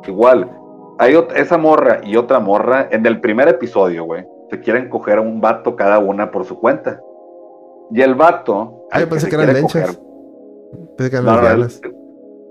igual, 0.06 0.50
hay 0.98 1.14
esa 1.34 1.56
morra 1.56 2.00
y 2.04 2.16
otra 2.16 2.40
morra 2.40 2.88
en 2.90 3.06
el 3.06 3.22
primer 3.22 3.48
episodio, 3.48 4.04
güey. 4.04 4.26
Se 4.50 4.60
quieren 4.60 4.90
coger 4.90 5.16
a 5.16 5.22
un 5.22 5.40
vato 5.40 5.76
cada 5.76 5.98
una 5.98 6.30
por 6.30 6.44
su 6.44 6.60
cuenta. 6.60 7.00
Y 7.90 8.02
el 8.02 8.14
vato. 8.14 8.84
Ay, 8.90 9.06
pensé 9.06 9.30
que, 9.30 9.36
eran 9.36 9.54
lenchas. 9.54 9.98
Pensé 10.98 11.10
que 11.10 11.16
eran 11.16 11.68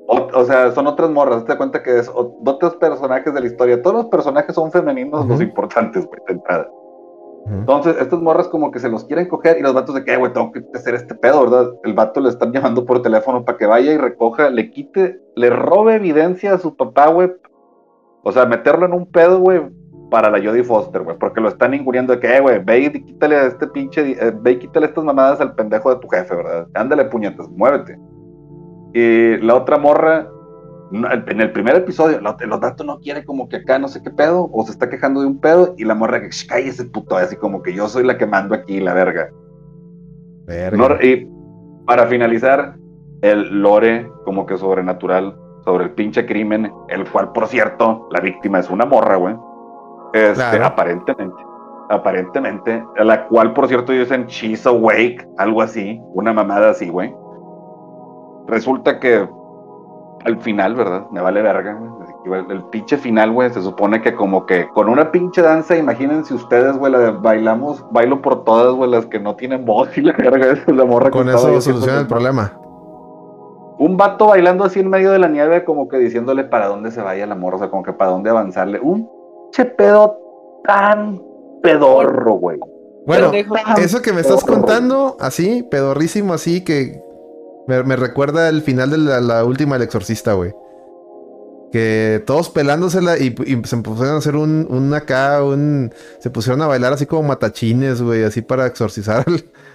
o, 0.08 0.46
sea, 0.46 0.72
son 0.72 0.88
otras 0.88 1.12
morras. 1.12 1.46
Te 1.46 1.56
cuenta 1.56 1.84
que 1.84 2.00
es 2.00 2.12
otros 2.12 2.76
personajes 2.78 3.32
de 3.32 3.40
la 3.40 3.46
historia. 3.46 3.84
Todos 3.84 3.98
los 3.98 4.06
personajes 4.08 4.56
son 4.56 4.72
femeninos, 4.72 5.28
los 5.28 5.42
importantes, 5.42 6.08
güey, 6.08 6.20
de 6.28 6.34
entrada. 6.34 6.68
Entonces, 7.46 7.98
estos 8.00 8.22
morras 8.22 8.48
como 8.48 8.72
que 8.72 8.80
se 8.80 8.90
los 8.90 9.04
quieren 9.04 9.28
coger 9.28 9.58
y 9.58 9.62
los 9.62 9.74
vatos 9.74 9.96
de 9.96 10.06
que, 10.06 10.16
güey, 10.16 10.32
tengo 10.32 10.52
que 10.52 10.64
hacer 10.74 10.96
este 10.96 11.14
pedo, 11.14 11.42
¿verdad? 11.44 11.74
El 11.84 11.94
vato 11.94 12.22
le 12.22 12.30
están 12.30 12.54
llamando 12.54 12.86
por 12.86 13.02
teléfono 13.02 13.44
para 13.44 13.58
que 13.58 13.66
vaya 13.66 13.92
y 13.92 13.98
recoja, 13.98 14.50
le 14.50 14.72
quite, 14.72 15.20
le 15.36 15.50
robe 15.50 15.96
evidencia 15.96 16.54
a 16.54 16.58
su 16.58 16.76
papá, 16.76 17.08
güey. 17.08 17.32
O 18.24 18.32
sea, 18.32 18.46
meterlo 18.46 18.86
en 18.86 18.94
un 18.94 19.06
pedo, 19.12 19.40
güey, 19.40 19.62
para 20.10 20.30
la 20.30 20.38
Jodie 20.38 20.64
Foster, 20.64 21.02
güey, 21.02 21.18
porque 21.18 21.42
lo 21.42 21.50
están 21.50 21.74
incurriendo 21.74 22.14
de 22.14 22.20
que, 22.20 22.38
eh, 22.38 22.40
güey, 22.40 22.64
ve 22.64 22.80
y 22.80 23.04
quítale 23.04 23.36
a 23.36 23.48
este 23.48 23.68
pinche, 23.68 24.12
eh, 24.12 24.32
ve 24.42 24.52
y 24.52 24.60
quítale 24.60 24.86
estas 24.86 25.04
mamadas 25.04 25.42
al 25.42 25.56
pendejo 25.56 25.94
de 25.94 26.00
tu 26.00 26.08
jefe, 26.08 26.36
¿verdad? 26.36 26.68
Ándale, 26.76 27.06
puñetas, 27.06 27.50
muévete. 27.50 28.00
Y 28.94 29.38
la 29.38 29.56
otra 29.56 29.78
morra, 29.78 30.30
en 30.92 31.42
el 31.42 31.52
primer 31.52 31.76
episodio, 31.76 32.18
el 32.18 32.50
datos 32.60 32.86
no 32.86 33.00
quiere 33.00 33.24
como 33.24 33.50
que 33.50 33.58
acá 33.58 33.80
no 33.80 33.88
sé 33.88 34.04
qué 34.04 34.12
pedo, 34.12 34.50
o 34.52 34.66
se 34.66 34.72
está 34.72 34.90
quejando 34.90 35.22
de 35.22 35.28
un 35.28 35.40
pedo, 35.40 35.74
y 35.78 35.86
la 35.86 35.96
morra 35.96 36.22
que 36.22 36.30
cae 36.48 36.68
ese 36.68 36.86
puto, 36.86 37.18
así 37.18 37.36
como 37.36 37.62
que 37.62 37.74
yo 37.74 37.88
soy 37.88 38.04
la 38.04 38.18
que 38.18 38.28
mando 38.28 38.54
aquí, 38.54 38.80
la 38.80 38.94
verga. 38.94 39.30
y 41.02 41.28
para 41.86 42.08
finalizar, 42.08 42.76
el 43.22 43.62
lore 43.62 44.10
como 44.26 44.46
que 44.46 44.58
sobrenatural 44.58 45.36
sobre 45.64 45.86
el 45.86 45.92
pinche 45.92 46.26
crimen, 46.26 46.72
el 46.90 47.10
cual, 47.10 47.32
por 47.32 47.48
cierto, 47.48 48.08
la 48.12 48.20
víctima 48.20 48.60
es 48.60 48.70
una 48.70 48.86
morra, 48.86 49.16
güey. 49.16 49.36
Este, 50.14 50.62
aparentemente. 50.62 51.42
Aparentemente. 51.90 52.84
La 52.98 53.26
cual, 53.28 53.54
por 53.54 53.68
cierto, 53.68 53.94
dicen 53.94 54.28
she's 54.28 54.66
awake, 54.66 55.26
algo 55.38 55.62
así, 55.62 56.02
una 56.14 56.34
mamada 56.34 56.72
así, 56.72 56.90
güey. 56.90 57.16
Resulta 58.48 59.00
que 59.00 59.28
al 60.26 60.40
final, 60.40 60.76
¿verdad? 60.76 61.08
Me 61.12 61.22
vale 61.22 61.42
verga, 61.42 61.74
güey. 61.74 62.44
El 62.50 62.64
pinche 62.66 62.98
final, 62.98 63.32
güey, 63.32 63.50
se 63.52 63.62
supone 63.62 64.02
que 64.02 64.14
como 64.14 64.46
que 64.46 64.70
con 64.70 64.88
una 64.88 65.12
pinche 65.12 65.42
danza, 65.42 65.76
imagínense 65.76 66.34
ustedes, 66.34 66.78
güey, 66.78 66.92
la 66.92 67.00
de 67.00 67.12
bailamos, 67.12 67.86
bailo 67.92 68.22
por 68.22 68.46
todas, 68.46 68.74
güey, 68.74 68.90
las 68.90 69.06
que 69.08 69.20
no 69.20 69.36
tienen 69.36 69.66
voz 69.66 69.98
y 69.98 70.02
la 70.02 70.14
verga, 70.14 70.54
es 70.54 70.68
la 70.74 70.86
morra 70.86 71.10
Con 71.10 71.30
eso 71.30 71.62
soluciona 71.62 72.00
el 72.00 72.08
problema 72.08 72.60
un 73.80 73.98
vato 73.98 74.28
bailando 74.28 74.64
así 74.64 74.80
en 74.80 74.90
medio 74.90 75.12
de 75.12 75.20
la 75.20 75.28
nieve, 75.28 75.66
como 75.66 75.90
que 75.90 75.98
diciéndole 75.98 76.46
para 76.46 76.68
dónde 76.68 76.92
se 76.92 77.02
vaya 77.02 77.26
el 77.26 77.32
amor, 77.32 77.56
o 77.56 77.58
sea, 77.58 77.70
como 77.70 77.84
que 77.84 77.92
para 77.92 78.12
dónde 78.12 78.30
avanzarle. 78.30 78.80
Un 78.80 79.10
che 79.52 79.66
pedo 79.66 80.18
tan 80.64 81.22
pedorro, 81.62 82.34
güey. 82.36 82.60
Bueno, 83.06 83.32
eso 83.78 84.02
que 84.02 84.14
me 84.14 84.22
estás 84.22 84.46
contando, 84.46 85.18
así, 85.20 85.64
pedorrísimo, 85.64 86.34
así, 86.34 86.64
que 86.64 87.03
me, 87.68 87.96
recuerda 87.96 88.50
el 88.50 88.62
final 88.62 88.90
de 88.90 88.98
la, 88.98 89.44
última 89.44 89.76
El 89.76 89.84
Exorcista, 89.84 90.34
güey. 90.34 90.54
Que 91.72 92.22
todos 92.28 92.50
pelándosela 92.50 93.18
y, 93.18 93.36
se 93.64 93.78
pusieron 93.78 94.16
a 94.16 94.18
hacer 94.18 94.36
un, 94.36 94.94
acá, 94.94 95.44
un. 95.44 95.92
Se 96.20 96.30
pusieron 96.30 96.62
a 96.62 96.68
bailar 96.68 96.94
así 96.94 97.06
como 97.06 97.24
matachines, 97.24 98.02
güey, 98.02 98.24
así 98.24 98.42
para 98.42 98.68
exorcizar 98.68 99.26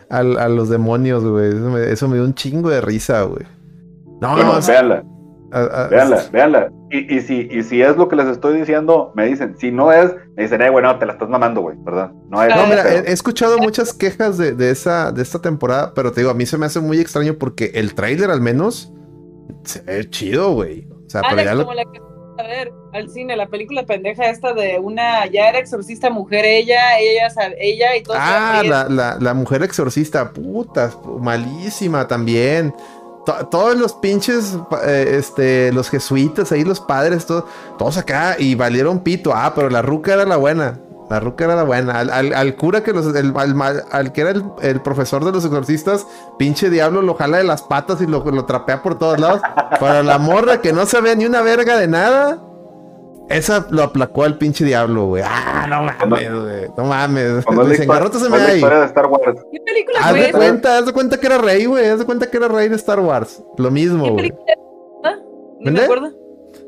a 0.08 0.22
los 0.22 0.68
demonios, 0.68 1.24
güey. 1.24 1.50
eso 1.90 2.08
me 2.08 2.16
dio 2.16 2.24
un 2.24 2.34
chingo 2.34 2.70
de 2.70 2.80
risa, 2.80 3.22
güey. 3.22 3.44
No, 4.20 4.36
no, 4.36 4.60
véanla. 4.60 5.04
véanla, 5.90 6.22
véanla. 6.32 6.77
Y, 6.90 7.16
y, 7.16 7.20
si, 7.20 7.48
y 7.50 7.62
si 7.62 7.82
es 7.82 7.96
lo 7.96 8.08
que 8.08 8.16
les 8.16 8.26
estoy 8.26 8.58
diciendo, 8.58 9.12
me 9.14 9.26
dicen. 9.26 9.56
Si 9.58 9.70
no 9.70 9.92
es, 9.92 10.14
me 10.36 10.44
dicen, 10.44 10.62
eh, 10.62 10.70
bueno, 10.70 10.98
te 10.98 11.04
la 11.04 11.12
estás 11.12 11.28
mamando, 11.28 11.60
güey, 11.60 11.76
¿verdad? 11.80 12.12
No, 12.30 12.46
no 12.46 12.66
mira, 12.66 12.88
he, 12.88 13.12
escuchado 13.12 13.58
muchas 13.58 13.92
quejas 13.92 14.38
de, 14.38 14.52
de, 14.52 14.70
esa, 14.70 15.12
de 15.12 15.22
esta 15.22 15.40
temporada, 15.40 15.92
pero 15.94 16.12
te 16.12 16.22
digo, 16.22 16.30
a 16.30 16.34
mí 16.34 16.46
se 16.46 16.56
me 16.56 16.66
hace 16.66 16.80
muy 16.80 16.98
extraño 16.98 17.34
porque 17.38 17.72
el 17.74 17.94
tráiler 17.94 18.30
al 18.30 18.40
menos 18.40 18.92
se 19.64 19.82
ve 19.82 20.08
chido, 20.08 20.52
güey. 20.52 20.88
O 21.06 21.10
sea, 21.10 21.22
pero 21.28 21.42
ya 21.42 21.56
como 21.56 21.74
la 21.74 21.84
que 21.84 22.00
a 22.38 22.42
ver 22.46 22.72
al 22.92 23.10
cine, 23.10 23.36
la 23.36 23.48
película 23.48 23.84
pendeja 23.84 24.30
esta 24.30 24.52
de 24.52 24.78
una, 24.78 25.26
ya 25.26 25.48
era 25.48 25.58
exorcista 25.58 26.08
mujer 26.08 26.44
ella, 26.44 26.98
ella, 26.98 27.28
ella 27.58 27.96
y 27.96 28.02
todo. 28.02 28.16
Ah, 28.18 28.62
la, 28.64 28.88
la, 28.88 29.18
la 29.20 29.34
mujer 29.34 29.62
exorcista, 29.62 30.32
puta, 30.32 30.92
malísima 31.20 32.06
también 32.06 32.72
todos 33.50 33.76
los 33.76 33.92
pinches, 33.94 34.56
eh, 34.84 35.16
este, 35.18 35.72
los 35.72 35.90
jesuitas 35.90 36.52
ahí, 36.52 36.64
los 36.64 36.80
padres, 36.80 37.26
todos 37.26 37.96
acá 37.96 38.36
y 38.38 38.54
valieron 38.54 39.00
pito. 39.00 39.32
Ah, 39.34 39.52
pero 39.54 39.70
la 39.70 39.82
ruca 39.82 40.14
era 40.14 40.24
la 40.24 40.36
buena. 40.36 40.78
La 41.10 41.20
ruca 41.20 41.44
era 41.44 41.56
la 41.56 41.62
buena. 41.62 41.98
Al, 41.98 42.56
cura 42.56 42.82
que 42.82 42.92
los, 42.92 43.14
el, 43.14 43.32
al, 43.90 44.12
que 44.12 44.20
era 44.20 44.32
el, 44.60 44.80
profesor 44.82 45.24
de 45.24 45.32
los 45.32 45.44
exorcistas, 45.44 46.06
pinche 46.38 46.68
diablo 46.68 47.00
lo 47.00 47.14
jala 47.14 47.38
de 47.38 47.44
las 47.44 47.62
patas 47.62 48.00
y 48.02 48.06
lo, 48.06 48.24
lo 48.24 48.44
trapea 48.44 48.82
por 48.82 48.98
todos 48.98 49.18
lados. 49.18 49.40
Para 49.80 50.02
la 50.02 50.18
morra 50.18 50.60
que 50.60 50.72
no 50.72 50.84
sabía 50.84 51.14
ni 51.14 51.24
una 51.24 51.40
verga 51.40 51.76
de 51.78 51.88
nada. 51.88 52.42
Esa 53.28 53.66
lo 53.70 53.82
aplacó 53.82 54.24
al 54.24 54.38
pinche 54.38 54.64
diablo, 54.64 55.06
güey. 55.06 55.22
Ah, 55.26 55.66
no 55.68 55.82
mames, 55.82 56.42
güey. 56.42 56.68
No 56.76 56.84
mames. 56.84 57.44
se 57.44 58.30
me 58.30 58.36
ahí. 58.36 58.62
¿Qué 58.62 59.60
película 59.60 59.98
haz 60.02 60.14
de 60.14 60.32
cuenta, 60.32 60.78
haz 60.78 60.86
de 60.86 60.92
cuenta 60.92 61.18
que 61.18 61.26
era 61.26 61.38
rey, 61.38 61.66
güey. 61.66 61.86
Haz 61.86 61.98
de 61.98 62.06
cuenta 62.06 62.30
que 62.30 62.36
era 62.36 62.48
rey 62.48 62.68
de 62.68 62.76
Star 62.76 63.00
Wars. 63.00 63.42
Lo 63.58 63.70
mismo, 63.70 64.10
güey. 64.12 64.32
¿Ah? 65.04 65.16
No 65.60 65.72
me 65.72 65.80
acuerdo. 65.80 66.12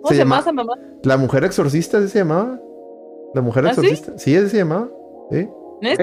¿Cómo 0.02 0.08
se, 0.08 0.16
llamaba 0.16 0.42
esa 0.42 0.52
mamá? 0.52 0.74
La 1.02 1.16
mujer 1.16 1.44
exorcista, 1.44 2.00
¿sí 2.00 2.08
se 2.08 2.18
llamaba? 2.20 2.58
La 3.34 3.40
mujer 3.40 3.66
¿Ah, 3.66 3.70
exorcista. 3.70 4.12
Sí, 4.18 4.38
¿sí 4.38 4.48
se 4.48 4.56
llamaba. 4.58 4.88
Sí. 5.30 5.48
No 5.80 5.88
es 5.88 5.98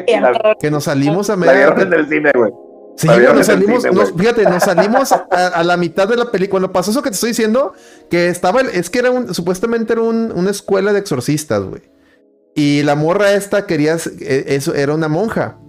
que 0.59 0.71
nos 0.71 0.85
salimos 0.85 1.29
a 1.29 1.35
medio. 1.35 1.71
del 1.73 2.07
cine, 2.07 2.31
güey. 2.35 2.51
Sí, 2.97 3.07
nos 3.07 3.45
salimos, 3.45 3.83
fíjate, 4.17 4.43
nos 4.43 4.63
salimos 4.65 5.11
a, 5.11 5.63
la 5.63 5.77
mitad 5.77 6.07
de 6.07 6.17
la 6.17 6.31
película. 6.31 6.49
Cuando 6.49 6.73
pasó 6.73 6.91
eso 6.91 7.03
que 7.03 7.11
te 7.11 7.13
estoy 7.13 7.29
diciendo, 7.29 7.73
que 8.09 8.27
estaba, 8.27 8.61
es 8.61 8.89
que 8.89 8.99
era 8.99 9.11
un, 9.11 9.33
supuestamente 9.35 9.93
era 9.93 10.01
una 10.01 10.49
escuela 10.49 10.91
de 10.93 10.99
exorcistas, 10.99 11.63
güey. 11.63 11.83
Y 12.55 12.81
la 12.81 12.95
morra 12.95 13.33
esta 13.33 13.67
quería, 13.67 13.97
e, 14.19 14.45
eso 14.47 14.73
era 14.73 14.95
una 14.95 15.07
monja. 15.07 15.59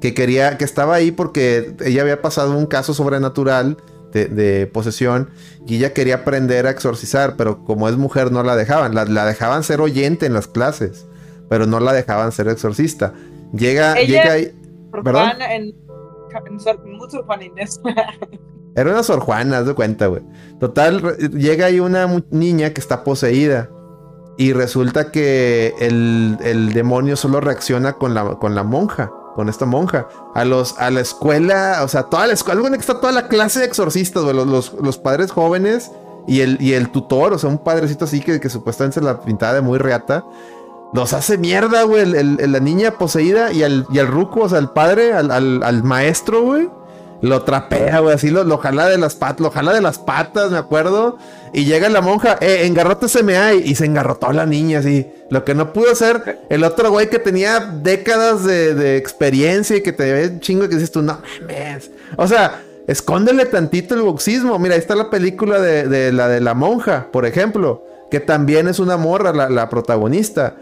Que 0.00 0.14
quería, 0.14 0.56
que 0.56 0.64
estaba 0.64 0.94
ahí 0.94 1.10
porque 1.10 1.74
ella 1.84 2.02
había 2.02 2.22
pasado 2.22 2.56
un 2.56 2.66
caso 2.66 2.94
sobrenatural 2.94 3.76
de, 4.12 4.70
posesión 4.72 5.28
y 5.66 5.76
ella 5.76 5.92
quería 5.92 6.16
aprender 6.16 6.66
a 6.66 6.70
exorcizar, 6.70 7.36
pero 7.36 7.64
como 7.64 7.88
es 7.88 7.96
mujer 7.96 8.32
no 8.32 8.42
la 8.42 8.56
dejaban. 8.56 8.94
La, 8.94 9.26
dejaban 9.26 9.64
ser 9.64 9.80
oyente 9.82 10.24
en 10.24 10.32
las 10.32 10.46
clases, 10.46 11.06
pero 11.50 11.66
no 11.66 11.78
la 11.78 11.92
dejaban 11.92 12.32
ser 12.32 12.48
exorcista. 12.48 13.12
Llega, 13.52 13.96
llega 13.96 14.32
ahí. 14.32 14.54
¿Perdón? 14.90 15.32
Era 18.74 18.90
una 18.90 19.02
Sor 19.02 19.20
Juana, 19.20 19.58
haz 19.58 19.66
de 19.66 19.74
cuenta, 19.74 20.06
güey. 20.06 20.22
Total, 20.60 21.16
llega 21.32 21.66
ahí 21.66 21.80
una 21.80 22.06
niña 22.30 22.72
que 22.72 22.80
está 22.80 23.02
poseída. 23.02 23.70
Y 24.36 24.52
resulta 24.52 25.10
que 25.10 25.74
el, 25.80 26.72
demonio 26.72 27.16
solo 27.16 27.40
reacciona 27.40 27.94
con 27.94 28.14
la, 28.14 28.36
con 28.36 28.54
la 28.54 28.62
monja, 28.62 29.10
con 29.34 29.48
esta 29.48 29.66
monja. 29.66 30.06
A, 30.36 30.44
los, 30.44 30.78
a 30.78 30.92
la 30.92 31.00
escuela, 31.00 31.80
o 31.82 31.88
sea, 31.88 32.04
toda 32.04 32.28
la 32.28 32.34
escuela, 32.34 32.60
algo 32.60 32.70
que 32.70 32.78
está 32.78 33.00
toda 33.00 33.12
la 33.12 33.26
clase 33.26 33.58
de 33.58 33.64
exorcistas, 33.66 34.22
güey. 34.22 34.36
Los, 34.36 34.74
los, 34.74 34.98
padres 34.98 35.32
jóvenes 35.32 35.90
y 36.28 36.42
el, 36.42 36.56
y 36.62 36.74
el 36.74 36.90
tutor, 36.90 37.32
o 37.32 37.38
sea, 37.38 37.50
un 37.50 37.58
padrecito 37.58 38.04
así 38.04 38.20
que, 38.20 38.38
que 38.38 38.48
supuestamente 38.48 39.00
se 39.00 39.04
la 39.04 39.20
pintaba 39.20 39.54
de 39.54 39.60
muy 39.60 39.78
reata. 39.78 40.24
Los 40.92 41.12
hace 41.12 41.36
mierda, 41.36 41.82
güey. 41.82 42.06
la 42.06 42.60
niña 42.60 42.92
poseída 42.92 43.52
y 43.52 43.62
al, 43.62 43.86
y 43.92 43.98
al 43.98 44.06
ruco, 44.06 44.40
o 44.40 44.48
sea, 44.48 44.58
al 44.58 44.72
padre, 44.72 45.12
al, 45.12 45.82
maestro, 45.82 46.42
güey. 46.42 46.68
Lo 47.20 47.42
trapea, 47.42 47.98
güey. 47.98 48.14
Así 48.14 48.30
lo, 48.30 48.58
jala 48.58 48.88
de 48.88 48.96
las 48.96 49.14
patas, 49.16 49.40
lo 49.40 49.50
jala 49.50 49.72
de 49.74 49.80
las 49.80 49.98
patas, 49.98 50.50
me 50.50 50.58
acuerdo. 50.58 51.18
Y 51.52 51.64
llega 51.64 51.88
la 51.88 52.00
monja, 52.00 52.38
eh, 52.40 52.62
engarrótese 52.64 53.20
hay. 53.36 53.62
Y 53.64 53.74
se 53.74 53.84
engarrotó 53.84 54.32
la 54.32 54.46
niña, 54.46 54.78
así. 54.78 55.06
Lo 55.28 55.44
que 55.44 55.54
no 55.54 55.72
pudo 55.74 55.92
hacer 55.92 56.40
el 56.48 56.64
otro 56.64 56.90
güey 56.90 57.10
que 57.10 57.18
tenía 57.18 57.60
décadas 57.60 58.44
de, 58.44 58.96
experiencia 58.96 59.76
y 59.76 59.82
que 59.82 59.92
te 59.92 60.10
ve 60.10 60.40
chingo 60.40 60.64
y 60.64 60.68
que 60.68 60.76
dices 60.76 60.92
tú, 60.92 61.02
no 61.02 61.20
mames. 61.40 61.90
O 62.16 62.26
sea, 62.26 62.62
escóndele 62.86 63.44
tantito 63.44 63.94
el 63.94 64.02
boxismo. 64.02 64.58
Mira, 64.58 64.74
ahí 64.74 64.80
está 64.80 64.94
la 64.94 65.10
película 65.10 65.60
de, 65.60 66.12
la 66.12 66.28
de 66.28 66.40
la 66.40 66.54
monja, 66.54 67.08
por 67.12 67.26
ejemplo. 67.26 67.84
Que 68.10 68.20
también 68.20 68.68
es 68.68 68.78
una 68.78 68.96
morra, 68.96 69.34
la, 69.34 69.50
la 69.50 69.68
protagonista. 69.68 70.54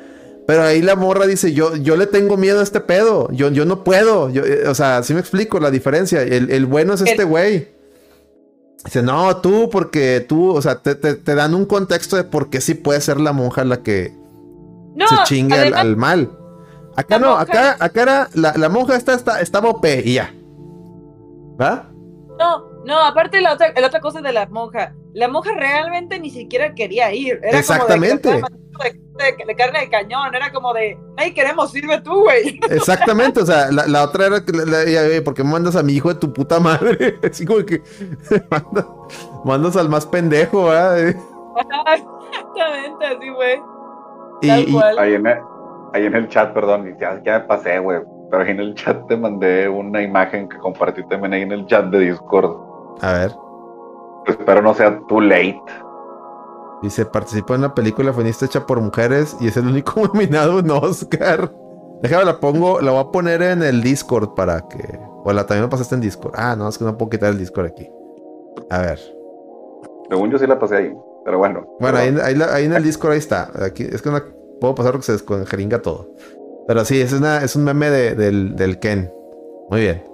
Pero 0.46 0.62
ahí 0.62 0.80
la 0.80 0.94
morra 0.94 1.26
dice, 1.26 1.52
yo, 1.52 1.74
yo 1.76 1.96
le 1.96 2.06
tengo 2.06 2.36
miedo 2.36 2.60
a 2.60 2.62
este 2.62 2.80
pedo, 2.80 3.28
yo, 3.32 3.50
yo 3.50 3.64
no 3.64 3.82
puedo. 3.82 4.28
Eh, 4.30 4.68
o 4.68 4.74
sea, 4.74 5.02
sí 5.02 5.12
me 5.12 5.20
explico 5.20 5.58
la 5.58 5.72
diferencia. 5.72 6.22
El, 6.22 6.66
bueno 6.66 6.94
es 6.94 7.00
este 7.00 7.24
güey. 7.24 7.68
Dice, 8.84 9.02
no, 9.02 9.38
tú, 9.38 9.68
porque 9.70 10.24
tú, 10.26 10.50
o 10.50 10.62
sea, 10.62 10.80
te, 10.80 11.16
dan 11.34 11.54
un 11.54 11.66
contexto 11.66 12.14
de 12.16 12.22
por 12.22 12.48
qué 12.48 12.60
sí 12.60 12.74
puede 12.74 13.00
ser 13.00 13.18
la 13.18 13.32
monja 13.32 13.64
la 13.64 13.82
que 13.82 14.14
se 14.96 15.16
chingue 15.24 15.56
al, 15.56 15.96
mal. 15.96 16.30
Acá 16.94 17.18
no, 17.18 17.36
acá, 17.36 17.76
acá 17.80 18.02
era, 18.02 18.28
la, 18.34 18.68
monja 18.68 18.94
está, 18.94 19.14
está, 19.14 19.40
estaba 19.40 19.68
OP 19.70 19.84
y 20.04 20.14
ya. 20.14 20.32
¿Va? 21.60 21.90
No, 22.38 22.75
no, 22.86 23.04
aparte 23.04 23.40
la 23.40 23.52
otra, 23.52 23.72
la 23.76 23.88
otra 23.88 24.00
cosa 24.00 24.20
de 24.20 24.32
la 24.32 24.46
monja. 24.46 24.94
La 25.12 25.26
monja 25.26 25.52
realmente 25.54 26.20
ni 26.20 26.30
siquiera 26.30 26.72
quería 26.72 27.12
ir. 27.12 27.40
Era 27.42 27.58
Exactamente. 27.58 28.30
Como 28.30 28.46
de, 28.78 29.56
carne 29.56 29.80
de 29.80 29.88
cañón, 29.88 30.34
era 30.34 30.52
como 30.52 30.72
de, 30.72 30.96
ay, 31.16 31.32
queremos, 31.32 31.72
sirve 31.72 32.00
tú, 32.02 32.22
güey. 32.22 32.60
Exactamente, 32.70 33.40
o 33.40 33.46
sea, 33.46 33.72
la, 33.72 34.04
otra 34.04 34.26
era, 34.26 34.36
la, 34.46 35.24
¿por 35.24 35.34
qué 35.34 35.42
mandas 35.42 35.74
a 35.74 35.82
mi 35.82 35.94
hijo 35.94 36.10
de 36.10 36.20
tu 36.20 36.32
puta 36.32 36.60
madre? 36.60 37.18
Así 37.28 37.44
como 37.44 37.64
que 37.64 37.82
mandas, 39.44 39.76
al 39.76 39.88
más 39.88 40.06
pendejo, 40.06 40.66
¿verdad? 40.66 41.08
Exactamente, 41.08 43.06
así, 43.06 43.28
güey. 43.30 43.60
Y, 44.42 44.50
Ahí, 44.50 45.14
en 45.14 45.26
el, 45.26 45.38
ahí 45.94 46.04
en 46.04 46.14
el 46.14 46.28
chat, 46.28 46.52
perdón, 46.52 46.96
ya, 47.00 47.20
ya 47.24 47.38
me 47.38 47.44
pasé, 47.46 47.78
güey. 47.78 48.00
Pero 48.30 48.42
ahí 48.42 48.50
en 48.50 48.60
el 48.60 48.74
chat 48.74 49.06
te 49.08 49.16
mandé 49.16 49.68
una 49.68 50.02
imagen 50.02 50.48
que 50.48 50.58
compartí 50.58 51.02
también 51.08 51.32
ahí 51.32 51.42
en 51.42 51.52
el 51.52 51.66
chat 51.66 51.86
de 51.86 52.00
Discord. 52.00 52.66
A 53.00 53.12
ver. 53.12 53.36
Espero 54.26 54.60
no 54.60 54.74
sea 54.74 54.98
too 55.06 55.20
late 55.20 55.62
Dice, 56.82 57.06
participó 57.06 57.54
en 57.54 57.60
una 57.60 57.74
película 57.74 58.12
feminista 58.12 58.44
hecha 58.44 58.66
por 58.66 58.80
mujeres 58.80 59.36
y 59.40 59.48
es 59.48 59.56
el 59.56 59.66
único 59.66 60.00
nominado 60.12 60.58
en 60.58 60.70
Oscar. 60.70 61.52
Déjame 62.02 62.24
la 62.24 62.38
pongo, 62.38 62.80
la 62.80 62.92
voy 62.92 63.00
a 63.00 63.10
poner 63.10 63.42
en 63.42 63.62
el 63.62 63.82
Discord 63.82 64.34
para 64.34 64.60
que. 64.68 64.98
O 65.24 65.32
la 65.32 65.46
también 65.46 65.64
me 65.64 65.70
pasaste 65.70 65.94
en 65.94 66.02
Discord. 66.02 66.34
Ah, 66.36 66.54
no, 66.56 66.68
es 66.68 66.76
que 66.76 66.84
no 66.84 66.96
puedo 66.96 67.10
quitar 67.10 67.30
el 67.30 67.38
Discord 67.38 67.66
aquí. 67.66 67.90
A 68.70 68.80
ver. 68.80 69.00
Según 70.08 70.30
yo 70.30 70.38
sí 70.38 70.46
la 70.46 70.58
pasé 70.58 70.76
ahí, 70.76 70.94
pero 71.24 71.38
bueno. 71.38 71.66
Bueno, 71.80 71.98
Ahí, 71.98 72.14
ahí, 72.52 72.64
en 72.66 72.74
el 72.74 72.82
Discord 72.82 73.12
ahí 73.12 73.18
está. 73.18 73.50
Aquí, 73.64 73.82
es 73.82 74.02
que 74.02 74.10
no 74.10 74.20
puedo 74.60 74.74
pasar 74.74 74.92
porque 74.92 75.06
se 75.06 75.12
descongeringa 75.12 75.80
todo. 75.80 76.10
Pero 76.68 76.84
sí, 76.84 77.00
es, 77.00 77.12
una, 77.12 77.42
es 77.42 77.56
un 77.56 77.64
meme 77.64 77.90
del, 77.90 78.54
del 78.54 78.78
Ken. 78.78 79.10
Muy 79.70 79.80
bien. 79.80 80.04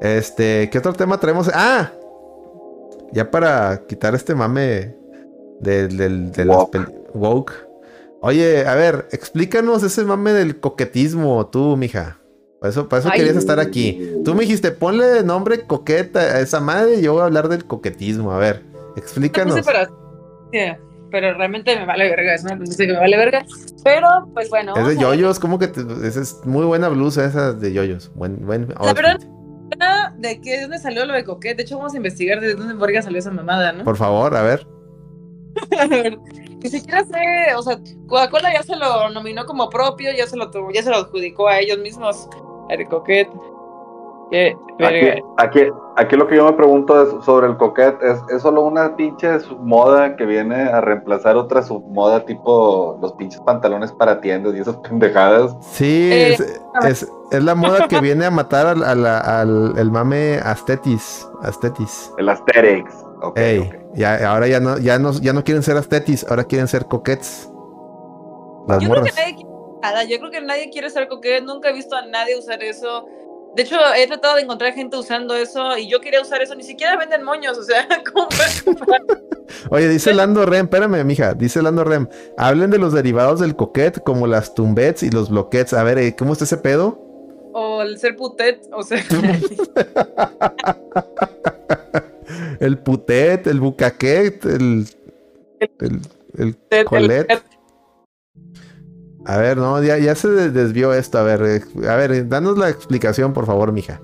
Este, 0.00 0.68
¿qué 0.70 0.78
otro 0.78 0.92
tema 0.92 1.18
traemos? 1.18 1.50
¡Ah! 1.54 1.92
Ya 3.12 3.30
para 3.30 3.86
quitar 3.86 4.14
este 4.14 4.34
mame 4.34 4.94
del, 5.60 5.96
del, 5.96 6.32
de 6.32 6.44
las 6.44 6.66
woke. 7.14 7.52
Oye, 8.20 8.66
a 8.66 8.74
ver, 8.74 9.06
explícanos 9.12 9.82
ese 9.82 10.04
mame 10.04 10.32
del 10.32 10.58
coquetismo, 10.58 11.46
tú, 11.46 11.76
mija. 11.76 12.18
Para 12.60 12.70
eso, 12.70 12.88
para 12.88 13.00
eso 13.00 13.10
querías 13.10 13.36
estar 13.36 13.60
aquí. 13.60 14.12
Tú 14.24 14.34
me 14.34 14.40
dijiste, 14.40 14.72
ponle 14.72 15.22
nombre 15.22 15.62
coqueta 15.62 16.20
a 16.20 16.40
esa 16.40 16.60
madre 16.60 16.96
y 16.96 17.02
yo 17.02 17.12
voy 17.12 17.22
a 17.22 17.26
hablar 17.26 17.48
del 17.48 17.64
coquetismo. 17.64 18.32
A 18.32 18.38
ver, 18.38 18.64
explícanos. 18.96 19.64
pero 21.10 21.34
realmente 21.34 21.76
me 21.76 21.86
vale 21.86 22.10
verga, 22.10 22.34
es 22.34 22.42
una 22.42 22.56
blusa 22.56 22.76
que 22.84 22.92
me 22.92 22.98
vale 22.98 23.16
verga. 23.16 23.46
Pero, 23.84 24.08
pues 24.34 24.50
bueno. 24.50 24.74
Es 24.76 24.88
de 24.88 24.96
yoyos, 24.96 25.38
¿cómo 25.38 25.60
que 25.60 25.66
esa 26.02 26.20
es 26.20 26.40
muy 26.44 26.64
buena 26.64 26.88
blusa 26.88 27.24
esa 27.24 27.52
de 27.52 27.72
yoyos. 27.72 28.10
Buen, 28.16 28.44
buen 28.44 28.74
La 28.80 28.92
verdad, 28.92 29.20
de 30.16 30.40
qué, 30.40 30.56
de 30.56 30.62
dónde 30.62 30.78
salió 30.78 31.04
lo 31.06 31.14
de 31.14 31.24
coquet. 31.24 31.56
De 31.56 31.62
hecho, 31.62 31.76
vamos 31.76 31.94
a 31.94 31.96
investigar 31.96 32.40
de 32.40 32.54
dónde 32.54 32.74
verga 32.74 33.02
salió 33.02 33.18
esa 33.18 33.30
mamada, 33.30 33.72
¿no? 33.72 33.84
Por 33.84 33.96
favor, 33.96 34.34
a 34.36 34.42
ver. 34.42 34.66
Ni 36.62 36.68
siquiera 36.68 37.04
sé, 37.04 37.54
o 37.56 37.62
sea, 37.62 37.78
Coca-Cola 38.08 38.52
ya 38.52 38.62
se 38.62 38.74
lo 38.74 39.10
nominó 39.10 39.46
como 39.46 39.70
propio, 39.70 40.10
ya 40.16 40.26
se 40.26 40.36
lo 40.36 40.50
ya 40.72 40.82
se 40.82 40.90
lo 40.90 40.96
adjudicó 40.96 41.46
a 41.46 41.60
ellos 41.60 41.78
mismos, 41.78 42.28
el 42.68 42.86
coquet. 42.88 43.28
aquí, 45.38 45.60
aquí, 45.96 46.16
lo 46.16 46.26
que 46.26 46.36
yo 46.36 46.44
me 46.46 46.52
pregunto 46.54 47.00
es 47.00 47.24
sobre 47.24 47.46
el 47.46 47.56
coquet, 47.56 48.02
¿es, 48.02 48.18
¿es, 48.34 48.42
solo 48.42 48.62
una 48.62 48.96
pinche 48.96 49.38
submoda 49.38 50.16
que 50.16 50.26
viene 50.26 50.56
a 50.62 50.80
reemplazar 50.80 51.36
otra 51.36 51.62
submoda 51.62 52.24
tipo 52.24 52.98
los 53.00 53.12
pinches 53.12 53.40
pantalones 53.42 53.92
para 53.92 54.20
tiendas 54.20 54.56
y 54.56 54.58
esas 54.58 54.76
pendejadas? 54.78 55.56
Sí, 55.60 56.10
eh, 56.12 56.32
es, 56.32 56.40
es, 56.84 57.12
la 57.32 57.54
moda 57.54 57.88
que 57.88 58.00
viene 58.00 58.24
a 58.24 58.30
matar 58.30 58.66
al, 58.66 58.82
al, 58.84 59.74
el 59.76 59.90
mame 59.90 60.40
aesthetis, 60.42 61.26
aesthetis. 61.42 62.10
El 62.18 62.28
aesthetics. 62.28 62.94
Okay, 63.20 63.70
Ya, 63.94 64.30
ahora 64.30 64.46
ya 64.46 64.60
no, 64.60 64.78
ya 64.78 64.98
no, 64.98 65.12
ya 65.12 65.32
no 65.32 65.42
quieren 65.42 65.62
ser 65.62 65.76
aesthetis, 65.76 66.24
ahora 66.28 66.44
quieren 66.44 66.68
ser 66.68 66.86
coquets. 66.86 67.50
Las 68.68 68.82
yo 68.82 68.90
creo 68.90 69.04
que 69.04 69.12
nadie 69.12 69.34
quiere, 69.34 70.08
yo 70.08 70.18
creo 70.18 70.30
que 70.30 70.40
nadie 70.40 70.70
quiere 70.70 70.90
ser 70.90 71.08
coquet, 71.08 71.42
nunca 71.42 71.70
he 71.70 71.72
visto 71.72 71.96
a 71.96 72.06
nadie 72.06 72.38
usar 72.38 72.62
eso. 72.62 73.06
De 73.56 73.62
hecho, 73.62 73.76
he 73.96 74.06
tratado 74.06 74.36
de 74.36 74.42
encontrar 74.42 74.72
gente 74.72 74.96
usando 74.96 75.34
eso 75.34 75.76
y 75.76 75.88
yo 75.88 76.00
quería 76.00 76.20
usar 76.20 76.40
eso, 76.42 76.54
ni 76.54 76.62
siquiera 76.62 76.96
venden 76.96 77.24
moños, 77.24 77.58
o 77.58 77.62
sea, 77.62 77.88
¿cómo 78.12 78.28
Oye, 79.70 79.88
dice 79.88 80.14
Lando 80.14 80.46
Rem, 80.46 80.66
espérame, 80.66 81.04
mija, 81.04 81.34
dice 81.34 81.62
Lando 81.62 81.82
Rem, 81.82 82.08
hablen 82.36 82.70
de 82.70 82.78
los 82.78 82.92
derivados 82.92 83.40
del 83.40 83.56
coquet 83.56 84.02
como 84.02 84.26
las 84.26 84.54
tumbets 84.54 85.02
y 85.02 85.10
los 85.10 85.30
bloquets. 85.30 85.72
A 85.72 85.82
ver, 85.82 85.98
eh, 85.98 86.14
¿cómo 86.16 86.32
está 86.32 86.44
ese 86.44 86.58
pedo? 86.58 87.07
O 87.52 87.82
el 87.82 87.98
ser 87.98 88.16
putet, 88.16 88.66
o 88.72 88.82
sea. 88.82 88.98
el 92.60 92.78
putet, 92.78 93.46
el 93.46 93.60
bucaquet, 93.60 94.44
el. 94.44 94.86
El. 95.78 96.00
El, 96.36 96.56
colet. 96.84 97.42
A 99.24 99.38
ver, 99.38 99.56
no, 99.56 99.82
ya, 99.82 99.98
ya 99.98 100.14
se 100.14 100.28
desvió 100.28 100.94
esto. 100.94 101.18
A 101.18 101.22
ver, 101.22 101.42
eh, 101.42 101.88
a 101.88 101.96
ver, 101.96 102.28
danos 102.28 102.56
la 102.56 102.70
explicación, 102.70 103.32
por 103.32 103.46
favor, 103.46 103.72
mija. 103.72 104.00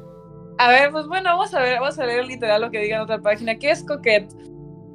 A 0.59 0.69
ver, 0.69 0.91
pues 0.91 1.07
bueno, 1.07 1.31
vamos 1.31 1.55
a 1.55 1.61
ver, 1.61 1.81
vamos 1.81 1.99
a 1.99 2.07
leer 2.07 2.27
literal 2.27 2.63
lo 2.63 2.71
que 2.71 2.81
diga 2.81 2.97
en 2.97 3.03
otra 3.03 3.21
página. 3.21 3.59
¿Qué 3.59 3.71
es 3.71 3.85
coquet? 3.85 4.29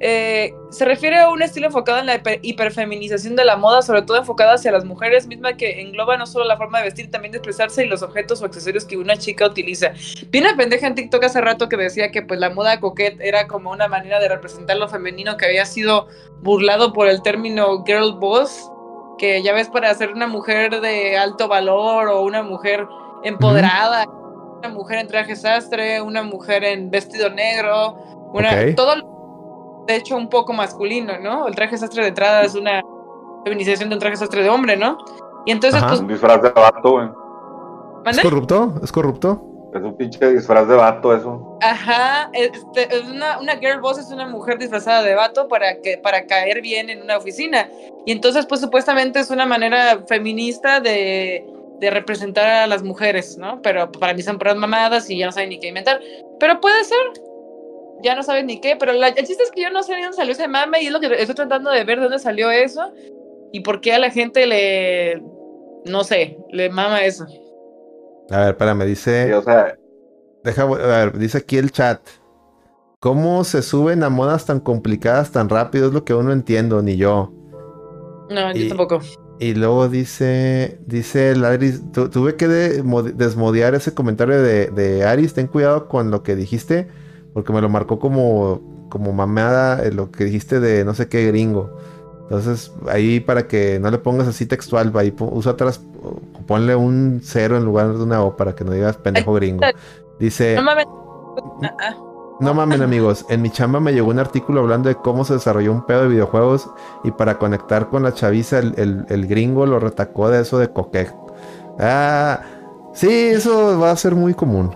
Eh, 0.02 0.54
se 0.70 0.86
refiere 0.86 1.18
a 1.18 1.28
un 1.28 1.42
estilo 1.42 1.66
enfocado 1.66 1.98
en 1.98 2.06
la 2.06 2.22
hiperfeminización 2.40 3.36
de 3.36 3.44
la 3.44 3.56
moda, 3.56 3.82
sobre 3.82 4.00
todo 4.00 4.16
enfocada 4.16 4.54
hacia 4.54 4.72
las 4.72 4.86
mujeres, 4.86 5.26
misma 5.26 5.58
que 5.58 5.82
engloba 5.82 6.16
no 6.16 6.24
solo 6.24 6.46
la 6.46 6.56
forma 6.56 6.78
de 6.78 6.84
vestir, 6.84 7.10
también 7.10 7.32
de 7.32 7.38
expresarse 7.38 7.84
y 7.84 7.88
los 7.88 8.02
objetos 8.02 8.40
o 8.40 8.46
accesorios 8.46 8.86
que 8.86 8.96
una 8.96 9.18
chica 9.18 9.44
utiliza. 9.44 9.92
Vi 10.30 10.40
una 10.40 10.56
pendeja 10.56 10.86
en 10.86 10.94
TikTok 10.94 11.24
hace 11.24 11.42
rato 11.42 11.68
que 11.68 11.76
decía 11.76 12.10
que 12.10 12.22
pues 12.22 12.40
la 12.40 12.48
moda 12.48 12.80
coquette 12.80 13.20
era 13.20 13.46
como 13.46 13.70
una 13.70 13.88
manera 13.88 14.18
de 14.20 14.28
representar 14.28 14.78
lo 14.78 14.88
femenino 14.88 15.36
que 15.36 15.44
había 15.44 15.66
sido 15.66 16.08
burlado 16.40 16.94
por 16.94 17.06
el 17.06 17.20
término 17.20 17.84
girl 17.84 18.14
boss, 18.18 18.70
que 19.18 19.42
ya 19.42 19.52
ves 19.52 19.68
para 19.68 19.94
ser 19.94 20.12
una 20.12 20.26
mujer 20.26 20.80
de 20.80 21.18
alto 21.18 21.46
valor 21.46 22.08
o 22.08 22.22
una 22.22 22.42
mujer 22.42 22.86
empoderada, 23.22 24.06
una 24.60 24.70
mujer 24.70 25.00
en 25.00 25.08
traje 25.08 25.36
sastre, 25.36 26.00
una 26.00 26.22
mujer 26.22 26.64
en 26.64 26.90
vestido 26.90 27.28
negro, 27.28 27.98
una 28.32 28.74
todo 28.74 29.09
de 29.86 29.96
hecho 29.96 30.16
un 30.16 30.28
poco 30.28 30.52
masculino, 30.52 31.18
¿no? 31.18 31.46
El 31.46 31.54
traje 31.54 31.76
sastre 31.78 32.02
de 32.02 32.08
entrada 32.08 32.42
es 32.42 32.54
una 32.54 32.82
feminización 33.44 33.88
de 33.88 33.96
un 33.96 34.00
traje 34.00 34.16
sastre 34.16 34.42
de 34.42 34.48
hombre, 34.48 34.76
¿no? 34.76 34.98
Y 35.46 35.52
entonces, 35.52 35.82
pues. 35.82 36.00
Un 36.00 36.08
disfraz 36.08 36.42
de 36.42 36.50
vato, 36.50 36.90
güey. 36.90 37.08
¿Es 38.06 38.20
corrupto? 38.20 38.74
¿Es 38.82 38.92
corrupto? 38.92 39.46
Es 39.74 39.82
un 39.82 39.96
pinche 39.96 40.32
disfraz 40.32 40.66
de 40.66 40.74
vato, 40.74 41.14
eso. 41.14 41.58
Ajá, 41.62 42.28
este, 42.32 42.94
es 42.94 43.08
una, 43.08 43.38
una 43.38 43.56
girl 43.56 43.80
boss 43.80 43.98
es 43.98 44.10
una 44.10 44.26
mujer 44.26 44.58
disfrazada 44.58 45.02
de 45.02 45.14
vato 45.14 45.46
para, 45.46 45.80
que, 45.80 45.96
para 45.98 46.26
caer 46.26 46.60
bien 46.60 46.90
en 46.90 47.02
una 47.02 47.16
oficina. 47.16 47.68
Y 48.04 48.12
entonces, 48.12 48.46
pues 48.46 48.60
supuestamente 48.60 49.20
es 49.20 49.30
una 49.30 49.46
manera 49.46 50.02
feminista 50.08 50.80
de, 50.80 51.46
de 51.78 51.90
representar 51.90 52.46
a 52.46 52.66
las 52.66 52.82
mujeres, 52.82 53.38
¿no? 53.38 53.60
Pero 53.62 53.90
para 53.92 54.12
mí 54.12 54.22
son 54.22 54.38
puras 54.38 54.56
mamadas 54.56 55.08
y 55.08 55.18
ya 55.18 55.26
no 55.26 55.32
saben 55.32 55.50
ni 55.50 55.60
qué 55.60 55.68
inventar. 55.68 56.00
Pero 56.38 56.60
puede 56.60 56.82
ser, 56.84 56.98
ya 58.02 58.14
no 58.14 58.22
sabes 58.22 58.44
ni 58.44 58.60
qué, 58.60 58.76
pero 58.76 58.92
la, 58.92 59.08
el 59.08 59.26
chiste 59.26 59.42
es 59.42 59.50
que 59.50 59.62
yo 59.62 59.70
no 59.70 59.82
sé 59.82 59.94
de 59.94 60.02
dónde 60.02 60.16
salió 60.16 60.32
ese 60.32 60.48
mame 60.48 60.82
y 60.82 60.86
es 60.86 60.92
lo 60.92 61.00
que 61.00 61.06
estoy 61.06 61.34
tratando 61.34 61.70
de 61.70 61.84
ver 61.84 61.98
de 61.98 62.04
dónde 62.04 62.18
salió 62.18 62.50
eso 62.50 62.92
y 63.52 63.60
por 63.60 63.80
qué 63.80 63.92
a 63.92 63.98
la 63.98 64.10
gente 64.10 64.46
le, 64.46 65.22
no 65.84 66.04
sé, 66.04 66.38
le 66.50 66.70
mama 66.70 67.04
eso. 67.04 67.26
A 68.30 68.40
ver, 68.40 68.48
espérame, 68.50 68.84
dice... 68.84 69.34
o 69.34 69.42
sea... 69.42 69.76
Deja, 70.42 70.62
a 70.62 70.66
ver, 70.66 71.18
dice 71.18 71.38
aquí 71.38 71.58
el 71.58 71.70
chat. 71.70 72.00
¿Cómo 72.98 73.44
se 73.44 73.60
suben 73.62 74.02
a 74.02 74.08
modas 74.08 74.46
tan 74.46 74.60
complicadas 74.60 75.32
tan 75.32 75.48
rápido? 75.48 75.88
Es 75.88 75.92
lo 75.92 76.04
que 76.04 76.14
uno 76.14 76.28
no 76.28 76.32
entiendo, 76.32 76.80
ni 76.80 76.96
yo. 76.96 77.32
No, 78.30 78.54
yo 78.54 78.68
tampoco. 78.68 79.00
Y 79.38 79.54
luego 79.54 79.88
dice, 79.88 80.78
dice 80.86 81.34
Aris, 81.44 81.82
tuve 81.92 82.36
que 82.36 82.46
desmodear 82.46 83.74
ese 83.74 83.94
comentario 83.94 84.40
de, 84.42 84.66
de 84.68 85.04
Aris, 85.04 85.34
ten 85.34 85.46
cuidado 85.46 85.88
con 85.88 86.10
lo 86.10 86.22
que 86.22 86.36
dijiste 86.36 86.88
porque 87.32 87.52
me 87.52 87.60
lo 87.60 87.68
marcó 87.68 87.98
como, 87.98 88.60
como 88.88 89.12
mamada 89.12 89.82
eh, 89.84 89.92
lo 89.92 90.10
que 90.10 90.24
dijiste 90.24 90.60
de 90.60 90.84
no 90.84 90.94
sé 90.94 91.08
qué 91.08 91.26
gringo. 91.26 91.70
Entonces, 92.22 92.72
ahí 92.88 93.18
para 93.18 93.48
que 93.48 93.80
no 93.80 93.90
le 93.90 93.98
pongas 93.98 94.28
así 94.28 94.46
textual, 94.46 94.92
ahí 94.94 95.12
usa 95.18 95.52
atrás, 95.52 95.80
ponle 96.46 96.76
un 96.76 97.20
cero 97.24 97.56
en 97.56 97.64
lugar 97.64 97.92
de 97.92 98.02
una 98.02 98.22
O 98.22 98.36
para 98.36 98.54
que 98.54 98.64
no 98.64 98.70
digas 98.70 98.96
pendejo 98.96 99.32
gringo. 99.34 99.64
Dice. 100.18 100.54
No 100.54 100.62
mames. 100.62 100.86
Ah, 101.62 101.74
ah. 101.80 101.96
No 102.40 102.54
mamen 102.54 102.80
amigos, 102.80 103.26
en 103.28 103.42
mi 103.42 103.50
chamba 103.50 103.80
me 103.80 103.92
llegó 103.92 104.08
un 104.08 104.18
artículo 104.18 104.60
hablando 104.60 104.88
de 104.88 104.94
cómo 104.94 105.26
se 105.26 105.34
desarrolló 105.34 105.72
un 105.72 105.84
pedo 105.84 106.04
de 106.04 106.08
videojuegos 106.08 106.70
y 107.04 107.10
para 107.10 107.36
conectar 107.36 107.90
con 107.90 108.02
la 108.02 108.14
chaviza 108.14 108.60
el, 108.60 109.04
el, 109.06 109.26
gringo 109.26 109.66
lo 109.66 109.78
retacó 109.78 110.30
de 110.30 110.40
eso 110.40 110.58
de 110.58 110.72
coquet. 110.72 111.14
Ah, 111.78 112.40
sí, 112.94 113.10
eso 113.10 113.78
va 113.78 113.90
a 113.90 113.96
ser 113.96 114.14
muy 114.14 114.32
común. 114.32 114.74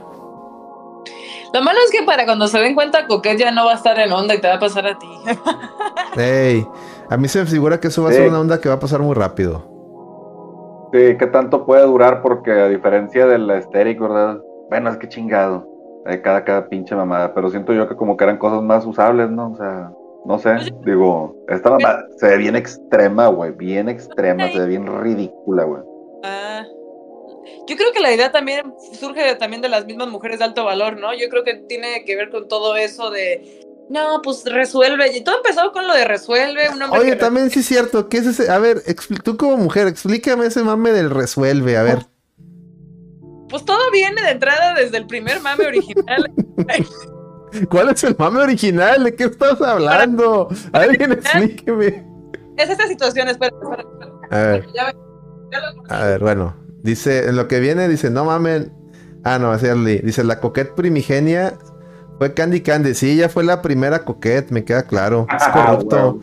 Lo 1.55 1.63
malo 1.63 1.79
es 1.85 1.93
que 1.93 2.05
para 2.05 2.25
cuando 2.25 2.49
se 2.49 2.59
den 2.59 2.75
cuenta, 2.75 3.07
Coquet 3.07 3.39
ya 3.39 3.53
no 3.53 3.65
va 3.65 3.73
a 3.73 3.77
estar 3.77 3.97
en 4.01 4.11
onda 4.11 4.35
y 4.35 4.41
te 4.41 4.49
va 4.49 4.55
a 4.55 4.59
pasar 4.59 4.89
a 4.89 4.99
ti. 4.99 5.07
Ey, 6.17 6.67
a 7.09 7.17
mí 7.17 7.29
se 7.29 7.39
me 7.39 7.47
figura 7.47 7.79
que 7.79 7.87
eso 7.87 8.03
va 8.03 8.11
a 8.11 8.13
ser 8.13 8.29
una 8.29 8.41
onda 8.41 8.61
que 8.61 8.69
va 8.69 8.75
a 8.75 8.81
pasar 8.81 8.99
muy 8.99 9.15
rápido. 9.15 10.91
Sí, 10.93 11.17
¿qué 11.17 11.27
tanto 11.29 11.65
puede 11.65 11.85
durar? 11.85 12.23
Porque 12.23 12.51
a 12.51 12.67
diferencia 12.67 13.27
del 13.27 13.49
estérico, 13.51 14.09
¿verdad? 14.09 14.41
Bueno, 14.69 14.91
es 14.91 14.97
que 14.97 15.09
chingado. 15.09 15.69
Hay 16.07 16.23
cada, 16.23 16.43
cada 16.43 16.69
pinche 16.69 16.97
mamada. 16.97 17.33
Pero 17.35 17.49
siento 17.51 17.73
yo 17.73 17.89
que 17.89 17.95
como 17.95 18.17
que 18.17 18.25
eran 18.25 18.39
cosas 18.39 18.61
más 18.61 18.85
usables, 18.85 19.31
¿no? 19.31 19.53
O 19.53 19.57
sea, 19.57 19.93
no 20.25 20.39
sé. 20.41 20.55
Pues 20.55 20.73
digo, 20.85 21.37
esta 21.47 21.71
mamada 21.71 22.05
se 22.17 22.31
ve 22.31 22.37
bien 22.37 22.57
extrema, 22.57 23.29
güey. 23.29 23.53
Bien 23.53 23.89
extrema, 23.89 24.49
se 24.49 24.59
ve 24.59 24.67
bien 24.67 24.87
ridícula, 25.01 25.63
güey. 25.63 25.83
Ah. 26.25 26.65
Yo 27.67 27.77
creo 27.77 27.93
que 27.93 28.01
la 28.01 28.13
idea 28.13 28.33
también 28.33 28.75
surge 28.99 29.35
también 29.37 29.63
de 29.63 29.69
las 29.69 29.87
mismas 29.87 30.09
mujeres 30.09 30.39
de 30.39 30.45
alto 30.45 30.65
valor, 30.65 30.99
¿no? 30.99 31.15
Yo 31.15 31.29
creo 31.29 31.45
que 31.45 31.55
tiene 31.55 32.05
que 32.05 32.17
ver 32.17 32.31
con 32.31 32.49
todo 32.49 32.77
eso 32.77 33.11
de 33.11 33.65
no, 33.89 34.23
pues 34.23 34.45
resuelve. 34.47 35.17
Y 35.17 35.23
todo 35.23 35.37
empezó 35.37 35.73
con 35.73 35.87
lo 35.87 35.95
de 35.95 36.05
resuelve. 36.05 36.69
Oye, 36.91 37.17
también 37.17 37.51
sí 37.51 37.61
es 37.61 37.67
cierto. 37.67 38.09
¿Qué 38.09 38.19
es 38.19 38.27
ese? 38.27 38.51
A 38.51 38.59
ver, 38.59 38.83
tú 39.23 39.37
como 39.37 39.57
mujer, 39.57 39.87
explícame 39.87 40.47
ese 40.47 40.63
mame 40.63 40.93
del 40.93 41.11
resuelve, 41.11 41.77
a 41.77 41.83
ver. 41.83 41.99
Pues 43.49 43.65
todo 43.65 43.91
viene 43.93 44.23
de 44.23 44.31
entrada 44.31 44.75
desde 44.75 44.97
el 44.97 45.07
primer 45.07 45.41
mame 45.41 45.67
original. 45.67 46.33
¿Cuál 47.71 47.91
es 47.91 48.03
el 48.03 48.17
mame 48.19 48.41
original? 48.41 49.05
¿De 49.05 49.15
qué 49.15 49.25
estás 49.25 49.61
hablando? 49.61 50.49
Alguien 50.73 51.13
explíqueme. 51.13 52.05
es 52.57 52.71
esta 52.71 52.89
situación, 52.89 53.29
espera, 53.29 53.55
espera, 53.63 53.85
A 54.31 54.39
ver. 54.39 54.67
a 55.89 56.05
ver, 56.05 56.21
bueno. 56.21 56.64
Dice, 56.85 57.31
en 57.31 57.37
lo 57.37 57.49
que 57.49 57.61
viene, 57.61 57.89
dice, 57.89 58.11
no 58.11 58.27
mamen. 58.27 58.71
Ah, 59.25 59.39
no, 59.39 59.55
es 59.55 59.63
Dice, 60.05 60.23
la 60.23 60.39
coquette 60.39 60.75
primigenia 60.75 61.55
fue 62.19 62.35
Candy 62.35 62.61
Candy. 62.61 62.95
Sí, 62.95 63.13
ella 63.13 63.31
fue 63.31 63.43
la 63.43 63.63
primera 63.63 64.05
coquette, 64.05 64.51
me 64.51 64.67
queda 64.67 64.83
claro. 64.83 65.27
Es 65.35 65.43
ah, 65.43 65.51
corrupto. 65.51 66.21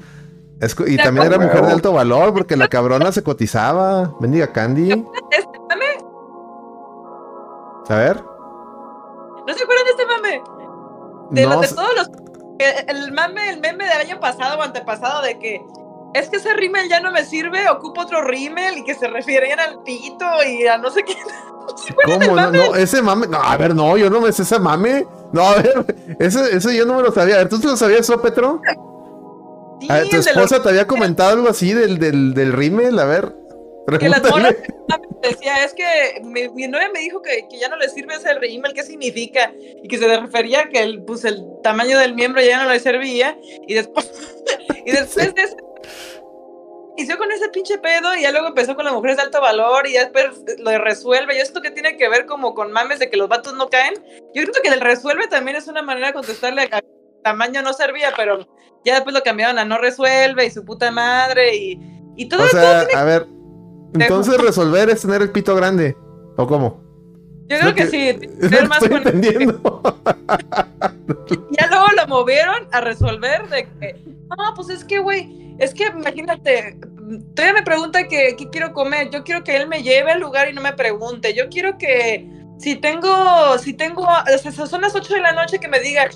y 0.86 0.98
también 0.98 1.26
era 1.26 1.40
mujer 1.40 1.66
de 1.66 1.72
alto 1.72 1.94
valor 1.94 2.32
porque 2.32 2.56
la 2.56 2.68
cabrona 2.68 3.12
se 3.12 3.24
cotizaba. 3.24 4.16
Bendiga 4.20 4.54
Candy. 4.54 4.92
A 7.90 7.96
ver. 7.96 8.24
¿No 9.48 9.54
se 9.54 9.64
acuerdan 9.64 9.86
de 9.86 9.92
este 9.92 10.06
mame? 10.06 10.44
De, 11.32 11.46
los, 11.48 11.62
de 11.62 11.76
todos 11.76 11.96
los. 11.96 12.10
El, 12.88 13.12
mame, 13.14 13.50
el 13.50 13.60
meme 13.62 13.86
del 13.86 13.98
año 13.98 14.20
pasado 14.20 14.60
o 14.60 14.62
antepasado 14.62 15.24
de 15.24 15.40
que 15.40 15.60
es 16.14 16.30
que 16.30 16.38
ese 16.38 16.54
rímel 16.54 16.90
ya 16.90 17.00
no 17.00 17.12
me 17.12 17.26
sirve, 17.26 17.70
ocupo 17.70 18.02
otro 18.02 18.22
rímel 18.22 18.80
y 18.80 18.84
que 18.84 18.96
se 18.96 19.08
refieren 19.08 19.60
al 19.60 19.82
pito 19.84 20.26
y 20.48 20.68
a 20.68 20.78
no 20.78 20.92
sé 20.92 21.04
qué. 21.04 21.16
¿Cómo? 22.06 22.36
No, 22.36 22.52
no, 22.52 22.76
ese 22.76 23.02
mame. 23.02 23.28
No, 23.28 23.38
a 23.42 23.56
ver, 23.58 23.74
no, 23.76 23.98
yo 23.98 24.10
no 24.10 24.20
me 24.20 24.32
sé 24.32 24.44
ese 24.44 24.60
mame. 24.60 25.06
No, 25.32 25.44
a 25.44 25.56
ver, 25.56 25.86
ese, 26.20 26.56
ese 26.56 26.76
yo 26.76 26.86
no 26.86 26.96
me 26.96 27.04
lo 27.04 27.12
sabía. 27.12 27.36
A 27.36 27.38
ver, 27.40 27.50
¿tú 27.50 27.60
te 27.60 27.68
lo 27.68 27.78
sabías 27.78 28.02
eso, 28.02 28.22
Petro? 28.22 28.62
Sí, 29.80 29.88
¿Tu 30.10 30.18
esposa 30.18 30.62
te 30.62 30.70
había 30.70 30.86
comentado 30.86 31.32
algo 31.32 31.50
así 31.50 31.74
del, 31.74 31.98
del, 31.98 32.34
del 32.34 32.54
rímel? 32.54 33.00
A 33.00 33.06
ver. 33.06 33.36
Que 34.00 34.10
las 34.10 34.22
morras 34.24 34.56
decía, 35.24 35.66
es 35.66 35.74
que 35.74 36.22
mi, 36.24 36.68
novia 36.68 36.90
me 36.94 37.00
dijo 37.00 37.22
que, 37.22 37.48
que, 37.50 37.60
ya 37.60 37.68
no 37.68 37.78
le 37.78 37.90
sirve 37.90 38.14
ese 38.14 38.34
rímel, 38.36 38.74
¿qué 38.74 38.84
significa? 38.84 39.52
Y 39.84 39.88
que 39.88 39.98
se 39.98 40.08
refería 40.20 40.62
a 40.62 40.70
que 40.70 40.82
el, 40.82 41.04
pues, 41.04 41.26
el 41.26 41.44
tamaño 41.64 41.98
del 41.98 42.14
miembro 42.14 42.42
ya 42.42 42.64
no 42.64 42.70
le 42.70 42.80
servía. 42.80 43.38
Y 43.68 43.74
después, 43.74 44.10
y 44.86 44.92
después 44.92 45.34
de 45.34 45.42
eso 45.42 45.58
inició 47.02 47.18
con 47.18 47.32
ese 47.32 47.50
pinche 47.50 47.78
pedo 47.78 48.16
y 48.16 48.22
ya 48.22 48.32
luego 48.32 48.48
empezó 48.48 48.76
con 48.76 48.86
las 48.86 48.94
mujeres 48.94 49.18
de 49.18 49.24
alto 49.24 49.42
valor 49.42 49.88
y 49.88 49.94
ya 49.94 50.06
después 50.06 50.28
lo 50.60 50.78
resuelve. 50.80 51.36
Y 51.36 51.40
esto 51.40 51.62
que 51.62 51.72
tiene 51.72 51.98
que 51.98 52.08
ver 52.10 52.26
como 52.26 52.54
con 52.54 52.72
mames 52.72 53.00
de 53.00 53.10
que 53.10 53.18
los 53.18 53.28
vatos 53.28 53.54
no 53.56 53.70
caen. 53.70 53.96
Yo 54.34 54.44
creo 54.44 54.54
que 54.64 54.70
el 54.70 54.82
resuelve 54.82 55.28
también 55.28 55.58
es 55.58 55.68
una 55.68 55.82
manera 55.82 56.08
de 56.08 56.14
contestarle 56.14 56.70
a 56.72 56.82
tamaño 57.24 57.62
no 57.62 57.74
servía, 57.74 58.12
pero 58.16 58.48
ya 58.84 58.96
después 58.96 59.14
lo 59.14 59.22
cambiaron 59.22 59.60
a 59.60 59.66
no 59.66 59.78
resuelve 59.78 60.46
y 60.46 60.52
su 60.52 60.66
puta 60.66 60.92
madre 60.92 61.56
y, 61.56 61.80
y 62.16 62.28
todo. 62.28 62.44
O 62.44 62.48
sea, 62.48 62.82
a 62.96 63.04
ver, 63.04 63.28
entonces 63.94 64.38
resolver 64.38 64.90
es 64.90 65.02
tener 65.02 65.22
el 65.22 65.32
pito 65.32 65.56
grande, 65.56 65.96
¿o 66.38 66.48
cómo? 66.48 66.82
Yo 67.48 67.60
creo 67.60 67.76
que, 67.76 67.88
sí, 67.88 68.14
tener 68.40 68.68
más 68.70 68.82
estoy 68.82 68.98
entendiendo. 68.98 69.62
ya 71.52 71.68
luego 71.68 71.86
lo 71.98 72.08
movieron 72.08 72.68
a 72.72 72.82
resolver 72.82 73.48
de 73.50 73.68
que, 73.80 74.02
no, 74.06 74.54
pues 74.56 74.70
es 74.70 74.86
que, 74.86 75.00
güey, 75.00 75.51
es 75.62 75.76
que 75.76 75.86
imagínate, 75.86 76.76
todavía 77.36 77.54
me 77.54 77.64
pregunta 77.64 78.08
que 78.08 78.36
qué 78.36 78.50
quiero 78.50 78.74
comer, 78.74 79.12
yo 79.12 79.24
quiero 79.24 79.44
que 79.44 79.56
él 79.56 79.68
me 79.68 79.84
lleve 79.84 80.12
al 80.12 80.20
lugar 80.20 80.50
y 80.50 80.54
no 80.54 80.62
me 80.62 80.74
pregunte, 80.74 81.36
yo 81.36 81.50
quiero 81.50 81.78
que 81.78 82.28
si 82.58 82.76
tengo, 82.76 83.58
si 83.60 83.74
tengo, 83.74 84.04
o 84.04 84.38
sea, 84.38 84.68
son 84.68 84.82
las 84.82 84.96
8 84.96 85.14
de 85.14 85.22
la 85.22 85.34
noche 85.34 85.60
que 85.60 85.68
me 85.68 85.80
diga, 85.80 86.10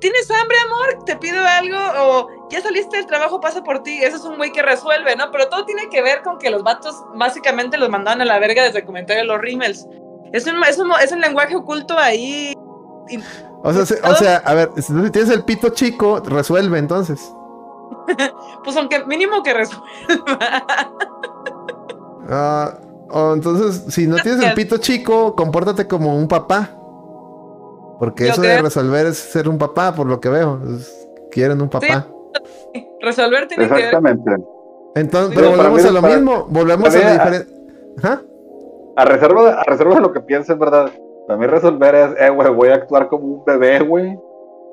¿tienes 0.00 0.30
hambre, 0.30 0.56
amor? 0.64 1.04
¿Te 1.04 1.16
pido 1.16 1.44
algo? 1.46 1.76
O 1.98 2.48
ya 2.50 2.62
saliste 2.62 2.96
del 2.96 3.06
trabajo, 3.06 3.40
pasa 3.40 3.62
por 3.62 3.82
ti. 3.82 3.98
Ese 4.02 4.16
es 4.16 4.24
un 4.24 4.36
güey 4.36 4.52
que 4.52 4.62
resuelve, 4.62 5.16
¿no? 5.16 5.30
Pero 5.30 5.48
todo 5.48 5.66
tiene 5.66 5.88
que 5.90 6.02
ver 6.02 6.22
con 6.22 6.38
que 6.38 6.50
los 6.50 6.62
vatos 6.62 6.94
básicamente 7.14 7.76
los 7.76 7.90
mandaban 7.90 8.22
a 8.22 8.24
la 8.24 8.38
verga 8.38 8.64
desde 8.64 8.78
el 8.80 8.84
comentario 8.86 9.22
de 9.22 9.28
los 9.28 9.40
rímels. 9.40 9.86
Es 10.32 10.46
un, 10.46 10.62
es 10.64 10.78
un, 10.78 10.90
es 11.02 11.12
un 11.12 11.20
lenguaje 11.20 11.56
oculto 11.56 11.98
ahí. 11.98 12.54
O 13.62 13.72
sea, 13.72 14.10
o 14.10 14.14
sea, 14.14 14.36
a 14.38 14.54
ver, 14.54 14.70
si 14.76 14.92
tienes 15.10 15.30
el 15.30 15.44
pito 15.44 15.70
chico, 15.70 16.20
resuelve 16.20 16.78
entonces. 16.78 17.32
pues 18.64 18.76
aunque 18.76 19.04
mínimo 19.06 19.42
que 19.42 19.54
resuelva. 19.54 19.86
Ah, 22.30 22.78
o 23.10 23.32
entonces, 23.32 23.92
si 23.92 24.06
no 24.06 24.16
tienes 24.16 24.44
el 24.44 24.54
pito 24.54 24.78
chico, 24.78 25.34
compórtate 25.34 25.86
como 25.86 26.16
un 26.16 26.28
papá. 26.28 26.74
Porque 27.98 28.28
eso 28.28 28.42
de 28.42 28.62
resolver 28.62 29.06
es 29.06 29.16
ser 29.18 29.48
un 29.48 29.58
papá, 29.58 29.94
por 29.94 30.06
lo 30.06 30.20
que 30.20 30.28
veo. 30.28 30.60
quieren 31.30 31.60
un 31.60 31.68
papá. 31.68 32.06
Resolver 33.00 33.48
tiene 33.48 33.64
Exactamente. 33.64 34.22
que 34.24 34.30
ver. 34.30 34.40
Entonces, 34.94 35.34
pero, 35.34 35.50
volvemos 35.50 35.84
a 35.84 35.90
lo 35.90 36.02
mismo. 36.02 36.46
Volvemos 36.48 36.94
a, 36.94 37.12
diferente. 37.12 37.52
A 38.96 39.04
reserva, 39.04 39.44
de, 39.44 39.50
a 39.50 39.62
reserva 39.64 39.94
de 39.96 40.00
lo 40.00 40.12
que 40.12 40.20
pienses, 40.20 40.58
¿verdad? 40.58 40.90
También 41.26 41.50
resolver 41.50 41.94
es, 41.94 42.10
eh, 42.20 42.30
güey, 42.30 42.52
voy 42.52 42.68
a 42.68 42.74
actuar 42.74 43.08
como 43.08 43.24
un 43.26 43.44
bebé, 43.44 43.80
güey. 43.80 44.18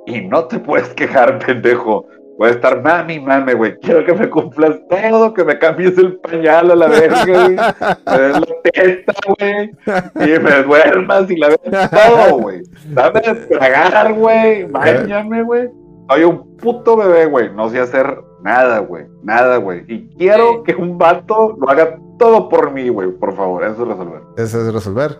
Y 0.06 0.22
no 0.22 0.46
te 0.46 0.60
puedes 0.60 0.90
quejar, 0.94 1.40
pendejo. 1.46 2.06
Voy 2.38 2.50
a 2.50 2.52
estar 2.52 2.82
mami, 2.84 3.20
mami, 3.20 3.54
güey. 3.54 3.78
Quiero 3.80 4.04
que 4.04 4.14
me 4.14 4.30
cumplas 4.30 4.76
todo, 4.90 5.34
que 5.34 5.46
me 5.46 5.58
cambies 5.58 5.98
el 5.98 6.18
pañal 6.18 6.70
a 6.72 6.76
la 6.76 6.88
verga, 6.88 7.26
güey. 7.26 7.56
Me 7.56 8.18
des 8.22 8.40
la 8.40 8.62
testa, 8.74 9.14
güey. 9.40 9.72
Y 10.16 10.40
me 10.40 10.64
duermas 10.64 11.32
y 11.32 11.38
la 11.38 11.50
verga. 11.50 11.90
Todo, 11.90 12.40
güey. 12.40 12.62
Dame 12.88 13.22
de 13.22 13.36
tragar, 13.36 14.14
güey. 14.14 14.64
Báñame, 14.66 15.44
güey. 15.44 15.70
Soy 16.10 16.24
un 16.26 16.58
puto 16.58 16.98
bebé, 16.98 17.26
güey. 17.26 17.54
No 17.54 17.70
sé 17.70 17.80
hacer 17.80 18.22
nada, 18.44 18.80
güey. 18.80 19.06
Nada, 19.24 19.58
güey. 19.58 19.86
Y 19.88 20.10
quiero 20.18 20.64
que 20.64 20.76
un 20.76 20.98
vato 20.98 21.56
lo 21.58 21.70
haga 21.70 21.98
todo 22.20 22.50
por 22.50 22.72
mí, 22.72 22.90
güey. 22.90 23.12
Por 23.12 23.34
favor. 23.36 23.64
Eso 23.64 23.84
es 23.84 23.88
resolver. 23.88 24.22
Eso 24.36 24.60
es 24.60 24.74
resolver. 24.74 25.20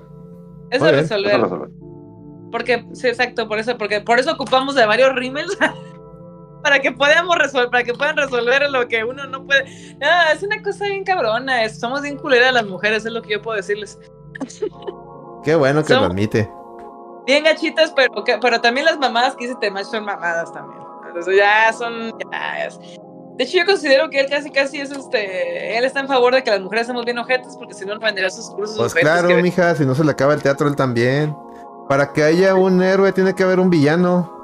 Eso 0.70 0.86
es 0.88 0.96
resolver. 0.96 1.28
Eso 1.28 1.36
es 1.38 1.42
resolver. 1.42 1.70
Porque, 2.52 2.86
sí, 2.94 3.08
exacto, 3.08 3.48
por 3.48 3.60
eso, 3.60 3.78
porque 3.78 4.02
por 4.02 4.20
eso 4.20 4.32
ocupamos 4.32 4.76
de 4.76 4.86
varios 4.86 5.14
rímels 5.16 5.58
para 6.66 6.80
que 6.80 6.92
podamos 6.92 7.38
resolver, 7.38 7.70
para 7.70 7.84
que 7.84 7.94
puedan 7.94 8.18
resolver 8.18 8.68
lo 8.72 8.88
que 8.88 9.04
uno 9.04 9.28
no 9.28 9.46
puede. 9.46 9.66
No, 10.00 10.08
es 10.34 10.42
una 10.42 10.64
cosa 10.64 10.86
bien 10.86 11.04
cabrona, 11.04 11.70
somos 11.70 12.02
bien 12.02 12.18
culeras 12.18 12.56
las 12.56 12.66
mujeres, 12.66 13.06
es 13.06 13.12
lo 13.12 13.22
que 13.22 13.34
yo 13.34 13.42
puedo 13.44 13.56
decirles. 13.56 14.00
Qué 15.44 15.54
bueno 15.54 15.84
que 15.84 15.94
lo 15.94 16.06
admite. 16.06 16.50
Bien 17.28 17.44
gachitas, 17.44 17.94
pero, 17.96 18.12
pero 18.42 18.62
también 18.62 18.88
las 18.88 18.98
mamadas 18.98 19.36
que 19.36 19.46
hice 19.46 19.54
Temach 19.62 19.86
son 19.86 20.06
mamadas 20.06 20.52
también. 20.54 20.82
Entonces 21.08 21.36
ya 21.38 21.72
son. 21.72 22.18
De 23.38 23.44
hecho, 23.44 23.60
yo 23.60 23.66
considero 23.68 24.10
que 24.10 24.22
él 24.22 24.28
casi 24.28 24.50
casi 24.50 24.82
es 24.82 24.90
este. 24.90 25.78
Él 25.78 25.86
está 25.86 26.00
en 26.00 26.08
favor 26.08 26.34
de 26.34 26.44
que 26.44 26.50
las 26.50 26.62
mujeres 26.62 26.88
seamos 26.88 27.06
bien 27.06 27.20
ojetes, 27.20 27.56
porque 27.60 27.76
si 27.76 27.86
no, 27.86 27.94
no 27.94 28.00
venderá 28.00 28.32
sus 28.32 28.50
cursos. 28.50 28.76
Pues 28.76 28.96
claro, 28.96 29.30
mija, 29.38 29.76
si 29.76 29.86
no 29.86 29.94
se 29.94 30.04
le 30.04 30.10
acaba 30.10 30.34
el 30.34 30.42
teatro, 30.42 30.68
él 30.68 30.76
también. 30.76 31.36
Para 31.88 32.12
que 32.12 32.24
haya 32.24 32.56
un 32.56 32.82
héroe, 32.82 33.12
tiene 33.12 33.36
que 33.36 33.44
haber 33.44 33.60
un 33.60 33.70
villano. 33.70 34.35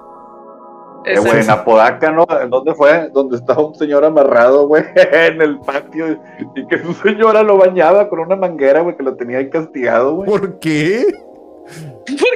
Eh, 1.05 1.19
güey, 1.19 1.41
en 1.41 1.49
Apodaca, 1.49 2.11
¿no? 2.11 2.27
¿En 2.41 2.49
dónde 2.49 2.75
fue? 2.75 3.09
Donde 3.09 3.37
estaba 3.37 3.65
un 3.65 3.75
señor 3.75 4.05
amarrado, 4.05 4.67
güey, 4.67 4.83
en 4.95 5.41
el 5.41 5.59
patio 5.59 6.19
y 6.55 6.67
que 6.67 6.79
su 6.79 6.93
señora 6.93 7.43
lo 7.43 7.57
bañaba 7.57 8.07
con 8.09 8.19
una 8.19 8.35
manguera, 8.35 8.81
güey, 8.81 8.95
que 8.95 9.03
lo 9.03 9.15
tenía 9.15 9.39
ahí 9.39 9.49
castigado, 9.49 10.15
güey. 10.15 10.29
¿Por 10.29 10.59
qué? 10.59 11.05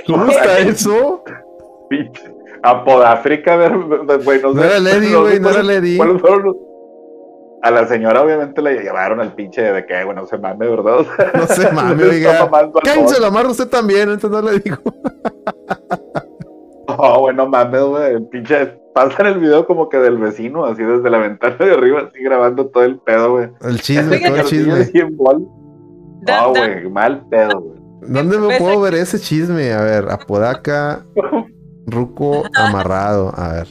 ¿Cómo 0.08 0.26
está 0.30 0.60
eso? 0.60 1.24
Apodáfrica, 2.64 3.54
a 3.54 3.58
ver, 3.58 3.74
güey, 4.24 4.42
no, 4.42 4.54
no 4.54 4.64
era 4.64 4.80
Lady, 4.80 5.14
güey, 5.14 5.40
no, 5.40 5.50
era 5.50 5.62
Lady. 5.64 6.00
A 7.62 7.72
la 7.72 7.88
señora 7.88 8.22
obviamente 8.22 8.62
le 8.62 8.80
llevaron 8.80 9.20
al 9.20 9.34
pinche 9.34 9.62
de 9.62 9.86
que, 9.86 10.04
güey, 10.04 10.16
no 10.16 10.26
se 10.26 10.38
mame, 10.38 10.68
¿verdad? 10.68 11.06
no 11.34 11.48
se 11.48 11.72
mame, 11.72 12.04
oiga. 12.04 12.50
Cállense 12.84 13.20
la 13.20 13.28
amarra 13.28 13.50
usted 13.50 13.68
también, 13.68 14.10
entonces 14.10 14.30
no 14.30 14.42
le 14.42 14.60
digo. 14.60 14.78
Oh, 17.00 17.22
bueno, 17.22 17.48
mames, 17.48 17.84
güey. 17.84 18.30
Pinche. 18.30 18.80
Pasa 18.94 19.24
en 19.24 19.28
el 19.28 19.40
video 19.40 19.68
como 19.68 19.90
que 19.90 19.98
del 19.98 20.18
vecino, 20.18 20.66
así 20.66 20.82
desde 20.82 21.10
la 21.10 21.18
ventana 21.18 21.58
de 21.58 21.74
arriba, 21.74 22.04
así 22.08 22.24
grabando 22.24 22.68
todo 22.68 22.84
el 22.86 22.98
pedo, 23.00 23.34
güey. 23.34 23.50
El 23.62 23.82
chisme, 23.82 24.20
todo 24.20 24.36
el 24.38 24.46
chisme. 24.46 24.90
No, 26.28 26.50
güey, 26.52 26.90
mal 26.90 27.26
pedo, 27.30 27.60
güey. 27.60 27.80
¿Dónde 28.08 28.38
me 28.38 28.58
puedo 28.58 28.80
ver 28.80 28.94
ese 28.96 29.20
chisme? 29.20 29.74
A 29.74 29.82
ver, 29.82 30.10
Apodaca, 30.10 31.06
Ruco 31.86 32.44
amarrado. 32.56 33.34
A 33.36 33.50
ver. 33.54 33.68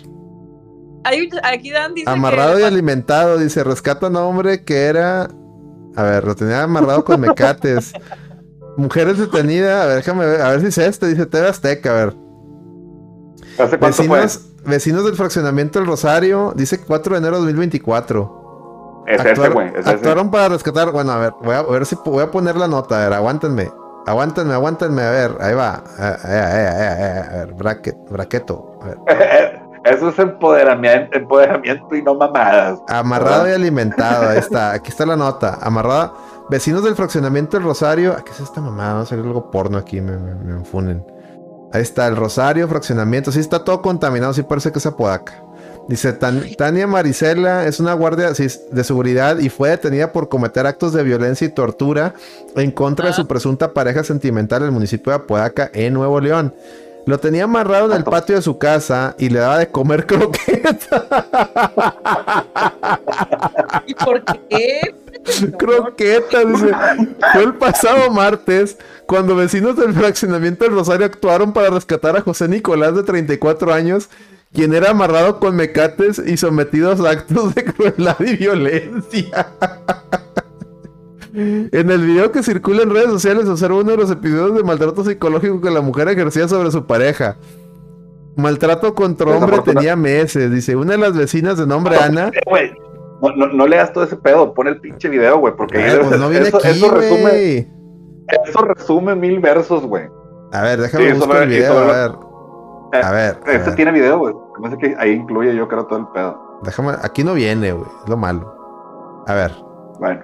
aquí 1.42 1.70
Dan 1.70 1.94
dice 1.94 2.10
Amarrado 2.10 2.60
y 2.60 2.64
alimentado, 2.64 3.38
dice, 3.38 3.64
rescata 3.64 4.08
un 4.08 4.16
hombre 4.16 4.62
que 4.62 4.84
era. 4.84 5.28
A 5.96 6.02
ver, 6.02 6.24
lo 6.24 6.34
tenía 6.34 6.64
amarrado 6.64 7.02
con 7.02 7.18
mecates. 7.18 7.94
Mujeres 8.76 9.16
detenidas, 9.16 9.84
a 9.84 9.86
ver, 9.86 9.96
déjame 9.96 10.26
ver, 10.26 10.42
a 10.42 10.50
ver 10.50 10.60
si 10.60 10.66
es 10.66 10.78
este, 10.78 11.06
dice 11.06 11.24
TV 11.24 11.48
Azteca, 11.48 11.92
a 11.92 12.04
ver 12.04 12.23
vecinos, 13.80 14.40
vecinos 14.64 15.04
del 15.04 15.14
fraccionamiento 15.14 15.78
del 15.78 15.88
Rosario, 15.88 16.52
dice 16.56 16.80
4 16.80 17.14
de 17.14 17.18
enero 17.18 17.36
de 17.36 17.42
2024. 17.42 18.44
Es 19.06 19.24
ese, 19.24 19.48
güey. 19.50 19.70
actuaron 19.84 20.30
para 20.30 20.48
rescatar. 20.48 20.90
Bueno, 20.90 21.12
a 21.12 21.18
ver, 21.18 21.32
voy 21.42 21.54
a, 21.54 21.62
ver 21.62 21.86
si 21.86 21.96
voy 22.04 22.22
a 22.22 22.30
poner 22.30 22.56
la 22.56 22.68
nota. 22.68 22.96
A 22.96 23.04
ver, 23.04 23.12
aguántenme. 23.12 23.70
Aguántenme, 24.06 24.54
aguántenme. 24.54 25.02
A 25.02 25.10
ver, 25.10 25.36
ahí 25.40 25.54
va. 25.54 25.84
A, 25.98 27.36
ver, 27.36 27.52
bracket, 27.54 27.96
braqueto. 28.10 28.78
Eso 29.84 30.08
es 30.08 30.18
empoderamiento, 30.18 31.14
empoderamiento 31.18 31.94
y 31.94 32.02
no 32.02 32.14
mamadas. 32.14 32.80
Amarrado 32.88 33.48
y 33.48 33.52
alimentado. 33.52 34.30
Ahí 34.30 34.38
está. 34.38 34.72
Aquí 34.72 34.90
está 34.90 35.04
la 35.04 35.16
nota. 35.16 35.58
Amarrada. 35.60 36.14
Vecinos 36.48 36.82
del 36.84 36.94
fraccionamiento 36.94 37.58
del 37.58 37.66
Rosario. 37.66 38.16
¿Qué 38.24 38.32
es 38.32 38.40
esta 38.40 38.62
mamada? 38.62 38.94
Va 38.94 39.00
a 39.00 39.06
salir 39.06 39.26
algo 39.26 39.50
porno 39.50 39.76
aquí. 39.76 40.00
Me, 40.00 40.16
me, 40.16 40.34
me 40.34 40.52
enfunen. 40.52 41.04
Ahí 41.74 41.82
está 41.82 42.06
el 42.06 42.14
Rosario, 42.14 42.68
fraccionamiento. 42.68 43.32
Sí, 43.32 43.40
está 43.40 43.64
todo 43.64 43.82
contaminado. 43.82 44.32
Sí, 44.32 44.44
parece 44.44 44.70
que 44.70 44.78
es 44.78 44.86
Apodaca. 44.86 45.42
Dice, 45.88 46.12
Tania 46.12 46.86
Marisela 46.86 47.66
es 47.66 47.80
una 47.80 47.92
guardia 47.94 48.30
de 48.30 48.84
seguridad 48.84 49.38
y 49.40 49.48
fue 49.48 49.70
detenida 49.70 50.12
por 50.12 50.28
cometer 50.28 50.68
actos 50.68 50.92
de 50.92 51.02
violencia 51.02 51.48
y 51.48 51.50
tortura 51.50 52.14
en 52.54 52.70
contra 52.70 53.08
de 53.08 53.12
su 53.12 53.22
ah. 53.22 53.28
presunta 53.28 53.74
pareja 53.74 54.04
sentimental 54.04 54.62
en 54.62 54.66
el 54.66 54.72
municipio 54.72 55.10
de 55.10 55.16
Apodaca, 55.16 55.68
en 55.74 55.94
Nuevo 55.94 56.20
León. 56.20 56.54
Lo 57.06 57.18
tenía 57.18 57.42
amarrado 57.42 57.90
en 57.90 57.96
el 57.96 58.04
patio 58.04 58.36
de 58.36 58.42
su 58.42 58.56
casa 58.56 59.16
y 59.18 59.28
le 59.28 59.40
daba 59.40 59.58
de 59.58 59.68
comer 59.68 60.06
croqueta. 60.06 61.06
¿Y 63.84 63.94
por 63.94 64.24
qué? 64.48 64.94
Croqueta, 65.58 66.44
dice. 66.44 66.70
Fue 67.32 67.42
el 67.42 67.54
pasado 67.54 68.10
martes 68.10 68.78
cuando 69.06 69.36
vecinos 69.36 69.76
del 69.76 69.92
fraccionamiento 69.92 70.64
del 70.64 70.74
Rosario 70.74 71.06
actuaron 71.06 71.52
para 71.52 71.70
rescatar 71.70 72.16
a 72.16 72.22
José 72.22 72.48
Nicolás 72.48 72.94
de 72.94 73.02
34 73.02 73.72
años 73.72 74.08
quien 74.54 74.72
era 74.72 74.90
amarrado 74.90 75.40
con 75.40 75.56
mecates 75.56 76.22
y 76.24 76.36
sometido 76.36 76.92
a 76.92 77.10
actos 77.10 77.54
de 77.54 77.64
crueldad 77.64 78.16
y 78.20 78.36
violencia. 78.36 79.48
en 81.34 81.90
el 81.90 82.06
video 82.06 82.30
que 82.30 82.44
circula 82.44 82.84
en 82.84 82.90
redes 82.90 83.10
sociales 83.10 83.48
observa 83.48 83.80
uno 83.80 83.90
de 83.90 83.96
los 83.96 84.10
episodios 84.12 84.54
de 84.54 84.62
maltrato 84.62 85.04
psicológico 85.04 85.60
que 85.60 85.70
la 85.70 85.80
mujer 85.80 86.08
ejercía 86.08 86.46
sobre 86.46 86.70
su 86.70 86.86
pareja. 86.86 87.36
Maltrato 88.36 88.94
contra 88.94 89.36
hombre 89.36 89.58
tenía 89.64 89.96
meses, 89.96 90.50
dice 90.50 90.76
una 90.76 90.92
de 90.92 90.98
las 90.98 91.16
vecinas 91.16 91.58
de 91.58 91.66
nombre 91.66 91.96
Ana. 91.96 92.30
no, 93.20 93.66
leas 93.66 93.92
todo 93.92 94.04
ese 94.04 94.16
pedo, 94.16 94.54
pon 94.54 94.68
el 94.68 94.80
pinche 94.80 95.08
video, 95.08 95.38
güey, 95.38 95.54
porque 95.56 95.78
pues 95.78 95.84
eso, 96.64 96.90
resume. 96.90 97.73
Eso 98.28 98.62
resume 98.62 99.14
mil 99.14 99.40
versos, 99.40 99.84
güey. 99.84 100.08
A 100.52 100.62
ver, 100.62 100.80
déjame 100.80 101.14
buscar 101.14 101.42
el 101.42 101.48
video, 101.48 101.78
a 101.78 101.84
ver. 101.84 102.12
A 103.02 103.10
ver. 103.10 103.40
Este 103.46 103.72
tiene 103.72 103.92
video, 103.92 104.18
güey. 104.18 104.34
Me 104.60 104.76
que 104.78 104.94
ahí 104.98 105.10
incluye 105.12 105.54
yo 105.54 105.66
creo 105.68 105.86
todo 105.86 105.98
el 105.98 106.06
pedo. 106.08 106.60
Déjame, 106.62 106.92
aquí 107.02 107.24
no 107.24 107.34
viene, 107.34 107.72
güey. 107.72 107.88
Es 108.02 108.08
lo 108.08 108.16
malo. 108.16 109.24
A 109.26 109.34
ver. 109.34 109.52
Bueno. 109.98 110.20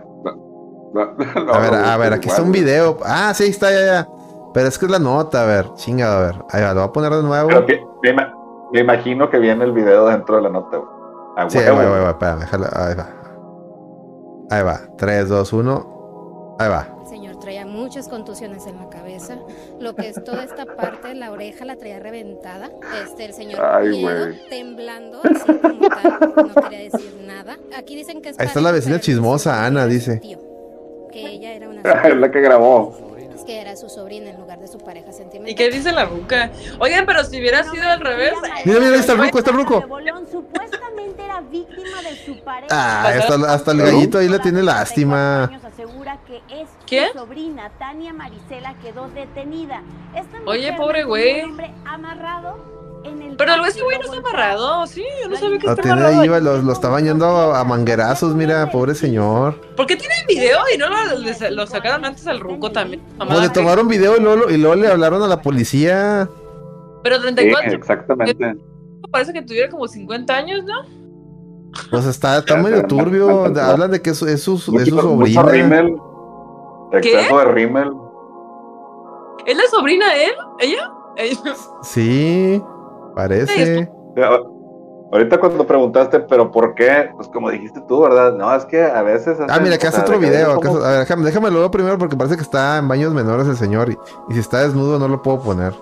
a 1.52 1.59
ver, 1.59 1.74
a 1.74 1.97
ver, 1.97 2.12
aquí 2.12 2.28
está 2.28 2.43
un 2.43 2.52
video. 2.52 2.98
Ah, 3.05 3.32
sí, 3.35 3.44
está, 3.44 3.70
ya, 3.70 3.85
ya. 3.85 4.09
Pero 4.52 4.68
es 4.68 4.78
que 4.78 4.86
es 4.86 4.90
la 4.90 4.98
nota, 4.98 5.43
a 5.43 5.47
ver, 5.47 5.72
chingado, 5.74 6.18
a 6.18 6.27
ver. 6.27 6.44
Ahí 6.51 6.62
va, 6.62 6.74
lo 6.74 6.81
voy 6.81 6.89
a 6.89 6.93
poner 6.93 7.12
de 7.12 7.22
nuevo. 7.22 7.48
me, 8.72 8.81
imagino 8.81 9.31
que 9.31 9.39
viene 9.39 9.64
el 9.64 9.72
video 9.72 10.06
dentro 10.06 10.36
de 10.36 10.43
la 10.43 10.48
nota, 10.48 10.77
güey. 10.77 10.90
Ah, 11.36 11.48
sí, 11.48 11.59
güey, 11.59 11.70
güey, 11.70 11.89
güey, 11.89 12.05
espérame, 12.09 12.40
déjalo, 12.40 12.66
ahí 12.72 12.94
va. 12.97 13.06
Ahí 14.51 14.64
va, 14.64 14.81
3, 14.97 15.28
2, 15.28 15.52
1, 15.52 16.56
ahí 16.59 16.68
va 16.68 16.99
traía 17.51 17.66
muchas 17.66 18.06
contusiones 18.06 18.64
en 18.68 18.77
la 18.77 18.89
cabeza, 18.89 19.36
lo 19.81 19.97
que 19.97 20.09
es 20.09 20.22
toda 20.22 20.44
esta 20.44 20.66
parte 20.66 21.09
de 21.09 21.14
la 21.16 21.32
oreja 21.32 21.64
la 21.64 21.74
traía 21.74 21.98
reventada, 21.98 22.70
este, 23.05 23.24
el 23.24 23.32
señor 23.35 23.60
temblando, 24.48 25.20
así 25.24 25.59
como 25.59 25.89
tal, 25.89 26.35
no 26.36 26.55
quería 26.62 26.78
decir 26.78 27.20
nada. 27.27 27.59
Aquí 27.77 27.97
dicen 27.97 28.22
que 28.22 28.28
es 28.28 28.39
Ahí 28.39 28.47
está 28.47 28.60
la 28.60 28.70
vecina 28.70 29.01
chismosa, 29.01 29.66
Ana, 29.66 29.89
dice. 29.89 30.20
que 31.10 31.27
ella 31.27 31.52
era 31.55 31.68
una... 31.68 31.81
es 32.05 32.16
la 32.16 32.31
que 32.31 32.40
grabó 32.40 33.10
que 33.44 33.60
era 33.60 33.77
su 33.77 33.89
sobrina 33.89 34.31
en 34.31 34.39
lugar 34.39 34.59
de 34.60 34.68
su 34.68 34.78
pareja 34.78 35.12
sentimental. 35.12 35.51
¿Y 35.51 35.55
qué 35.55 35.70
dice 35.70 35.93
la 35.93 36.05
ruca? 36.05 36.51
Oigan, 36.78 37.06
pero 37.06 37.24
si 37.24 37.39
hubiera 37.39 37.64
sido 37.64 37.89
al 37.89 38.01
revés. 38.01 38.35
Mira, 38.64 38.78
mira, 38.81 38.93
ahí 38.93 39.01
está 39.01 39.12
el 39.12 39.18
ruco, 39.18 39.39
está 39.39 39.51
el 39.51 39.56
ruco. 39.56 39.85
Supuestamente 40.31 41.24
era 41.24 41.40
víctima 41.40 42.02
de 42.02 42.16
su 42.24 42.39
pareja. 42.43 42.68
Ah, 42.70 43.09
hasta, 43.09 43.52
hasta 43.52 43.72
el 43.72 43.78
gallito 43.78 44.18
ahí 44.18 44.28
le 44.28 44.39
tiene 44.39 44.62
lástima. 44.62 45.51
¿Qué? 46.91 47.07
Su 47.12 47.21
sobrina 47.21 47.71
Tania 47.79 48.12
Marisela 48.12 48.75
quedó 48.83 49.09
detenida. 49.09 49.83
Oye, 50.45 50.73
pobre 50.75 51.05
güey. 51.05 51.43
amarrado 51.87 52.81
pero 53.39 53.65
ese 53.65 53.83
güey 53.83 53.99
no 53.99 54.05
está 54.05 54.19
amarrado, 54.19 54.87
sí, 54.87 55.03
yo 55.23 55.29
no 55.29 55.37
sabía 55.37 55.59
que 55.59 55.67
está 55.69 55.93
amarrado. 55.93 56.21
Ahí, 56.21 56.29
lo, 56.29 56.61
lo 56.61 56.73
está 56.73 56.89
bañando 56.89 57.27
a, 57.27 57.65
manguerazos, 57.65 58.35
mira, 58.35 58.71
pobre 58.71 58.95
señor. 58.95 59.59
¿Por 59.77 59.87
qué 59.87 59.97
tienen 59.97 60.19
video 60.29 60.59
y 60.75 60.77
no 60.77 60.89
lo, 60.89 61.51
lo 61.51 61.67
sacaron 61.67 62.05
antes 62.05 62.27
al 62.27 62.41
ruco 62.41 62.71
también? 62.71 63.03
Mamá, 63.17 63.41
le 63.41 63.49
tomaron 63.49 63.89
video 63.89 64.19
y 64.19 64.21
luego, 64.21 64.51
y 64.51 64.59
luego 64.59 64.75
le 64.77 64.89
hablaron 64.89 65.23
a 65.23 65.29
la 65.29 65.41
policía. 65.41 66.29
Pero 67.03 67.21
34. 67.21 67.71
Sí, 67.71 67.77
exactamente. 67.77 68.57
Parece 69.11 69.33
que 69.33 69.43
tuviera 69.43 69.71
como 69.71 69.89
50 69.89 70.37
años, 70.37 70.65
¿no? 70.65 70.83
Pues 71.91 72.05
está, 72.05 72.39
está 72.39 72.57
medio 72.57 72.87
turbio. 72.87 73.45
Hablan 73.45 73.93
de 73.93 74.03
que 74.03 74.11
es, 74.11 74.19
su, 74.19 74.27
es 74.27 74.43
su, 74.43 74.57
es 74.57 74.89
su 74.89 75.01
sobrina. 75.01 75.83
Exceso 76.93 77.39
de 77.39 77.45
rímel. 77.47 77.93
¿Es 79.47 79.57
la 79.57 79.67
sobrina 79.71 80.12
de 80.12 80.25
él? 80.27 80.33
¿Ella? 80.61 80.91
¿Ella? 81.17 81.55
Sí. 81.83 82.62
Parece. 83.15 83.91
Ahorita 85.12 85.41
cuando 85.41 85.67
preguntaste, 85.67 86.21
pero 86.21 86.53
¿por 86.53 86.75
qué? 86.75 87.11
Pues 87.17 87.27
como 87.29 87.51
dijiste 87.51 87.81
tú, 87.89 88.01
¿verdad? 88.03 88.35
No, 88.35 88.55
es 88.55 88.65
que 88.65 88.81
a 88.81 89.03
veces... 89.03 89.39
ah, 89.49 89.59
mira, 89.61 89.75
acá 89.75 89.89
hace 89.89 90.03
otro 90.03 90.21
video. 90.21 90.53
a 90.53 90.91
ver, 90.91 90.99
déjame, 91.01 91.25
déjame 91.25 91.51
lo 91.51 91.69
primero 91.71 91.99
porque 91.99 92.17
parece 92.17 92.37
que 92.37 92.43
está 92.43 92.79
en 92.79 92.87
baños 92.87 93.12
menores 93.12 93.49
el 93.49 93.57
señor. 93.57 93.91
Y, 93.91 93.99
si 94.33 94.39
está 94.39 94.62
desnudo 94.62 95.01
no 95.01 95.09
lo 95.09 95.21
puedo 95.21 95.41
poner. 95.41 95.75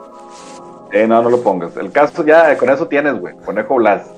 Eh, 0.92 1.06
no, 1.06 1.20
no 1.22 1.28
lo 1.28 1.42
pongas. 1.42 1.76
El 1.76 1.92
caso 1.92 2.24
ya, 2.24 2.56
con 2.56 2.70
eso 2.70 2.88
tienes, 2.88 3.20
güey. 3.20 3.36
Conejo 3.44 3.74
Blas. 3.74 4.10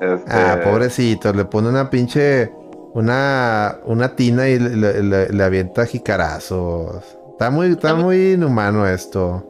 Este... 0.00 0.32
Ah, 0.32 0.58
pobrecito. 0.64 1.32
Le 1.32 1.44
pone 1.44 1.68
una 1.68 1.88
pinche... 1.88 2.52
Una, 2.94 3.78
una 3.84 4.16
tina 4.16 4.48
y 4.48 4.58
le, 4.58 5.28
le, 5.28 5.44
avienta 5.44 5.86
jicarazos. 5.86 7.04
Está 7.32 7.50
muy, 7.50 7.68
está 7.68 7.94
muy 7.94 8.32
inhumano 8.32 8.86
esto. 8.86 9.44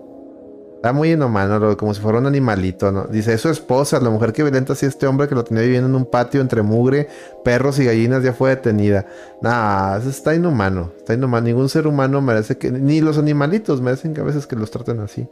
Está 0.77 0.93
muy 0.93 1.13
inhumano, 1.13 1.77
como 1.77 1.93
si 1.93 2.01
fuera 2.01 2.19
un 2.19 2.27
animalito, 2.27 2.93
¿no? 2.93 3.07
Dice, 3.07 3.33
es 3.35 3.41
su 3.41 3.49
esposa, 3.49 3.99
la 3.99 4.11
mujer 4.11 4.33
que 4.33 4.45
violenta 4.45 4.75
así 4.75 4.87
este 4.87 5.09
hombre 5.09 5.27
que 5.27 5.35
lo 5.35 5.43
tenía 5.43 5.65
viviendo 5.65 5.89
en 5.89 5.95
un 5.97 6.05
patio 6.05 6.41
entre 6.41 6.63
mugre, 6.63 7.09
perros 7.43 7.81
y 7.81 7.85
gallinas, 7.85 8.23
ya 8.23 8.33
fue 8.33 8.51
detenida. 8.51 9.05
Nah, 9.43 9.99
eso 9.99 10.09
está 10.09 10.37
inhumano, 10.37 10.93
está 10.97 11.15
inhumano. 11.15 11.47
Ningún 11.47 11.69
ser 11.69 11.89
humano 11.89 12.21
merece 12.21 12.59
que, 12.59 12.71
ni 12.71 13.01
los 13.01 13.19
animalitos 13.19 13.81
merecen 13.81 14.15
que 14.15 14.21
a 14.21 14.25
veces 14.25 14.47
que 14.47 14.55
los 14.55 14.71
traten 14.71 15.01
así. 15.01 15.29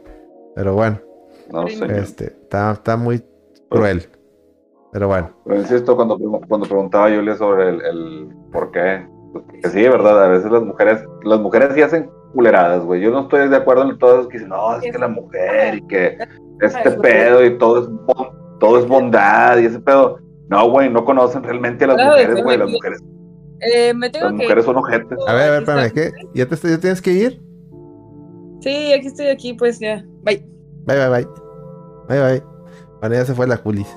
Pero 0.53 0.73
bueno. 0.73 0.99
No 1.49 1.65
sé. 1.69 1.97
Este, 1.97 2.25
está, 2.25 2.73
está 2.73 2.97
muy 2.97 3.23
cruel. 3.69 4.09
Pero 4.97 5.09
bueno. 5.09 5.29
Pero 5.45 5.59
insisto, 5.59 5.95
cuando, 5.95 6.17
cuando 6.47 6.65
preguntaba 6.65 7.07
yo 7.07 7.35
sobre 7.35 7.69
el, 7.69 7.81
el 7.83 8.29
por 8.51 8.71
qué, 8.71 9.07
pues 9.31 9.45
que 9.61 9.69
sí, 9.69 9.83
verdad, 9.83 10.23
a 10.23 10.27
veces 10.27 10.51
las 10.51 10.63
mujeres, 10.63 11.05
las 11.23 11.39
mujeres 11.39 11.75
sí 11.75 11.83
hacen 11.83 12.09
culeradas, 12.33 12.83
güey. 12.83 13.01
Yo 13.01 13.11
no 13.11 13.21
estoy 13.21 13.47
de 13.47 13.57
acuerdo 13.57 13.87
en 13.87 13.99
todos 13.99 14.27
que 14.27 14.39
dicen, 14.39 14.49
no, 14.49 14.75
es 14.75 14.91
que 14.91 14.97
la 14.97 15.07
mujer 15.07 15.75
y 15.75 15.85
que 15.85 16.17
este 16.61 16.89
pedo 16.89 17.45
y 17.45 17.59
todo 17.59 17.83
es, 17.83 17.89
todo 18.59 18.79
es 18.79 18.87
bondad 18.87 19.59
y 19.59 19.65
ese 19.65 19.79
pedo. 19.79 20.17
No, 20.49 20.67
güey, 20.71 20.89
no 20.89 21.05
conocen 21.05 21.43
realmente 21.43 21.85
a 21.85 21.89
las 21.89 22.03
mujeres, 22.03 22.43
güey. 22.43 22.57
Las 22.57 22.71
mujeres. 22.71 23.03
Eh, 23.59 23.93
me 23.93 24.09
tengo 24.09 24.25
las 24.25 24.33
mujeres 24.33 24.65
son 24.65 24.77
ojetes. 24.77 25.19
A 25.27 25.33
ver, 25.35 25.43
a 25.43 25.51
ver, 25.51 25.59
espérame, 25.61 25.91
¿qué? 25.93 26.11
¿Ya, 26.33 26.47
te, 26.47 26.55
¿ya 26.55 26.79
tienes 26.79 27.03
que 27.03 27.11
ir? 27.11 27.39
Sí, 28.61 28.93
aquí 28.93 29.05
estoy, 29.05 29.27
aquí, 29.27 29.53
pues 29.53 29.77
ya. 29.77 30.03
Bye. 30.23 30.43
Bye, 30.87 30.97
bye, 30.97 31.09
bye. 31.09 31.27
Bye, 32.09 32.19
bye. 32.19 32.43
Bueno, 32.99 33.13
ya 33.13 33.25
se 33.25 33.35
fue 33.35 33.45
la 33.45 33.57
Julis. 33.57 33.87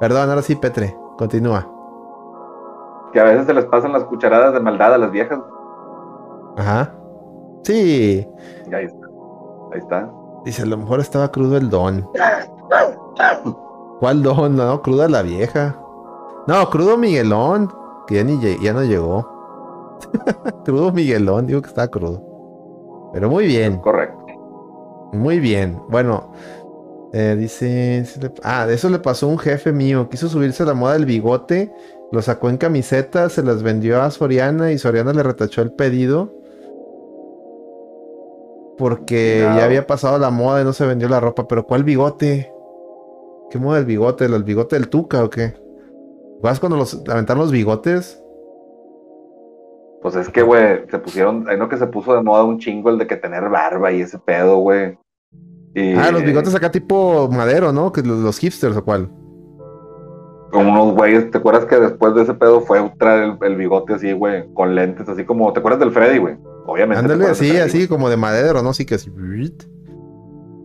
Perdón, 0.00 0.30
ahora 0.30 0.42
sí, 0.42 0.56
Petre, 0.56 0.96
continúa. 1.18 1.68
Que 3.12 3.20
a 3.20 3.24
veces 3.24 3.46
se 3.46 3.54
les 3.54 3.66
pasan 3.66 3.92
las 3.92 4.04
cucharadas 4.04 4.54
de 4.54 4.60
maldad 4.60 4.94
a 4.94 4.98
las 4.98 5.10
viejas. 5.10 5.38
Ajá. 6.56 6.94
Sí. 7.64 8.26
ahí 8.72 8.86
está. 8.86 9.06
Ahí 9.72 9.78
está. 9.78 10.10
Dice, 10.44 10.62
a 10.62 10.66
lo 10.66 10.78
mejor 10.78 11.00
estaba 11.00 11.30
crudo 11.30 11.58
el 11.58 11.68
don. 11.68 12.08
¿Cuál 14.00 14.22
don? 14.22 14.56
No, 14.56 14.80
cruda 14.80 15.08
la 15.08 15.20
vieja. 15.20 15.76
No, 16.46 16.70
crudo 16.70 16.96
Miguelón, 16.96 17.70
que 18.06 18.16
ya, 18.16 18.24
ni, 18.24 18.40
ya 18.40 18.72
no 18.72 18.82
llegó. 18.82 19.98
crudo 20.64 20.92
Miguelón, 20.92 21.46
digo 21.46 21.60
que 21.60 21.68
estaba 21.68 21.88
crudo. 21.88 23.10
Pero 23.12 23.28
muy 23.28 23.46
bien. 23.46 23.78
Correcto. 23.78 24.16
Muy 25.12 25.40
bien. 25.40 25.82
Bueno, 25.88 26.32
eh, 27.12 27.36
dice... 27.38 28.04
Ah, 28.42 28.66
de 28.66 28.74
eso 28.74 28.88
le 28.88 28.98
pasó 28.98 29.26
a 29.26 29.30
un 29.30 29.38
jefe 29.38 29.72
mío. 29.72 30.08
Quiso 30.08 30.28
subirse 30.28 30.62
a 30.62 30.66
la 30.66 30.74
moda 30.74 30.94
del 30.94 31.06
bigote, 31.06 31.72
lo 32.12 32.22
sacó 32.22 32.50
en 32.50 32.56
camiseta, 32.56 33.28
se 33.28 33.42
las 33.42 33.62
vendió 33.62 34.02
a 34.02 34.10
Soriana 34.10 34.72
y 34.72 34.78
Soriana 34.78 35.12
le 35.12 35.22
retachó 35.22 35.62
el 35.62 35.72
pedido 35.72 36.40
porque 38.80 39.40
ya 39.40 39.62
había 39.66 39.86
pasado 39.86 40.18
la 40.18 40.30
moda 40.30 40.62
y 40.62 40.64
no 40.64 40.72
se 40.72 40.86
vendió 40.86 41.06
la 41.06 41.20
ropa. 41.20 41.46
Pero 41.46 41.66
¿cuál 41.66 41.84
bigote? 41.84 42.50
¿Qué 43.50 43.58
moda 43.58 43.78
el 43.78 43.84
bigote? 43.84 44.24
¿El 44.24 44.42
bigote 44.42 44.76
del 44.76 44.88
Tuca 44.88 45.22
o 45.22 45.28
qué? 45.28 45.52
¿Vas 46.42 46.58
cuando 46.58 46.78
los 46.78 47.02
aventaron 47.06 47.42
los 47.42 47.52
bigotes? 47.52 48.24
Pues 50.00 50.16
es 50.16 50.30
que, 50.30 50.40
güey, 50.40 50.86
se 50.90 50.98
pusieron, 50.98 51.46
hay 51.46 51.58
no 51.58 51.68
que 51.68 51.76
se 51.76 51.86
puso 51.88 52.14
de 52.14 52.22
moda 52.22 52.42
un 52.42 52.58
chingo 52.58 52.88
el 52.88 52.96
de 52.96 53.06
que 53.06 53.16
tener 53.16 53.50
barba 53.50 53.92
y 53.92 54.00
ese 54.00 54.18
pedo, 54.18 54.56
güey. 54.56 54.96
Ah, 55.76 56.10
los 56.10 56.24
bigotes 56.24 56.54
acá 56.54 56.70
tipo 56.70 57.28
madero, 57.28 57.72
¿no? 57.72 57.92
Que 57.92 58.02
los, 58.02 58.38
hipsters 58.38 58.76
o 58.76 58.84
cuál. 58.84 59.08
Como 60.50 60.72
unos 60.72 60.96
güeyes, 60.96 61.30
¿te 61.30 61.38
acuerdas 61.38 61.64
que 61.66 61.76
después 61.76 62.14
de 62.14 62.22
ese 62.22 62.34
pedo 62.34 62.60
fue 62.60 62.92
traer 62.98 63.36
el, 63.40 63.46
el 63.46 63.56
bigote 63.56 63.94
así, 63.94 64.12
güey, 64.12 64.52
con 64.52 64.74
lentes, 64.74 65.08
así 65.08 65.24
como, 65.24 65.52
¿te 65.52 65.60
acuerdas 65.60 65.78
del 65.78 65.92
Freddy, 65.92 66.18
güey? 66.18 66.36
Obviamente. 66.66 67.00
Ándale, 67.00 67.26
así, 67.26 67.56
así 67.56 67.86
como 67.86 68.10
de 68.10 68.16
madero, 68.16 68.62
¿no? 68.62 68.72
Sí, 68.72 68.84
que 68.84 68.96
así. 68.96 69.12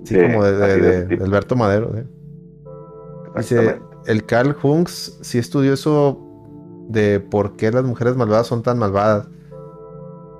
Sí, 0.03 0.21
como 0.21 0.43
de, 0.43 1.17
Alberto 1.21 1.55
Madero. 1.55 1.91
Dice, 3.35 3.79
el 4.05 4.25
Carl 4.25 4.55
Hunks 4.61 5.19
sí 5.21 5.37
estudió 5.37 5.73
eso 5.73 6.19
de 6.89 7.19
por 7.19 7.55
qué 7.55 7.71
las 7.71 7.83
mujeres 7.83 8.15
malvadas 8.15 8.47
son 8.47 8.63
tan 8.63 8.77
malvadas. 8.77 9.27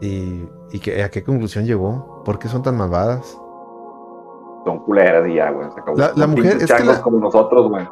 Y, 0.02 0.44
y 0.72 0.92
a 1.02 1.10
qué 1.10 1.24
conclusión 1.24 1.66
llegó. 1.66 2.24
¿Por 2.26 2.40
qué 2.40 2.48
son 2.48 2.62
tan 2.62 2.78
malvadas? 2.78 3.38
Son 4.66 4.80
culeras 4.80 5.28
y 5.28 5.36
ya, 5.36 5.52
güey. 5.52 5.68
La, 6.16 6.28
mujer 6.28 6.58
es 6.60 6.74
que 6.74 7.02
como 7.02 7.20
nosotros, 7.20 7.70
güey. 7.70 7.88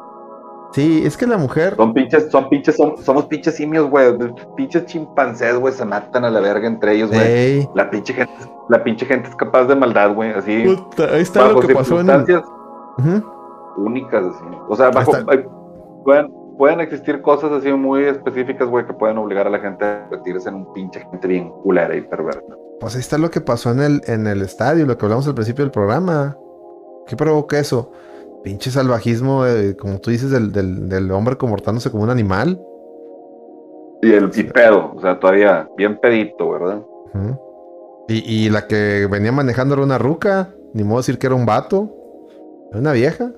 Sí, 0.72 1.06
es 1.06 1.16
que 1.16 1.24
la 1.24 1.38
mujer. 1.38 1.76
Son 1.76 1.94
pinches, 1.94 2.32
son 2.32 2.48
pinches, 2.48 2.76
somos 2.76 3.26
pinches 3.26 3.54
simios, 3.54 3.88
güey. 3.88 4.12
Pinches 4.56 4.86
chimpancés, 4.86 5.56
güey, 5.56 5.72
se 5.72 5.84
matan 5.84 6.24
a 6.24 6.30
la 6.30 6.40
verga 6.40 6.66
entre 6.66 6.96
ellos, 6.96 7.10
güey. 7.10 7.68
La 7.76 7.88
pinche 7.88 8.12
gente, 8.12 8.34
la 8.68 8.82
pinche 8.82 9.06
gente 9.06 9.28
es 9.28 9.36
capaz 9.36 9.66
de 9.66 9.76
maldad, 9.76 10.12
güey. 10.12 10.32
Así. 10.32 10.64
ahí 11.12 11.22
está 11.22 11.48
lo 11.48 11.60
que 11.60 11.72
pasó 11.72 12.00
en. 12.00 12.08
Únicas, 13.76 14.24
así. 14.26 14.44
O 14.68 14.74
sea, 14.74 14.90
bajo, 14.90 15.12
pueden, 16.04 16.32
pueden 16.58 16.80
existir 16.80 17.22
cosas 17.22 17.52
así 17.52 17.72
muy 17.72 18.04
específicas, 18.04 18.68
güey, 18.68 18.84
que 18.84 18.94
pueden 18.94 19.18
obligar 19.18 19.46
a 19.46 19.50
la 19.50 19.60
gente 19.60 19.84
a 19.84 20.02
convertirse 20.08 20.48
en 20.48 20.56
un 20.56 20.72
pinche 20.72 21.00
gente 21.00 21.28
bien 21.28 21.50
culera 21.62 21.94
y 21.94 22.00
perversa. 22.02 22.40
Pues 22.80 22.94
ahí 22.96 23.00
está 23.00 23.16
lo 23.18 23.30
que 23.30 23.40
pasó 23.40 23.70
en 23.70 23.80
el, 23.80 24.02
en 24.06 24.26
el 24.26 24.42
estadio, 24.42 24.86
lo 24.86 24.98
que 24.98 25.06
hablamos 25.06 25.26
al 25.28 25.34
principio 25.34 25.64
del 25.64 25.72
programa. 25.72 26.36
¿Qué 27.06 27.16
provoca 27.16 27.58
eso? 27.58 27.92
Pinche 28.42 28.70
salvajismo, 28.70 29.44
como 29.78 30.00
tú 30.00 30.10
dices, 30.10 30.30
del, 30.30 30.52
del, 30.52 31.10
hombre 31.10 31.36
comportándose 31.36 31.90
como 31.90 32.02
un 32.02 32.10
animal. 32.10 32.60
Y 34.02 34.12
el 34.12 34.30
y 34.34 34.42
pedo, 34.44 34.92
o 34.94 35.00
sea, 35.00 35.18
todavía 35.18 35.68
bien 35.76 35.98
pedito, 35.98 36.50
¿verdad? 36.50 36.82
y, 38.08 38.46
y, 38.46 38.50
la 38.50 38.66
que 38.66 39.08
venía 39.10 39.32
manejando 39.32 39.74
era 39.74 39.84
una 39.84 39.98
ruca, 39.98 40.50
ni 40.74 40.84
modo 40.84 40.98
decir 40.98 41.18
que 41.18 41.26
era 41.26 41.36
un 41.36 41.46
vato, 41.46 41.90
era 42.70 42.80
una 42.80 42.92
vieja. 42.92 43.32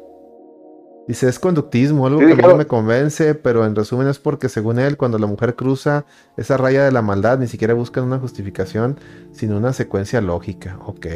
Dice, 1.07 1.29
es 1.29 1.39
conductismo, 1.39 2.07
algo 2.09 2.19
que 2.19 2.35
no 2.35 2.57
me 2.57 2.67
convence, 2.67 3.37
pero 3.37 3.65
en 3.65 3.77
resumen 3.77 4.09
es 4.09 4.19
porque 4.19 4.49
según 4.49 4.81
él, 4.81 4.97
cuando 4.97 5.19
la 5.19 5.29
mujer 5.29 5.55
cruza 5.55 6.05
esa 6.37 6.57
raya 6.57 6.85
de 6.85 6.91
la 6.91 7.01
maldad, 7.01 7.39
ni 7.39 7.47
siquiera 7.47 7.75
buscan 7.75 8.03
una 8.03 8.19
justificación, 8.19 8.99
sino 9.31 9.57
una 9.57 9.73
secuencia 9.73 10.21
lógica. 10.21 10.79
Ok. 10.85 11.07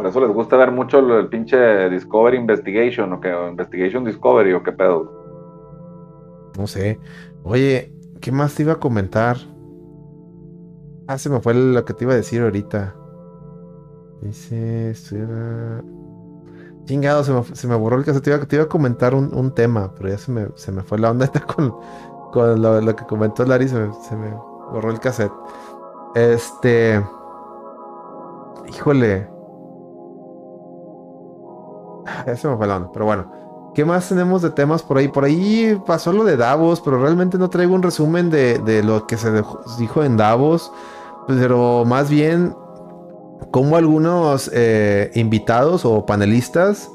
Por 0.00 0.06
eso 0.06 0.18
les 0.20 0.30
gusta 0.30 0.56
ver 0.56 0.70
mucho 0.70 0.98
el 0.98 1.28
pinche 1.28 1.90
Discovery 1.90 2.38
Investigation 2.38 3.12
o 3.12 3.20
que 3.20 3.28
Investigation 3.28 4.02
Discovery 4.02 4.54
o 4.54 4.62
qué 4.62 4.72
pedo. 4.72 6.52
No 6.56 6.66
sé. 6.66 6.98
Oye, 7.42 7.92
¿qué 8.18 8.32
más 8.32 8.54
te 8.54 8.62
iba 8.62 8.72
a 8.72 8.80
comentar? 8.80 9.36
Ah, 11.06 11.18
se 11.18 11.28
me 11.28 11.38
fue 11.40 11.52
lo 11.52 11.84
que 11.84 11.92
te 11.92 12.04
iba 12.04 12.14
a 12.14 12.16
decir 12.16 12.40
ahorita. 12.40 12.96
Dice, 14.22 14.94
Chingado, 16.86 17.22
se 17.22 17.34
me, 17.34 17.44
se 17.44 17.68
me 17.68 17.74
borró 17.76 17.98
el 17.98 18.06
cassette. 18.06 18.46
Te 18.48 18.56
iba, 18.56 18.64
a 18.64 18.68
comentar 18.70 19.14
un, 19.14 19.34
un, 19.34 19.54
tema, 19.54 19.92
pero 19.96 20.08
ya 20.08 20.16
se 20.16 20.32
me, 20.32 20.46
se 20.54 20.72
me 20.72 20.82
fue 20.82 20.98
la 20.98 21.10
onda 21.10 21.30
con, 21.54 21.74
con 22.32 22.62
lo, 22.62 22.96
que 22.96 23.04
comentó 23.04 23.44
Larry. 23.44 23.68
Se 23.68 23.76
me 24.16 24.30
borró 24.72 24.90
el 24.92 24.98
cassette. 24.98 25.30
Este. 26.14 27.04
Híjole. 28.66 29.39
Ya 32.26 32.36
se 32.36 32.48
me 32.48 32.56
fue 32.56 32.66
la 32.66 32.76
onda, 32.76 32.90
pero 32.92 33.04
bueno. 33.04 33.40
¿Qué 33.72 33.84
más 33.84 34.08
tenemos 34.08 34.42
de 34.42 34.50
temas 34.50 34.82
por 34.82 34.98
ahí? 34.98 35.06
Por 35.06 35.24
ahí 35.24 35.80
pasó 35.86 36.12
lo 36.12 36.24
de 36.24 36.36
Davos, 36.36 36.80
pero 36.80 37.00
realmente 37.00 37.38
no 37.38 37.50
traigo 37.50 37.72
un 37.72 37.84
resumen 37.84 38.28
de, 38.28 38.58
de 38.58 38.82
lo 38.82 39.06
que 39.06 39.16
se 39.16 39.30
dijo 39.78 40.02
en 40.02 40.16
Davos. 40.16 40.72
Pero 41.28 41.84
más 41.84 42.10
bien 42.10 42.52
como 43.50 43.76
algunos 43.76 44.50
eh, 44.52 45.10
invitados 45.14 45.84
o 45.84 46.06
panelistas, 46.06 46.90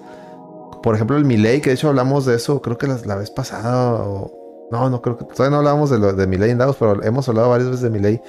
por 0.84 0.96
ejemplo 0.96 1.18
el 1.18 1.26
Miley, 1.26 1.62
que 1.62 1.72
de 1.72 1.76
hecho 1.76 1.90
hablamos 1.90 2.26
de 2.26 2.36
eso, 2.36 2.62
creo 2.62 2.78
que 2.78 2.88
la, 2.88 3.16
vez 3.16 3.32
pasada, 3.32 3.96
o, 3.96 4.32
no, 4.72 4.90
no 4.90 5.02
creo 5.02 5.18
que 5.18 5.26
todavía 5.26 5.52
no 5.52 5.58
hablábamos 5.58 5.90
de, 5.90 6.00
lo, 6.00 6.14
de 6.14 6.28
Miley 6.28 6.52
en 6.52 6.58
Davos, 6.58 6.78
pero 6.80 7.04
hemos 7.04 7.28
hablado 7.28 7.50
varias 7.50 7.70
veces 7.70 7.82
de 7.82 7.90
Miley, 7.90 8.22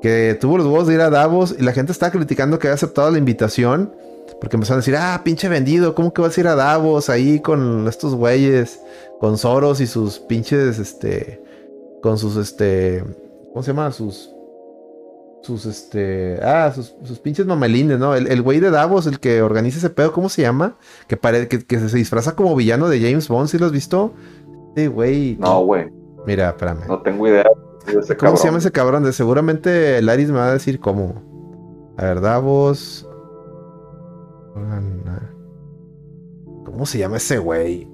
que 0.00 0.36
tuvo 0.40 0.58
los 0.58 0.66
huevos 0.66 0.86
de 0.86 0.94
ir 0.94 1.00
a 1.00 1.10
Davos 1.10 1.54
y 1.58 1.62
la 1.62 1.72
gente 1.72 1.92
está 1.92 2.10
criticando 2.10 2.58
que 2.58 2.68
haya 2.68 2.74
aceptado 2.74 3.10
la 3.10 3.18
invitación, 3.18 3.94
porque 4.42 4.56
empezaron 4.56 4.78
a 4.78 4.80
decir, 4.80 4.96
ah, 4.96 5.20
pinche 5.24 5.48
vendido, 5.48 5.94
¿cómo 5.94 6.12
que 6.12 6.20
vas 6.20 6.36
a 6.36 6.40
ir 6.40 6.48
a 6.48 6.56
Davos 6.56 7.08
ahí 7.08 7.38
con 7.38 7.86
estos 7.86 8.16
güeyes, 8.16 8.80
con 9.20 9.38
Soros 9.38 9.80
y 9.80 9.86
sus 9.86 10.18
pinches, 10.18 10.80
este, 10.80 11.40
con 12.02 12.18
sus, 12.18 12.36
este, 12.36 13.04
¿cómo 13.52 13.62
se 13.62 13.70
llama? 13.70 13.92
Sus 13.92 14.34
sus, 15.42 15.64
este, 15.66 16.40
ah, 16.42 16.72
sus, 16.74 16.96
sus 17.04 17.20
pinches 17.20 17.46
mamelines, 17.46 18.00
¿no? 18.00 18.16
El, 18.16 18.42
güey 18.42 18.58
de 18.58 18.70
Davos, 18.70 19.06
el 19.06 19.20
que 19.20 19.42
organiza 19.42 19.78
ese 19.78 19.90
pedo, 19.90 20.12
¿cómo 20.12 20.28
se 20.28 20.42
llama? 20.42 20.76
Que, 21.06 21.16
que, 21.48 21.78
se 21.78 21.96
disfraza 21.96 22.34
como 22.34 22.56
villano 22.56 22.88
de 22.88 23.00
James 23.00 23.28
Bond, 23.28 23.48
¿sí 23.48 23.58
lo 23.58 23.66
has 23.66 23.72
visto? 23.72 24.12
Sí, 24.76 24.88
güey. 24.88 25.36
No, 25.38 25.64
güey. 25.64 25.88
Mira, 26.26 26.48
espérame. 26.48 26.88
No 26.88 27.00
tengo 27.02 27.28
idea. 27.28 27.46
¿Cómo 28.18 28.36
se 28.36 28.48
llama 28.48 28.58
ese 28.58 28.72
cabrón? 28.72 29.04
De, 29.04 29.12
seguramente 29.12 30.02
Laris 30.02 30.30
me 30.30 30.38
va 30.38 30.48
a 30.48 30.52
decir 30.52 30.80
cómo. 30.80 31.22
A 31.96 32.06
ver, 32.06 32.20
Davos. 32.20 33.06
¿Cómo 36.64 36.86
se 36.86 36.98
llama 36.98 37.16
ese 37.16 37.38
güey? 37.38 37.88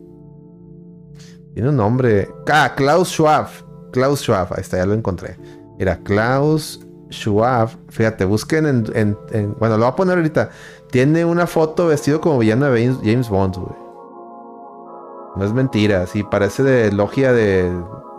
Tiene 1.54 1.70
un 1.70 1.76
nombre. 1.76 2.28
Ah, 2.50 2.72
Klaus 2.76 3.08
Schwab. 3.08 3.48
Klaus 3.92 4.20
Schwab, 4.20 4.52
ahí 4.52 4.60
está, 4.60 4.76
ya 4.76 4.86
lo 4.86 4.94
encontré. 4.94 5.36
Mira, 5.78 5.96
Klaus 6.04 6.86
Schwab, 7.10 7.70
fíjate, 7.88 8.24
busquen 8.24 8.66
en, 8.94 9.16
Bueno, 9.58 9.76
lo 9.76 9.84
voy 9.84 9.92
a 9.92 9.96
poner 9.96 10.16
ahorita. 10.18 10.50
Tiene 10.90 11.24
una 11.24 11.46
foto 11.46 11.86
vestido 11.86 12.20
como 12.20 12.38
villano 12.38 12.70
de 12.70 12.94
James 13.02 13.28
Bond, 13.28 13.56
güey. 13.56 13.76
No 15.36 15.44
es 15.44 15.52
mentira, 15.52 16.06
sí, 16.06 16.22
parece 16.24 16.62
de 16.62 16.92
logia 16.92 17.32
de, 17.32 17.70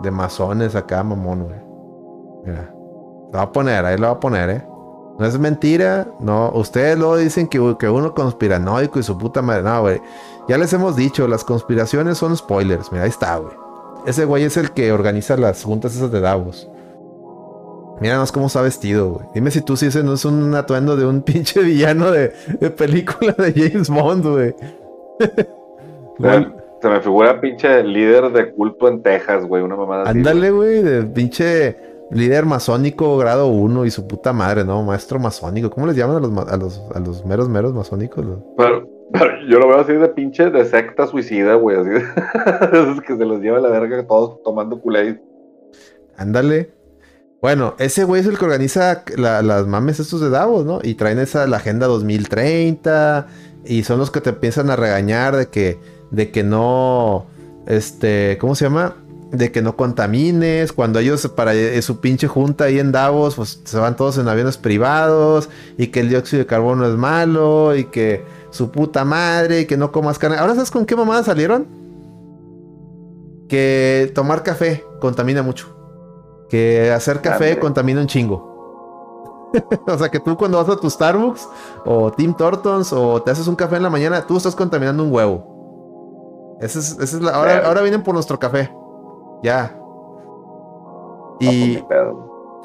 de 0.02 0.10
masones 0.10 0.74
acá, 0.74 1.02
mamón, 1.02 1.44
güey. 1.44 1.60
Mira. 2.44 2.74
Lo 3.32 3.38
voy 3.38 3.40
a 3.42 3.52
poner, 3.52 3.84
ahí 3.84 3.96
lo 3.96 4.08
voy 4.08 4.16
a 4.16 4.20
poner, 4.20 4.50
eh. 4.50 4.69
No 5.20 5.26
es 5.26 5.38
mentira, 5.38 6.08
no. 6.18 6.50
Ustedes 6.54 6.98
luego 6.98 7.18
dicen 7.18 7.46
que, 7.46 7.76
que 7.78 7.90
uno 7.90 8.14
conspiranoico 8.14 8.98
y 8.98 9.02
su 9.02 9.18
puta 9.18 9.42
madre. 9.42 9.62
No, 9.64 9.82
güey. 9.82 10.00
Ya 10.48 10.56
les 10.56 10.72
hemos 10.72 10.96
dicho, 10.96 11.28
las 11.28 11.44
conspiraciones 11.44 12.16
son 12.16 12.34
spoilers. 12.34 12.90
Mira, 12.90 13.04
ahí 13.04 13.10
está, 13.10 13.36
güey. 13.36 13.52
Ese 14.06 14.24
güey 14.24 14.44
es 14.44 14.56
el 14.56 14.70
que 14.70 14.90
organiza 14.92 15.36
las 15.36 15.62
juntas 15.62 15.94
esas 15.94 16.10
de 16.10 16.22
Davos. 16.22 16.70
Míranos 18.00 18.32
cómo 18.32 18.46
está 18.46 18.62
vestido, 18.62 19.10
güey. 19.10 19.26
Dime 19.34 19.50
si 19.50 19.60
tú 19.60 19.76
sí 19.76 19.86
ese 19.86 20.02
no 20.02 20.14
es 20.14 20.24
un 20.24 20.54
atuendo 20.54 20.96
de 20.96 21.04
un 21.04 21.20
pinche 21.22 21.60
villano 21.60 22.10
de, 22.10 22.30
película 22.70 23.34
de 23.36 23.52
James 23.52 23.90
Bond, 23.90 24.26
güey. 24.26 24.54
se 26.80 26.88
me 26.88 27.00
figura 27.02 27.38
pinche 27.42 27.84
líder 27.84 28.32
de 28.32 28.52
culto 28.52 28.88
en 28.88 29.02
Texas, 29.02 29.44
güey. 29.44 29.62
Una 29.62 29.76
mamada. 29.76 30.08
Ándale, 30.08 30.50
güey, 30.50 30.82
de 30.82 31.02
pinche 31.02 31.89
líder 32.10 32.46
masónico 32.46 33.16
grado 33.18 33.48
1 33.48 33.86
y 33.86 33.90
su 33.90 34.06
puta 34.06 34.32
madre, 34.32 34.64
¿no? 34.64 34.82
Maestro 34.82 35.18
masónico. 35.18 35.70
¿Cómo 35.70 35.86
les 35.86 35.96
llaman 35.96 36.16
a 36.16 36.20
los, 36.20 36.48
a 36.48 36.56
los, 36.56 36.82
a 36.94 37.00
los 37.00 37.24
meros, 37.24 37.48
meros 37.48 37.72
masónicos? 37.74 38.24
Pero, 38.56 38.86
yo 39.48 39.58
lo 39.58 39.68
veo 39.68 39.80
así 39.80 39.92
de 39.92 40.08
pinche 40.08 40.50
de 40.50 40.64
secta 40.64 41.06
suicida, 41.06 41.54
güey. 41.54 41.76
Así 41.76 41.90
de... 41.90 41.98
Esos 42.72 43.00
que 43.02 43.16
se 43.16 43.24
los 43.24 43.40
lleva 43.40 43.60
la 43.60 43.68
verga 43.68 44.06
todos 44.06 44.42
tomando 44.42 44.80
culé. 44.80 45.20
Ándale. 46.16 46.72
Bueno, 47.40 47.74
ese 47.78 48.04
güey 48.04 48.20
es 48.20 48.26
el 48.26 48.38
que 48.38 48.44
organiza 48.44 49.02
las 49.16 49.66
mames 49.66 49.98
estos 49.98 50.20
de 50.20 50.28
Davos, 50.28 50.66
¿no? 50.66 50.80
Y 50.82 50.94
traen 50.94 51.18
esa 51.18 51.46
la 51.46 51.56
agenda 51.56 51.86
2030 51.86 53.26
y 53.64 53.82
son 53.84 53.98
los 53.98 54.10
que 54.10 54.20
te 54.20 54.30
empiezan 54.30 54.68
a 54.68 54.76
regañar 54.76 55.36
de 55.36 55.48
que 55.48 55.78
de 56.10 56.30
que 56.30 56.42
no 56.42 57.26
este, 57.66 58.36
¿cómo 58.38 58.54
se 58.54 58.66
llama? 58.66 58.96
De 59.30 59.52
que 59.52 59.62
no 59.62 59.76
contamines, 59.76 60.72
cuando 60.72 60.98
ellos 60.98 61.28
para 61.28 61.54
eh, 61.54 61.80
su 61.82 62.00
pinche 62.00 62.26
junta 62.26 62.64
ahí 62.64 62.80
en 62.80 62.90
Davos, 62.90 63.36
pues 63.36 63.60
se 63.64 63.78
van 63.78 63.94
todos 63.94 64.18
en 64.18 64.26
aviones 64.26 64.56
privados 64.56 65.48
y 65.78 65.88
que 65.88 66.00
el 66.00 66.08
dióxido 66.08 66.40
de 66.40 66.46
carbono 66.46 66.84
es 66.84 66.96
malo 66.96 67.76
y 67.76 67.84
que 67.84 68.24
su 68.50 68.72
puta 68.72 69.04
madre 69.04 69.60
y 69.60 69.66
que 69.66 69.76
no 69.76 69.92
comas 69.92 70.18
carne. 70.18 70.36
Ahora 70.36 70.54
sabes 70.54 70.72
con 70.72 70.84
qué 70.84 70.96
mamadas 70.96 71.26
salieron? 71.26 71.68
Que 73.48 74.10
tomar 74.14 74.42
café 74.42 74.84
contamina 75.00 75.42
mucho 75.42 75.80
que 76.50 76.90
hacer 76.90 77.22
café 77.22 77.58
contamina 77.58 78.00
un 78.00 78.06
chingo. 78.08 78.50
o 79.86 79.98
sea 79.98 80.08
que 80.10 80.20
tú 80.20 80.36
cuando 80.36 80.58
vas 80.62 80.68
a 80.68 80.78
tu 80.78 80.90
Starbucks 80.90 81.48
o 81.84 82.12
Tim 82.12 82.34
Tortons 82.34 82.92
o 82.92 83.22
te 83.22 83.30
haces 83.30 83.46
un 83.46 83.56
café 83.56 83.76
en 83.76 83.84
la 83.84 83.90
mañana, 83.90 84.26
tú 84.26 84.36
estás 84.36 84.54
contaminando 84.54 85.02
un 85.02 85.12
huevo. 85.12 86.58
Esa 86.60 86.78
es, 86.80 86.98
es 86.98 87.14
la, 87.14 87.32
ahora, 87.32 87.66
ahora, 87.66 87.80
vienen 87.80 88.02
por 88.02 88.12
nuestro 88.12 88.38
café. 88.38 88.70
Ya. 89.42 89.76
Y, 91.40 91.82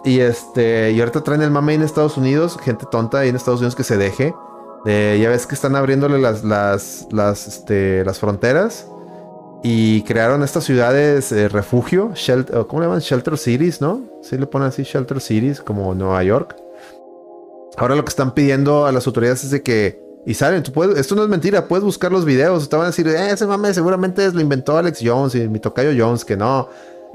y 0.03 0.19
este, 0.19 0.91
y 0.91 0.99
ahorita 0.99 1.22
traen 1.22 1.41
el 1.41 1.52
mame 1.52 1.76
en 1.76 1.81
Estados 1.81 2.18
Unidos, 2.18 2.57
gente 2.61 2.85
tonta 2.91 3.19
ahí 3.19 3.30
en 3.30 3.35
Estados 3.35 3.60
Unidos 3.61 3.76
que 3.76 3.84
se 3.84 3.97
deje. 3.97 4.34
ya 4.85 5.30
ves 5.30 5.47
que 5.47 5.56
están 5.56 5.76
abriéndole 5.76 6.19
las, 6.19 6.43
las, 6.43 7.07
las, 7.11 7.47
este, 7.47 8.03
las 8.03 8.19
fronteras 8.19 8.88
y 9.68 10.03
crearon 10.03 10.43
estas 10.43 10.64
ciudades 10.64 11.31
eh, 11.31 11.49
refugio, 11.49 12.11
shelter, 12.14 12.68
¿cómo 12.68 12.81
le 12.81 12.85
llaman? 12.85 12.99
Shelter 12.99 13.35
Cities, 13.35 13.81
¿no? 13.81 14.02
Sí 14.22 14.38
le 14.38 14.45
ponen 14.45 14.68
así, 14.68 14.84
Shelter 14.84 15.19
Cities, 15.19 15.60
como 15.60 15.95
Nueva 15.95 16.23
York. 16.23 16.56
Ahora 17.76 17.95
lo 17.95 18.06
que 18.06 18.10
están 18.10 18.35
pidiendo 18.35 18.85
a 18.85 18.91
las 18.91 19.07
autoridades 19.07 19.43
es 19.43 19.49
de 19.49 19.64
que 19.64 20.05
Y 20.26 20.34
salen, 20.34 20.64
tú 20.64 20.72
puedes, 20.72 20.97
esto 20.97 21.15
no 21.15 21.23
es 21.23 21.30
mentira, 21.30 21.68
puedes 21.68 21.84
buscar 21.84 22.11
los 22.11 22.26
videos. 22.26 22.68
Te 22.68 22.76
van 22.76 22.85
a 22.85 22.89
decir, 22.89 23.07
eh, 23.07 23.30
ese 23.30 23.45
mame 23.45 23.73
seguramente 23.73 24.31
lo 24.31 24.41
inventó 24.41 24.76
Alex 24.76 24.99
Jones 25.03 25.35
y 25.35 25.47
mi 25.47 25.60
tocayo 25.60 25.91
Jones, 25.95 26.26
que 26.26 26.35
no. 26.35 26.68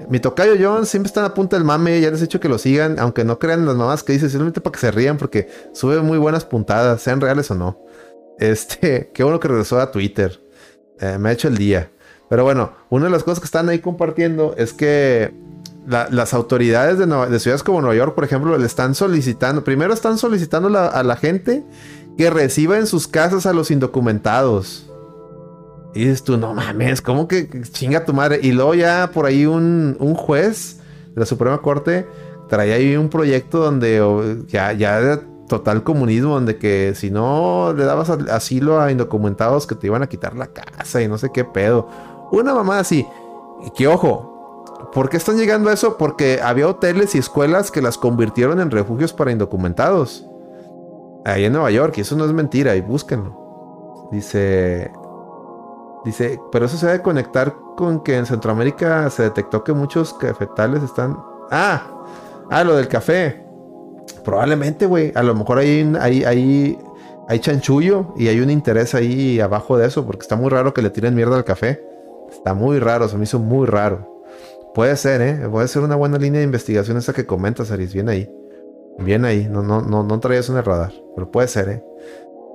Mi 0.09 0.20
tocayo 0.20 0.55
Jones 0.59 0.89
siempre 0.89 1.09
está 1.09 1.24
a 1.24 1.35
punta 1.35 1.57
del 1.57 1.65
mame, 1.65 2.01
ya 2.01 2.11
les 2.11 2.20
he 2.20 2.24
dicho 2.24 2.41
que 2.41 2.49
lo 2.49 2.57
sigan, 2.57 2.99
aunque 2.99 3.24
no 3.24 3.39
crean 3.39 3.66
las 3.66 3.74
mamás 3.74 4.05
que 4.05 4.12
dice, 4.12 4.31
simplemente 4.31 4.61
para 4.61 4.73
que 4.73 4.78
se 4.78 4.91
rían, 4.93 5.19
porque 5.19 5.49
sube 5.73 6.01
muy 6.01 6.19
buenas 6.19 6.45
puntadas, 6.45 7.03
sean 7.03 7.20
reales 7.20 7.51
o 7.51 7.57
no. 7.57 7.85
Este, 8.39 9.11
qué 9.15 9.24
bueno 9.24 9.41
que 9.41 9.49
regresó 9.49 9.81
a 9.81 9.91
Twitter. 9.91 10.41
Eh, 11.01 11.19
me 11.19 11.31
ha 11.31 11.32
hecho 11.32 11.49
el 11.49 11.59
día. 11.59 11.91
Pero 12.28 12.45
bueno, 12.45 12.73
una 12.91 13.07
de 13.07 13.11
las 13.11 13.24
cosas 13.24 13.41
que 13.41 13.47
están 13.47 13.69
ahí 13.69 13.81
compartiendo 13.81 14.55
es 14.57 14.73
que 14.73 15.35
las 15.87 16.35
autoridades 16.35 16.99
de, 16.99 17.41
ciudades 17.41 17.65
como 17.65 17.81
Nueva 17.81 17.97
York, 17.97 18.15
por 18.15 18.23
ejemplo, 18.23 18.57
le 18.57 18.66
están 18.66 18.95
solicitando, 18.95 19.65
primero 19.65 19.93
están 19.93 20.19
solicitando 20.19 20.69
a 20.78 21.03
la 21.03 21.16
gente 21.16 21.65
que 22.16 22.31
reciba 22.31 22.78
en 22.78 22.87
sus 22.87 23.09
casas 23.09 23.47
a 23.47 23.53
los 23.53 23.70
indocumentados. 23.70 24.87
Dices 25.95 26.23
tú, 26.23 26.37
no 26.37 26.55
mames, 26.55 27.03
¿cómo 27.03 27.27
que 27.27 27.49
chinga 27.73 28.05
tu 28.05 28.12
madre? 28.12 28.41
Y 28.43 28.53
luego 28.53 28.74
ya 28.74 29.11
por 29.12 29.27
ahí 29.27 29.47
un, 29.47 29.97
juez 30.16 30.78
de 31.15 31.20
la 31.20 31.27
Suprema 31.27 31.59
Corte 31.59 32.07
traía 32.49 32.74
ahí 32.74 32.97
un 32.97 33.09
proyecto 33.09 33.59
donde 33.59 34.45
ya, 34.49 34.73
ya 34.73 35.20
total 35.49 35.82
comunismo, 35.82 36.35
donde 36.35 36.59
que 36.59 36.95
si 36.95 37.11
no 37.11 37.74
le 37.77 37.85
dabas 37.85 38.09
asilo 38.09 38.81
a 38.81 38.93
indocumentados 38.93 39.66
que 39.66 39.74
te 39.74 39.89
iban 39.89 40.03
a 40.03 40.09
quitar 40.09 40.37
la 40.37 40.47
casa 40.47 41.03
y 41.03 41.09
no 41.09 41.19
sé 41.19 41.31
qué 41.35 41.45
pedo. 41.45 41.89
Una 42.31 42.55
mamá 42.55 42.78
así. 42.78 43.05
Y 43.66 43.70
que 43.70 43.89
ojo, 43.89 44.89
¿por 44.93 45.11
qué 45.11 45.16
están 45.16 45.37
llegando 45.37 45.69
a 45.69 45.73
eso? 45.73 45.99
Porque 45.99 46.41
había 46.43 46.69
hoteles 46.69 47.15
y 47.16 47.19
escuelas 47.19 47.70
que 47.70 47.82
las 47.82 47.99
convirtieron 47.99 48.61
en 48.61 48.70
refugios 48.70 49.12
para 49.12 49.32
indocumentados. 49.32 50.24
Ahí 51.25 51.45
en 51.45 51.53
Nueva 51.53 51.71
York, 51.71 51.95
y 51.99 52.01
eso 52.01 52.17
no 52.17 52.25
es 52.25 52.33
mentira, 52.33 52.75
y 52.77 52.81
búsquenlo. 52.81 54.09
Dice. 54.11 54.91
Dice, 56.05 56.41
pero 56.51 56.65
eso 56.65 56.79
se 56.79 56.87
debe 56.87 57.03
conectar 57.03 57.55
con 57.77 58.03
que 58.03 58.17
en 58.17 58.25
Centroamérica 58.25 59.11
se 59.11 59.25
detectó 59.25 59.63
que 59.63 59.73
muchos 59.73 60.15
cafetales 60.15 60.83
están. 60.83 61.19
Ah, 61.51 61.83
ah, 62.51 62.65
lo 62.65 62.75
del 62.77 62.89
café. 62.89 63.45
Probablemente, 64.25 64.87
güey. 64.87 65.13
A 65.15 65.23
lo 65.23 65.35
mejor 65.35 65.59
hay, 65.59 65.93
hay, 66.01 66.25
hay, 66.25 66.79
hay 67.29 67.39
chanchullo 67.39 68.15
y 68.17 68.29
hay 68.29 68.41
un 68.41 68.51
interés 68.51 68.95
ahí 68.95 69.41
abajo 69.41 69.77
de 69.77 69.87
eso, 69.87 70.07
porque 70.07 70.23
está 70.23 70.37
muy 70.37 70.49
raro 70.49 70.73
que 70.73 70.81
le 70.81 70.91
tiren 70.91 71.15
mierda 71.15 71.37
al 71.37 71.45
café. 71.45 71.85
Está 72.31 72.55
muy 72.55 72.79
raro, 72.79 73.09
se 73.09 73.19
me 73.19 73.25
hizo 73.25 73.39
muy 73.39 73.67
raro. 73.67 74.23
Puede 74.75 74.97
ser, 74.97 75.21
¿eh? 75.21 75.49
Puede 75.51 75.69
ser 75.69 75.83
una 75.83 75.97
buena 75.97 76.17
línea 76.17 76.39
de 76.39 76.45
investigación 76.45 76.97
esa 76.97 77.13
que 77.13 77.27
comentas, 77.27 77.71
Aris. 77.73 77.93
Bien 77.93 78.09
ahí. 78.09 78.31
Bien 78.99 79.25
ahí. 79.25 79.49
No, 79.51 79.62
no, 79.62 79.81
no, 79.81 80.03
no 80.03 80.21
traías 80.21 80.49
en 80.49 80.57
el 80.57 80.65
radar. 80.65 80.93
Pero 81.15 81.31
puede 81.31 81.49
ser, 81.49 81.69
¿eh? 81.69 81.85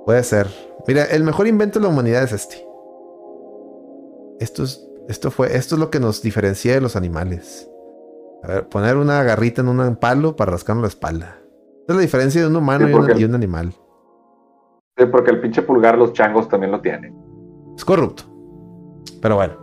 Puede 0.04 0.22
ser. 0.22 0.48
Mira, 0.86 1.04
el 1.04 1.24
mejor 1.24 1.46
invento 1.46 1.78
de 1.78 1.84
la 1.84 1.90
humanidad 1.90 2.22
es 2.22 2.32
este. 2.32 2.64
Esto 4.38 4.62
es, 4.64 4.86
esto 5.08 5.30
fue, 5.30 5.56
esto 5.56 5.74
es 5.74 5.80
lo 5.80 5.90
que 5.90 5.98
nos 5.98 6.22
diferencia 6.22 6.74
de 6.74 6.80
los 6.80 6.94
animales. 6.94 7.68
A 8.42 8.48
ver, 8.48 8.68
poner 8.68 8.96
una 8.96 9.22
garrita 9.22 9.62
en 9.62 9.68
un 9.68 9.96
palo 9.96 10.36
para 10.36 10.52
rascarnos 10.52 10.82
la 10.82 10.88
espalda. 10.88 11.38
Esa 11.82 11.92
es 11.92 11.96
la 11.96 12.02
diferencia 12.02 12.40
de 12.40 12.46
un 12.46 12.56
humano 12.56 12.88
y, 12.88 12.92
un, 12.92 13.20
y, 13.20 13.24
un, 13.24 13.34
animal. 13.34 13.72
Sí, 14.96 15.06
porque 15.06 15.30
el 15.30 15.40
pinche 15.40 15.62
pulgar 15.62 15.98
los 15.98 16.12
changos 16.12 16.48
también 16.48 16.70
lo 16.70 16.80
tienen. 16.80 17.16
Es 17.76 17.84
corrupto. 17.84 18.24
Pero 19.20 19.36
bueno. 19.36 19.54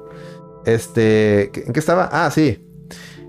Este, 0.66 1.52
¿en 1.66 1.74
qué 1.74 1.80
estaba? 1.80 2.10
Ah, 2.12 2.30
sí. 2.32 2.70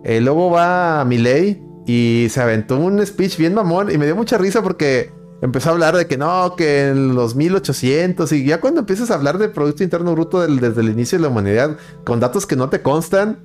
El 0.03 0.25
lobo 0.25 0.51
va 0.51 1.01
a 1.01 1.05
Miley 1.05 1.63
y 1.87 2.29
se 2.31 2.41
aventó 2.41 2.79
un 2.79 3.05
speech 3.05 3.37
bien 3.37 3.55
mamón 3.55 3.91
y 3.91 3.99
me 3.99 4.07
dio 4.07 4.17
mucha 4.17 4.39
risa 4.39 4.63
porque 4.63 5.11
empezó 5.43 5.69
a 5.69 5.73
hablar 5.73 5.97
de 5.97 6.07
que 6.07 6.17
no, 6.17 6.55
que 6.57 6.89
en 6.89 7.15
los 7.15 7.35
1800 7.35 8.33
y 8.33 8.45
ya 8.45 8.61
cuando 8.61 8.81
empiezas 8.81 9.11
a 9.11 9.15
hablar 9.15 9.39
de 9.39 9.49
Producto 9.49 9.83
Interno 9.83 10.13
Bruto 10.13 10.47
desde 10.47 10.81
el 10.81 10.89
inicio 10.89 11.19
de 11.19 11.23
la 11.23 11.29
humanidad 11.29 11.77
con 12.05 12.21
datos 12.21 12.47
que 12.47 12.57
no 12.57 12.71
te 12.71 12.81
constan, 12.81 13.39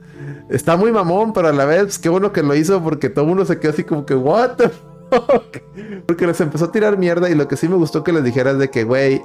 está 0.50 0.78
muy 0.78 0.92
mamón, 0.92 1.34
pero 1.34 1.50
a 1.50 1.54
la 1.54 1.66
vez 1.66 2.00
qué 2.00 2.10
bueno 2.10 2.32
que 2.32 2.44
lo 2.44 2.56
hizo 2.56 2.82
porque 2.82 3.10
todo 3.10 3.26
mundo 3.26 3.46
se 3.46 3.60
quedó 3.60 3.72
así 3.72 3.84
como 3.84 4.06
que, 4.06 4.16
what 4.16 4.56
the 4.56 4.70
fuck? 4.70 5.58
Porque 6.06 6.28
les 6.28 6.40
empezó 6.40 6.66
a 6.66 6.72
tirar 6.72 6.98
mierda 6.98 7.30
y 7.30 7.36
lo 7.36 7.48
que 7.48 7.58
sí 7.58 7.68
me 7.68 7.76
gustó 7.76 8.04
que 8.04 8.14
les 8.14 8.24
dijeras 8.24 8.60
de 8.60 8.70
que, 8.70 8.84
güey, 8.84 9.22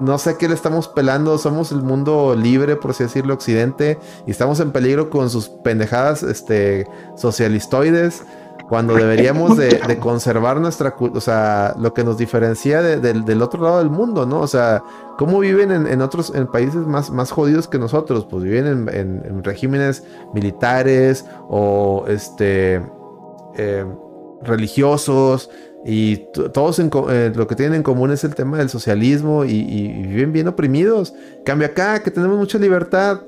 no 0.00 0.18
sé 0.18 0.36
qué 0.36 0.48
le 0.48 0.54
estamos 0.54 0.88
pelando, 0.88 1.38
somos 1.38 1.72
el 1.72 1.82
mundo 1.82 2.34
libre, 2.34 2.76
por 2.76 2.92
así 2.92 3.04
decirlo, 3.04 3.34
occidente, 3.34 3.98
y 4.26 4.30
estamos 4.30 4.60
en 4.60 4.72
peligro 4.72 5.10
con 5.10 5.30
sus 5.30 5.48
pendejadas 5.48 6.22
este, 6.22 6.86
socialistoides, 7.16 8.22
cuando 8.68 8.94
deberíamos 8.94 9.56
de, 9.56 9.98
conservar 10.00 10.60
nuestra 10.60 10.96
o 10.98 11.20
sea, 11.20 11.74
lo 11.78 11.94
que 11.94 12.02
nos 12.04 12.18
diferencia 12.18 12.82
del 12.82 13.42
otro 13.42 13.62
lado 13.62 13.78
del 13.78 13.90
mundo, 13.90 14.26
¿no? 14.26 14.40
O 14.40 14.46
sea, 14.46 14.82
¿cómo 15.18 15.38
viven 15.38 15.70
en, 15.70 16.02
otros 16.02 16.32
en 16.34 16.46
países 16.46 16.86
más, 16.86 17.30
jodidos 17.30 17.68
que 17.68 17.78
nosotros? 17.78 18.26
Pues 18.28 18.42
viven 18.42 18.88
en, 18.88 19.44
regímenes 19.44 20.02
militares 20.34 21.24
o 21.48 22.04
este 22.08 22.82
eh, 23.56 23.86
religiosos, 24.42 25.50
y 25.88 26.16
todos 26.52 26.80
eh, 26.80 27.32
lo 27.32 27.46
que 27.46 27.54
tienen 27.54 27.76
en 27.76 27.82
común 27.84 28.10
es 28.10 28.24
el 28.24 28.34
tema 28.34 28.58
del 28.58 28.68
socialismo 28.68 29.44
y, 29.44 29.52
viven 30.08 30.32
bien 30.32 30.48
oprimidos. 30.48 31.14
Cambia 31.44 31.68
acá, 31.68 32.02
que 32.02 32.10
tenemos 32.10 32.36
mucha 32.36 32.58
libertad. 32.58 33.20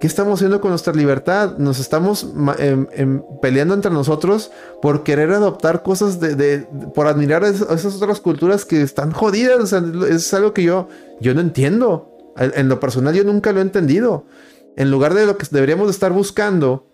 ¿Qué 0.00 0.08
estamos 0.08 0.40
haciendo 0.40 0.60
con 0.60 0.70
nuestra 0.70 0.92
libertad? 0.92 1.56
Nos 1.56 1.78
estamos 1.78 2.26
em, 2.58 2.88
em, 2.94 3.22
peleando 3.40 3.74
entre 3.74 3.92
nosotros 3.92 4.50
por 4.82 5.04
querer 5.04 5.30
adoptar 5.30 5.84
cosas 5.84 6.18
de, 6.18 6.66
por 6.94 7.06
admirar 7.06 7.44
esas 7.44 7.94
otras 7.94 8.18
culturas 8.18 8.64
que 8.64 8.82
están 8.82 9.12
jodidas. 9.12 9.72
es 9.72 10.34
algo 10.34 10.52
que 10.52 10.64
yo, 10.64 10.88
yo 11.20 11.32
no 11.32 11.40
entiendo. 11.40 12.10
En 12.36 12.68
lo 12.68 12.80
personal 12.80 13.14
yo 13.14 13.22
nunca 13.22 13.52
lo 13.52 13.60
he 13.60 13.62
entendido. 13.62 14.26
En 14.76 14.90
lugar 14.90 15.14
de 15.14 15.26
lo 15.26 15.38
que 15.38 15.46
deberíamos 15.48 15.88
estar 15.90 16.10
buscando 16.10 16.88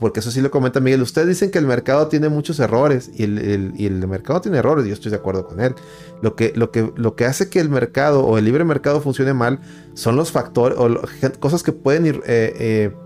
porque 0.00 0.20
eso 0.20 0.30
sí 0.30 0.40
lo 0.40 0.50
comenta 0.50 0.80
Miguel, 0.80 1.02
ustedes 1.02 1.28
dicen 1.28 1.50
que 1.50 1.58
el 1.58 1.66
mercado 1.66 2.08
tiene 2.08 2.28
muchos 2.28 2.60
errores 2.60 3.10
y 3.14 3.24
el, 3.24 4.06
mercado 4.08 4.40
tiene 4.40 4.58
errores, 4.58 4.86
yo 4.86 4.92
estoy 4.92 5.10
de 5.10 5.16
acuerdo 5.16 5.46
con 5.46 5.60
él. 5.60 5.74
Lo 6.22 6.36
que, 6.36 7.24
hace 7.26 7.50
que 7.50 7.60
el 7.60 7.68
mercado 7.68 8.24
o 8.24 8.38
el 8.38 8.44
libre 8.44 8.64
mercado 8.64 9.00
funcione 9.00 9.34
mal 9.34 9.60
son 9.94 10.16
los 10.16 10.30
factores 10.30 10.78
o 10.78 10.88
cosas 11.40 11.62
que 11.62 11.72
pueden 11.72 12.06
ir, 12.06 12.22
eh, 12.26 12.54
eh, 12.58 12.96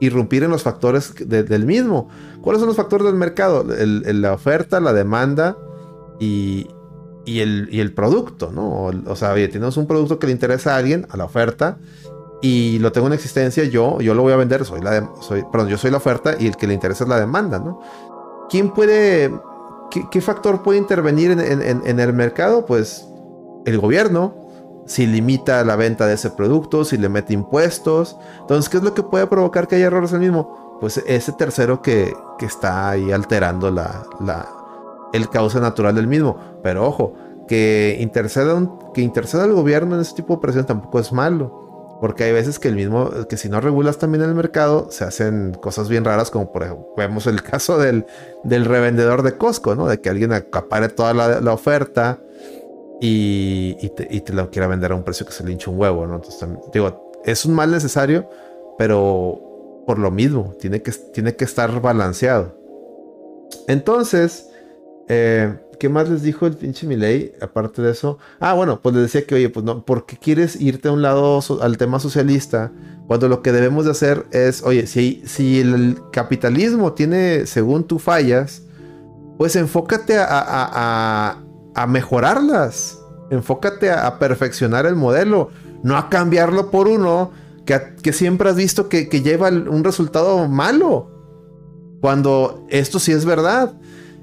irrumpir 0.00 0.42
en 0.42 0.50
los 0.50 0.62
factores 0.62 1.14
del 1.26 1.64
mismo. 1.64 2.08
¿Cuáles 2.42 2.60
son 2.60 2.68
los 2.68 2.76
factores 2.76 3.06
del 3.06 3.16
mercado? 3.16 3.64
la 3.64 4.32
oferta, 4.32 4.80
la 4.80 4.92
demanda 4.92 5.56
y, 6.18 6.68
el, 7.26 7.92
producto, 7.94 8.50
¿no? 8.52 8.68
O, 8.68 8.92
o 9.06 9.16
sea, 9.16 9.32
oye, 9.32 9.48
tenemos 9.48 9.76
un 9.76 9.86
producto 9.86 10.18
que 10.18 10.26
le 10.26 10.32
interesa 10.32 10.74
a 10.74 10.78
alguien, 10.78 11.06
a 11.10 11.16
la 11.16 11.24
oferta, 11.24 11.78
y 12.40 12.78
lo 12.78 12.92
tengo 12.92 13.08
en 13.08 13.14
existencia, 13.14 13.64
yo, 13.64 14.00
yo 14.00 14.14
lo 14.14 14.22
voy 14.22 14.32
a 14.32 14.36
vender, 14.36 14.64
soy 14.64 14.80
la, 14.80 15.10
soy, 15.20 15.44
perdón, 15.50 15.68
yo 15.68 15.78
soy 15.78 15.90
la 15.90 15.96
oferta 15.96 16.36
y 16.38 16.46
el 16.46 16.56
que 16.56 16.66
le 16.66 16.74
interesa 16.74 17.04
es 17.04 17.10
la 17.10 17.18
demanda, 17.18 17.58
¿no? 17.58 17.80
¿Quién 18.48 18.70
puede, 18.70 19.32
qué, 20.10 20.20
factor 20.20 20.62
puede 20.62 20.78
intervenir 20.78 21.32
en, 21.32 22.00
el 22.00 22.12
mercado? 22.12 22.64
Pues 22.64 23.06
el 23.66 23.78
gobierno, 23.78 24.34
si 24.86 25.06
limita 25.06 25.64
la 25.64 25.76
venta 25.76 26.06
de 26.06 26.14
ese 26.14 26.30
producto, 26.30 26.84
si 26.84 26.96
le 26.96 27.10
mete 27.10 27.34
impuestos. 27.34 28.16
Entonces, 28.40 28.70
¿qué 28.70 28.78
es 28.78 28.82
lo 28.82 28.94
que 28.94 29.02
puede 29.02 29.26
provocar 29.26 29.68
que 29.68 29.76
haya 29.76 29.86
errores 29.86 30.12
en 30.12 30.22
el 30.22 30.30
mismo? 30.30 30.78
Pues 30.80 31.02
ese 31.06 31.32
tercero 31.32 31.82
que, 31.82 32.14
que 32.38 32.46
está 32.46 32.88
ahí 32.90 33.12
alterando 33.12 33.70
la, 33.70 34.06
la, 34.24 34.48
el 35.12 35.28
cauce 35.28 35.60
natural 35.60 35.94
del 35.94 36.06
mismo. 36.06 36.38
Pero 36.62 36.86
ojo, 36.86 37.12
que 37.46 37.98
interceda, 38.00 38.58
que 38.94 39.02
interceda 39.02 39.44
el 39.44 39.52
gobierno 39.52 39.96
en 39.96 40.00
ese 40.00 40.14
tipo 40.14 40.28
de 40.28 40.38
operaciones 40.38 40.66
tampoco 40.66 41.00
es 41.00 41.12
malo. 41.12 41.67
Porque 42.00 42.24
hay 42.24 42.32
veces 42.32 42.58
que 42.58 42.68
el 42.68 42.76
mismo, 42.76 43.10
que 43.28 43.36
si 43.36 43.48
no 43.48 43.60
regulas 43.60 43.98
también 43.98 44.22
el 44.22 44.34
mercado, 44.34 44.88
se 44.90 45.04
hacen 45.04 45.54
cosas 45.54 45.88
bien 45.88 46.04
raras, 46.04 46.30
como 46.30 46.52
por 46.52 46.62
ejemplo, 46.62 46.86
vemos 46.96 47.26
el 47.26 47.42
caso 47.44 47.78
del, 47.78 48.06
del 48.44 48.64
revendedor 48.64 49.22
de 49.22 49.36
Costco, 49.36 49.74
¿no? 49.74 49.88
De 49.88 50.00
que 50.00 50.08
alguien 50.08 50.32
acapare 50.32 50.88
toda 50.88 51.12
la, 51.14 51.52
oferta 51.52 52.20
y, 53.00 53.74
te, 53.90 54.32
lo 54.32 54.50
quiera 54.50 54.68
vender 54.68 54.92
a 54.92 54.94
un 54.94 55.02
precio 55.02 55.26
que 55.26 55.32
se 55.32 55.44
le 55.44 55.52
hincha 55.52 55.70
un 55.70 55.78
huevo, 55.78 56.06
¿no? 56.06 56.16
Entonces, 56.16 56.48
digo, 56.72 57.12
es 57.24 57.44
un 57.44 57.54
mal 57.54 57.70
necesario, 57.70 58.28
pero 58.76 59.82
por 59.86 59.98
lo 59.98 60.10
mismo, 60.10 60.54
tiene 60.60 60.82
que, 60.82 60.92
tiene 60.92 61.34
que 61.34 61.44
estar 61.44 61.80
balanceado. 61.80 62.54
Entonces, 63.66 64.50
eh, 65.08 65.54
¿Qué 65.78 65.88
más 65.88 66.08
les 66.08 66.22
dijo 66.22 66.46
el 66.46 66.56
pinche 66.56 66.86
Milei? 66.86 67.34
Aparte 67.40 67.82
de 67.82 67.92
eso. 67.92 68.18
Ah, 68.40 68.54
bueno, 68.54 68.80
pues 68.82 68.94
les 68.96 69.02
decía 69.04 69.26
que, 69.26 69.36
oye, 69.36 69.48
pues 69.48 69.64
no, 69.64 69.84
¿por 69.84 70.06
qué 70.06 70.16
quieres 70.16 70.60
irte 70.60 70.88
a 70.88 70.92
un 70.92 71.02
lado 71.02 71.40
al 71.60 71.78
tema 71.78 72.00
socialista? 72.00 72.72
Cuando 73.06 73.28
lo 73.28 73.42
que 73.42 73.52
debemos 73.52 73.84
de 73.84 73.92
hacer 73.92 74.26
es, 74.32 74.62
oye, 74.64 74.88
si, 74.88 75.22
si 75.24 75.60
el 75.60 75.98
capitalismo 76.12 76.94
tiene, 76.94 77.46
según 77.46 77.84
tú, 77.84 78.00
fallas, 78.00 78.62
pues 79.38 79.54
enfócate 79.54 80.18
a, 80.18 81.38
a, 81.74 81.86
mejorarlas. 81.86 82.98
Enfócate 83.30 83.92
a, 83.92 84.18
perfeccionar 84.18 84.84
el 84.84 84.96
modelo, 84.96 85.50
no 85.84 85.96
a 85.96 86.08
cambiarlo 86.08 86.72
por 86.72 86.88
uno 86.88 87.30
que, 87.64 87.94
que 88.02 88.12
siempre 88.12 88.50
has 88.50 88.56
visto 88.56 88.88
que, 88.88 89.08
que 89.08 89.22
lleva 89.22 89.48
un 89.48 89.84
resultado 89.84 90.48
malo. 90.48 91.12
Cuando 92.00 92.66
esto 92.68 92.98
sí 92.98 93.12
es 93.12 93.24
verdad 93.24 93.78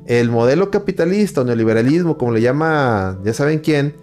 el 0.05 0.29
modelo 0.29 0.71
capitalista 0.71 1.41
o 1.41 1.43
neoliberalismo, 1.43 2.17
como 2.17 2.31
le 2.31 2.41
llama, 2.41 3.17
ya 3.23 3.33
saben 3.33 3.59
quién, 3.59 3.95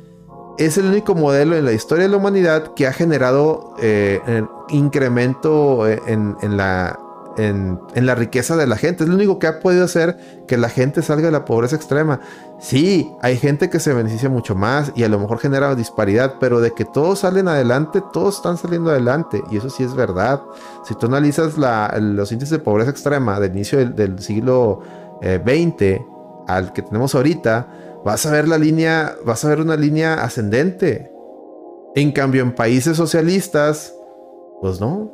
es 0.58 0.76
el 0.78 0.86
único 0.86 1.14
modelo 1.14 1.56
en 1.56 1.64
la 1.64 1.72
historia 1.72 2.04
de 2.04 2.10
la 2.10 2.16
humanidad 2.16 2.74
que 2.74 2.86
ha 2.86 2.92
generado 2.92 3.74
eh, 3.80 4.20
incremento 4.68 5.88
en, 5.88 6.56
la, 6.56 6.98
en, 7.36 7.78
la 7.94 8.14
riqueza 8.14 8.56
de 8.56 8.66
la 8.66 8.76
gente. 8.76 9.04
Es 9.04 9.08
lo 9.08 9.16
único 9.16 9.38
que 9.38 9.46
ha 9.46 9.60
podido 9.60 9.84
hacer 9.84 10.44
que 10.46 10.56
la 10.56 10.68
gente 10.68 11.02
salga 11.02 11.26
de 11.26 11.32
la 11.32 11.44
pobreza 11.44 11.76
extrema. 11.76 12.20
Sí, 12.60 13.10
hay 13.22 13.36
gente 13.38 13.70
que 13.70 13.80
se 13.80 13.92
beneficia 13.92 14.28
mucho 14.28 14.54
más 14.54 14.92
y 14.94 15.04
a 15.04 15.08
lo 15.08 15.18
mejor 15.18 15.38
genera 15.38 15.74
disparidad, 15.74 16.34
pero 16.38 16.60
de 16.60 16.72
que 16.72 16.84
todos 16.84 17.20
salen 17.20 17.48
adelante, 17.48 18.02
todos 18.12 18.36
están 18.36 18.56
saliendo 18.56 18.90
adelante. 18.90 19.42
Y 19.50 19.56
eso 19.56 19.70
sí 19.70 19.82
es 19.82 19.94
verdad. 19.94 20.42
Si 20.84 20.94
tú 20.94 21.06
analizas 21.06 21.56
los 21.56 22.32
índices 22.32 22.50
de 22.50 22.58
pobreza 22.58 22.90
extrema 22.90 23.40
del 23.40 23.52
inicio 23.52 23.84
del, 23.84 24.18
siglo 24.18 24.80
XX 25.22 25.82
eh, 25.82 26.06
al 26.48 26.72
que 26.72 26.82
tenemos 26.82 27.14
ahorita, 27.14 28.00
vas 28.04 28.26
a 28.26 28.32
ver 28.32 28.48
la 28.48 28.58
línea, 28.58 29.16
vas 29.24 29.44
a 29.44 29.48
ver 29.48 29.60
una 29.60 29.76
línea 29.76 30.14
ascendente. 30.14 31.10
En 31.94 32.12
cambio, 32.12 32.42
en 32.42 32.54
países 32.54 32.96
socialistas, 32.96 33.94
pues 34.60 34.80
no. 34.80 35.12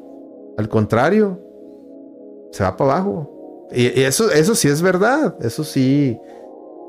Al 0.56 0.68
contrario, 0.68 1.40
se 2.52 2.62
va 2.64 2.76
para 2.76 2.92
abajo. 2.92 3.68
Y, 3.72 4.02
eso, 4.02 4.30
eso 4.30 4.54
sí 4.54 4.68
es 4.68 4.82
verdad. 4.82 5.36
Eso 5.40 5.64
sí. 5.64 6.18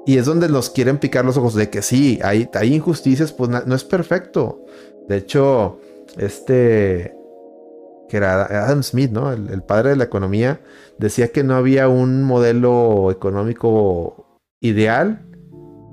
Y 0.05 0.17
es 0.17 0.25
donde 0.25 0.47
nos 0.47 0.69
quieren 0.69 0.97
picar 0.97 1.25
los 1.25 1.37
ojos 1.37 1.53
de 1.53 1.69
que 1.69 1.81
sí, 1.81 2.19
hay, 2.23 2.49
hay 2.53 2.73
injusticias, 2.73 3.31
pues 3.31 3.49
no, 3.49 3.75
es 3.75 3.83
perfecto. 3.83 4.65
De 5.07 5.17
hecho, 5.17 5.79
este, 6.17 7.15
que 8.10 8.18
era 8.18 8.44
Adam 8.44 8.84
Smith, 8.84 9.11
¿no? 9.11 9.31
el, 9.31 9.64
padre 9.64 9.91
de 9.91 9.95
la 9.95 10.03
economía, 10.03 10.61
decía 10.98 11.31
que 11.31 11.44
no 11.44 11.56
había 11.56 11.88
un 11.88 12.23
modelo 12.23 13.11
económico 13.11 14.40
ideal, 14.60 15.26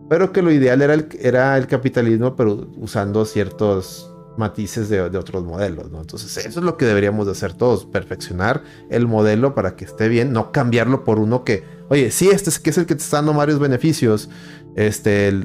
pero 0.09 0.33
que 0.33 0.43
lo 0.43 0.51
ideal 0.51 0.83
era 0.83 1.57
el, 1.57 1.67
capitalismo, 1.67 2.35
pero 2.35 2.69
usando 2.77 3.25
ciertos 3.25 4.13
matices 4.37 4.89
de, 4.89 5.01
otros 5.01 5.45
modelos, 5.45 5.91
¿no? 5.91 6.01
Entonces 6.01 6.37
eso 6.37 6.61
es 6.61 6.65
lo 6.65 6.77
que 6.77 6.85
deberíamos 6.85 7.27
de 7.27 7.33
hacer 7.33 7.55
todos, 7.55 7.87
perfeccionar 7.87 8.63
el 8.91 9.07
modelo 9.07 9.55
para 9.55 9.77
que 9.77 9.85
esté 9.85 10.09
bien, 10.09 10.33
no 10.33 10.53
cambiarlo 10.53 11.05
por 11.05 11.19
uno 11.19 11.45
que, 11.45 11.65
oye, 11.89 12.11
sí, 12.11 12.29
este 12.29 12.51
es, 12.51 12.59
que 12.59 12.71
es 12.71 12.79
el 12.79 12.87
que 12.87 12.95
te 12.95 13.03
está 13.03 13.19
dando 13.19 13.35
varios 13.35 13.59
beneficios, 13.59 14.29
este, 14.75 15.45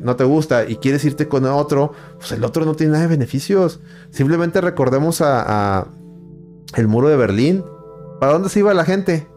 no 0.00 0.16
te 0.16 0.24
gusta 0.24 0.68
y 0.68 0.76
quieres 0.76 1.04
irte 1.04 1.28
con 1.28 1.44
otro, 1.44 1.92
pues 2.18 2.32
el 2.32 2.44
otro 2.44 2.64
no 2.64 2.74
tiene 2.74 2.92
nada 2.92 3.04
de 3.04 3.10
beneficios. 3.10 3.80
Simplemente 4.10 4.60
recordemos 4.60 5.20
a, 5.20 5.88
el 6.76 6.88
muro 6.88 7.08
de 7.08 7.16
Berlín. 7.16 7.64
¿Para 8.20 8.32
dónde 8.32 8.48
se 8.48 8.60
iba 8.60 8.74
la 8.74 8.84
gente? 8.84 9.28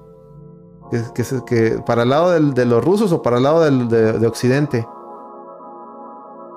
Que, 1.14 1.24
que, 1.46 1.80
¿Para 1.86 2.04
el 2.04 2.10
lado 2.10 2.32
de 2.32 2.66
los 2.66 2.84
rusos 2.84 3.12
o 3.12 3.22
para 3.22 3.38
el 3.38 3.44
lado 3.44 3.62
de, 3.62 4.28
Occidente? 4.28 4.88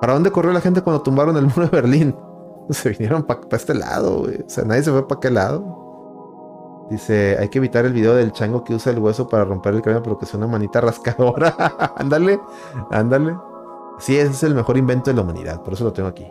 ¿Para 0.01 0.15
dónde 0.15 0.31
corrió 0.31 0.53
la 0.53 0.61
gente 0.61 0.83
cuando 0.83 1.03
tumbaron 1.03 1.37
el 1.37 1.47
muro 1.47 1.63
de 1.63 1.69
Berlín? 1.69 2.17
Se 2.71 2.91
vinieron 2.91 3.25
para 3.25 3.41
este 3.51 3.75
lado. 3.75 4.23
O 4.23 4.29
sea, 4.47 4.65
nadie 4.65 4.83
se 4.83 4.93
fue 4.93 5.07
para 5.09 5.21
qué 5.21 5.31
lado. 5.31 6.87
Dice, 6.89 7.37
hay 7.39 7.49
que 7.49 7.59
evitar 7.59 7.85
el 7.85 7.93
video 7.93 8.15
del 8.15 8.33
chango 8.33 8.65
que 8.65 8.75
usa 8.75 8.93
el 8.93 8.99
hueso 8.99 9.29
para 9.29 9.45
romper 9.45 9.75
el 9.75 9.83
cráneo, 9.83 10.03
pero 10.03 10.19
que 10.19 10.25
es 10.25 10.35
una 10.35 10.47
manita 10.47 10.81
rascadora. 10.81 11.55
ándale, 11.97 12.41
ándale. 12.91 13.37
Sí, 13.99 14.17
ese 14.17 14.31
es 14.31 14.43
el 14.45 14.55
mejor 14.55 14.77
invento 14.77 15.11
de 15.11 15.17
la 15.17 15.23
humanidad, 15.23 15.63
por 15.63 15.75
eso 15.75 15.85
lo 15.85 15.93
tengo 15.93 16.09
aquí. 16.09 16.27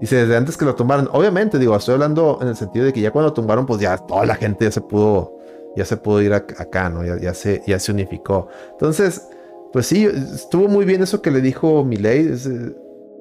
Dice, 0.00 0.16
desde 0.16 0.36
antes 0.36 0.56
que 0.56 0.64
lo 0.64 0.74
tumbaron, 0.74 1.08
obviamente, 1.12 1.58
digo, 1.58 1.74
estoy 1.74 1.94
hablando 1.94 2.38
en 2.42 2.48
el 2.48 2.56
sentido 2.56 2.84
de 2.84 2.92
que 2.92 3.00
ya 3.00 3.10
cuando 3.10 3.32
tumbaron, 3.32 3.64
pues 3.66 3.80
ya 3.80 3.96
toda 3.96 4.26
la 4.26 4.34
gente 4.34 4.64
ya 4.64 4.70
se 4.70 4.80
pudo 4.80 5.36
ya 5.76 5.84
se 5.84 5.98
pudo 5.98 6.22
ir 6.22 6.32
acá, 6.32 6.88
¿no? 6.88 7.04
Ya, 7.04 7.34
se, 7.34 7.62
ya 7.66 7.78
se 7.78 7.92
unificó. 7.92 8.48
Entonces, 8.72 9.28
pues 9.72 9.86
sí, 9.86 10.06
estuvo 10.06 10.68
muy 10.68 10.86
bien 10.86 11.02
eso 11.02 11.20
que 11.20 11.30
le 11.30 11.42
dijo 11.42 11.84
Milei. 11.84 12.34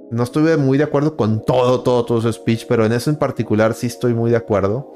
No 0.10 0.24
estuve 0.24 0.56
muy 0.56 0.78
de 0.78 0.86
acuerdo 0.86 1.18
con 1.18 1.44
todo, 1.44 1.82
todo, 1.82 2.06
todo 2.06 2.22
su 2.22 2.32
speech, 2.32 2.66
pero 2.68 2.86
en 2.86 2.94
eso 2.94 3.10
en 3.10 3.18
particular 3.18 3.74
sí 3.74 3.88
estoy 3.88 4.14
muy 4.14 4.32
de 4.32 4.38
acuerdo. 4.38 4.90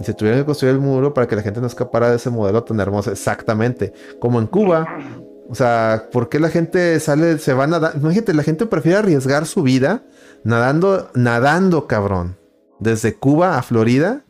Se 0.00 0.14
tuvieron 0.14 0.40
que 0.40 0.46
construir 0.46 0.74
el 0.74 0.80
muro 0.80 1.14
para 1.14 1.28
que 1.28 1.36
la 1.36 1.42
gente 1.42 1.60
no 1.60 1.68
escapara 1.68 2.10
de 2.10 2.16
ese 2.16 2.30
modelo 2.30 2.64
tan 2.64 2.80
hermoso. 2.80 3.12
Exactamente. 3.12 3.92
Como 4.18 4.40
en 4.40 4.48
Cuba. 4.48 4.86
O 5.50 5.54
sea, 5.54 6.08
¿por 6.10 6.30
qué 6.30 6.40
la 6.40 6.48
gente 6.48 6.98
sale, 7.00 7.38
se 7.38 7.52
va 7.52 7.64
a 7.64 7.66
nadar? 7.66 7.92
Imagínate, 7.96 8.32
la 8.32 8.44
gente 8.44 8.64
prefiere 8.66 8.98
arriesgar 8.98 9.44
su 9.46 9.62
vida 9.62 10.04
nadando, 10.44 11.10
nadando, 11.14 11.86
cabrón. 11.86 12.38
Desde 12.78 13.14
Cuba 13.14 13.58
a 13.58 13.62
Florida 13.62 14.24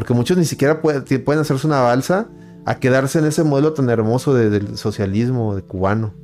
porque 0.00 0.14
muchos 0.14 0.38
ni 0.38 0.46
siquiera 0.46 0.80
pueden 0.80 1.38
hacerse 1.40 1.66
una 1.66 1.82
balsa 1.82 2.28
a 2.64 2.78
quedarse 2.78 3.18
en 3.18 3.26
ese 3.26 3.44
modelo 3.44 3.74
tan 3.74 3.90
hermoso 3.90 4.32
del 4.32 4.78
socialismo 4.78 5.54
de 5.54 5.60
cubano. 5.60 6.14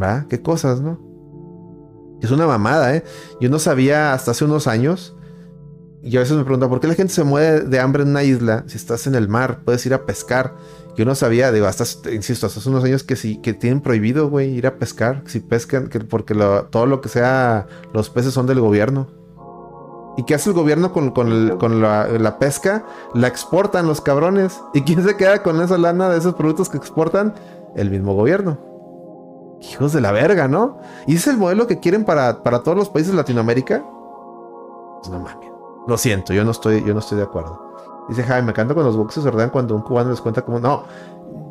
¿Va? 0.00 0.24
Qué 0.30 0.40
cosas, 0.40 0.80
¿no? 0.80 0.98
Es 2.22 2.30
una 2.30 2.46
mamada, 2.46 2.96
¿eh? 2.96 3.04
Yo 3.42 3.50
no 3.50 3.58
sabía 3.58 4.14
hasta 4.14 4.30
hace 4.30 4.46
unos 4.46 4.66
años. 4.66 5.16
Y 6.04 6.18
a 6.18 6.20
veces 6.20 6.36
me 6.36 6.44
preguntan, 6.44 6.68
¿por 6.68 6.80
qué 6.80 6.86
la 6.86 6.94
gente 6.94 7.14
se 7.14 7.24
muere 7.24 7.60
de 7.60 7.80
hambre 7.80 8.02
en 8.02 8.10
una 8.10 8.22
isla 8.22 8.64
si 8.66 8.76
estás 8.76 9.06
en 9.06 9.14
el 9.14 9.26
mar? 9.26 9.60
Puedes 9.64 9.86
ir 9.86 9.94
a 9.94 10.04
pescar. 10.04 10.54
Yo 10.98 11.06
no 11.06 11.14
sabía, 11.14 11.50
digo, 11.50 11.66
hasta, 11.66 11.84
insisto, 12.12 12.46
hasta 12.46 12.60
hace 12.60 12.68
unos 12.68 12.84
años 12.84 13.02
que 13.02 13.16
sí, 13.16 13.38
que 13.38 13.54
tienen 13.54 13.80
prohibido, 13.80 14.28
güey, 14.28 14.50
ir 14.50 14.66
a 14.66 14.76
pescar. 14.76 15.22
Si 15.24 15.40
pescan, 15.40 15.88
que, 15.88 16.00
porque 16.00 16.34
todo 16.68 16.84
lo 16.84 17.00
que 17.00 17.08
sea, 17.08 17.66
los 17.94 18.10
peces 18.10 18.34
son 18.34 18.46
del 18.46 18.60
gobierno. 18.60 19.08
¿Y 20.18 20.24
qué 20.24 20.34
hace 20.34 20.50
el 20.50 20.54
gobierno 20.54 20.92
con, 20.92 21.80
la, 21.80 22.36
pesca? 22.38 22.84
La 23.14 23.26
exportan 23.26 23.86
los 23.86 24.02
cabrones. 24.02 24.60
¿Y 24.74 24.82
quién 24.82 25.02
se 25.02 25.16
queda 25.16 25.42
con 25.42 25.60
esa 25.62 25.78
lana 25.78 26.10
de 26.10 26.18
esos 26.18 26.34
productos 26.34 26.68
que 26.68 26.76
exportan? 26.76 27.34
El 27.74 27.90
mismo 27.90 28.14
gobierno. 28.14 28.58
Hijos 29.62 29.94
de 29.94 30.02
la 30.02 30.12
verga, 30.12 30.48
¿no? 30.48 30.78
¿Y 31.06 31.16
ese 31.16 31.30
es 31.30 31.34
el 31.34 31.40
modelo 31.40 31.66
que 31.66 31.80
quieren 31.80 32.04
para, 32.04 32.42
para 32.42 32.62
todos 32.62 32.76
los 32.76 32.90
países 32.90 33.12
de 33.12 33.16
Latinoamérica? 33.16 33.82
Pues 35.00 35.10
no 35.10 35.18
mames. 35.18 35.53
Lo 35.86 35.98
siento, 35.98 36.32
yo 36.32 36.44
no 36.44 36.50
estoy, 36.50 36.82
yo 36.84 36.94
no 36.94 37.00
estoy 37.00 37.18
de 37.18 37.24
acuerdo. 37.24 37.60
Dice 38.08 38.22
Jaime, 38.22 38.46
me 38.46 38.50
encanta 38.52 38.74
cuando 38.74 38.90
los 38.90 38.98
boxes 38.98 39.22
se 39.22 39.28
ordenan 39.28 39.50
cuando 39.50 39.74
un 39.74 39.82
cubano 39.82 40.10
les 40.10 40.20
cuenta 40.20 40.42
cómo. 40.42 40.60
No, 40.60 40.84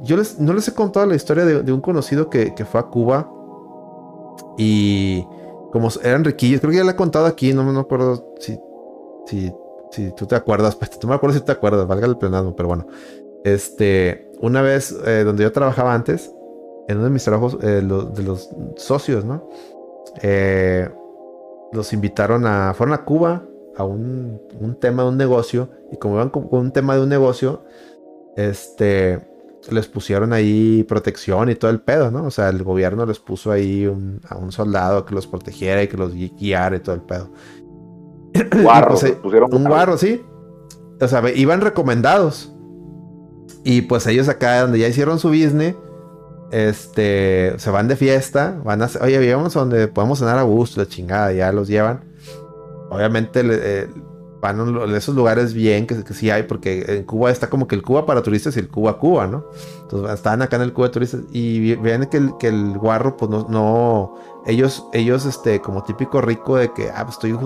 yo 0.03 0.17
les, 0.17 0.39
no 0.39 0.53
les 0.53 0.67
he 0.67 0.73
contado 0.73 1.05
la 1.05 1.15
historia 1.15 1.45
de, 1.45 1.71
un 1.71 1.81
conocido 1.81 2.29
que, 2.29 2.53
que 2.53 2.65
fue 2.65 2.79
a 2.79 2.83
Cuba 2.83 3.29
y 4.57 5.25
como 5.71 5.89
eran 6.03 6.23
riquillos, 6.23 6.61
creo 6.61 6.71
que 6.71 6.77
ya 6.77 6.83
le 6.83 6.91
he 6.91 6.95
contado 6.95 7.25
aquí, 7.25 7.53
no 7.53 7.63
me 7.63 7.79
acuerdo 7.79 8.35
si, 8.39 8.59
si, 9.25 9.51
si 9.91 10.11
tú 10.11 10.27
te 10.27 10.35
acuerdas, 10.35 10.75
pues 10.75 10.91
no 11.01 11.09
me 11.09 11.15
acuerdo 11.15 11.35
si 11.35 11.43
te 11.43 11.51
acuerdas, 11.51 11.87
valga 11.87 12.05
el 12.05 12.17
plenado, 12.17 12.55
pero 12.55 12.67
bueno. 12.67 12.85
Este, 13.43 14.31
una 14.39 14.61
vez 14.61 14.95
eh, 15.05 15.23
donde 15.25 15.43
yo 15.43 15.51
trabajaba 15.51 15.93
antes, 15.93 16.31
en 16.87 16.97
uno 16.97 17.05
de 17.05 17.09
mis 17.09 17.23
trabajos, 17.23 17.57
eh, 17.61 17.81
de 17.81 18.23
los 18.23 18.49
socios, 18.75 19.25
¿no? 19.25 19.49
Eh, 20.21 20.87
los 21.71 21.91
invitaron 21.91 22.45
a, 22.45 22.73
fueron 22.75 22.93
a 22.93 23.03
Cuba 23.03 23.43
a 23.77 23.83
un, 23.83 24.41
un 24.59 24.79
tema 24.79 25.03
de 25.03 25.09
un 25.09 25.17
negocio, 25.17 25.69
y 25.91 25.97
como 25.97 26.15
iban 26.15 26.29
con 26.29 26.47
un 26.51 26.71
tema 26.71 26.95
de 26.95 27.01
un 27.01 27.09
negocio, 27.09 27.63
este, 28.35 29.21
les 29.69 29.87
pusieron 29.87 30.33
ahí 30.33 30.83
protección 30.87 31.49
y 31.49 31.55
todo 31.55 31.71
el 31.71 31.81
pedo, 31.81 32.11
¿no? 32.11 32.25
O 32.25 32.31
sea, 32.31 32.49
el 32.49 32.63
gobierno 32.63 33.05
les 33.05 33.19
puso 33.19 33.51
ahí 33.51 33.85
a 33.85 34.35
un 34.37 34.51
soldado 34.51 35.05
que 35.05 35.15
los 35.15 35.27
protegiera 35.27 35.83
y 35.83 35.87
que 35.87 35.97
los 35.97 36.13
guiara 36.13 36.75
y 36.75 36.79
todo 36.79 36.95
el 36.95 37.01
pedo. 37.01 37.29
Guarro, 38.61 38.95
pues, 38.97 39.11
pusieron 39.13 39.53
un 39.53 39.63
guarro, 39.63 39.97
sí. 39.97 40.21
O 40.99 41.07
sea, 41.07 41.21
iban 41.35 41.61
recomendados. 41.61 42.51
Y 43.63 43.83
pues 43.83 44.07
ellos 44.07 44.27
acá 44.27 44.61
donde 44.61 44.79
ya 44.79 44.87
hicieron 44.87 45.19
su 45.19 45.29
business, 45.29 45.75
este, 46.51 47.53
se 47.57 47.69
van 47.69 47.87
de 47.87 47.95
fiesta, 47.95 48.59
van 48.63 48.81
a, 48.81 48.89
oye, 49.01 49.33
vamos 49.33 49.55
a 49.55 49.61
donde 49.61 49.87
podemos 49.87 50.19
cenar 50.19 50.37
a 50.37 50.43
gusto, 50.43 50.81
la 50.81 50.87
chingada, 50.87 51.31
ya 51.31 51.51
los 51.51 51.67
llevan. 51.67 52.12
Obviamente 52.89 53.41
eh, 53.43 53.87
van 54.43 54.59
a 54.59 54.97
esos 54.97 55.15
lugares 55.15 55.53
bien, 55.53 55.87
que, 55.87 55.95
sí 56.13 56.29
hay, 56.29 56.43
porque 56.43 56.83
en 56.85 57.03
Cuba 57.05 57.31
está 57.31 57.49
como 57.49 57.65
que 57.65 57.75
el 57.75 57.81
Cuba 57.81 58.05
para 58.05 58.21
turistas 58.21 58.57
y 58.57 58.59
el 58.59 58.67
Cuba 58.67 58.97
Cuba, 58.99 59.25
¿no? 59.25 59.45
Entonces 59.83 60.13
están 60.13 60.41
acá 60.41 60.57
en 60.57 60.63
el 60.63 60.73
Cuba 60.73 60.87
de 60.87 60.93
turistas 60.93 61.21
y 61.31 61.75
ven 61.75 62.07
que 62.07 62.17
el, 62.17 62.37
que 62.37 62.49
el 62.49 62.77
guarro, 62.77 63.15
pues 63.15 63.31
no, 63.31 63.47
no, 63.47 64.15
ellos, 64.45 64.85
ellos, 64.91 65.25
este, 65.25 65.61
como 65.61 65.83
típico 65.83 66.19
rico 66.19 66.57
de 66.57 66.73
que, 66.73 66.91
ah, 66.91 67.05
pues 67.05 67.15
estoy, 67.15 67.39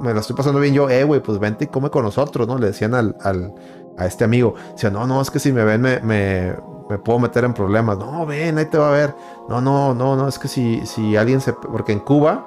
me 0.00 0.14
la 0.14 0.20
estoy 0.20 0.34
pasando 0.34 0.60
bien 0.60 0.72
yo, 0.72 0.88
eh, 0.88 1.04
güey, 1.04 1.22
pues 1.22 1.38
vente 1.38 1.64
y 1.64 1.68
come 1.68 1.90
con 1.90 2.04
nosotros, 2.04 2.48
¿no? 2.48 2.56
Le 2.56 2.68
decían 2.68 2.94
al, 2.94 3.14
al 3.20 3.52
a 3.98 4.06
este 4.06 4.24
amigo, 4.24 4.54
decían, 4.72 4.94
no, 4.94 5.06
no, 5.06 5.20
es 5.20 5.30
que 5.30 5.38
si 5.40 5.52
me 5.52 5.62
ven 5.62 5.82
me, 5.82 6.00
me, 6.00 6.54
me, 6.88 6.98
puedo 6.98 7.18
meter 7.18 7.44
en 7.44 7.52
problemas, 7.52 7.98
no, 7.98 8.24
ven, 8.24 8.56
ahí 8.56 8.64
te 8.64 8.78
va 8.78 8.88
a 8.88 8.92
ver, 8.92 9.14
no, 9.50 9.60
no, 9.60 9.92
no, 9.92 10.16
no, 10.16 10.26
es 10.26 10.38
que 10.38 10.48
si, 10.48 10.86
si 10.86 11.18
alguien 11.18 11.42
se, 11.42 11.52
porque 11.52 11.92
en 11.92 12.00
Cuba, 12.00 12.46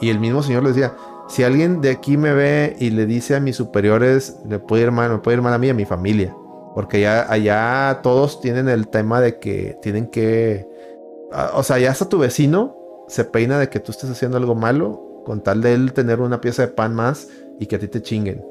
y 0.00 0.10
el 0.10 0.20
mismo 0.20 0.40
señor 0.40 0.62
le 0.62 0.68
decía, 0.68 0.94
si 1.28 1.42
alguien 1.42 1.80
de 1.80 1.90
aquí 1.90 2.16
me 2.16 2.34
ve 2.34 2.76
y 2.78 2.90
le 2.90 3.06
dice 3.06 3.34
a 3.34 3.40
mis 3.40 3.56
superiores, 3.56 4.38
le 4.46 4.58
puede 4.58 4.84
ir 4.84 4.90
mal, 4.90 5.10
me 5.10 5.18
puede 5.18 5.38
ir 5.38 5.42
mal 5.42 5.54
a 5.54 5.58
mí 5.58 5.68
y 5.68 5.70
a 5.70 5.74
mi 5.74 5.84
familia. 5.84 6.36
Porque 6.74 7.00
ya 7.00 7.30
allá 7.30 8.00
todos 8.02 8.40
tienen 8.40 8.68
el 8.68 8.88
tema 8.88 9.20
de 9.20 9.38
que 9.38 9.78
tienen 9.80 10.08
que. 10.08 10.68
O 11.54 11.62
sea, 11.62 11.78
ya 11.78 11.90
hasta 11.90 12.08
tu 12.08 12.18
vecino 12.18 12.76
se 13.08 13.24
peina 13.24 13.58
de 13.58 13.68
que 13.68 13.80
tú 13.80 13.92
estés 13.92 14.10
haciendo 14.10 14.36
algo 14.36 14.54
malo 14.54 15.22
con 15.24 15.42
tal 15.42 15.62
de 15.62 15.74
él 15.74 15.92
tener 15.92 16.20
una 16.20 16.40
pieza 16.40 16.62
de 16.62 16.68
pan 16.68 16.94
más 16.94 17.28
y 17.58 17.66
que 17.66 17.76
a 17.76 17.78
ti 17.78 17.88
te 17.88 18.02
chinguen. 18.02 18.44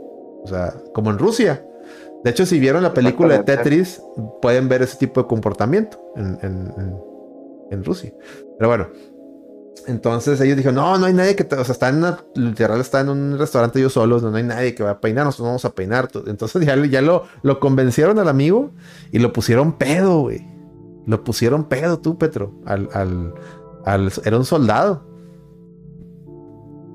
O 0.44 0.48
sea, 0.48 0.74
como 0.94 1.12
en 1.12 1.20
Rusia. 1.20 1.66
De 2.24 2.32
hecho, 2.32 2.46
si 2.46 2.60
vieron 2.60 2.84
la 2.84 2.94
película 2.94 3.38
de 3.38 3.44
Tetris, 3.44 4.02
pueden 4.42 4.70
ver 4.70 4.82
ese 4.82 4.98
tipo 4.98 5.22
de 5.22 5.28
comportamiento 5.28 6.02
en, 6.16 6.38
en 7.70 7.84
Rusia. 7.84 8.14
Pero 8.58 8.70
bueno, 8.70 8.88
Entonces 9.88 10.40
ellos 10.40 10.56
dijeron, 10.56 10.76
no, 10.76 10.98
no 10.98 11.06
hay 11.08 11.14
nadie 11.14 11.36
que, 11.36 11.44
o 11.44 11.64
sea, 11.64 11.74
está 11.74 11.90
en 11.90 11.98
una, 11.98 12.18
literal 12.36 12.80
está 12.80 13.02
en 13.02 13.10
un 13.10 13.38
restaurante 13.38 13.80
ellos 13.80 13.94
solos, 13.94 14.24
no, 14.24 14.34
hay 14.34 14.44
nadie 14.44 14.76
que 14.76 14.84
va 14.84 14.92
a 14.92 15.02
peinar, 15.02 15.26
nosotros 15.26 15.48
vamos 15.48 15.66
a 15.66 15.74
peinar. 15.76 16.10
Entonces 16.26 16.66
ya, 16.66 16.76
ya 16.86 17.02
lo, 17.02 17.24
lo 17.42 17.60
convencieron 17.60 18.18
al 18.20 18.30
amigo 18.30 18.72
y 19.12 19.20
lo 19.20 19.34
pusieron 19.34 19.74
pedo, 19.74 20.22
güey. 20.22 20.48
Lo 21.06 21.24
pusieron 21.24 21.66
pedo 21.66 22.00
tú, 22.00 22.18
Petro, 22.18 22.54
al, 22.66 22.88
al, 22.94 23.34
al 23.86 24.12
era 24.24 24.38
un 24.38 24.46
soldado. 24.46 25.06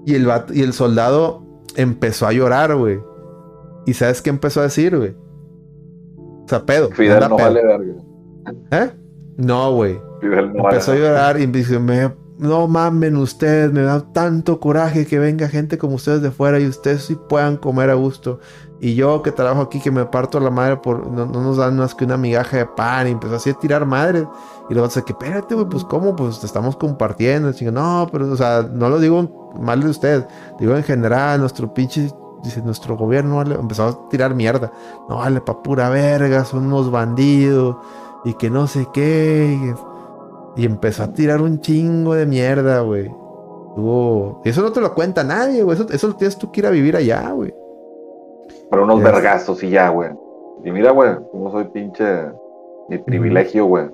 Y 0.06 0.14
el, 0.14 0.26
y 0.54 0.62
el 0.62 0.72
soldado 0.72 1.42
empezó 1.76 2.26
a 2.26 2.32
llorar, 2.32 2.74
güey. 2.74 3.00
¿Y 3.84 3.92
sabes 3.92 4.22
qué 4.22 4.30
empezó 4.30 4.60
a 4.60 4.64
decir, 4.64 4.96
güey? 4.96 5.14
O 6.16 6.46
sea, 6.48 6.64
pedo. 6.64 6.88
Fidel 6.90 7.28
no 7.28 7.36
vale 7.36 7.62
verga. 7.62 7.94
¿Eh? 8.70 8.90
No, 9.36 9.74
güey. 9.74 10.00
empezó 10.22 10.92
a 10.92 10.96
llorar 10.96 11.38
y 11.38 11.46
me 11.46 11.58
dice, 11.58 11.78
me 11.78 12.10
no 12.38 12.68
mamen 12.68 13.16
ustedes, 13.16 13.72
me 13.72 13.82
da 13.82 14.00
tanto 14.12 14.60
coraje 14.60 15.06
que 15.06 15.18
venga 15.18 15.48
gente 15.48 15.76
como 15.76 15.96
ustedes 15.96 16.22
de 16.22 16.30
fuera 16.30 16.60
y 16.60 16.66
ustedes 16.66 17.04
sí 17.04 17.16
puedan 17.28 17.56
comer 17.56 17.90
a 17.90 17.94
gusto. 17.94 18.38
Y 18.80 18.94
yo 18.94 19.22
que 19.22 19.32
trabajo 19.32 19.62
aquí, 19.62 19.80
que 19.80 19.90
me 19.90 20.04
parto 20.04 20.38
la 20.38 20.50
madre 20.50 20.76
por 20.76 21.08
no, 21.08 21.26
nos 21.26 21.56
dan 21.56 21.76
más 21.76 21.96
que 21.96 22.04
una 22.04 22.16
migaja 22.16 22.58
de 22.58 22.66
pan 22.66 23.08
y 23.08 23.10
empezó 23.10 23.34
así 23.34 23.50
a 23.50 23.54
tirar 23.54 23.84
madre. 23.86 24.26
Y 24.70 24.74
luego 24.74 24.86
dice 24.86 25.02
que 25.02 25.12
espérate, 25.12 25.56
güey, 25.56 25.66
pues 25.68 25.82
cómo, 25.84 26.14
pues 26.14 26.38
te 26.38 26.46
estamos 26.46 26.76
compartiendo. 26.76 27.50
Y 27.58 27.64
no, 27.64 28.08
pero, 28.12 28.30
o 28.30 28.36
sea, 28.36 28.62
no 28.62 28.88
lo 28.88 29.00
digo 29.00 29.52
mal 29.60 29.82
de 29.82 29.90
usted, 29.90 30.26
digo 30.60 30.76
en 30.76 30.84
general, 30.84 31.40
nuestro 31.40 31.74
pinche, 31.74 32.08
dice, 32.44 32.62
nuestro 32.62 32.96
gobierno 32.96 33.42
empezó 33.42 33.84
a 33.84 34.08
tirar 34.08 34.34
mierda. 34.34 34.72
No, 35.08 35.16
vale, 35.16 35.40
pa' 35.40 35.60
pura 35.60 35.88
verga, 35.88 36.44
son 36.44 36.66
unos 36.66 36.88
bandidos 36.90 37.76
y 38.24 38.34
que 38.34 38.48
no 38.48 38.68
sé 38.68 38.86
qué. 38.92 39.74
Y 40.58 40.66
empezó 40.66 41.04
a 41.04 41.12
tirar 41.12 41.40
un 41.40 41.60
chingo 41.60 42.14
de 42.14 42.26
mierda, 42.26 42.80
güey. 42.80 43.08
Y 44.44 44.48
eso 44.48 44.60
no 44.60 44.72
te 44.72 44.80
lo 44.80 44.92
cuenta 44.92 45.22
nadie, 45.22 45.62
güey. 45.62 45.78
Eso, 45.88 46.08
lo 46.08 46.16
tienes 46.16 46.36
tú 46.36 46.50
que 46.50 46.60
ir 46.60 46.66
a 46.66 46.70
vivir 46.70 46.96
allá, 46.96 47.30
güey. 47.30 47.54
Para 48.68 48.82
unos 48.82 49.00
vergazos 49.00 49.62
y 49.62 49.70
ya, 49.70 49.88
güey. 49.90 50.10
Y 50.64 50.72
mira, 50.72 50.90
güey, 50.90 51.14
como 51.30 51.52
soy 51.52 51.64
pinche. 51.66 52.04
Mi 52.88 52.98
privilegio, 52.98 53.66
güey. 53.66 53.88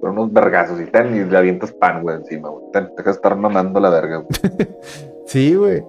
Para 0.00 0.12
unos 0.14 0.32
vergazos 0.32 0.80
y 0.80 0.86
tal, 0.86 1.14
y 1.14 1.22
le 1.22 1.36
avientas 1.36 1.70
pan, 1.72 2.02
güey, 2.02 2.16
encima, 2.16 2.48
güey. 2.48 2.64
Te 2.72 2.80
dejas 2.96 3.16
estar 3.16 3.36
mamando 3.36 3.78
la 3.78 3.90
verga, 3.90 4.18
güey. 4.18 4.68
sí, 5.26 5.54
güey. 5.54 5.84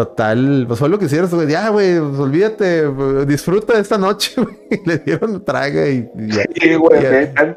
Total, 0.00 0.64
pues 0.66 0.78
fue 0.78 0.88
lo 0.88 0.98
que 0.98 1.04
hicieron, 1.04 1.28
güey. 1.28 1.46
Ya, 1.46 1.68
güey, 1.68 2.00
pues 2.00 2.18
olvídate, 2.18 2.90
disfruta 3.26 3.74
de 3.74 3.80
esta 3.82 3.98
noche, 3.98 4.32
güey. 4.40 4.56
Le 4.86 4.96
dieron 4.96 5.44
traga 5.44 5.86
y, 5.90 6.08
ya. 6.14 6.42
Sí, 6.58 6.74
güey, 6.74 7.02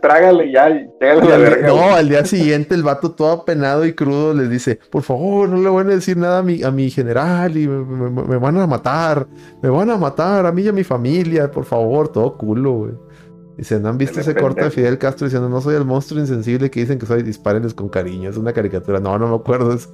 trágale 0.02 0.52
ya, 0.52 0.70
y 0.70 0.90
la 0.99 1.38
verga. 1.38 1.68
No, 1.70 1.94
al 1.94 2.10
día 2.10 2.26
siguiente 2.26 2.76
el 2.76 2.84
vato 2.84 3.11
todo 3.11 3.32
apenado 3.32 3.86
y 3.86 3.94
crudo 3.94 4.34
les 4.34 4.49
dice, 4.49 4.78
por 4.91 5.03
favor, 5.03 5.48
no 5.48 5.56
le 5.56 5.70
van 5.70 5.88
a 5.88 5.91
decir 5.91 6.18
nada 6.18 6.40
a 6.40 6.44
mi, 6.44 6.61
a 6.64 6.70
mi 6.70 6.90
general 6.90 7.56
y 7.56 7.65
me, 7.65 8.38
van 8.38 8.57
a 8.57 8.68
matar, 8.68 9.26
me 9.61 9.70
van 9.70 9.90
a 9.90 9.95
matar 9.95 10.45
a 10.45 10.52
mí 10.52 10.64
y 10.64 10.68
a 10.68 10.74
mi 10.74 10.84
familia, 10.84 11.49
por 11.49 11.64
favor, 11.64 12.10
todo 12.10 12.38
culo, 12.38 12.74
güey. 12.74 12.91
Dice, 13.56 13.80
¿no 13.80 13.88
han 13.88 13.98
visto 13.98 14.20
ese 14.20 14.36
corte 14.36 14.64
de 14.64 14.72
Fidel 14.72 14.98
Castro 14.98 15.28
diciendo, 15.28 15.48
no 15.48 15.61
soy 15.61 15.76
el 15.76 15.86
monstruo 15.86 16.20
insensible 16.20 16.72
que 16.72 16.82
dicen 16.82 16.98
que 16.98 17.06
soy, 17.06 17.22
dispárenles 17.22 17.74
con 17.74 17.88
cariño? 17.88 18.30
Es 18.30 18.36
una 18.36 18.52
caricatura. 18.52 18.99
No, 18.99 19.18
no 19.20 19.30
me 19.30 19.36
acuerdo. 19.36 19.74
eso. 19.74 19.90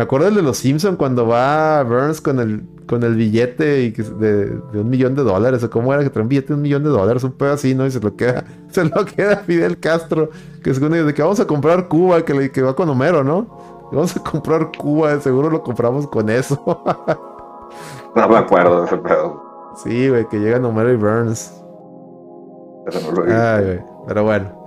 Me 0.00 0.04
acuerdo 0.04 0.30
de 0.30 0.40
los 0.40 0.56
Simpson 0.56 0.96
cuando 0.96 1.26
va 1.26 1.82
Burns 1.82 2.22
con 2.22 2.40
el, 2.40 2.62
con 2.86 3.02
el 3.02 3.16
billete 3.16 3.82
y 3.82 3.90
de, 3.90 4.46
de, 4.46 4.80
un 4.80 4.88
millón 4.88 5.14
de 5.14 5.22
dólares. 5.22 5.62
O 5.62 5.68
cómo 5.68 5.92
era 5.92 6.02
que 6.02 6.08
trae 6.08 6.22
un 6.22 6.30
billete 6.30 6.48
de 6.48 6.54
un 6.54 6.62
millón 6.62 6.82
de 6.82 6.88
dólares, 6.88 7.22
un 7.22 7.32
pedo 7.32 7.52
así, 7.52 7.74
¿no? 7.74 7.84
Y 7.84 7.90
se 7.90 8.00
lo 8.00 8.16
queda, 8.16 8.42
se 8.70 8.82
lo 8.82 9.04
queda 9.04 9.36
Fidel 9.36 9.78
Castro, 9.78 10.30
que 10.64 10.72
según 10.72 10.92
de 10.92 11.12
que 11.12 11.20
vamos 11.20 11.38
a 11.38 11.46
comprar 11.46 11.86
Cuba, 11.88 12.24
que, 12.24 12.32
le, 12.32 12.50
que 12.50 12.62
va 12.62 12.74
con 12.74 12.88
Homero, 12.88 13.22
¿no? 13.22 13.90
Vamos 13.92 14.16
a 14.16 14.20
comprar 14.24 14.72
Cuba, 14.74 15.20
seguro 15.20 15.50
lo 15.50 15.62
compramos 15.62 16.06
con 16.06 16.30
eso. 16.30 16.64
no 18.16 18.26
me 18.26 18.38
acuerdo 18.38 18.80
de 18.80 18.86
ese 18.86 18.96
pedo. 18.96 19.42
Sí, 19.84 20.08
güey, 20.08 20.26
que 20.30 20.38
llegan 20.38 20.64
Homero 20.64 20.90
y 20.90 20.96
Burns. 20.96 21.62
Pero 22.86 23.00
no 23.02 23.20
lo 23.20 23.24
Ay, 23.24 23.64
güey. 23.66 23.80
Pero 24.06 24.24
bueno. 24.24 24.66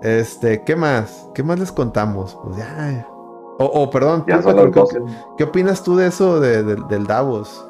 Este, 0.00 0.64
¿qué 0.64 0.74
más? 0.74 1.28
¿Qué 1.34 1.42
más 1.42 1.58
les 1.58 1.70
contamos? 1.70 2.34
Pues 2.42 2.56
ya, 2.56 3.06
o, 3.66 3.90
perdón, 3.90 4.24
¿qué, 5.36 5.44
opinas 5.44 5.82
tú 5.82 5.96
de 5.96 6.06
eso 6.06 6.40
del 6.40 7.06
Davos? 7.06 7.66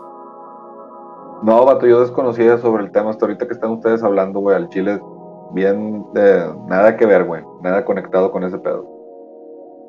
No, 1.42 1.64
vato, 1.64 1.86
yo 1.86 2.00
desconocía 2.00 2.58
sobre 2.58 2.84
el 2.84 2.92
tema 2.92 3.10
hasta 3.10 3.24
ahorita 3.24 3.46
que 3.46 3.54
están 3.54 3.70
ustedes 3.70 4.02
hablando, 4.02 4.40
güey, 4.40 4.56
al 4.56 4.68
Chile, 4.68 5.00
bien, 5.52 6.04
de 6.12 6.54
nada 6.68 6.96
que 6.96 7.06
ver, 7.06 7.24
güey, 7.24 7.42
nada 7.62 7.84
conectado 7.84 8.30
con 8.30 8.44
ese 8.44 8.58
pedo. 8.58 8.86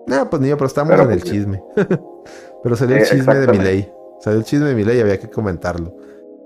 No, 0.07 0.30
pues 0.30 0.41
ni 0.41 0.49
yo, 0.49 0.57
pero 0.57 0.68
estamos 0.68 0.94
en 0.94 0.99
el 1.02 1.07
pues 1.07 1.23
chisme. 1.23 1.64
pero 2.64 2.76
salió 2.76 2.98
el 2.98 3.06
chisme 3.06 3.36
de 3.36 3.48
mi 3.48 3.57
ley. 3.60 3.94
Salió 4.19 4.40
el 4.40 4.45
chisme 4.45 4.69
de 4.69 4.76
mi 4.76 4.84
ley 4.84 4.98
y 4.98 5.02
había 5.02 5.19
que 5.19 5.30
comentarlo. 5.30 5.94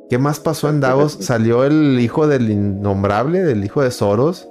¿Qué 0.10 0.18
más 0.18 0.40
pasó 0.40 0.68
en 0.70 0.82
Davos? 0.82 1.14
Salió 1.22 1.64
el 1.64 2.00
hijo 2.00 2.28
del 2.28 2.50
innombrable, 2.50 3.42
del 3.44 3.64
hijo 3.64 3.82
de 3.82 3.92
Soros. 3.92 4.50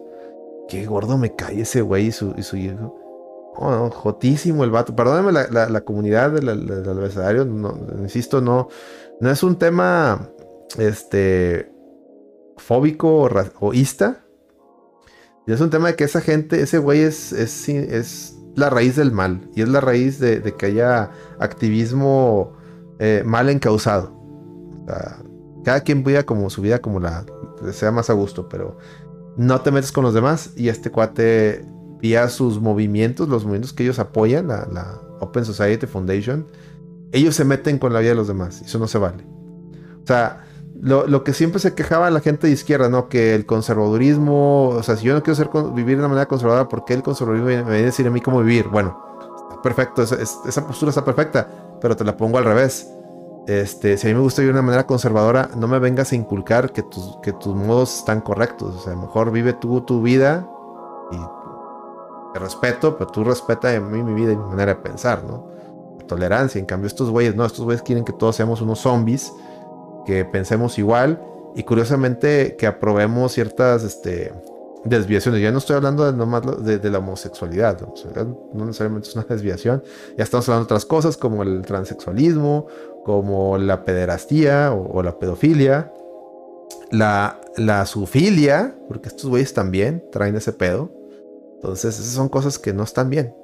Qué 0.68 0.86
gordo 0.86 1.18
me 1.18 1.34
cae 1.34 1.60
ese 1.60 1.82
güey 1.82 2.06
y 2.06 2.12
su, 2.12 2.34
y 2.36 2.42
su 2.42 2.56
hijo. 2.56 3.03
Oh, 3.56 3.90
jotísimo 3.90 4.64
el 4.64 4.70
vato. 4.70 4.96
Perdóname 4.96 5.32
la, 5.32 5.80
comunidad 5.82 6.32
del, 6.32 6.48
adversario. 6.48 7.42
insisto, 8.00 8.40
no, 8.40 8.68
no 9.20 9.30
es 9.30 9.42
un 9.42 9.56
tema 9.56 10.28
este, 10.78 11.70
fóbico 12.56 13.28
o, 13.60 13.72
ista. 13.72 14.24
Es 15.46 15.60
un 15.60 15.70
tema 15.70 15.88
de 15.88 15.96
que 15.96 16.04
esa 16.04 16.20
gente, 16.20 16.60
ese 16.62 16.78
güey 16.78 17.02
es, 17.02 17.32
es, 17.32 18.36
la 18.56 18.70
raíz 18.70 18.96
del 18.96 19.12
mal. 19.12 19.48
Y 19.54 19.62
es 19.62 19.68
la 19.68 19.80
raíz 19.80 20.18
de, 20.18 20.42
que 20.42 20.66
haya 20.66 21.10
activismo 21.38 22.52
eh, 22.98 23.22
mal 23.24 23.48
encausado. 23.50 24.12
cada 25.64 25.80
quien 25.80 26.02
viva 26.02 26.24
como 26.24 26.50
su 26.50 26.60
vida 26.62 26.80
como 26.80 26.98
la 26.98 27.24
sea 27.72 27.92
más 27.92 28.10
a 28.10 28.12
gusto, 28.12 28.48
pero 28.48 28.76
no 29.36 29.60
te 29.60 29.70
metes 29.70 29.92
con 29.92 30.02
los 30.02 30.14
demás. 30.14 30.50
Y 30.56 30.68
este 30.68 30.90
cuate 30.90 31.64
vía 32.04 32.28
sus 32.28 32.60
movimientos, 32.60 33.30
los 33.30 33.44
movimientos 33.44 33.72
que 33.72 33.82
ellos 33.82 33.98
apoyan, 33.98 34.48
la, 34.48 35.00
Open 35.20 35.46
Society 35.46 35.86
Foundation, 35.86 36.46
ellos 37.12 37.34
se 37.34 37.46
meten 37.46 37.78
con 37.78 37.94
la 37.94 38.00
vida 38.00 38.10
de 38.10 38.16
los 38.16 38.28
demás. 38.28 38.60
Eso 38.60 38.78
no 38.78 38.86
se 38.86 38.98
vale. 38.98 39.24
O 40.02 40.06
sea, 40.06 40.44
lo, 40.82 41.24
que 41.24 41.32
siempre 41.32 41.60
se 41.60 41.72
quejaba 41.72 42.10
la 42.10 42.20
gente 42.20 42.46
de 42.46 42.52
izquierda, 42.52 42.90
¿no? 42.90 43.08
Que 43.08 43.34
el 43.34 43.46
conservadurismo, 43.46 44.68
o 44.68 44.82
sea, 44.82 44.96
si 44.96 45.06
yo 45.06 45.14
no 45.14 45.22
quiero 45.22 45.34
ser, 45.34 45.48
vivir 45.72 45.96
de 45.96 46.00
una 46.00 46.08
manera 46.08 46.26
conservadora, 46.26 46.68
¿por 46.68 46.84
qué 46.84 46.92
el 46.92 47.02
conservadurismo 47.02 47.46
me 47.46 47.54
viene 47.54 47.84
a 47.84 47.86
decir 47.86 48.06
a 48.06 48.10
mí 48.10 48.20
cómo 48.20 48.40
vivir? 48.40 48.68
Bueno, 48.68 49.00
está 49.48 49.62
perfecto, 49.62 50.02
esa, 50.02 50.66
postura 50.66 50.90
está 50.90 51.06
perfecta, 51.06 51.78
pero 51.80 51.96
te 51.96 52.04
la 52.04 52.18
pongo 52.18 52.36
al 52.36 52.44
revés. 52.44 52.86
Este, 53.46 53.96
si 53.96 54.08
a 54.08 54.10
mí 54.10 54.14
me 54.14 54.20
gusta 54.20 54.42
vivir 54.42 54.52
de 54.52 54.60
una 54.60 54.66
manera 54.66 54.86
conservadora, 54.86 55.48
no 55.56 55.68
me 55.68 55.78
vengas 55.78 56.12
a 56.12 56.16
inculcar 56.16 56.70
que 56.70 56.82
tus, 56.82 57.16
que 57.22 57.32
tus 57.32 57.54
modos 57.54 58.00
están 58.00 58.20
correctos. 58.20 58.74
O 58.76 58.80
sea, 58.80 58.94
mejor 58.94 59.30
vive 59.30 59.54
tú 59.54 59.80
tu 59.80 60.02
vida 60.02 60.46
y 61.10 61.16
respeto, 62.38 62.96
pero 62.96 63.10
tú 63.10 63.24
respeta 63.24 63.74
a 63.74 63.80
mí 63.80 64.02
mi 64.02 64.14
vida 64.14 64.32
y 64.32 64.36
mi 64.36 64.44
manera 64.44 64.74
de 64.74 64.80
pensar, 64.80 65.24
¿no? 65.24 65.54
tolerancia. 66.06 66.58
En 66.58 66.66
cambio, 66.66 66.86
estos 66.86 67.10
güeyes, 67.10 67.34
no, 67.34 67.44
estos 67.44 67.64
güeyes 67.64 67.82
quieren 67.82 68.04
que 68.04 68.12
todos 68.12 68.36
seamos 68.36 68.60
unos 68.60 68.80
zombies, 68.80 69.32
que 70.06 70.24
pensemos 70.24 70.78
igual 70.78 71.20
y 71.54 71.62
curiosamente 71.62 72.56
que 72.56 72.66
aprobemos 72.66 73.32
ciertas 73.32 73.84
este, 73.84 74.32
desviaciones. 74.84 75.40
Ya 75.40 75.50
no 75.50 75.58
estoy 75.58 75.76
hablando 75.76 76.04
de, 76.04 76.16
nomás 76.16 76.42
de, 76.64 76.90
la 76.90 76.98
homosexualidad, 76.98 77.80
¿no? 77.80 78.66
necesariamente 78.66 79.08
es 79.08 79.16
una 79.16 79.24
desviación. 79.28 79.82
Ya 80.16 80.24
estamos 80.24 80.48
hablando 80.48 80.64
de 80.64 80.74
otras 80.74 80.84
cosas 80.84 81.16
como 81.16 81.42
el 81.42 81.62
transexualismo, 81.62 82.66
como 83.04 83.58
la 83.58 83.84
pederastía 83.84 84.72
o, 84.72 85.02
la 85.02 85.18
pedofilia, 85.18 85.92
la, 86.90 87.40
la 87.56 87.84
sufilia, 87.86 88.74
porque 88.88 89.08
estos 89.08 89.28
güeyes 89.28 89.52
también 89.52 90.04
traen 90.10 90.36
ese 90.36 90.52
pedo. 90.52 90.90
Entonces, 91.64 91.98
esas 91.98 92.12
son 92.12 92.28
cosas 92.28 92.58
que 92.58 92.74
no 92.74 92.82
están 92.82 93.08
bien 93.08 93.34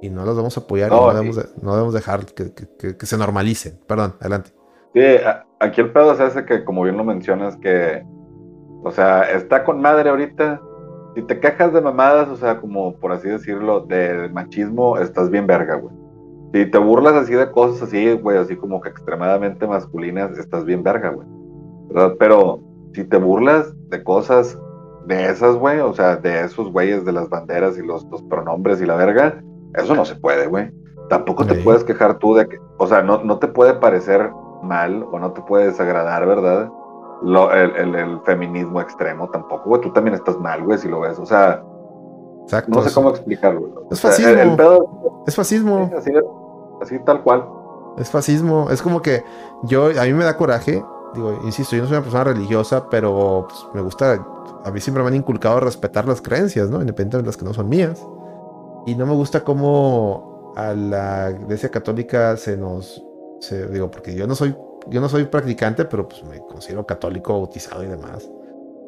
y 0.00 0.08
no 0.08 0.24
las 0.24 0.36
vamos 0.36 0.56
a 0.56 0.60
apoyar 0.60 0.92
no, 0.92 1.10
y 1.10 1.32
no, 1.60 1.72
debemos, 1.72 1.92
dejar 1.92 2.24
que, 2.26 3.04
se 3.04 3.18
normalicen. 3.18 3.80
Perdón, 3.88 4.14
adelante. 4.20 4.50
Sí, 4.94 5.02
aquí 5.58 5.80
el 5.80 5.90
pedo 5.92 6.12
es 6.12 6.20
ese 6.20 6.44
que, 6.44 6.64
como 6.64 6.84
bien 6.84 6.96
lo 6.96 7.02
mencionas, 7.02 7.56
que, 7.56 8.06
o 8.84 8.92
sea, 8.92 9.28
está 9.28 9.64
con 9.64 9.80
madre 9.80 10.10
ahorita. 10.10 10.62
Si 11.16 11.22
te 11.22 11.40
quejas 11.40 11.72
de 11.72 11.80
mamadas, 11.80 12.28
o 12.28 12.36
sea, 12.36 12.60
como 12.60 12.94
por 13.00 13.10
así 13.10 13.28
decirlo, 13.28 13.80
de 13.80 14.28
machismo, 14.32 14.96
estás 14.98 15.28
bien 15.28 15.48
verga, 15.48 15.74
güey. 15.74 15.96
Si 16.52 16.70
te 16.70 16.78
burlas 16.78 17.14
así 17.14 17.34
de 17.34 17.50
cosas 17.50 17.82
así, 17.88 18.12
güey, 18.12 18.38
así 18.38 18.54
como 18.54 18.80
que 18.80 18.90
extremadamente 18.90 19.66
masculinas, 19.66 20.38
estás 20.38 20.64
bien 20.64 20.84
verga, 20.84 21.08
güey. 21.08 21.26
Pero 22.20 22.62
si 22.92 23.02
te 23.02 23.16
burlas 23.16 23.74
de 23.88 24.04
cosas 24.04 24.56
de 25.06 25.30
esas, 25.30 25.56
güey, 25.56 25.80
o 25.80 25.92
sea, 25.92 26.16
de 26.16 26.44
esos 26.44 26.72
güeyes 26.72 27.04
de 27.04 27.12
las 27.12 27.28
banderas 27.28 27.76
y 27.78 27.82
los, 27.82 28.04
pronombres 28.28 28.80
y 28.80 28.86
la 28.86 28.96
verga, 28.96 29.42
eso 29.74 29.94
no 29.94 30.04
se 30.04 30.16
puede, 30.16 30.46
güey. 30.46 30.70
Tampoco 31.08 31.44
te 31.44 31.56
puedes 31.56 31.84
quejar 31.84 32.18
tú 32.18 32.34
de 32.34 32.48
que, 32.48 32.58
o 32.78 32.86
sea, 32.86 33.02
no, 33.02 33.22
no 33.22 33.38
te 33.38 33.48
puede 33.48 33.74
parecer 33.74 34.30
mal 34.62 35.04
o 35.12 35.18
no 35.18 35.32
te 35.32 35.42
puede 35.42 35.66
desagradar, 35.66 36.26
¿verdad? 36.26 36.70
Lo, 37.22 37.52
el, 37.52 37.94
el, 37.94 38.20
feminismo 38.24 38.80
extremo 38.80 39.28
tampoco, 39.30 39.68
güey. 39.68 39.82
Tú 39.82 39.92
también 39.92 40.14
estás 40.14 40.38
mal, 40.38 40.62
güey, 40.62 40.78
si 40.78 40.88
lo 40.88 41.00
ves. 41.00 41.18
O 41.18 41.26
sea, 41.26 41.62
Exacto. 42.44 42.72
No 42.74 42.82
sé 42.82 42.94
cómo 42.94 43.10
explicarlo. 43.10 43.86
Es 43.90 44.00
fascismo. 44.00 44.30
es 45.26 45.34
fascismo. 45.34 45.90
así, 46.80 46.98
tal 47.00 47.22
cual. 47.22 47.48
Es 47.96 48.10
fascismo. 48.10 48.68
Es 48.70 48.82
como 48.82 49.00
que 49.00 49.24
yo, 49.62 49.86
a 49.86 50.04
mí 50.04 50.12
me 50.12 50.24
da 50.24 50.36
coraje. 50.36 50.84
Digo, 51.14 51.40
insisto, 51.44 51.76
yo 51.76 51.82
no 51.82 51.88
soy 51.88 51.96
una 51.96 52.02
persona 52.02 52.24
religiosa, 52.24 52.88
pero 52.88 53.46
pues, 53.48 53.60
me 53.74 53.80
gusta. 53.80 54.24
A 54.64 54.70
mí 54.70 54.80
siempre 54.80 55.02
me 55.02 55.08
han 55.08 55.16
inculcado 55.16 55.60
respetar 55.60 56.06
las 56.06 56.20
creencias, 56.20 56.70
¿no? 56.70 56.80
Independientemente 56.80 57.18
de 57.18 57.26
las 57.26 57.36
que 57.36 57.44
no 57.44 57.54
son 57.54 57.68
mías. 57.68 58.04
Y 58.86 58.94
no 58.94 59.06
me 59.06 59.14
gusta 59.14 59.44
cómo 59.44 60.52
a 60.56 60.74
la 60.74 61.36
iglesia 61.40 61.70
católica 61.70 62.36
se 62.36 62.56
nos. 62.56 63.02
Se, 63.40 63.68
digo, 63.68 63.90
porque 63.90 64.14
yo 64.14 64.26
no 64.26 64.34
soy. 64.34 64.56
Yo 64.88 65.00
no 65.00 65.08
soy 65.08 65.24
practicante, 65.24 65.86
pero 65.86 66.06
pues 66.06 66.22
me 66.24 66.40
considero 66.40 66.84
católico, 66.84 67.32
bautizado 67.32 67.82
y 67.82 67.86
demás. 67.86 68.28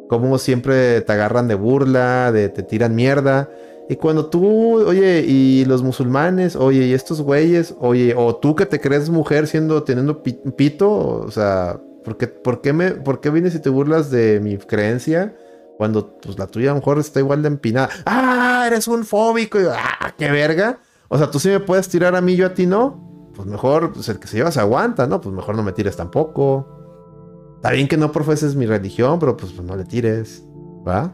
Como 0.08 0.36
siempre 0.36 1.00
te 1.00 1.12
agarran 1.12 1.48
de 1.48 1.54
burla, 1.54 2.32
de 2.32 2.50
te 2.50 2.62
tiran 2.62 2.94
mierda. 2.94 3.48
Y 3.88 3.96
cuando 3.96 4.26
tú, 4.26 4.84
oye, 4.84 5.24
y 5.26 5.64
los 5.64 5.82
musulmanes, 5.82 6.56
oye, 6.56 6.86
y 6.86 6.92
estos 6.92 7.22
güeyes, 7.22 7.74
oye, 7.78 8.14
o 8.16 8.34
tú 8.36 8.56
que 8.56 8.66
te 8.66 8.80
crees 8.80 9.10
mujer 9.10 9.46
siendo, 9.46 9.84
teniendo 9.84 10.22
pito, 10.22 10.90
o 10.90 11.30
sea, 11.30 11.80
¿por 12.06 12.16
qué, 12.16 12.28
por 12.28 12.60
qué, 12.60 12.72
me, 12.72 12.92
¿por 12.92 13.20
qué 13.20 13.30
vienes 13.30 13.56
y 13.56 13.60
te 13.60 13.68
burlas 13.68 14.12
de 14.12 14.38
mi 14.40 14.56
creencia? 14.58 15.36
Cuando 15.76 16.16
pues, 16.18 16.38
la 16.38 16.46
tuya 16.46 16.70
a 16.70 16.74
lo 16.74 16.78
mejor 16.78 17.00
está 17.00 17.18
igual 17.18 17.42
de 17.42 17.48
empinada. 17.48 17.88
¡Ah! 18.06 18.64
Eres 18.68 18.86
un 18.86 19.04
fóbico. 19.04 19.58
¡Ah! 19.72 20.14
¡Qué 20.16 20.30
verga! 20.30 20.78
O 21.08 21.18
sea, 21.18 21.32
tú 21.32 21.40
sí 21.40 21.48
me 21.48 21.58
puedes 21.58 21.88
tirar 21.88 22.14
a 22.14 22.20
mí, 22.20 22.36
yo 22.36 22.46
a 22.46 22.54
ti 22.54 22.64
no. 22.64 23.32
Pues 23.34 23.48
mejor, 23.48 23.92
pues 23.92 24.08
el 24.08 24.20
que 24.20 24.28
se 24.28 24.36
lleva 24.36 24.52
se 24.52 24.60
aguanta, 24.60 25.08
¿no? 25.08 25.20
Pues 25.20 25.34
mejor 25.34 25.56
no 25.56 25.64
me 25.64 25.72
tires 25.72 25.96
tampoco. 25.96 27.56
Está 27.56 27.72
bien 27.72 27.88
que 27.88 27.96
no 27.96 28.12
profeses 28.12 28.54
mi 28.54 28.66
religión, 28.66 29.18
pero 29.18 29.36
pues, 29.36 29.60
no 29.60 29.74
le 29.74 29.84
tires, 29.84 30.46
¿va? 30.86 31.12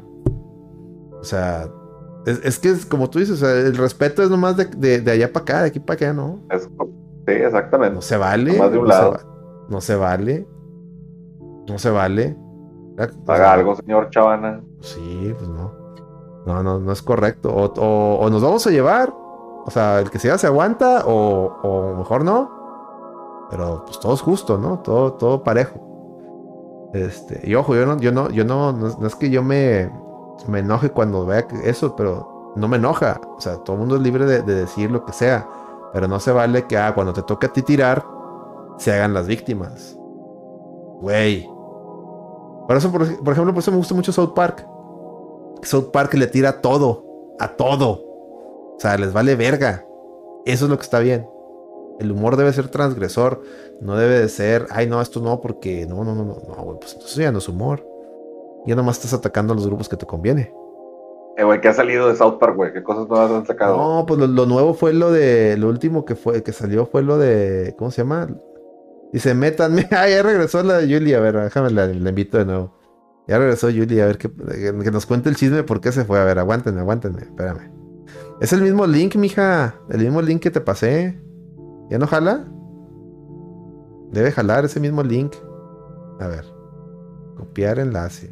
O 1.19 1.25
sea, 1.25 1.71
es, 2.27 2.59
que 2.59 2.69
es 2.69 2.85
como 2.85 3.09
tú 3.09 3.19
dices, 3.19 3.41
el 3.41 3.77
respeto 3.79 4.23
es 4.23 4.29
nomás 4.29 4.57
de, 4.59 5.11
allá 5.11 5.33
para 5.33 5.43
acá, 5.43 5.63
de 5.63 5.69
aquí 5.69 5.81
para 5.81 5.95
acá, 5.95 6.13
¿no? 6.13 6.43
sí, 7.27 7.33
exactamente. 7.33 7.95
No 7.95 8.03
se 8.03 8.19
vale. 8.19 8.53
de 8.53 8.61
un 8.61 8.85
no, 8.85 8.85
lado. 8.85 9.19
Se 9.19 9.25
no 9.73 9.81
se 9.81 9.97
vale. 9.97 10.47
No 11.69 11.79
se 11.79 11.91
vale. 11.91 12.37
Haga 13.27 13.53
algo, 13.53 13.75
señor 13.77 14.11
Chavana. 14.11 14.61
Sí, 14.81 15.35
pues 15.37 15.49
no. 15.49 15.73
No, 16.47 16.63
no, 16.63 16.79
no 16.79 16.93
es 16.93 17.03
correcto. 17.03 17.51
O, 17.55 18.29
nos 18.31 18.43
vamos 18.43 18.67
a 18.67 18.71
llevar. 18.71 19.13
O 19.65 19.71
sea, 19.71 20.01
el 20.01 20.11
que 20.11 20.19
sea 20.19 20.39
se 20.39 20.49
aguanta, 20.49 21.05
o, 21.07 21.61
o 21.63 21.97
mejor 21.97 22.25
no. 22.25 22.63
Pero 23.51 23.85
pues 23.85 24.01
todo 24.01 24.15
es 24.15 24.21
justo, 24.21 24.59
¿no? 24.59 24.81
Todo, 24.81 25.13
todo 25.13 25.43
parejo. 25.43 25.93
Este, 26.93 27.41
y 27.45 27.55
ojo, 27.55 27.75
yo 27.75 27.87
no, 27.87 27.99
yo 27.99 28.13
no, 28.13 28.31
yo 28.31 28.45
no, 28.45 28.73
no, 28.73 29.07
es 29.07 29.15
que 29.15 29.31
yo 29.31 29.43
me, 29.43 29.91
me 30.47 30.59
enoje 30.59 30.91
cuando 30.91 31.25
vea 31.25 31.47
eso, 31.65 31.97
pero 31.97 32.53
no 32.57 32.69
me 32.69 32.77
enoja. 32.77 33.21
O 33.37 33.41
sea, 33.41 33.57
todo 33.59 33.75
el 33.75 33.81
mundo 33.81 33.97
es 33.97 34.03
libre 34.03 34.27
de, 34.27 34.43
decir 34.43 34.91
lo 34.91 35.05
que 35.05 35.13
sea. 35.13 35.47
Pero 35.93 36.09
no 36.09 36.21
se 36.21 36.33
vale 36.33 36.67
que 36.67 36.77
ah, 36.77 36.95
cuando 36.95 37.13
te 37.13 37.23
toque 37.23 37.47
a 37.47 37.53
ti 37.53 37.63
tirar, 37.63 38.05
se 38.79 38.93
hagan 38.93 39.15
las 39.15 39.27
víctimas. 39.27 39.97
Güey. 41.01 41.52
Por 42.67 42.77
eso, 42.77 42.93
por, 42.93 43.03
ejemplo, 43.03 43.53
por 43.53 43.59
eso 43.59 43.71
me 43.71 43.77
gusta 43.77 43.95
mucho 43.95 44.13
South 44.13 44.35
Park. 44.35 44.67
South 45.63 45.91
Park 45.93 46.15
le 46.15 46.27
tira 46.27 46.61
todo. 46.61 47.05
A 47.39 47.49
todo. 47.49 48.03
O 48.77 48.77
sea, 48.79 48.97
les 48.97 49.13
vale 49.13 49.37
verga. 49.37 49.85
Eso 50.45 50.65
es 50.65 50.71
lo 50.71 50.77
que 50.77 50.85
está 50.85 51.01
bien. 51.01 51.27
El 51.99 52.11
humor 52.13 52.37
debe 52.37 52.53
ser 52.53 52.69
transgresor. 52.69 53.43
No 53.81 53.97
debe 53.97 54.19
de 54.21 54.29
ser, 54.29 54.67
ay, 54.71 54.87
no, 54.87 55.01
esto 55.01 55.21
no, 55.21 55.41
porque 55.41 55.87
no, 55.87 56.05
no, 56.05 56.15
no, 56.15 56.25
no, 56.25 56.37
no, 56.49 56.63
güey, 56.63 56.79
pues 56.79 56.93
entonces 56.95 57.17
ya 57.17 57.33
no 57.33 57.39
es 57.39 57.49
humor. 57.49 57.87
Ya 58.65 58.77
nomás 58.77 58.97
estás 58.97 59.13
atacando 59.15 59.53
a 59.53 59.57
los 59.57 59.67
grupos 59.67 59.89
que 59.89 59.97
te 59.97 60.07
conviene. 60.07 60.55
Eh, 61.37 61.45
güey, 61.45 61.61
¿qué 61.61 61.69
ha 61.69 61.73
salido 61.73 62.09
de 62.09 62.17
South 62.17 62.39
Park, 62.39 62.57
güey? 62.57 62.73
¿Qué 62.73 62.83
cosas 62.83 63.09
nuevas 63.09 63.31
han 63.31 63.47
sacado? 63.47 63.77
No, 63.77 64.07
pues 64.07 64.21
lo, 64.21 64.47
nuevo 64.47 64.75
fue 64.75 64.93
lo 64.93 65.11
de, 65.11 65.57
lo 65.57 65.69
último 65.69 66.05
que 66.05 66.15
fue, 66.15 66.43
que 66.43 66.53
salió 66.53 66.87
fue 66.87 67.03
lo 67.03 67.19
de, 67.19 67.75
¿cómo 67.79 67.91
se 67.91 68.03
llama? 68.03 68.29
Dice, 69.13 69.35
métanme, 69.35 69.89
ah, 69.91 70.09
ya 70.09 70.23
regresó 70.23 70.63
la 70.63 70.79
de 70.79 70.93
Julie, 70.93 71.15
a 71.15 71.21
ver, 71.21 71.37
déjame 71.37 71.71
la, 71.71 71.91
invito 71.91 72.39
de 72.39 72.47
nuevo. 72.47 72.75
Ya 73.29 73.39
regresó 73.39 73.69
Julie, 73.69 74.03
a 74.03 74.07
ver 74.07 74.19
que, 74.19 74.31
que, 74.31 74.91
nos 74.91 75.07
cuente 75.07 75.29
el 75.29 75.37
chisme 75.37 75.63
por 75.63 75.81
qué 75.81 75.93
se 75.93 76.05
fue. 76.05 76.19
A 76.19 76.25
ver, 76.25 76.39
aguántenme, 76.39 76.81
aguántenme, 76.81 77.23
espérame. 77.23 77.71
Es 78.41 78.53
el 78.53 78.63
mismo 78.63 78.87
link, 78.87 79.15
mija, 79.15 79.77
el 79.89 80.01
mismo 80.01 80.21
link 80.21 80.43
que 80.43 80.51
te 80.51 80.61
pasé. 80.61 81.23
¿Ya 81.91 81.99
no 81.99 82.07
jala? 82.07 82.49
Debe 84.11 84.33
jalar 84.33 84.65
ese 84.65 84.81
mismo 84.81 85.03
link. 85.03 85.35
A 86.19 86.27
ver. 86.27 86.45
Copiar 87.37 87.79
enlace. 87.79 88.27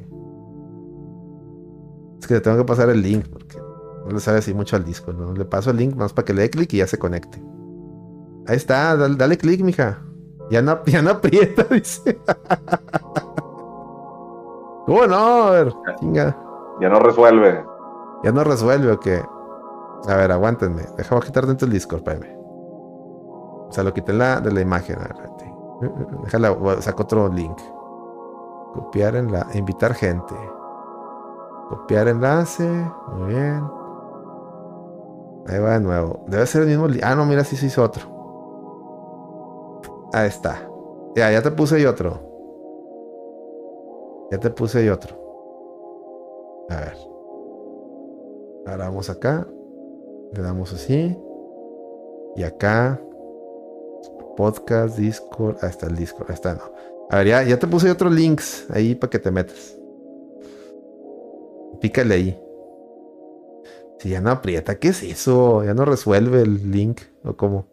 Es 2.20 2.26
que 2.26 2.34
le 2.34 2.40
tengo 2.40 2.56
que 2.56 2.64
pasar 2.64 2.90
el 2.90 3.02
link 3.02 3.28
porque 3.28 3.58
no 3.58 4.10
le 4.10 4.20
sabe 4.20 4.38
así 4.38 4.52
mucho 4.52 4.76
al 4.76 4.84
disco. 4.84 5.12
¿no? 5.12 5.32
Le 5.32 5.44
paso 5.44 5.70
el 5.70 5.76
link 5.76 5.94
más 5.94 6.12
para 6.12 6.24
que 6.24 6.34
le 6.34 6.42
dé 6.42 6.50
clic 6.50 6.72
y 6.72 6.78
ya 6.78 6.86
se 6.86 6.98
conecte. 6.98 7.42
Ahí 8.46 8.56
está, 8.56 8.96
dale, 8.96 9.38
clic, 9.38 9.62
mija. 9.62 10.02
Ya 10.50 10.60
no, 10.62 10.84
ya 10.84 11.00
no 11.00 11.10
aprieta, 11.10 11.62
dice. 11.70 12.20
¿Cómo 14.86 15.06
no? 15.06 15.16
A 15.16 15.50
ver, 15.50 15.72
chinga. 16.00 16.36
Ya 16.80 16.88
no 16.88 16.98
resuelve. 16.98 17.64
Ya 18.24 18.32
no 18.32 18.42
resuelve 18.42 18.92
o 18.92 18.98
qué. 18.98 19.22
A 20.08 20.16
ver, 20.16 20.32
aguántenme. 20.32 20.82
Déjame 20.96 21.20
quitar 21.22 21.46
dentro 21.46 21.66
el 21.66 21.72
Discord, 21.72 22.00
espérame. 22.00 22.36
O 22.36 23.68
sea, 23.70 23.84
lo 23.84 23.94
quité 23.94 24.12
la, 24.12 24.40
de 24.40 24.52
la 24.52 24.60
imagen. 24.60 24.98
A 24.98 25.02
ver, 25.02 25.30
Déjala, 26.24 26.54
saco 26.80 27.04
otro 27.04 27.28
link. 27.28 27.58
Copiar 28.74 29.16
en 29.16 29.32
la. 29.32 29.46
Invitar 29.54 29.94
gente. 29.94 30.34
Copiar 31.68 32.08
enlace. 32.08 32.68
Muy 33.14 33.34
bien. 33.34 33.62
Ahí 35.48 35.58
va 35.58 35.70
de 35.70 35.80
nuevo. 35.80 36.24
Debe 36.26 36.46
ser 36.46 36.62
el 36.62 36.68
mismo. 36.68 36.86
Ah, 37.02 37.14
no, 37.14 37.24
mira, 37.24 37.44
si 37.44 37.56
se 37.56 37.66
hizo 37.66 37.82
otro. 37.82 38.19
Ahí 40.12 40.28
está. 40.28 40.68
Ya, 41.16 41.30
ya 41.30 41.42
te 41.42 41.50
puse 41.50 41.76
ahí 41.76 41.86
otro. 41.86 42.28
Ya 44.30 44.38
te 44.38 44.50
puse 44.50 44.78
ahí 44.78 44.88
otro. 44.88 45.16
A 46.68 46.76
ver. 46.76 46.96
Ahora 48.66 48.84
vamos 48.86 49.10
acá. 49.10 49.46
Le 50.32 50.42
damos 50.42 50.72
así. 50.72 51.16
Y 52.36 52.42
acá 52.42 53.00
podcast, 54.40 54.96
Discord. 54.96 55.58
Ahí 55.62 55.68
está 55.68 55.86
el 55.86 55.96
Discord. 55.96 56.30
Ahí 56.30 56.34
está, 56.34 56.54
no. 56.54 56.62
A 57.10 57.18
ver, 57.18 57.46
ya, 57.46 57.58
te 57.58 57.66
puse 57.66 57.90
otros 57.90 58.10
links 58.10 58.66
ahí 58.70 58.94
para 58.94 59.10
que 59.10 59.18
te 59.18 59.30
metas. 59.30 59.76
Pícale 61.80 62.14
ahí. 62.14 62.40
Si 63.98 64.08
ya 64.08 64.22
no 64.22 64.30
aprieta, 64.30 64.78
¿qué 64.78 64.88
es 64.88 65.02
eso? 65.02 65.62
Ya 65.62 65.74
no 65.74 65.84
resuelve 65.84 66.40
el 66.40 66.70
link. 66.70 67.02
¿O 67.22 67.36
cómo? 67.36 67.66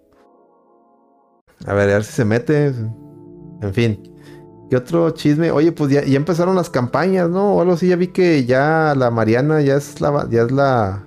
A 1.66 1.74
ver, 1.74 1.90
a 1.90 1.94
ver 1.94 2.04
si 2.04 2.14
se 2.14 2.26
mete. 2.26 2.68
En 3.62 3.74
fin. 3.74 4.14
¿Qué 4.70 4.76
otro 4.76 5.10
chisme? 5.12 5.52
Oye, 5.52 5.72
pues 5.72 5.92
ya, 5.92 6.04
ya 6.04 6.18
empezaron 6.18 6.56
las 6.56 6.70
campañas, 6.70 7.30
¿no? 7.30 7.56
O 7.56 7.62
algo 7.62 7.74
así, 7.74 7.88
ya 7.88 7.96
vi 7.96 8.08
que 8.08 8.46
ya 8.46 8.94
la 8.98 9.10
Mariana 9.12 9.62
ya 9.62 9.76
es 9.76 10.02
la, 10.02 10.28
ya 10.30 10.44
es 10.44 10.52
la 10.52 11.06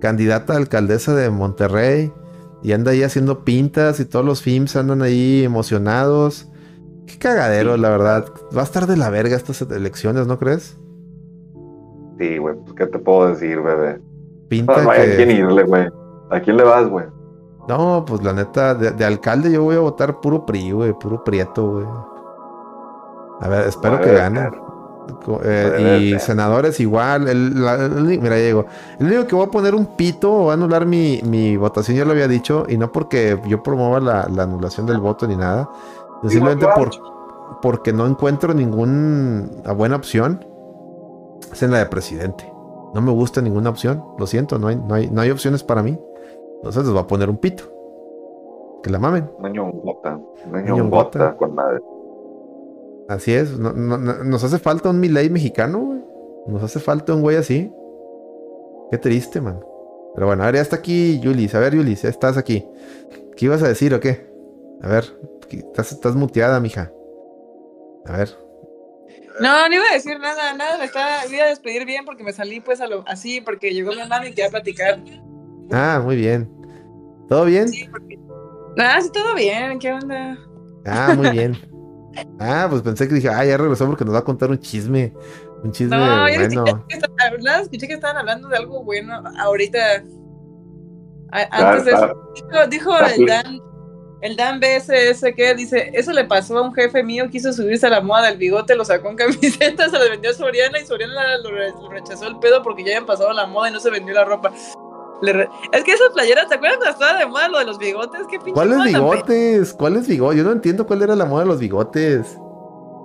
candidata 0.00 0.54
a 0.54 0.56
alcaldesa 0.56 1.14
de 1.14 1.30
Monterrey. 1.30 2.12
Y 2.62 2.72
anda 2.72 2.92
ahí 2.92 3.02
haciendo 3.02 3.44
pintas 3.44 4.00
y 4.00 4.04
todos 4.04 4.24
los 4.24 4.42
films 4.42 4.76
andan 4.76 5.02
ahí 5.02 5.42
emocionados. 5.44 6.48
Qué 7.06 7.18
cagadero, 7.18 7.76
la 7.76 7.90
verdad. 7.90 8.26
Va 8.56 8.60
a 8.60 8.64
estar 8.64 8.86
de 8.86 8.96
la 8.96 9.10
verga 9.10 9.36
estas 9.36 9.62
elecciones, 9.62 10.26
¿no 10.26 10.38
crees? 10.38 10.78
Sí, 12.18 12.36
güey, 12.36 12.54
pues 12.54 12.74
qué 12.74 12.86
te 12.86 12.98
puedo 12.98 13.28
decir, 13.30 13.60
bebé. 13.60 13.98
Pinta 14.48 14.82
¿A 14.82 14.94
quién 15.16 15.30
irle, 15.30 15.62
güey? 15.64 15.88
¿A 16.30 16.40
quién 16.40 16.58
le 16.58 16.64
vas, 16.64 16.86
güey? 16.88 17.06
No, 17.68 18.04
pues 18.06 18.22
la 18.22 18.32
neta, 18.32 18.74
de, 18.74 19.04
alcalde 19.04 19.52
yo 19.52 19.62
voy 19.62 19.76
a 19.76 19.80
votar 19.80 20.20
puro 20.20 20.44
PRI, 20.44 20.72
güey, 20.72 20.92
puro 20.92 21.22
prieto, 21.22 21.70
güey. 21.70 21.86
A 23.40 23.48
ver, 23.48 23.68
espero 23.68 24.00
que 24.00 24.12
gane. 24.12 24.50
Eh, 25.42 26.12
y 26.14 26.18
senadores 26.18 26.78
igual. 26.80 27.28
El, 27.28 27.54
mira, 28.20 28.36
Diego. 28.36 28.66
El 28.98 29.06
único 29.06 29.26
que 29.26 29.34
voy 29.34 29.46
a 29.46 29.50
poner 29.50 29.74
un 29.74 29.96
pito 29.96 30.32
o 30.32 30.50
a 30.50 30.54
anular 30.54 30.86
mi, 30.86 31.20
mi 31.24 31.56
votación, 31.56 31.96
ya 31.96 32.04
lo 32.04 32.12
había 32.12 32.28
dicho, 32.28 32.66
y 32.68 32.76
no 32.76 32.92
porque 32.92 33.40
yo 33.46 33.62
promueva 33.62 34.00
la, 34.00 34.42
anulación 34.42 34.86
del 34.86 34.98
voto 34.98 35.26
ni 35.26 35.36
nada. 35.36 35.68
Simplemente 36.26 36.66
por, 36.74 36.90
porque 37.62 37.92
no 37.92 38.06
encuentro 38.06 38.52
ninguna 38.54 39.72
buena 39.72 39.96
opción. 39.96 40.44
Es 41.52 41.62
en 41.62 41.70
la 41.70 41.78
de 41.78 41.86
presidente. 41.86 42.50
No 42.94 43.00
me 43.00 43.10
gusta 43.10 43.40
ninguna 43.40 43.70
opción. 43.70 44.04
Lo 44.18 44.26
siento, 44.26 44.58
no 44.58 44.68
hay, 44.68 44.76
no 44.76 44.94
hay, 44.94 45.08
no 45.08 45.20
hay 45.20 45.30
opciones 45.30 45.62
para 45.62 45.82
mí. 45.82 45.98
Entonces 46.60 46.84
les 46.84 46.92
voy 46.92 47.02
a 47.02 47.06
poner 47.06 47.30
un 47.30 47.38
pito. 47.38 47.64
Que 48.82 48.90
la 48.90 48.98
mamen. 48.98 49.30
Un 49.38 49.82
bota. 49.82 50.18
Un 50.46 50.90
bota 50.90 51.36
con 51.36 51.54
madre. 51.54 51.80
Así 53.08 53.34
es, 53.34 53.58
nos 53.58 54.44
hace 54.44 54.58
falta 54.58 54.90
un 54.90 55.00
Miley 55.00 55.30
mexicano, 55.30 55.80
güey. 55.80 56.00
Nos 56.46 56.62
hace 56.62 56.78
falta 56.78 57.12
un 57.14 57.22
güey 57.22 57.36
así. 57.36 57.72
Qué 58.90 58.98
triste, 58.98 59.40
man. 59.40 59.60
Pero 60.14 60.26
bueno, 60.26 60.42
a 60.42 60.46
ver, 60.46 60.56
ya 60.56 60.60
está 60.60 60.76
aquí 60.76 61.18
Yulis. 61.20 61.54
A 61.54 61.60
ver, 61.60 61.74
Yulis, 61.74 62.02
ya 62.02 62.08
estás 62.08 62.36
aquí. 62.36 62.66
¿Qué 63.36 63.46
ibas 63.46 63.62
a 63.62 63.68
decir 63.68 63.94
o 63.94 64.00
qué? 64.00 64.30
A 64.82 64.88
ver, 64.88 65.04
estás, 65.50 65.92
estás 65.92 66.14
muteada, 66.14 66.60
mija. 66.60 66.92
A 68.06 68.16
ver. 68.18 68.30
No, 69.40 69.68
no 69.68 69.74
iba 69.74 69.84
a 69.90 69.94
decir 69.94 70.18
nada, 70.20 70.54
nada, 70.54 70.78
me 70.78 70.84
estaba, 70.84 71.26
iba 71.26 71.44
a 71.44 71.48
despedir 71.48 71.86
bien 71.86 72.04
porque 72.04 72.22
me 72.22 72.32
salí 72.32 72.60
pues 72.60 72.80
a 72.80 72.86
lo, 72.86 73.04
así, 73.06 73.40
porque 73.40 73.72
llegó 73.72 73.92
mi 73.92 74.00
hermano 74.00 74.26
y 74.26 74.30
quería 74.30 74.50
platicar. 74.50 75.00
Ah, 75.72 76.00
muy 76.02 76.16
bien. 76.16 76.50
¿Todo 77.28 77.44
bien? 77.44 77.68
Sí, 77.68 77.86
porque... 77.90 78.18
Ah, 78.78 79.00
sí, 79.00 79.10
todo 79.12 79.34
bien, 79.34 79.78
¿qué 79.78 79.92
onda? 79.92 80.38
Ah, 80.86 81.14
muy 81.16 81.30
bien. 81.32 81.56
Ah, 82.38 82.66
pues 82.68 82.82
pensé 82.82 83.08
que 83.08 83.14
dije, 83.14 83.28
ah, 83.28 83.44
ya 83.44 83.56
regresó 83.56 83.86
porque 83.86 84.04
nos 84.04 84.14
va 84.14 84.18
a 84.18 84.24
contar 84.24 84.50
un 84.50 84.58
chisme. 84.58 85.12
Un 85.62 85.72
chisme 85.72 85.96
no, 85.96 86.22
bueno. 86.22 86.44
Escuché, 86.44 87.62
escuché 87.62 87.86
que 87.86 87.94
estaban 87.94 88.16
hablando 88.16 88.48
de 88.48 88.56
algo 88.56 88.82
bueno 88.82 89.22
ahorita. 89.38 89.78
Antes 91.32 91.84
de 91.84 91.92
eso, 91.92 92.32
dijo, 92.34 92.66
dijo 92.68 92.98
el 92.98 93.26
Dan, 93.26 93.60
el 94.20 94.36
Dan 94.36 94.60
BSS 94.60 95.32
que 95.36 95.54
dice, 95.54 95.90
eso 95.94 96.12
le 96.12 96.24
pasó 96.24 96.58
a 96.58 96.62
un 96.62 96.74
jefe 96.74 97.02
mío, 97.02 97.28
quiso 97.30 97.52
subirse 97.52 97.86
a 97.86 97.90
la 97.90 98.00
moda 98.00 98.26
del 98.26 98.36
bigote, 98.36 98.74
lo 98.74 98.84
sacó 98.84 99.10
en 99.10 99.16
camiseta, 99.16 99.88
se 99.90 99.98
lo 99.98 100.10
vendió 100.10 100.30
a 100.30 100.34
Soriana 100.34 100.78
y 100.80 100.86
Soriana 100.86 101.38
lo, 101.38 101.88
rechazó 101.88 102.26
el 102.26 102.38
pedo 102.38 102.62
porque 102.62 102.82
ya 102.82 102.90
habían 102.90 103.06
pasado 103.06 103.32
la 103.32 103.46
moda 103.46 103.70
y 103.70 103.72
no 103.72 103.80
se 103.80 103.90
vendió 103.90 104.14
la 104.14 104.24
ropa. 104.24 104.52
Es 105.72 105.84
que 105.84 105.92
esas 105.92 106.10
playeras, 106.14 106.48
¿te 106.48 106.54
acuerdas 106.54 106.78
cuando 106.78 106.92
estaba 106.92 107.18
de 107.18 107.26
moda 107.26 107.48
lo 107.48 107.58
de 107.58 107.64
los 107.64 107.78
bigotes? 107.78 108.22
¿Qué 108.28 108.38
¿Cuáles 108.52 108.82
bigotes? 108.84 109.74
¿Cuáles 109.74 110.08
bigotes? 110.08 110.38
Yo 110.38 110.44
no 110.44 110.52
entiendo 110.52 110.86
cuál 110.86 111.02
era 111.02 111.14
la 111.14 111.26
moda 111.26 111.42
de 111.42 111.48
los 111.48 111.58
bigotes. 111.58 112.38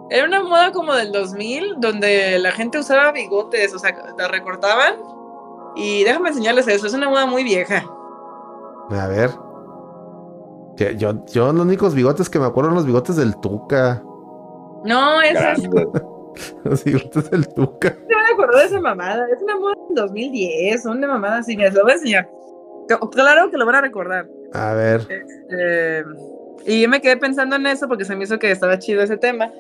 Era 0.10 0.26
una 0.26 0.44
moda 0.44 0.72
como 0.72 0.94
del 0.94 1.12
2000, 1.12 1.76
donde 1.80 2.38
la 2.40 2.52
gente 2.52 2.80
usaba 2.80 3.12
bigotes, 3.12 3.74
o 3.74 3.80
sea, 3.80 3.96
la 4.18 4.28
recortaban. 4.28 4.96
Y 5.76 6.04
déjame 6.04 6.30
enseñarles 6.30 6.68
eso, 6.68 6.88
es 6.88 6.94
una 6.94 7.10
moda 7.10 7.26
muy 7.26 7.44
vieja. 7.44 7.84
A 8.92 9.08
ver. 9.08 9.32
Yo, 10.98 11.26
yo 11.26 11.54
los 11.54 11.66
únicos 11.66 11.94
bigotes 11.94 12.30
que 12.30 12.40
me 12.40 12.46
acuerdo 12.46 12.70
son 12.70 12.76
los 12.76 12.86
bigotes 12.86 13.16
del 13.16 13.36
Tuca. 13.38 14.04
No, 14.84 15.22
es 16.36 16.56
los 16.64 16.84
bigotes 16.84 17.30
del 17.32 17.48
Tuca. 17.48 17.96
No 18.10 18.18
me 18.18 18.34
acuerdo 18.34 18.60
de 18.60 18.66
esa 18.66 18.82
mamada. 18.82 19.26
Es 19.34 19.42
una 19.42 19.60
moda 19.60 19.74
del 19.88 19.96
2010. 19.96 20.84
Son 20.84 21.02
de 21.02 21.08
mamadas 21.08 21.42
así. 21.42 21.58
Me 21.58 21.70
lo 21.72 21.84
voy 21.84 21.92
a 21.92 21.96
enseñar. 21.96 22.30
Claro 23.12 23.50
que 23.50 23.58
lo 23.58 23.66
van 23.66 23.76
a 23.76 23.82
recordar. 23.82 24.28
A 24.54 24.74
ver. 24.74 25.02
Este, 25.02 26.06
y 26.66 26.82
yo 26.82 26.90
me 26.90 27.02
quedé 27.02 27.18
pensando 27.18 27.56
en 27.56 27.68
eso 27.68 27.88
porque 27.88 28.06
se 28.06 28.16
me 28.16 28.24
hizo 28.24 28.40
que 28.40 28.52
estaba 28.52 28.80
chido 28.80 29.02
ese 29.02 29.18
tema. 29.18 29.52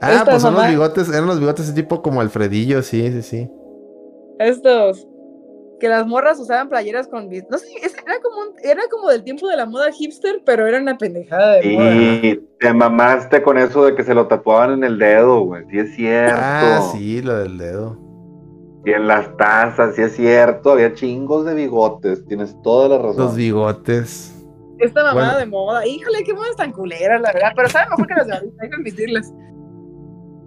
Ah, 0.00 0.22
pues 0.24 0.42
son 0.42 0.54
los 0.54 0.68
bigotes, 0.68 1.08
eran 1.08 1.26
los 1.26 1.40
bigotes 1.40 1.66
ese 1.66 1.74
tipo 1.74 2.02
como 2.02 2.20
Alfredillo, 2.20 2.82
sí, 2.82 3.10
sí, 3.12 3.22
sí. 3.22 3.50
Estos 4.38 5.08
que 5.78 5.88
las 5.88 6.06
morras 6.06 6.38
usaban 6.38 6.68
playeras 6.68 7.08
con 7.08 7.28
no 7.28 7.58
sé, 7.58 7.66
era 7.82 8.20
como 8.22 8.42
era 8.62 8.82
como 8.90 9.10
del 9.10 9.22
tiempo 9.22 9.48
de 9.48 9.56
la 9.56 9.66
moda 9.66 9.92
hipster, 9.92 10.42
pero 10.44 10.66
era 10.66 10.80
una 10.80 10.96
pendejada 10.96 11.54
de 11.56 11.66
y 11.66 12.36
te 12.58 12.72
mamaste 12.72 13.42
con 13.42 13.58
eso 13.58 13.84
de 13.84 13.94
que 13.94 14.02
se 14.02 14.14
lo 14.14 14.26
tatuaban 14.26 14.72
en 14.72 14.84
el 14.84 14.98
dedo, 14.98 15.40
güey, 15.40 15.64
sí 15.70 15.78
es 15.78 15.94
cierto. 15.94 16.36
Ah, 16.38 16.90
sí, 16.92 17.22
lo 17.22 17.36
del 17.38 17.58
dedo. 17.58 17.98
Y 18.84 18.92
en 18.92 19.08
las 19.08 19.36
tazas, 19.36 19.96
sí 19.96 20.02
es 20.02 20.14
cierto, 20.14 20.72
había 20.72 20.94
chingos 20.94 21.44
de 21.44 21.54
bigotes, 21.54 22.24
tienes 22.26 22.56
toda 22.62 22.88
la 22.88 22.98
razón. 22.98 23.24
Los 23.24 23.36
bigotes. 23.36 24.32
Esta 24.78 25.02
mamada 25.02 25.38
de 25.38 25.46
moda, 25.46 25.86
híjole, 25.86 26.22
qué 26.22 26.34
modas 26.34 26.54
tan 26.56 26.70
culeras, 26.70 27.20
la 27.20 27.32
verdad, 27.32 27.52
pero 27.56 27.68
sabe 27.68 27.90
mejor 27.90 28.06
que 28.06 28.14
las 28.14 28.26
de 28.26 28.34
ahorita, 28.34 28.62
hay 28.62 28.68
que 28.68 28.76
admitirlas. 28.76 29.32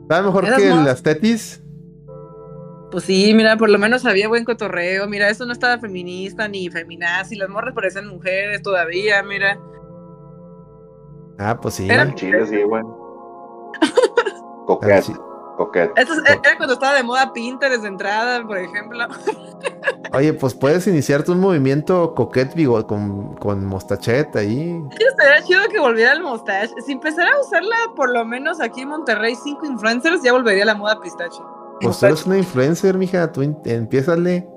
¿Sabe 0.07 0.25
mejor 0.25 0.55
que 0.55 0.69
las 0.69 1.03
tetis? 1.03 1.63
Pues 2.91 3.03
sí, 3.03 3.33
mira, 3.35 3.55
por 3.55 3.69
lo 3.69 3.77
menos 3.77 4.05
había 4.05 4.27
buen 4.27 4.45
cotorreo. 4.45 5.07
Mira, 5.07 5.29
eso 5.29 5.45
no 5.45 5.53
estaba 5.53 5.77
feminista 5.77 6.47
ni 6.47 6.69
feminazi. 6.69 7.35
Las 7.35 7.49
morras 7.49 7.75
parecen 7.75 8.07
mujeres 8.07 8.63
todavía, 8.63 9.21
mira. 9.21 9.59
Ah, 11.37 11.59
pues 11.59 11.75
sí. 11.75 11.87
Era 11.89 12.13
chile, 12.15 12.45
sí, 12.47 12.63
bueno. 12.63 13.71
Coquete. 14.65 15.13
Coquete. 15.57 15.93
era 15.97 16.57
cuando 16.57 16.73
estaba 16.73 16.95
de 16.95 17.03
moda 17.03 17.31
Pinterest 17.33 17.81
de 17.81 17.89
entrada, 17.89 18.41
por 18.45 18.57
ejemplo. 18.57 19.05
Oye, 20.13 20.33
pues 20.33 20.55
puedes 20.55 20.87
iniciarte 20.87 21.31
un 21.31 21.39
movimiento 21.39 22.15
coquete 22.15 22.55
vigo, 22.55 22.85
con, 22.87 23.35
con 23.35 23.65
mostachet 23.65 24.35
ahí. 24.35 24.81
Estaría 24.97 25.43
chido 25.43 25.61
que 25.69 25.79
volviera 25.79 26.13
el 26.13 26.23
mostache. 26.23 26.73
Si 26.85 26.93
empezara 26.93 27.29
a 27.29 27.39
usarla, 27.41 27.75
por 27.95 28.09
lo 28.09 28.25
menos 28.25 28.59
aquí 28.59 28.81
en 28.81 28.89
Monterrey, 28.89 29.35
cinco 29.35 29.65
influencers, 29.65 30.23
ya 30.23 30.31
volvería 30.31 30.65
la 30.65 30.75
moda 30.75 30.99
pistache. 30.99 31.39
Pues 31.81 31.99
tú 31.99 32.05
eres 32.05 32.25
una 32.25 32.37
influencer, 32.37 32.97
mija, 32.97 33.31
tú 33.31 33.41
empiézale. 33.41 34.47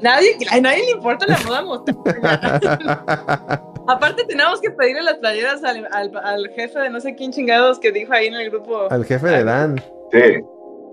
Nadie, 0.00 0.36
a 0.50 0.60
nadie 0.60 0.84
le 0.84 0.90
importa 0.92 1.26
la 1.26 1.38
moda 1.44 1.62
mostache. 1.62 1.98
Aparte 3.88 4.24
tenemos 4.28 4.60
que 4.60 4.70
pedirle 4.70 5.02
las 5.02 5.16
playeras 5.16 5.62
al, 5.64 6.50
jefe 6.54 6.78
de 6.78 6.90
no 6.90 7.00
sé 7.00 7.14
quién 7.14 7.32
chingados 7.32 7.78
que 7.78 7.90
dijo 7.90 8.12
ahí 8.12 8.26
en 8.26 8.34
el 8.34 8.50
grupo. 8.50 8.90
Al 8.90 9.04
jefe 9.04 9.26
de 9.26 9.44
Dan. 9.44 9.82
Sí, 10.12 10.44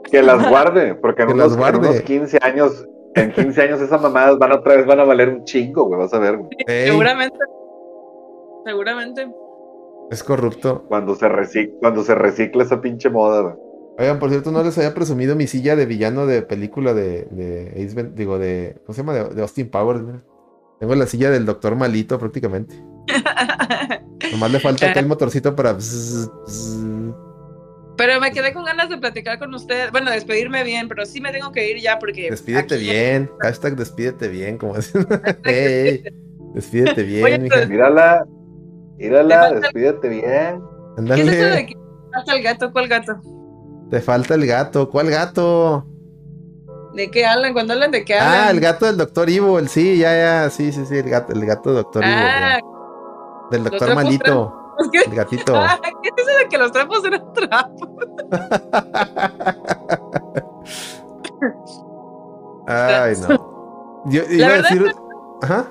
que 0.09 0.21
las 0.23 0.49
guarde, 0.49 0.95
porque 0.95 1.23
en, 1.23 1.33
unos, 1.33 1.57
guarde. 1.57 1.87
en 1.87 1.93
unos 1.93 2.01
15 2.01 2.39
años 2.41 2.85
en 3.15 3.31
15 3.31 3.61
años 3.61 3.81
esas 3.81 4.01
mamadas 4.01 4.37
van 4.37 4.51
otra 4.51 4.75
vez 4.75 4.85
van 4.85 4.99
a 4.99 5.05
valer 5.05 5.29
un 5.29 5.45
chingo, 5.45 5.85
güey, 5.85 5.99
vas 5.99 6.13
a 6.13 6.19
ver. 6.19 6.37
Seguramente. 6.67 7.37
Seguramente. 8.65 9.31
Es 10.11 10.23
corrupto. 10.23 10.83
Cuando 10.87 11.15
se 11.15 11.29
recicla, 11.29 11.79
cuando 11.79 12.03
se 12.03 12.13
recicla 12.13 12.63
esa 12.63 12.81
pinche 12.81 13.09
moda, 13.09 13.41
güey. 13.41 13.55
Oigan, 13.97 14.19
por 14.19 14.29
cierto, 14.29 14.51
no 14.51 14.61
les 14.61 14.77
había 14.77 14.93
presumido 14.93 15.35
mi 15.35 15.47
silla 15.47 15.75
de 15.75 15.85
villano 15.85 16.25
de 16.25 16.41
película 16.41 16.93
de, 16.93 17.27
de 17.31 18.11
digo, 18.13 18.37
de, 18.37 18.75
¿cómo 18.85 18.93
se 18.93 19.01
llama? 19.01 19.13
De, 19.13 19.41
Austin 19.41 19.69
Powers. 19.69 20.01
Tengo 20.79 20.95
la 20.95 21.07
silla 21.07 21.29
del 21.29 21.45
doctor 21.45 21.75
malito 21.75 22.19
prácticamente. 22.19 22.75
Nomás 24.31 24.51
le 24.51 24.59
falta 24.59 24.89
acá 24.89 24.99
el 24.99 25.07
motorcito 25.07 25.55
para... 25.55 25.77
Pero 27.97 28.19
me 28.19 28.31
quedé 28.31 28.53
con 28.53 28.65
ganas 28.65 28.89
de 28.89 28.97
platicar 28.97 29.39
con 29.39 29.53
usted. 29.53 29.89
Bueno, 29.91 30.11
despedirme 30.11 30.63
bien, 30.63 30.89
pero 30.89 31.05
sí 31.05 31.21
me 31.21 31.31
tengo 31.31 31.51
que 31.53 31.71
ir 31.71 31.81
ya 31.81 31.97
porque. 31.97 32.29
Despídete 32.29 32.77
bien. 32.77 33.31
Hashtag 33.39 33.77
despídete 33.77 34.27
bien, 34.27 34.57
como 34.57 34.75
dicen. 34.75 35.07
hey, 35.45 36.03
despídete 36.53 37.03
bien, 37.03 37.43
mija. 37.43 37.65
Mírala. 37.65 38.25
Mírala, 38.97 39.53
despídete 39.53 40.09
bien. 40.09 40.61
¿Qué 41.07 41.21
es 41.21 41.27
eso 41.27 41.55
de 41.55 41.65
que 41.67 41.77
falta 42.13 42.35
el 42.35 42.43
gato? 42.43 42.71
¿Cuál 42.71 42.87
gato? 42.87 43.21
Te 43.95 44.01
falta 44.01 44.35
el 44.35 44.45
gato. 44.45 44.89
¿Cuál 44.89 45.09
gato? 45.09 45.85
¿De 46.95 47.09
qué 47.09 47.25
hablan? 47.25 47.53
¿Cuándo 47.53 47.71
hablan 47.71 47.91
de 47.91 48.03
qué 48.03 48.15
ah, 48.15 48.25
hablan? 48.25 48.47
Ah, 48.47 48.51
el 48.51 48.59
gato 48.59 48.85
del 48.87 48.97
doctor 48.97 49.29
Ivo, 49.29 49.57
el 49.57 49.69
sí, 49.69 49.97
ya, 49.99 50.13
ya, 50.13 50.49
sí, 50.49 50.73
sí, 50.73 50.85
sí, 50.85 50.97
el 50.97 51.09
gato, 51.09 51.31
el 51.31 51.45
gato 51.45 51.69
del 51.69 51.83
doctor 51.83 52.03
ah, 52.05 52.59
Ivo. 52.59 53.47
Del 53.51 53.63
doctor 53.63 53.95
malito. 53.95 54.75
El 55.05 55.15
gatito. 55.15 55.53
¿Qué 56.03 56.09
es 56.09 56.27
eso 56.27 56.37
de 56.39 56.49
que 56.49 56.57
los 56.57 56.73
trapos 56.73 57.05
eran 57.05 57.31
trapos? 57.31 57.87
Ay, 62.67 63.15
no. 63.21 64.03
Yo 64.07 64.23
iba 64.29 64.47
a 64.47 64.61
decir. 64.61 64.93
Ajá. 65.41 65.67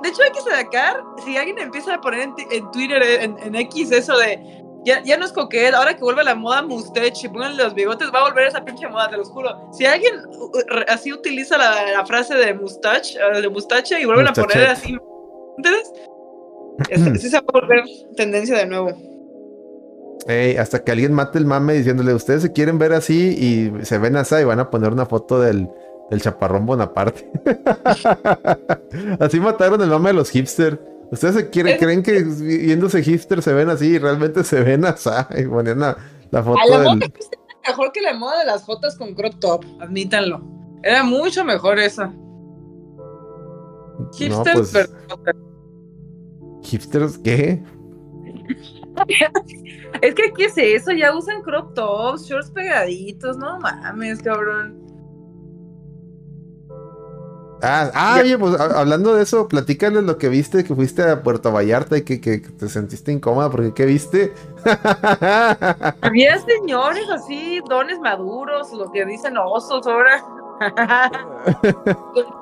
de 0.00 0.08
hecho, 0.08 0.22
hay 0.22 0.30
que 0.30 0.42
sacar. 0.48 1.02
Si 1.24 1.36
alguien 1.36 1.58
empieza 1.58 1.94
a 1.94 2.00
poner 2.00 2.20
en, 2.20 2.70
Twitter, 2.70 3.02
en, 3.02 3.52
X, 3.56 3.90
eso 3.90 4.16
de. 4.16 4.64
Ya, 4.84 5.02
ya 5.02 5.16
no 5.16 5.24
es 5.24 5.32
coquete, 5.32 5.74
ahora 5.74 5.96
que 5.96 6.02
vuelve 6.02 6.22
la 6.24 6.34
moda 6.34 6.62
mustache 6.62 7.26
y 7.26 7.28
pongan 7.28 7.56
los 7.56 7.74
bigotes, 7.74 8.10
va 8.14 8.20
a 8.20 8.28
volver 8.28 8.48
esa 8.48 8.64
pinche 8.64 8.86
moda, 8.86 9.08
te 9.08 9.16
lo 9.16 9.24
juro. 9.24 9.68
Si 9.72 9.86
alguien 9.86 10.14
así 10.88 11.12
utiliza 11.12 11.56
la, 11.56 12.04
frase 12.04 12.34
de 12.34 12.52
mustache, 12.52 13.18
eh, 13.18 13.40
de 13.40 13.48
mustache 13.48 14.00
y 14.00 14.04
vuelven 14.04 14.28
a 14.28 14.32
poner 14.32 14.66
así. 14.68 14.96
¿Entiendes? 15.56 15.92
sí 17.22 17.30
se 17.30 17.40
va 17.40 17.44
a 17.48 17.60
volver 17.60 17.84
tendencia 18.16 18.58
de 18.58 18.66
nuevo. 18.66 18.90
hasta 20.58 20.84
que 20.84 20.92
alguien 20.92 21.14
mate 21.14 21.38
el 21.38 21.46
mame 21.46 21.74
diciéndole, 21.74 22.12
ustedes 22.12 22.42
se 22.42 22.52
quieren 22.52 22.78
ver 22.78 22.92
así 22.92 23.36
y 23.38 23.84
se 23.84 23.96
ven 23.98 24.16
así 24.16 24.34
y 24.36 24.44
van 24.44 24.60
a 24.60 24.70
poner 24.70 24.92
una 24.92 25.06
foto 25.06 25.40
del, 25.40 25.66
del 26.10 26.20
chaparrón 26.20 26.66
Bonaparte. 26.66 27.30
así 29.18 29.40
mataron 29.40 29.80
el 29.80 29.88
mame 29.88 30.10
de 30.10 30.14
los 30.14 30.30
hipsters. 30.30 30.78
Ustedes 31.14 31.34
se 31.34 31.50
quieren, 31.50 31.78
creen 31.78 32.02
que 32.02 32.22
viéndose 32.22 33.02
hipster 33.02 33.40
se 33.40 33.52
ven 33.52 33.70
así 33.70 33.86
y 33.86 33.98
realmente 33.98 34.44
se 34.44 34.60
ven 34.62 34.84
así 34.84 35.08
y 35.36 35.44
ponían 35.44 35.78
la, 35.78 35.96
foto 36.42 36.58
a 36.58 36.66
la 36.66 36.78
del... 36.78 36.98
moda 36.98 37.06
mejor 37.66 37.92
que 37.92 38.00
la 38.00 38.14
moda 38.14 38.40
de 38.40 38.46
las 38.46 38.64
fotos 38.66 38.96
con 38.96 39.14
crop 39.14 39.38
top, 39.40 39.64
admítanlo. 39.80 40.42
Era 40.82 41.02
mucho 41.02 41.44
mejor 41.44 41.78
esa. 41.78 42.12
Hipster, 44.18 44.54
pues... 44.54 44.90
¿Hipsters 46.62 47.18
qué? 47.18 47.62
es 50.02 50.14
que, 50.14 50.32
¿qué 50.36 50.44
es 50.44 50.58
eso? 50.58 50.92
Ya 50.92 51.16
usan 51.16 51.42
crop 51.42 51.74
tops, 51.74 52.26
shorts 52.26 52.50
pegaditos, 52.50 53.36
no 53.36 53.58
mames, 53.60 54.22
cabrón. 54.22 54.83
Ah, 57.64 57.90
ah 57.94 58.18
oye, 58.20 58.38
pues 58.38 58.60
hablando 58.60 59.14
de 59.14 59.22
eso, 59.22 59.48
platícales 59.48 60.02
lo 60.04 60.18
que 60.18 60.28
viste, 60.28 60.64
que 60.64 60.74
fuiste 60.74 61.02
a 61.02 61.22
Puerto 61.22 61.50
Vallarta 61.52 61.96
y 61.96 62.02
que, 62.02 62.20
que 62.20 62.38
te 62.38 62.68
sentiste 62.68 63.10
incómoda, 63.12 63.50
porque 63.50 63.72
¿qué 63.72 63.86
viste? 63.86 64.34
Había 66.02 66.38
señores 66.38 67.08
así, 67.10 67.60
dones 67.68 67.98
maduros, 68.00 68.72
lo 68.72 68.90
que 68.90 69.04
dicen 69.04 69.36
osos 69.38 69.86
ahora. 69.86 70.24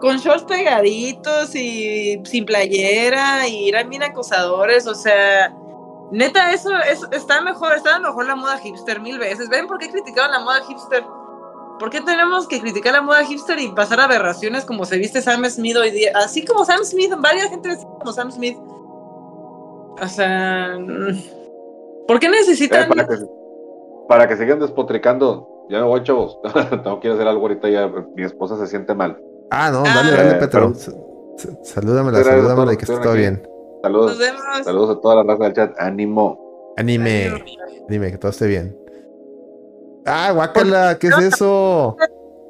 con 0.00 0.16
shorts 0.16 0.44
pegaditos 0.44 1.54
y 1.54 2.20
sin 2.24 2.44
playera 2.44 3.46
y 3.46 3.68
eran 3.68 3.88
bien 3.88 4.02
acosadores, 4.02 4.86
o 4.86 4.94
sea, 4.94 5.54
Neta, 6.12 6.52
eso, 6.52 6.70
está 7.10 7.40
mejor, 7.40 7.72
está 7.72 7.98
mejor 7.98 8.26
la 8.26 8.36
moda 8.36 8.58
hipster 8.58 9.00
mil 9.00 9.18
veces. 9.18 9.48
¿Ven 9.48 9.66
por 9.66 9.78
qué 9.78 9.88
criticaban 9.90 10.30
la 10.30 10.40
moda 10.40 10.62
hipster? 10.68 11.02
¿Por 11.82 11.90
qué 11.90 12.00
tenemos 12.00 12.46
que 12.46 12.60
criticar 12.60 12.92
la 12.92 13.02
moda 13.02 13.24
hipster 13.24 13.58
y 13.58 13.66
pasar 13.72 13.98
aberraciones 13.98 14.64
como 14.64 14.84
se 14.84 14.98
viste 14.98 15.20
Sam 15.20 15.44
Smith 15.46 15.76
hoy 15.76 15.90
día? 15.90 16.12
Así 16.14 16.44
como 16.44 16.64
Sam 16.64 16.84
Smith, 16.84 17.12
varias 17.18 17.50
gente 17.50 17.70
como 17.98 18.12
Sam 18.12 18.30
Smith. 18.30 18.56
O 20.00 20.06
sea, 20.06 20.78
mm, 20.78 22.06
¿por 22.06 22.20
qué 22.20 22.28
necesitan...? 22.28 22.84
Eh, 22.84 23.26
para, 24.08 24.28
que, 24.28 24.36
sigan 24.36 24.60
despotricando. 24.60 25.66
Ya 25.70 25.80
me 25.80 25.86
voy, 25.86 26.04
chavos. 26.04 26.38
Tengo 26.84 27.00
que 27.00 27.08
ir 27.08 27.12
a 27.14 27.16
hacer 27.16 27.26
algo 27.26 27.42
ahorita 27.42 27.68
ya. 27.68 27.90
Mi 28.14 28.22
esposa 28.22 28.56
se 28.58 28.68
siente 28.68 28.94
mal. 28.94 29.20
Ah, 29.50 29.72
no, 29.72 29.82
dale, 29.82 30.12
dale, 30.12 30.30
eh, 30.30 30.34
Petro. 30.34 30.72
Salúdamela, 31.64 32.22
salúdamela 32.22 32.74
y 32.74 32.76
que 32.76 32.84
esté 32.84 32.98
todo 32.98 33.14
bien. 33.14 33.42
Saludos. 33.82 34.20
Saludos 34.62 34.98
a 34.98 35.00
toda 35.00 35.16
la 35.16 35.24
raza 35.24 35.42
del 35.42 35.52
chat. 35.54 35.74
Ánimo. 35.80 36.74
Anime. 36.76 37.42
Anime, 37.88 38.12
que 38.12 38.18
todo 38.18 38.30
esté 38.30 38.46
bien. 38.46 38.81
Ah, 40.04 40.32
guácala, 40.32 40.98
¿qué 40.98 41.08
es 41.08 41.18
eso? 41.18 41.96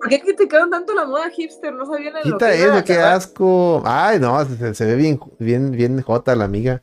¿Por 0.00 0.08
qué 0.08 0.20
criticaron 0.20 0.70
tanto 0.70 0.94
la 0.94 1.04
moda 1.04 1.30
hipster? 1.30 1.72
No 1.72 1.86
sabían 1.86 2.16
en 2.16 2.22
Quita 2.22 2.52
eso, 2.52 2.84
qué 2.84 2.98
asco. 2.98 3.82
Ay, 3.84 4.18
no, 4.18 4.44
se, 4.44 4.84
ve 4.84 4.96
bien, 4.96 5.20
bien, 5.38 5.70
bien 5.70 6.02
jota 6.02 6.34
la 6.34 6.44
amiga. 6.44 6.82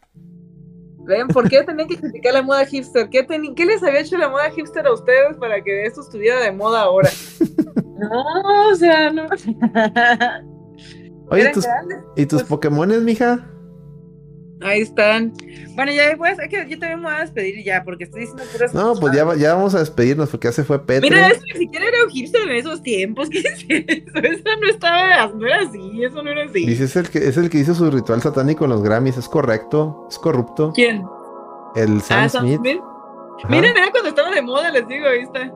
Ven, 1.00 1.28
¿por 1.28 1.50
qué 1.50 1.64
tenían 1.64 1.90
que 1.90 1.98
criticar 1.98 2.34
la 2.34 2.44
moda 2.44 2.66
hipster? 2.66 3.10
¿Qué, 3.10 3.26
¿Qué 3.26 3.66
les 3.66 3.84
había 3.84 4.00
hecho 4.00 4.18
la 4.18 4.30
moda 4.30 4.50
hipster 4.52 4.86
a 4.86 4.94
ustedes 4.94 5.36
para 5.38 5.62
que 5.62 5.86
esto 5.86 6.02
estuviera 6.02 6.40
de 6.40 6.52
moda 6.52 6.84
ahora? 6.84 7.10
no, 8.00 8.70
o 8.72 8.76
sea, 8.76 9.12
no. 9.12 9.28
Oye, 11.32 11.52
¿y 12.16 12.26
tus 12.26 12.41
pues 12.41 12.50
Pokémones, 12.50 13.02
mija? 13.02 13.46
Ahí 14.61 14.81
están. 14.81 15.34
Bueno, 15.76 15.91
ya 15.91 16.15
pues, 16.18 16.38
es 16.38 16.49
que 16.49 16.68
yo 16.68 16.77
también 16.77 16.99
me 16.99 17.06
voy 17.06 17.15
a 17.15 17.22
despedir 17.22 17.64
ya, 17.64 17.84
porque 17.84 18.03
estoy 18.03 18.22
diciendo 18.22 18.44
puras 18.52 18.73
No, 18.73 18.94
pues 18.95 19.15
ya, 19.15 19.26
ya, 19.36 19.53
vamos 19.53 19.73
a 19.73 19.80
despedirnos, 19.80 20.30
porque 20.30 20.49
ya 20.49 20.52
se 20.52 20.64
fue 20.65 20.86
Petro. 20.86 21.10
Mira, 21.10 21.30
eso 21.30 21.41
ni 21.53 21.60
siquiera 21.60 21.88
era 21.88 22.03
un 22.03 22.10
hipster 22.10 22.41
en 22.41 22.56
esos 22.57 22.81
tiempos. 22.81 23.30
¿Qué 23.30 23.40
es 23.40 23.45
eso? 23.45 24.19
Eso 24.30 24.49
no 24.61 24.69
estaba, 24.69 25.27
no 25.27 25.48
era 25.48 25.61
así, 25.61 26.03
eso 26.03 26.22
no 26.22 26.30
era 26.30 26.44
así. 26.44 26.65
Dice, 26.65 26.84
es 26.84 26.95
el 26.95 27.10
que, 27.10 27.19
es 27.19 27.38
el 27.38 27.49
que 27.49 27.60
hizo 27.60 27.73
su 27.73 27.90
ritual 27.90 28.22
satánico 28.22 28.65
en 28.65 28.72
los 28.72 28.84
Grammys, 28.84 29.18
¿es 29.18 29.30
correcto? 29.30 30.07
¿Es 30.10 30.19
corrupto? 30.19 30.72
¿Quién? 30.73 31.03
El 31.76 32.02
Sam, 32.02 32.23
ah, 32.23 32.30
Smith. 32.30 32.60
Smith? 32.60 32.81
Miren, 33.48 33.77
era 33.77 33.91
cuando 33.91 34.10
estaba 34.10 34.31
de 34.31 34.41
moda, 34.41 34.72
les 34.72 34.88
digo, 34.88 35.07
ahí 35.07 35.22
está. 35.22 35.52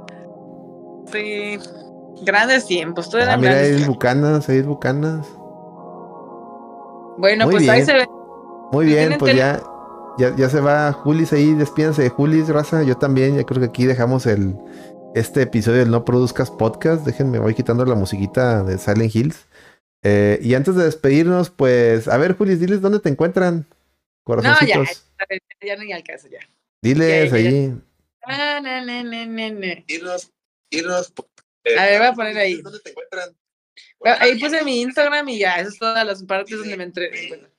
Sí, 1.12 1.60
grandes 2.24 2.66
tiempos. 2.66 3.10
Todo 3.10 3.22
ah, 3.28 3.38
mira, 3.38 3.54
hay 3.54 3.84
bucanas, 3.84 4.48
hay 4.48 4.62
bucanas. 4.62 5.28
Bueno, 7.18 7.50
pues 7.50 7.68
ahí 7.70 7.84
se 7.84 7.94
ve 7.94 8.08
muy 8.74 8.88
bien, 8.88 9.18
pues 9.20 9.36
ya, 9.36 9.62
ya, 10.18 10.50
se 10.50 10.60
va 10.60 10.92
Julis 10.92 11.32
ahí, 11.32 11.54
despídense 11.54 12.02
de 12.02 12.10
Julis, 12.10 12.48
raza. 12.48 12.84
Yo 12.84 12.98
también, 12.98 13.38
ya 13.38 13.44
creo 13.44 13.60
que 13.60 13.68
aquí 13.68 13.86
dejamos 13.86 14.26
el 14.26 14.56
este 15.14 15.44
episodio 15.44 15.80
del 15.80 15.92
No 15.92 16.04
Produzcas 16.04 16.50
Podcast. 16.50 17.06
Déjenme, 17.06 17.38
voy 17.38 17.54
quitando 17.54 17.86
la 17.86 17.96
musiquita 17.96 18.64
de 18.64 18.80
Silent 18.80 19.16
Hills. 19.16 19.46
Eh, 20.04 20.40
y 20.42 20.56
antes 20.56 20.76
de 20.76 20.86
despedirnos, 20.86 21.52
pues, 21.52 22.08
a 22.08 22.18
ver, 22.18 22.36
Julis, 22.36 22.60
diles 22.60 22.82
dónde 22.82 23.00
te 23.00 23.10
encuentran. 23.10 23.66
Corazoncitos. 24.24 25.06
No, 25.20 25.26
ya, 25.30 25.68
ya, 25.68 25.76
no 25.76 25.82
hay 25.84 25.92
al 25.92 26.04
caso, 26.04 26.28
ya. 26.28 26.40
Diles 26.82 27.32
ahí. 27.32 27.74
Ah, 28.24 28.60
no, 28.62 28.86
no, 28.86 29.04
no, 29.04 29.26
no, 29.26 29.66
Irnos, 29.88 30.32
irnos. 30.72 31.14
a 31.78 31.86
ver, 31.86 32.00
voy 32.00 32.08
a 32.08 32.14
poner 32.14 32.38
ahí. 32.38 32.62
¿Dónde 32.62 32.80
te 32.80 32.90
encuentran? 32.90 33.36
ahí 34.20 34.40
puse 34.40 34.64
mi 34.64 34.82
Instagram 34.82 35.30
y 35.30 35.40
ya, 35.40 35.56
esas 35.60 35.76
son 35.76 35.80
todas 35.80 36.06
las 36.06 36.24
partes 36.24 36.58
donde 36.58 36.76
me 36.76 36.84
entré. 36.84 37.53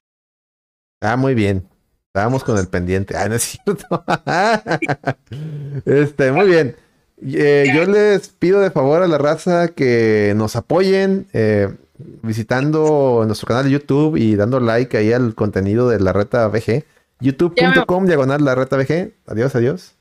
Ah, 1.05 1.17
muy 1.17 1.35
bien. 1.35 1.69
Estábamos 2.07 2.45
con 2.45 2.57
el 2.57 2.67
pendiente. 2.67 3.15
Ah, 3.15 3.29
no 3.29 3.35
es 3.35 3.43
cierto. 3.43 4.05
este, 5.85 6.33
muy 6.33 6.47
bien. 6.47 6.77
Eh, 7.23 7.71
yo 7.75 7.85
les 7.85 8.29
pido 8.29 8.61
de 8.61 8.71
favor 8.71 9.03
a 9.03 9.07
la 9.07 9.19
raza 9.19 9.69
que 9.69 10.33
nos 10.35 10.57
apoyen 10.57 11.27
eh, 11.35 11.75
visitando 12.23 13.23
nuestro 13.27 13.49
canal 13.49 13.65
de 13.65 13.73
YouTube 13.73 14.17
y 14.17 14.35
dando 14.35 14.61
like 14.61 14.97
ahí 14.97 15.13
al 15.13 15.35
contenido 15.35 15.91
de 15.91 16.01
la 16.01 16.15
reta 16.15 16.49
VG. 16.49 16.85
YouTube.com 17.21 18.07
diagonal 18.07 18.43
la 18.43 18.55
reta 18.55 18.79
VG. 18.79 19.13
Adiós, 19.27 19.55
adiós. 19.55 19.95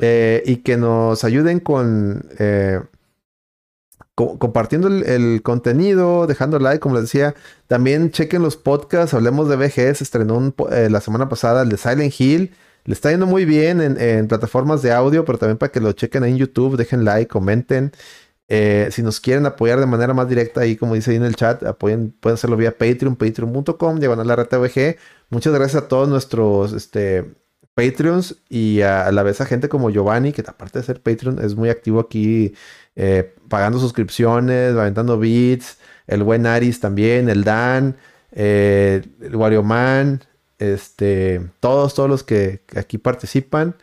Eh, 0.00 0.42
y 0.44 0.58
que 0.58 0.76
nos 0.76 1.24
ayuden 1.24 1.58
con 1.60 2.28
compartiendo 4.26 4.88
el, 4.88 5.42
contenido, 5.42 6.26
dejando 6.26 6.58
like, 6.58 6.80
como 6.80 6.96
les 6.96 7.04
decía. 7.04 7.34
También 7.68 8.10
chequen 8.10 8.42
los 8.42 8.56
podcasts, 8.56 9.14
hablemos 9.14 9.48
de 9.48 9.56
VGS, 9.56 10.02
estrenó 10.02 10.54
eh, 10.72 10.88
la 10.90 11.00
semana 11.00 11.28
pasada 11.28 11.62
el 11.62 11.68
de 11.68 11.76
Silent 11.76 12.12
Hill. 12.18 12.52
Le 12.84 12.94
está 12.94 13.10
yendo 13.10 13.26
muy 13.26 13.44
bien 13.44 13.80
en, 13.80 14.28
plataformas 14.28 14.82
de 14.82 14.92
audio, 14.92 15.24
pero 15.24 15.38
también 15.38 15.58
para 15.58 15.70
que 15.70 15.80
lo 15.80 15.92
chequen 15.92 16.22
ahí 16.24 16.32
en 16.32 16.38
YouTube, 16.38 16.76
dejen 16.76 17.04
like, 17.04 17.28
comenten. 17.28 17.92
Eh, 18.48 18.88
si 18.90 19.02
nos 19.02 19.20
quieren 19.20 19.44
apoyar 19.46 19.78
de 19.78 19.86
manera 19.86 20.14
más 20.14 20.28
directa, 20.28 20.62
ahí 20.62 20.74
como 20.74 20.94
dice 20.94 21.10
ahí 21.10 21.18
en 21.18 21.24
el 21.24 21.36
chat, 21.36 21.62
apoyen, 21.64 22.12
pueden 22.18 22.34
hacerlo 22.34 22.56
vía 22.56 22.76
Patreon, 22.76 23.14
patreon.com, 23.16 24.00
llevan 24.00 24.20
a 24.20 24.24
la 24.24 24.36
reta 24.36 24.58
VG. 24.58 24.96
Muchas 25.30 25.52
gracias 25.52 25.82
a 25.82 25.88
todos 25.88 26.08
nuestros 26.08 26.72
este, 26.72 27.26
Patreons 27.78 28.34
y 28.48 28.80
a, 28.80 29.12
la 29.12 29.22
vez 29.22 29.40
a 29.40 29.46
gente 29.46 29.68
como 29.68 29.90
Giovanni, 29.90 30.32
que 30.32 30.42
aparte 30.44 30.80
de 30.80 30.84
ser 30.84 31.00
Patreon, 31.00 31.38
es 31.44 31.54
muy 31.54 31.68
activo 31.68 32.00
aquí 32.00 32.54
eh, 32.98 33.32
pagando 33.48 33.78
suscripciones, 33.78 34.74
aventando 34.76 35.18
bits, 35.18 35.78
el 36.08 36.24
buen 36.24 36.46
Aris 36.46 36.80
también, 36.80 37.28
el 37.28 37.44
Dan, 37.44 37.96
eh, 38.32 39.02
el 39.22 39.36
Wario 39.36 39.62
Man, 39.62 40.20
este, 40.58 41.40
todos, 41.60 41.94
todos 41.94 42.10
los 42.10 42.24
que 42.24 42.62
aquí 42.76 42.98
participan. 42.98 43.76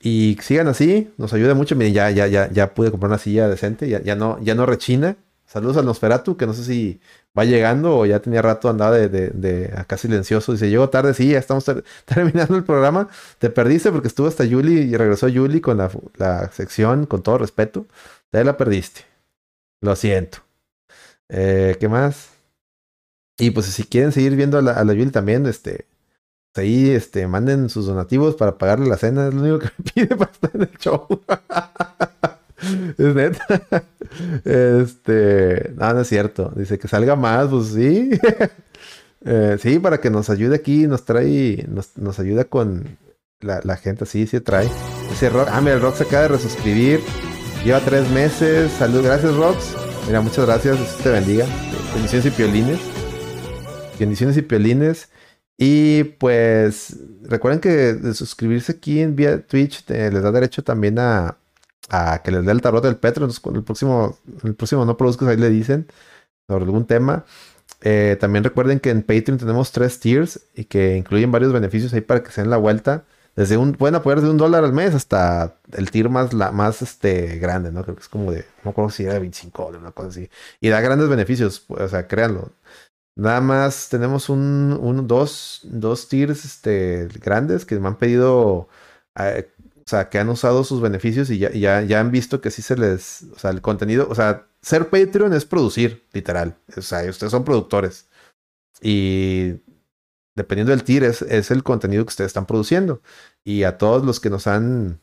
Y 0.00 0.36
sigan 0.42 0.68
así, 0.68 1.10
nos 1.16 1.32
ayuda 1.32 1.54
mucho. 1.54 1.76
Miren, 1.76 1.94
ya, 1.94 2.10
ya, 2.10 2.26
ya, 2.26 2.50
ya 2.52 2.74
pude 2.74 2.90
comprar 2.90 3.08
una 3.08 3.18
silla 3.18 3.48
decente, 3.48 3.88
ya, 3.88 4.02
ya 4.02 4.14
no, 4.14 4.38
ya 4.42 4.54
no 4.54 4.66
rechina. 4.66 5.16
Saludos 5.46 5.78
al 5.78 5.86
Nosferatu, 5.86 6.36
que 6.36 6.46
no 6.46 6.52
sé 6.52 6.64
si 6.64 7.00
va 7.36 7.44
llegando 7.44 7.96
o 7.96 8.06
ya 8.06 8.20
tenía 8.20 8.42
rato 8.42 8.68
andaba 8.68 8.96
de, 8.96 9.08
de, 9.08 9.72
acá 9.76 9.96
silencioso. 9.96 10.52
Dice, 10.52 10.68
llegó 10.68 10.90
tarde, 10.90 11.14
sí, 11.14 11.30
ya 11.30 11.38
estamos 11.38 11.64
terminando 12.04 12.56
el 12.56 12.64
programa. 12.64 13.08
Te 13.38 13.48
perdiste 13.48 13.90
porque 13.92 14.08
estuvo 14.08 14.26
hasta 14.26 14.44
Yuli 14.44 14.80
y 14.80 14.96
regresó 14.96 15.28
Yuli 15.28 15.62
con 15.62 15.78
la 15.78 16.50
sección, 16.52 17.06
con 17.06 17.22
todo 17.22 17.38
respeto. 17.38 17.86
Te 18.30 18.44
la 18.44 18.56
perdiste. 18.56 19.02
Lo 19.80 19.96
siento. 19.96 20.38
Eh, 21.28 21.76
¿Qué 21.78 21.88
más? 21.88 22.30
Y 23.38 23.50
pues 23.50 23.66
si 23.66 23.84
quieren 23.84 24.12
seguir 24.12 24.34
viendo 24.36 24.58
a 24.58 24.62
la, 24.62 24.72
a 24.72 24.84
Yuli 24.84 25.10
también, 25.10 25.46
este, 25.46 25.86
pues 26.52 26.64
ahí 26.64 26.90
este, 26.90 27.26
manden 27.26 27.68
sus 27.68 27.86
donativos 27.86 28.34
para 28.34 28.56
pagarle 28.58 28.88
la 28.88 28.96
cena. 28.96 29.28
Es 29.28 29.34
lo 29.34 29.42
único 29.42 29.58
que 29.58 29.70
me 29.76 29.90
pide 29.94 30.16
para 30.16 30.30
estar 30.30 30.50
en 30.54 30.62
el 30.62 30.78
show. 30.78 31.06
es 32.98 33.14
neta. 33.14 33.46
Este, 34.44 35.72
no, 35.76 35.92
no 35.92 36.00
es 36.00 36.08
cierto. 36.08 36.52
Dice 36.56 36.78
que 36.78 36.88
salga 36.88 37.16
más, 37.16 37.48
pues 37.48 37.68
sí. 37.68 38.10
Eh, 39.28 39.56
sí, 39.60 39.80
para 39.80 39.98
que 39.98 40.08
nos 40.08 40.30
ayude 40.30 40.54
aquí, 40.54 40.86
nos 40.86 41.04
trae, 41.04 41.66
nos, 41.68 41.98
nos 41.98 42.20
ayuda 42.20 42.44
con 42.44 42.96
la, 43.40 43.60
la, 43.64 43.76
gente, 43.76 44.06
sí, 44.06 44.24
sí 44.28 44.38
trae. 44.40 44.70
Ese 45.10 45.30
rock, 45.30 45.48
ah, 45.50 45.60
mira, 45.60 45.74
el 45.74 45.80
rock 45.80 45.96
se 45.96 46.04
acaba 46.04 46.22
de 46.22 46.28
resuscribir. 46.28 47.00
Lleva 47.66 47.80
tres 47.80 48.08
meses. 48.10 48.70
Salud, 48.70 49.02
gracias, 49.02 49.34
Rox. 49.34 49.74
Mira, 50.06 50.20
muchas 50.20 50.46
gracias. 50.46 50.76
Dios 50.76 50.96
te 50.98 51.10
bendiga. 51.10 51.46
Bendiciones 51.92 52.24
y 52.26 52.30
piolines. 52.30 52.78
Bendiciones 53.98 54.36
y 54.36 54.42
piolines. 54.42 55.10
Y 55.58 56.04
pues 56.04 56.96
recuerden 57.22 57.60
que 57.60 58.14
suscribirse 58.14 58.70
aquí 58.70 59.00
en 59.00 59.16
vía 59.16 59.44
Twitch 59.44 59.84
les 59.88 60.22
da 60.22 60.30
derecho 60.30 60.62
también 60.62 61.00
a, 61.00 61.38
que 62.22 62.30
les 62.30 62.46
dé 62.46 62.52
el 62.52 62.62
tarot 62.62 62.84
del 62.84 62.98
Petro. 62.98 63.26
El 63.26 63.64
próximo, 63.64 64.16
el 64.44 64.54
próximo 64.54 64.84
no 64.84 64.96
produzcas 64.96 65.26
ahí 65.26 65.36
le 65.36 65.50
dicen 65.50 65.88
sobre 66.46 66.66
algún 66.66 66.86
tema. 66.86 67.24
Eh, 67.80 68.16
también 68.20 68.44
recuerden 68.44 68.78
que 68.78 68.90
en 68.90 69.02
Patreon 69.02 69.38
tenemos 69.38 69.72
tres 69.72 69.98
tiers 69.98 70.38
y 70.54 70.66
que 70.66 70.96
incluyen 70.96 71.32
varios 71.32 71.52
beneficios 71.52 71.92
ahí 71.94 72.00
para 72.00 72.22
que 72.22 72.30
se 72.30 72.42
den 72.42 72.50
la 72.50 72.58
vuelta. 72.58 73.06
Desde 73.36 73.58
un, 73.58 73.74
pueden 73.74 73.94
apoyar 73.94 74.22
de 74.22 74.30
un 74.30 74.38
dólar 74.38 74.64
al 74.64 74.72
mes 74.72 74.94
hasta 74.94 75.60
el 75.72 75.90
tier 75.90 76.08
más, 76.08 76.32
la, 76.32 76.52
más 76.52 76.80
este, 76.80 77.38
grande, 77.38 77.70
¿no? 77.70 77.82
Creo 77.82 77.94
que 77.94 78.02
es 78.02 78.08
como 78.08 78.32
de, 78.32 78.46
no 78.64 78.70
recuerdo 78.70 78.90
si 78.90 79.04
era 79.04 79.12
de 79.12 79.20
25 79.20 79.62
dólares, 79.62 79.82
una 79.82 79.92
cosa 79.92 80.08
así. 80.08 80.30
Y 80.60 80.70
da 80.70 80.80
grandes 80.80 81.10
beneficios, 81.10 81.60
pues, 81.60 81.82
o 81.82 81.88
sea, 81.88 82.08
créanlo. 82.08 82.52
Nada 83.14 83.40
más 83.42 83.88
tenemos 83.90 84.30
un, 84.30 84.78
un 84.80 85.06
dos, 85.06 85.60
dos 85.64 86.08
tiers 86.08 86.44
este, 86.44 87.08
grandes 87.22 87.66
que 87.66 87.78
me 87.78 87.88
han 87.88 87.96
pedido, 87.96 88.42
o 88.56 88.68
sea, 89.86 90.08
que 90.08 90.18
han 90.18 90.28
usado 90.30 90.64
sus 90.64 90.80
beneficios 90.80 91.30
y 91.30 91.38
ya, 91.38 91.50
ya, 91.52 91.82
ya 91.82 92.00
han 92.00 92.10
visto 92.10 92.40
que 92.40 92.50
sí 92.50 92.62
se 92.62 92.76
les, 92.76 93.24
o 93.34 93.38
sea, 93.38 93.50
el 93.50 93.60
contenido, 93.62 94.08
o 94.10 94.14
sea, 94.14 94.46
ser 94.62 94.88
Patreon 94.90 95.32
es 95.34 95.44
producir, 95.44 96.04
literal. 96.12 96.56
O 96.76 96.82
sea, 96.82 97.08
ustedes 97.08 97.30
son 97.30 97.44
productores. 97.44 98.08
Y 98.82 99.60
dependiendo 100.36 100.70
del 100.70 100.84
tier, 100.84 101.04
es, 101.04 101.22
el 101.50 101.62
contenido 101.64 102.04
que 102.04 102.10
ustedes 102.10 102.28
están 102.28 102.46
produciendo. 102.46 103.02
Y 103.44 103.64
a 103.64 103.78
todos 103.78 104.04
los 104.04 104.20
que 104.20 104.30
nos 104.30 104.46
han. 104.46 105.00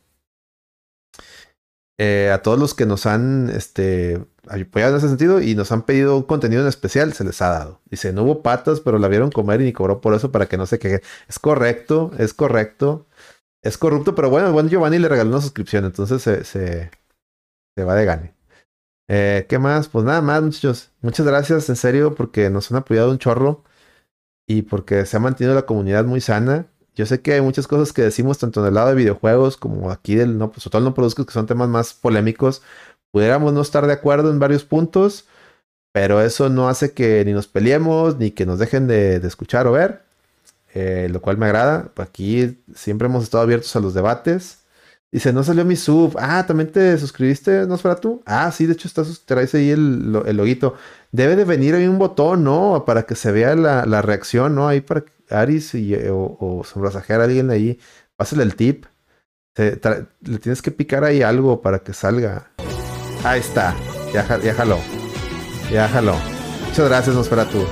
Eh, 1.99 2.31
a 2.33 2.41
todos 2.41 2.57
los 2.59 2.73
que 2.73 2.85
nos 2.85 3.05
han 3.05 3.51
este, 3.51 4.25
apoyado 4.47 4.93
en 4.93 4.97
ese 4.97 5.09
sentido 5.09 5.41
y 5.41 5.53
nos 5.55 5.71
han 5.71 5.83
pedido 5.83 6.17
un 6.17 6.23
contenido 6.23 6.63
en 6.63 6.67
especial, 6.67 7.13
se 7.13 7.23
les 7.23 7.41
ha 7.41 7.49
dado. 7.49 7.81
Dice, 7.89 8.13
no 8.13 8.23
hubo 8.23 8.41
patas, 8.41 8.79
pero 8.79 8.97
la 8.97 9.07
vieron 9.07 9.31
comer 9.31 9.61
y 9.61 9.65
ni 9.65 9.73
cobró 9.73 10.01
por 10.01 10.13
eso 10.15 10.31
para 10.31 10.47
que 10.47 10.57
no 10.57 10.65
se 10.65 10.79
queje. 10.79 11.01
Es 11.27 11.39
correcto, 11.39 12.11
es 12.17 12.33
correcto. 12.33 13.07
Es 13.63 13.77
corrupto, 13.77 14.15
pero 14.15 14.29
bueno, 14.29 14.51
bueno 14.51 14.69
Giovanni 14.69 14.99
le 14.99 15.07
regaló 15.07 15.29
una 15.31 15.41
suscripción, 15.41 15.85
entonces 15.85 16.21
se, 16.21 16.43
se, 16.43 16.91
se 17.77 17.83
va 17.83 17.95
de 17.95 18.05
gane. 18.05 18.35
Eh, 19.09 19.45
¿Qué 19.49 19.59
más? 19.59 19.87
Pues 19.89 20.05
nada 20.05 20.21
más, 20.21 20.41
muchachos. 20.43 20.91
Muchas 21.01 21.25
gracias, 21.25 21.69
en 21.69 21.75
serio, 21.75 22.15
porque 22.15 22.49
nos 22.49 22.71
han 22.71 22.77
apoyado 22.77 23.11
un 23.11 23.19
chorro 23.19 23.63
y 24.47 24.63
porque 24.63 25.05
se 25.05 25.17
ha 25.17 25.19
mantenido 25.19 25.55
la 25.55 25.65
comunidad 25.65 26.05
muy 26.05 26.21
sana. 26.21 26.67
Yo 26.95 27.05
sé 27.05 27.21
que 27.21 27.33
hay 27.33 27.41
muchas 27.41 27.67
cosas 27.67 27.93
que 27.93 28.03
decimos 28.03 28.37
tanto 28.37 28.61
en 28.61 28.67
el 28.67 28.75
lado 28.75 28.89
de 28.89 28.95
videojuegos 28.95 29.57
como 29.57 29.91
aquí 29.91 30.15
del 30.15 30.37
no, 30.37 30.51
pues 30.51 30.63
total 30.63 30.83
no 30.83 30.93
produzcas, 30.93 31.25
que 31.25 31.33
son 31.33 31.47
temas 31.47 31.69
más 31.69 31.93
polémicos. 31.93 32.61
Pudiéramos 33.11 33.53
no 33.53 33.61
estar 33.61 33.87
de 33.87 33.93
acuerdo 33.93 34.29
en 34.31 34.39
varios 34.39 34.63
puntos, 34.63 35.25
pero 35.91 36.21
eso 36.21 36.49
no 36.49 36.69
hace 36.69 36.93
que 36.93 37.23
ni 37.25 37.33
nos 37.33 37.47
peleemos 37.47 38.17
ni 38.17 38.31
que 38.31 38.45
nos 38.45 38.59
dejen 38.59 38.87
de, 38.87 39.17
escuchar 39.17 39.67
o 39.67 39.73
ver. 39.73 40.03
Eh, 40.75 41.07
lo 41.11 41.21
cual 41.21 41.37
me 41.37 41.45
agrada. 41.47 41.91
Aquí 41.97 42.63
siempre 42.75 43.07
hemos 43.07 43.23
estado 43.23 43.43
abiertos 43.43 43.75
a 43.75 43.79
los 43.79 43.93
debates. 43.93 44.62
Dice, 45.13 45.31
no 45.31 45.43
salió 45.43 45.63
mi 45.63 45.75
sub. 45.75 46.17
Ah, 46.19 46.43
¿también 46.47 46.71
te 46.71 46.97
suscribiste, 46.97 47.67
tú? 48.01 48.23
Ah, 48.25 48.51
sí, 48.51 48.65
de 48.65 48.73
hecho 48.73 48.87
está, 48.87 49.03
traes 49.25 49.53
ahí 49.53 49.69
el, 49.69 50.23
el 50.25 50.35
loguito. 50.35 50.73
Debe 51.11 51.35
de 51.35 51.45
venir 51.45 51.75
ahí 51.75 51.85
un 51.85 51.99
botón, 51.99 52.43
¿no? 52.43 52.83
Para 52.83 53.03
que 53.03 53.13
se 53.13 53.31
vea 53.31 53.55
la, 53.55 54.01
reacción, 54.01 54.55
¿no? 54.55 54.67
Ahí 54.67 54.81
para 54.81 55.05
Aris 55.29 55.75
y, 55.75 55.93
o, 56.09 56.35
o 56.39 56.63
a 56.63 57.23
alguien 57.23 57.51
ahí. 57.51 57.79
Pásale 58.15 58.41
el 58.41 58.55
tip. 58.55 58.85
le 59.55 60.39
tienes 60.39 60.63
que 60.63 60.71
picar 60.71 61.03
ahí 61.03 61.21
algo 61.21 61.61
para 61.61 61.77
que 61.77 61.93
salga. 61.93 62.51
Ahí 63.23 63.39
está. 63.39 63.75
Ya, 64.11 64.39
ya 64.39 64.55
jaló. 64.55 64.79
Ya 65.71 65.87
jaló. 65.89 66.15
Muchas 66.69 66.89
gracias, 66.89 67.15
Nosferatu. 67.15 67.63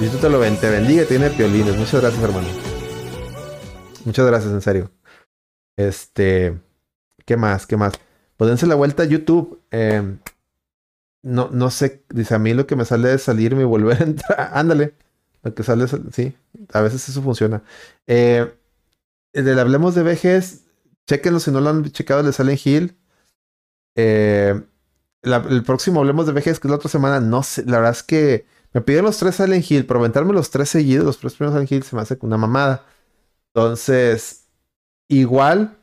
Disfrútalo, 0.00 0.40
ven, 0.40 0.56
te 0.56 0.70
bendiga, 0.70 1.04
tiene 1.04 1.30
piolines. 1.30 1.76
Muchas 1.76 2.00
gracias, 2.00 2.20
hermano. 2.20 2.48
Muchas 4.04 4.26
gracias, 4.26 4.52
en 4.52 4.60
serio. 4.60 4.90
Este, 5.76 6.63
¿qué 7.24 7.36
más? 7.36 7.66
¿Qué 7.66 7.76
más? 7.76 7.94
Pues 8.36 8.62
la 8.62 8.74
vuelta 8.74 9.04
a 9.04 9.06
YouTube. 9.06 9.60
Em, 9.70 10.18
no, 11.22 11.48
no 11.52 11.70
sé, 11.70 12.04
dice 12.10 12.34
a 12.34 12.38
mí 12.38 12.54
lo 12.54 12.66
que 12.66 12.76
me 12.76 12.84
sale 12.84 13.14
es 13.14 13.22
salirme 13.22 13.62
y 13.62 13.64
volver 13.64 14.02
a 14.02 14.04
entrar. 14.04 14.50
Ándale. 14.54 14.94
Lo 15.42 15.54
que 15.54 15.62
sale 15.62 15.84
es, 15.84 15.96
sí, 16.12 16.36
a 16.72 16.80
veces 16.80 17.08
eso 17.08 17.22
funciona. 17.22 17.62
Eh, 18.06 18.50
Hablemos 19.34 19.94
de 19.94 20.02
Vejes, 20.02 20.64
chequenlo 21.06 21.40
si 21.40 21.50
no 21.50 21.60
lo 21.60 21.70
han 21.70 21.84
checado, 21.90 22.22
le 22.22 22.32
sale 22.32 22.52
en 22.52 22.58
Hill. 22.64 22.96
Eh, 23.96 24.62
el 25.22 25.62
próximo 25.64 26.00
Hablemos 26.00 26.26
de 26.26 26.32
Vejes, 26.32 26.60
que 26.60 26.68
es 26.68 26.70
la 26.70 26.76
otra 26.76 26.88
semana, 26.90 27.20
no 27.20 27.42
sé, 27.42 27.64
la 27.66 27.78
verdad 27.78 27.92
es 27.92 28.02
que 28.02 28.46
me 28.74 28.80
pidieron 28.80 29.06
los 29.06 29.18
tres 29.18 29.36
Silent 29.36 29.70
Hill, 29.70 29.86
pero 29.86 30.00
aventarme 30.00 30.32
los 30.32 30.50
tres 30.50 30.68
seguidos, 30.68 31.04
los 31.04 31.18
tres 31.18 31.34
primeros 31.34 31.54
Silent 31.54 31.72
Hill, 31.72 31.82
se 31.84 31.96
me 31.96 32.02
hace 32.02 32.18
una 32.22 32.36
mamada. 32.36 32.84
Entonces, 33.54 34.46
igual. 35.08 35.78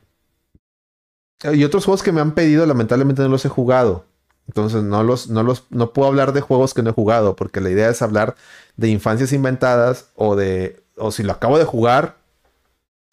Y 1.44 1.64
otros 1.64 1.86
juegos 1.86 2.04
que 2.04 2.12
me 2.12 2.22
han 2.22 2.34
pedido, 2.34 2.66
lamentablemente 2.66 3.22
no 3.22 3.30
los 3.30 3.46
he 3.46 3.50
jugado. 3.50 4.06
Entonces 4.48 4.84
no 4.84 5.04
los, 5.04 5.30
no 5.30 5.44
los, 5.44 5.66
no 5.70 5.94
puedo 5.94 6.08
hablar 6.10 6.34
de 6.34 6.42
juegos 6.42 6.74
que 6.74 6.84
no 6.84 6.90
he 6.90 6.94
jugado, 6.94 7.36
porque 7.36 7.62
la 7.62 7.70
idea 7.70 7.90
es 7.90 8.02
hablar 8.02 8.36
de 8.76 8.90
infancias 8.90 9.34
inventadas 9.34 10.10
o 10.16 10.36
de, 10.36 10.84
o 10.98 11.12
si 11.12 11.24
lo 11.24 11.32
acabo 11.32 11.58
de 11.58 11.66
jugar, 11.66 12.18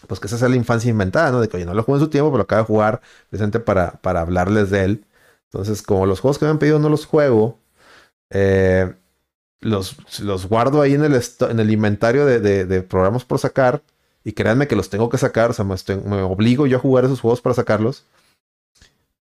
pues 0.06 0.20
que 0.20 0.26
esa 0.26 0.38
sea 0.38 0.48
la 0.48 0.56
infancia 0.56 0.90
inventada, 0.90 1.30
¿no? 1.30 1.40
De 1.40 1.48
que 1.48 1.56
oye, 1.56 1.66
no 1.66 1.74
lo 1.74 1.82
jugué 1.82 1.98
en 1.98 2.04
su 2.04 2.10
tiempo, 2.10 2.30
pero 2.30 2.38
lo 2.38 2.42
acabo 2.44 2.62
de 2.62 2.66
jugar 2.66 3.00
presente 3.30 3.60
para, 3.60 3.92
para 4.02 4.20
hablarles 4.20 4.70
de 4.70 4.84
él. 4.84 5.04
Entonces, 5.44 5.82
como 5.82 6.06
los 6.06 6.20
juegos 6.20 6.38
que 6.38 6.44
me 6.44 6.50
han 6.50 6.58
pedido 6.58 6.78
no 6.78 6.88
los 6.88 7.06
juego, 7.06 7.58
eh, 8.30 8.94
los, 9.60 9.96
los 10.20 10.46
guardo 10.46 10.82
ahí 10.82 10.94
en 10.94 11.04
el, 11.04 11.20
en 11.50 11.60
el 11.60 11.70
inventario 11.70 12.26
de, 12.26 12.40
de, 12.40 12.82
programas 12.82 13.24
por 13.24 13.38
sacar. 13.38 13.82
Y 14.28 14.32
créanme 14.32 14.68
que 14.68 14.76
los 14.76 14.90
tengo 14.90 15.08
que 15.08 15.16
sacar. 15.16 15.48
O 15.48 15.54
sea, 15.54 15.64
me, 15.64 16.20
obligo 16.20 16.66
yo 16.66 16.76
a 16.76 16.80
jugar 16.80 17.06
esos 17.06 17.22
juegos 17.22 17.40
para 17.40 17.54
sacarlos. 17.54 18.04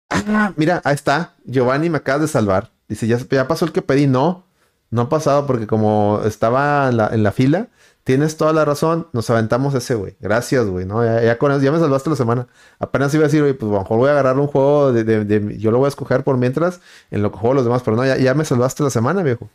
Ah, 0.10 0.54
mira, 0.56 0.82
ahí 0.86 0.96
está. 0.96 1.34
Giovanni 1.44 1.90
me 1.90 1.98
acabas 1.98 2.22
de 2.22 2.30
salvar. 2.30 2.72
Dice, 2.88 3.06
¿ya, 3.06 3.18
ya 3.18 3.46
pasó 3.46 3.66
el 3.66 3.74
que 3.74 3.82
pedí? 3.82 4.08
No, 4.08 4.46
no 4.92 5.02
ha 5.02 5.10
pasado 5.10 5.46
porque 5.46 5.68
como 5.68 6.22
estaba 6.24 6.88
en 6.88 7.22
la, 7.22 7.32
fila, 7.34 7.68
tienes 8.06 8.38
toda 8.38 8.54
la 8.54 8.64
razón. 8.64 9.10
Nos 9.12 9.30
aventamos 9.30 9.76
ese, 9.76 9.96
güey. 9.96 10.16
Gracias, 10.22 10.68
güey. 10.68 10.86
¿no? 10.86 11.04
Ya, 11.04 11.22
ya, 11.22 11.38
con 11.38 11.60
ya 11.60 11.72
me 11.74 11.80
salvaste 11.80 12.10
la 12.10 12.16
semana. 12.16 12.48
Apenas 12.80 13.14
iba 13.14 13.26
a 13.26 13.28
decir, 13.28 13.42
güey, 13.42 13.52
pues 13.56 13.70
a 13.70 13.74
lo 13.74 13.82
mejor 13.82 13.98
voy 13.98 14.08
a 14.08 14.12
agarrar 14.14 14.40
un 14.40 14.48
juego 14.48 14.94
de, 14.94 15.04
de, 15.04 15.58
Yo 15.58 15.72
lo 15.72 15.80
voy 15.80 15.88
a 15.88 15.90
escoger 15.90 16.24
por 16.24 16.38
mientras 16.38 16.80
en 17.12 17.22
lo 17.24 17.30
que 17.30 17.40
juego 17.40 17.56
los 17.56 17.66
demás. 17.66 17.82
Pero 17.84 17.98
no, 17.98 18.06
ya, 18.06 18.34
me 18.36 18.46
salvaste 18.46 18.84
la 18.84 18.90
semana, 18.90 19.22
viejo. 19.22 19.50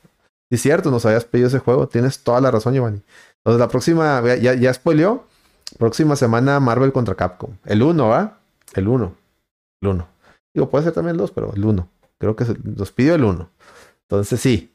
Es 0.51 0.61
cierto, 0.61 0.91
nos 0.91 1.07
habías 1.07 1.25
pedido 1.25 1.49
ese 1.49 1.59
juego. 1.59 1.89
Tienes 1.89 2.23
toda 2.23 2.43
la 2.43 2.51
razón, 2.51 2.75
Giovanni. 2.75 3.03
Entonces, 3.39 3.61
la 3.61 3.69
próxima, 3.69 4.23
ya, 4.37 4.53
ya 4.53 4.75
spoileó. 4.75 5.28
Próxima 5.77 6.17
semana, 6.17 6.61
Marvel 6.61 6.93
contra 6.93 7.15
Capcom. 7.15 7.57
El 7.65 7.83
1, 7.83 8.09
¿va? 8.09 8.39
El 8.75 8.89
1. 8.89 9.15
El 9.83 9.89
1. 9.89 10.09
Digo, 10.55 10.71
puede 10.71 10.85
ser 10.85 10.93
también 10.95 11.15
el 11.15 11.19
2, 11.19 11.31
pero 11.33 11.53
el 11.53 11.65
1. 11.65 11.89
Creo 12.19 12.37
que 12.37 12.45
nos 12.65 12.93
pidió 12.93 13.15
el 13.15 13.25
1. 13.25 13.51
Entonces, 14.03 14.41
sí. 14.41 14.73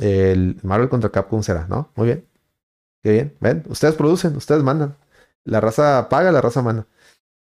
El 0.00 0.58
Marvel 0.62 0.88
contra 0.88 1.10
Capcom 1.10 1.42
será, 1.42 1.66
¿no? 1.68 1.90
Muy 1.96 2.06
bien. 2.06 2.26
Qué 3.02 3.12
bien. 3.12 3.36
Ven, 3.40 3.64
ustedes 3.68 3.94
producen, 3.94 4.36
ustedes 4.36 4.62
mandan. 4.62 4.96
La 5.44 5.60
raza 5.60 6.08
paga, 6.08 6.32
la 6.32 6.40
raza 6.40 6.62
manda. 6.62 6.86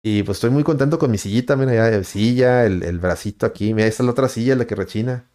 Y 0.03 0.23
pues 0.23 0.37
estoy 0.37 0.51
muy 0.51 0.65
contento 0.65 0.99
con 0.99 1.11
mi 1.11 1.19
sillita, 1.19 1.57
mira, 1.57 1.91
ya, 1.91 2.05
silla, 2.05 2.67
el, 2.67 2.83
el 2.83 2.99
bracito 2.99 3.47
aquí. 3.47 3.73
Mira, 3.73 3.85
ahí 3.87 3.91
está 3.91 4.03
la 4.03 4.11
otra 4.11 4.29
silla, 4.29 4.57
la 4.57 4.67
que 4.67 4.75
rechina. 4.75 5.31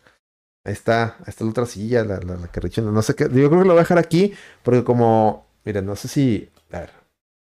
Ahí 0.63 0.73
está, 0.73 1.17
ahí 1.19 1.25
está 1.27 1.43
la 1.43 1.51
otra 1.51 1.65
silla, 1.65 2.03
la, 2.05 2.19
la, 2.19 2.47
que 2.51 2.59
rechina. 2.59 2.91
No 2.91 3.01
sé 3.01 3.15
qué. 3.15 3.23
Yo 3.25 3.29
creo 3.29 3.49
que 3.49 3.55
lo 3.57 3.73
voy 3.73 3.77
a 3.77 3.79
dejar 3.79 3.97
aquí, 3.97 4.33
porque 4.63 4.83
como. 4.83 5.47
Miren, 5.65 5.85
no 5.85 5.95
sé 5.95 6.07
si. 6.07 6.49
A 6.71 6.81
ver, 6.81 6.91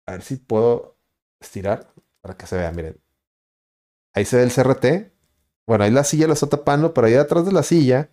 a 0.06 0.12
ver 0.12 0.22
si 0.22 0.36
puedo 0.36 0.96
estirar 1.40 1.92
para 2.20 2.36
que 2.36 2.46
se 2.46 2.56
vea, 2.56 2.72
miren. 2.72 3.00
Ahí 4.14 4.24
se 4.24 4.36
ve 4.36 4.42
el 4.44 4.52
CRT. 4.52 5.12
Bueno, 5.66 5.84
ahí 5.84 5.90
la 5.90 6.04
silla 6.04 6.26
la 6.26 6.34
está 6.34 6.48
tapando, 6.48 6.94
pero 6.94 7.06
ahí 7.06 7.14
atrás 7.14 7.44
de 7.44 7.52
la 7.52 7.62
silla, 7.62 8.10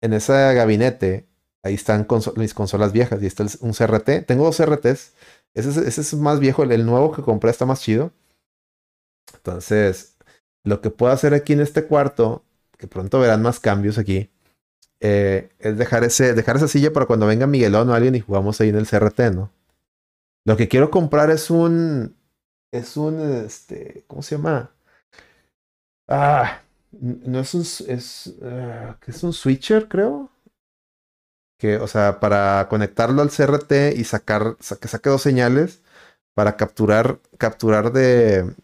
en 0.00 0.12
ese 0.12 0.32
gabinete, 0.32 1.28
ahí 1.62 1.74
están 1.74 2.06
mis 2.36 2.54
consolas 2.54 2.92
viejas 2.92 3.22
y 3.22 3.26
está 3.26 3.46
un 3.60 3.72
CRT. 3.72 4.26
Tengo 4.26 4.44
dos 4.44 4.56
CRTs. 4.56 5.14
Ese, 5.54 5.88
ese 5.88 6.00
es 6.00 6.14
más 6.14 6.40
viejo, 6.40 6.62
el, 6.62 6.72
el 6.72 6.86
nuevo 6.86 7.12
que 7.12 7.22
compré 7.22 7.50
está 7.50 7.66
más 7.66 7.80
chido. 7.80 8.12
Entonces, 9.34 10.16
lo 10.64 10.80
que 10.80 10.90
puedo 10.90 11.12
hacer 11.12 11.34
aquí 11.34 11.52
en 11.54 11.60
este 11.60 11.86
cuarto 11.86 12.44
que 12.80 12.88
pronto 12.88 13.20
verán 13.20 13.42
más 13.42 13.60
cambios 13.60 13.98
aquí, 13.98 14.30
eh, 15.00 15.50
es 15.58 15.78
dejar, 15.78 16.02
ese, 16.02 16.34
dejar 16.34 16.56
esa 16.56 16.66
silla 16.66 16.92
para 16.92 17.06
cuando 17.06 17.26
venga 17.26 17.46
Miguelón 17.46 17.88
o 17.90 17.94
alguien 17.94 18.14
y 18.14 18.20
jugamos 18.20 18.60
ahí 18.60 18.70
en 18.70 18.76
el 18.76 18.88
CRT, 18.88 19.20
¿no? 19.34 19.52
Lo 20.44 20.56
que 20.56 20.68
quiero 20.68 20.90
comprar 20.90 21.30
es 21.30 21.50
un. 21.50 22.16
Es 22.72 22.96
un. 22.96 23.20
Este. 23.20 24.04
¿Cómo 24.06 24.22
se 24.22 24.36
llama? 24.36 24.70
Ah. 26.08 26.62
No 26.92 27.40
es 27.40 27.54
un. 27.54 27.62
Es. 27.62 28.26
Uh, 28.40 28.94
es 29.06 29.22
un 29.22 29.32
switcher, 29.32 29.88
creo. 29.88 30.30
Que, 31.58 31.76
o 31.76 31.86
sea, 31.86 32.20
para 32.20 32.66
conectarlo 32.68 33.22
al 33.22 33.30
CRT 33.30 33.96
y 33.96 34.04
sacar. 34.04 34.56
Que 34.80 34.88
saque 34.88 35.10
dos 35.10 35.22
señales. 35.22 35.82
Para 36.34 36.56
capturar. 36.56 37.20
Capturar 37.38 37.92
de 37.92 38.54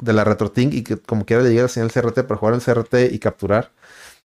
de 0.00 0.12
la 0.12 0.24
RetroTink 0.24 0.74
y 0.74 0.82
que 0.82 0.96
como 0.98 1.24
quiera 1.24 1.42
le 1.42 1.50
llegue 1.50 1.62
la 1.62 1.68
señal 1.68 1.92
CRT 1.92 2.22
para 2.26 2.36
jugar 2.36 2.54
en 2.54 2.60
CRT 2.60 3.12
y 3.12 3.18
capturar. 3.18 3.72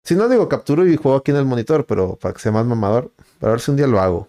Si 0.05 0.15
no 0.17 0.29
digo 0.29 0.49
capturo 0.49 0.87
y 0.87 0.97
juego 0.97 1.19
aquí 1.19 1.31
en 1.33 1.39
el 1.39 1.45
monitor, 1.45 1.87
pero 1.87 2.17
para 2.17 2.35
que 2.35 2.41
sea 2.41 2.53
más 2.53 2.67
mamador, 2.67 3.13
para 3.41 3.53
ver 3.53 3.61
si 3.61 3.71
un 3.71 3.77
día 3.77 3.87
lo 3.87 4.01
hago. 4.01 4.29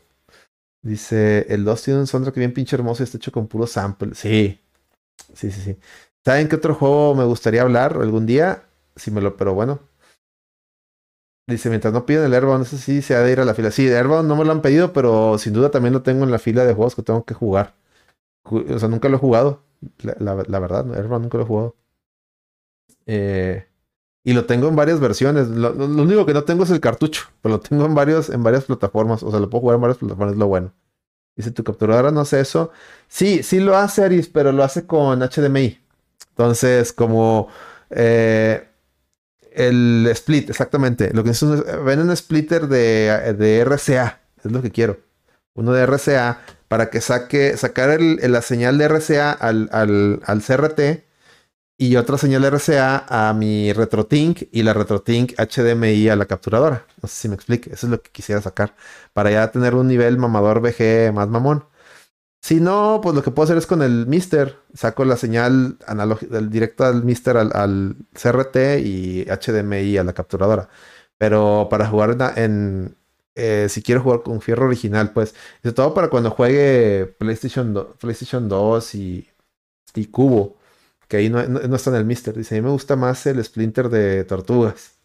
Dice, 0.82 1.46
el 1.50 1.66
2 1.66 1.84
tiene 1.84 2.00
un 2.00 2.08
soundtrack 2.08 2.36
bien 2.36 2.54
pinche 2.54 2.76
hermoso 2.76 3.04
y 3.04 3.06
está 3.06 3.18
hecho 3.18 3.32
con 3.32 3.48
puro 3.48 3.68
sample. 3.68 4.16
Sí, 4.16 4.60
sí, 5.34 5.52
sí, 5.52 5.62
sí. 5.62 5.78
¿Saben 6.24 6.48
qué 6.48 6.56
otro 6.56 6.76
juego 6.76 7.16
me 7.16 7.26
gustaría 7.26 7.62
hablar 7.62 7.98
algún 8.02 8.26
día? 8.26 8.64
Si 8.96 9.12
me 9.12 9.22
lo, 9.22 9.36
pero 9.38 9.54
bueno. 9.54 9.80
Dice, 11.48 11.70
mientras 11.70 11.94
no 11.94 12.06
piden 12.06 12.26
el 12.26 12.34
Airbound, 12.34 12.66
sé 12.66 12.78
si 12.78 13.02
se 13.02 13.16
ha 13.16 13.22
de 13.22 13.32
ir 13.32 13.40
a 13.40 13.46
la 13.46 13.56
fila. 13.56 13.72
Sí, 13.72 13.88
Airbound 13.88 14.28
no 14.28 14.36
me 14.36 14.46
lo 14.46 14.52
han 14.52 14.62
pedido, 14.62 14.94
pero 14.94 15.38
sin 15.40 15.54
duda 15.54 15.72
también 15.72 15.94
lo 15.94 16.04
tengo 16.04 16.24
en 16.24 16.32
la 16.32 16.40
fila 16.40 16.64
de 16.64 16.74
juegos 16.74 16.96
que 16.96 17.02
tengo 17.04 17.26
que 17.26 17.34
jugar. 17.34 17.76
O 18.44 18.80
sea, 18.80 18.90
nunca 18.90 19.10
lo 19.10 19.18
he 19.18 19.20
jugado. 19.20 19.64
La, 19.98 20.36
verdad, 20.36 20.94
Airbound 20.96 21.24
nunca 21.24 21.38
lo 21.38 21.44
he 21.44 21.48
jugado. 21.48 21.76
Eh, 23.06 23.69
y 24.24 24.34
lo 24.34 24.46
tengo 24.46 24.68
en 24.68 24.76
varias 24.76 25.00
versiones. 25.00 25.48
Lo, 25.48 25.72
único 25.74 26.26
que 26.26 26.34
no 26.34 26.44
tengo 26.44 26.64
es 26.64 26.70
el 26.72 26.80
cartucho, 26.80 27.24
pero 27.42 27.56
lo 27.56 27.60
tengo 27.60 27.86
en, 27.86 27.96
varios, 27.96 28.30
en 28.30 28.44
varias 28.44 28.66
plataformas. 28.66 29.24
O 29.24 29.32
sea, 29.32 29.40
lo 29.40 29.50
puedo 29.50 29.62
jugar 29.62 29.76
en 29.76 29.82
varias 29.82 29.98
plataformas, 29.98 30.34
es 30.34 30.40
lo 30.40 30.48
bueno. 30.48 30.74
Dice, 31.36 31.52
tu 31.52 31.64
capturadora 31.64 32.12
no 32.12 32.22
hace 32.22 32.40
eso. 32.40 32.72
Sí, 33.08 33.44
sí 33.44 33.60
lo 33.60 33.78
hace 33.78 34.04
Aris, 34.04 34.28
pero 34.28 34.52
lo 34.52 34.64
hace 34.64 34.86
con 34.86 35.22
HDMI. 35.22 35.80
Entonces, 36.32 36.92
como 36.92 37.48
eh, 37.90 38.68
el 39.54 40.08
split, 40.12 40.50
exactamente. 40.50 41.12
Lo 41.14 41.24
que 41.24 41.32
es 41.32 41.42
un, 41.42 41.64
ven 41.86 42.02
un 42.02 42.16
splitter 42.16 42.68
de, 42.68 43.34
de 43.38 43.64
RCA, 43.64 44.22
es 44.44 44.52
lo 44.52 44.62
que 44.62 44.72
quiero. 44.72 45.00
Uno 45.54 45.74
de 45.74 45.86
RCA 45.86 46.42
para 46.68 46.90
que 46.90 47.02
saque, 47.02 47.58
sacar 47.58 48.00
la 48.00 48.42
señal 48.42 48.78
de 48.78 48.88
RCA 48.88 49.32
al, 49.32 49.70
al, 49.72 50.22
al, 50.26 50.42
CRT 50.42 51.09
y 51.82 51.96
otra 51.96 52.18
señal 52.18 52.44
RCA 52.44 53.06
a 53.08 53.34
mi 53.34 53.72
RetroTink 53.72 54.50
y 54.52 54.64
la 54.64 54.74
RetroTink 54.74 55.34
HDMI 55.40 56.10
a 56.10 56.18
la 56.18 56.26
capturadora. 56.26 56.86
No 57.02 57.08
sé 57.08 57.16
si 57.16 57.30
me 57.30 57.36
explique, 57.36 57.72
eso 57.74 57.88
es 57.88 57.92
lo 57.92 58.02
que 58.02 58.12
quisiera 58.12 58.42
sacar 58.42 58.76
para 59.14 59.32
ya 59.32 59.50
tener 59.50 59.76
un 59.76 59.88
nivel 59.88 60.18
mamador 60.18 60.60
VG 60.60 61.14
más 61.14 61.30
mamón. 61.30 61.66
Si 62.42 62.60
no, 62.60 63.00
pues 63.02 63.16
lo 63.16 63.24
que 63.24 63.32
puedo 63.32 63.46
hacer 63.46 63.58
es 63.58 63.66
con 63.66 63.82
el 63.82 64.08
Mister. 64.08 64.58
Saco 64.74 65.06
la 65.06 65.18
señal 65.18 65.78
del 66.30 66.50
directo 66.50 66.84
al 66.86 67.04
Mister 67.06 67.38
al, 67.38 67.96
CRT 68.14 68.58
y 68.84 69.26
HDMI 69.26 69.98
a 69.98 70.04
la 70.04 70.14
capturadora. 70.14 70.70
Pero 71.18 71.68
para 71.70 71.88
jugar 71.88 72.18
en, 72.38 72.98
eh, 73.36 73.68
si 73.70 73.82
quiero 73.82 74.02
jugar 74.02 74.24
con 74.24 74.42
fierro 74.42 74.66
original, 74.68 75.14
pues, 75.14 75.36
sobre 75.64 75.74
todo 75.76 75.94
para 75.94 76.10
cuando 76.10 76.32
juegue 76.32 77.06
PlayStation, 77.20 77.88
PlayStation 78.00 78.50
2 78.50 78.96
y, 78.96 79.30
y 79.96 80.06
Cubo, 80.08 80.59
que 81.10 81.18
ahí 81.18 81.30
no, 81.30 81.46
no, 81.46 81.76
está 81.76 81.90
en 81.90 81.98
el 81.98 82.06
Mister. 82.06 82.36
Dice, 82.36 82.56
a 82.56 82.60
mí 82.60 82.66
me 82.66 82.72
gusta 82.72 82.96
más 82.96 83.26
el 83.26 83.44
Splinter 83.44 83.90
de 83.90 84.24
Tortugas. 84.24 85.00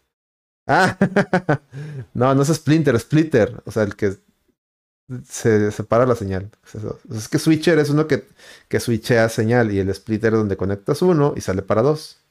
Ah, 0.67 0.97
no, 2.13 2.33
no 2.33 2.41
es 2.41 2.47
Splinter, 2.49 2.97
Splitter. 2.99 3.61
O 3.65 3.71
sea, 3.71 3.83
el 3.83 3.95
que 3.97 4.17
se 5.23 5.71
separa 5.71 6.05
la 6.05 6.15
señal. 6.15 6.49
Es 7.11 7.27
que 7.27 7.39
switcher 7.39 7.77
es 7.79 7.89
uno 7.89 8.07
que, 8.07 8.27
que 8.67 8.79
switchea 8.79 9.29
señal 9.29 9.71
y 9.71 9.79
el 9.79 9.93
splitter 9.93 10.33
es 10.33 10.39
donde 10.39 10.57
conectas 10.57 11.01
uno 11.01 11.33
y 11.35 11.41
sale 11.41 11.61
para 11.61 11.81
dos. 11.81 12.23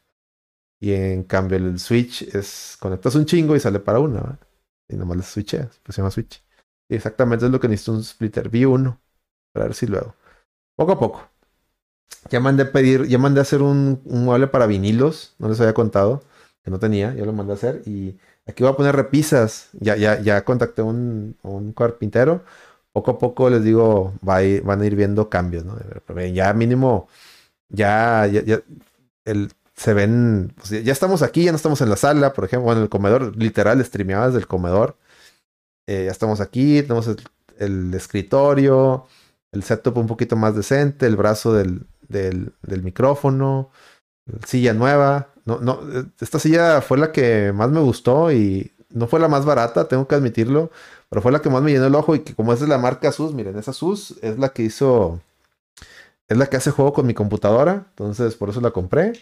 Y 0.80 0.92
en 0.92 1.24
cambio 1.24 1.56
el 1.56 1.78
switch 1.78 2.22
es 2.34 2.76
conectas 2.80 3.14
un 3.14 3.26
chingo 3.26 3.56
y 3.56 3.60
sale 3.60 3.80
para 3.80 4.00
uno. 4.00 4.38
Y 4.88 4.96
nomás 4.96 5.16
le 5.16 5.22
switcheas, 5.22 5.80
pues 5.82 5.94
se 5.94 6.02
llama 6.02 6.10
switch. 6.10 6.42
Exactamente 6.90 7.46
es 7.46 7.52
lo 7.52 7.60
que 7.60 7.68
necesito 7.68 7.92
un 7.92 8.04
splitter. 8.04 8.48
Vi 8.48 8.64
uno. 8.64 9.00
Para 9.52 9.66
ver 9.66 9.74
si 9.74 9.86
luego. 9.86 10.16
Poco 10.76 10.92
a 10.92 10.98
poco. 10.98 11.30
Ya 12.30 12.40
mandé 12.40 12.64
a 12.64 12.72
pedir, 12.72 13.06
ya 13.06 13.18
mandé 13.18 13.40
a 13.40 13.42
hacer 13.42 13.62
un, 13.62 14.02
mueble 14.04 14.46
para 14.48 14.66
vinilos. 14.66 15.34
No 15.38 15.48
les 15.48 15.60
había 15.60 15.74
contado. 15.74 16.22
Que 16.62 16.70
no 16.70 16.78
tenía. 16.78 17.14
Ya 17.14 17.24
lo 17.24 17.32
mandé 17.32 17.52
a 17.52 17.56
hacer. 17.56 17.82
Y 17.86 18.18
aquí 18.46 18.62
voy 18.62 18.72
a 18.72 18.76
poner 18.76 18.96
repisas. 18.96 19.68
Ya, 19.72 19.96
ya, 19.96 20.20
ya 20.20 20.44
contacté 20.44 20.82
a 20.82 20.84
un, 20.84 21.36
un 21.42 21.72
carpintero 21.72 22.42
poco 22.94 23.10
a 23.12 23.18
poco 23.18 23.50
les 23.50 23.64
digo, 23.64 24.14
va 24.26 24.38
van 24.64 24.80
a 24.82 24.86
ir 24.86 24.96
viendo 24.96 25.28
cambios, 25.28 25.64
¿no? 25.64 25.76
Ya 26.32 26.52
mínimo, 26.54 27.08
ya, 27.68 28.26
ya, 28.28 28.62
el, 29.24 29.52
se 29.76 29.94
ven, 29.94 30.52
pues 30.56 30.70
ya 30.84 30.92
estamos 30.92 31.22
aquí, 31.22 31.44
ya 31.44 31.52
no 31.52 31.56
estamos 31.56 31.80
en 31.80 31.90
la 31.90 31.96
sala, 31.96 32.32
por 32.34 32.44
ejemplo, 32.44 32.72
en 32.72 32.78
el 32.78 32.88
comedor, 32.88 33.36
literal, 33.36 33.84
streameadas 33.84 34.34
del 34.34 34.46
comedor. 34.46 34.96
Eh, 35.86 36.04
ya 36.06 36.12
estamos 36.12 36.40
aquí, 36.40 36.82
tenemos 36.82 37.08
el, 37.58 37.94
escritorio, 37.94 39.06
el 39.52 39.62
setup 39.64 39.98
un 39.98 40.06
poquito 40.06 40.36
más 40.36 40.54
decente, 40.56 41.06
el 41.06 41.16
brazo 41.16 41.52
del, 41.52 41.86
del, 42.08 42.52
micrófono, 42.82 43.70
silla 44.46 44.74
nueva. 44.74 45.28
No, 45.44 45.60
no, 45.60 45.80
esta 46.20 46.38
silla 46.38 46.80
fue 46.80 46.98
la 46.98 47.12
que 47.12 47.52
más 47.52 47.70
me 47.70 47.80
gustó 47.80 48.32
y 48.32 48.72
no 48.90 49.06
fue 49.06 49.20
la 49.20 49.28
más 49.28 49.44
barata, 49.44 49.88
tengo 49.88 50.08
que 50.08 50.14
admitirlo. 50.14 50.70
Pero 51.10 51.22
fue 51.22 51.32
la 51.32 51.40
que 51.42 51.50
más 51.50 51.62
me 51.62 51.72
llenó 51.72 51.86
el 51.86 51.94
ojo 51.94 52.14
y 52.14 52.20
que 52.20 52.34
como 52.34 52.52
esa 52.52 52.64
es 52.64 52.70
la 52.70 52.78
marca 52.78 53.12
SUS, 53.12 53.34
miren, 53.34 53.58
esa 53.58 53.72
SUS 53.72 54.16
es 54.22 54.38
la 54.38 54.48
que 54.50 54.62
hizo, 54.64 55.20
es 56.28 56.36
la 56.36 56.46
que 56.46 56.56
hace 56.56 56.70
juego 56.70 56.92
con 56.92 57.06
mi 57.06 57.14
computadora, 57.14 57.86
entonces 57.90 58.34
por 58.34 58.50
eso 58.50 58.60
la 58.60 58.72
compré. 58.72 59.12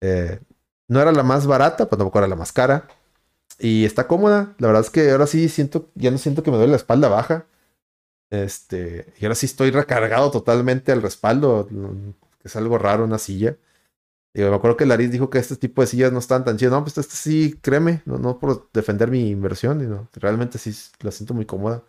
Eh, 0.00 0.40
no 0.88 1.00
era 1.00 1.12
la 1.12 1.22
más 1.22 1.46
barata, 1.46 1.86
pero 1.86 1.98
tampoco 1.98 2.18
era 2.18 2.28
la 2.28 2.36
más 2.36 2.52
cara. 2.52 2.88
Y 3.58 3.84
está 3.84 4.08
cómoda, 4.08 4.54
la 4.58 4.68
verdad 4.68 4.82
es 4.82 4.90
que 4.90 5.10
ahora 5.10 5.26
sí 5.26 5.48
siento, 5.48 5.88
ya 5.94 6.10
no 6.10 6.18
siento 6.18 6.42
que 6.42 6.50
me 6.50 6.56
duele 6.56 6.72
la 6.72 6.76
espalda 6.76 7.08
baja. 7.08 7.46
Este, 8.32 9.12
y 9.20 9.26
ahora 9.26 9.34
sí 9.34 9.44
estoy 9.44 9.70
recargado 9.70 10.30
totalmente 10.30 10.90
al 10.90 11.02
respaldo, 11.02 11.68
que 11.68 12.48
es 12.48 12.56
algo 12.56 12.78
raro 12.78 13.04
una 13.04 13.18
silla. 13.18 13.58
Y 14.34 14.40
me 14.40 14.54
acuerdo 14.54 14.78
que 14.78 14.86
Laris 14.86 15.12
dijo 15.12 15.30
que 15.30 15.38
este 15.38 15.56
tipo 15.56 15.82
de 15.82 15.88
sillas 15.88 16.12
no 16.12 16.18
están 16.18 16.44
tan 16.44 16.56
chidas. 16.56 16.72
No, 16.72 16.82
pues 16.82 16.96
este 16.98 17.14
sí, 17.16 17.58
créeme, 17.60 18.02
no, 18.06 18.18
no 18.18 18.38
por 18.38 18.70
defender 18.72 19.10
mi 19.10 19.30
inversión, 19.30 19.80
sino 19.80 20.08
realmente 20.14 20.58
sí 20.58 20.74
la 21.02 21.10
siento 21.10 21.34
muy 21.34 21.46
cómoda. 21.46 21.84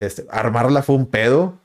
Este, 0.00 0.26
armarla 0.30 0.82
fue 0.82 0.96
un 0.96 1.06
pedo, 1.10 1.60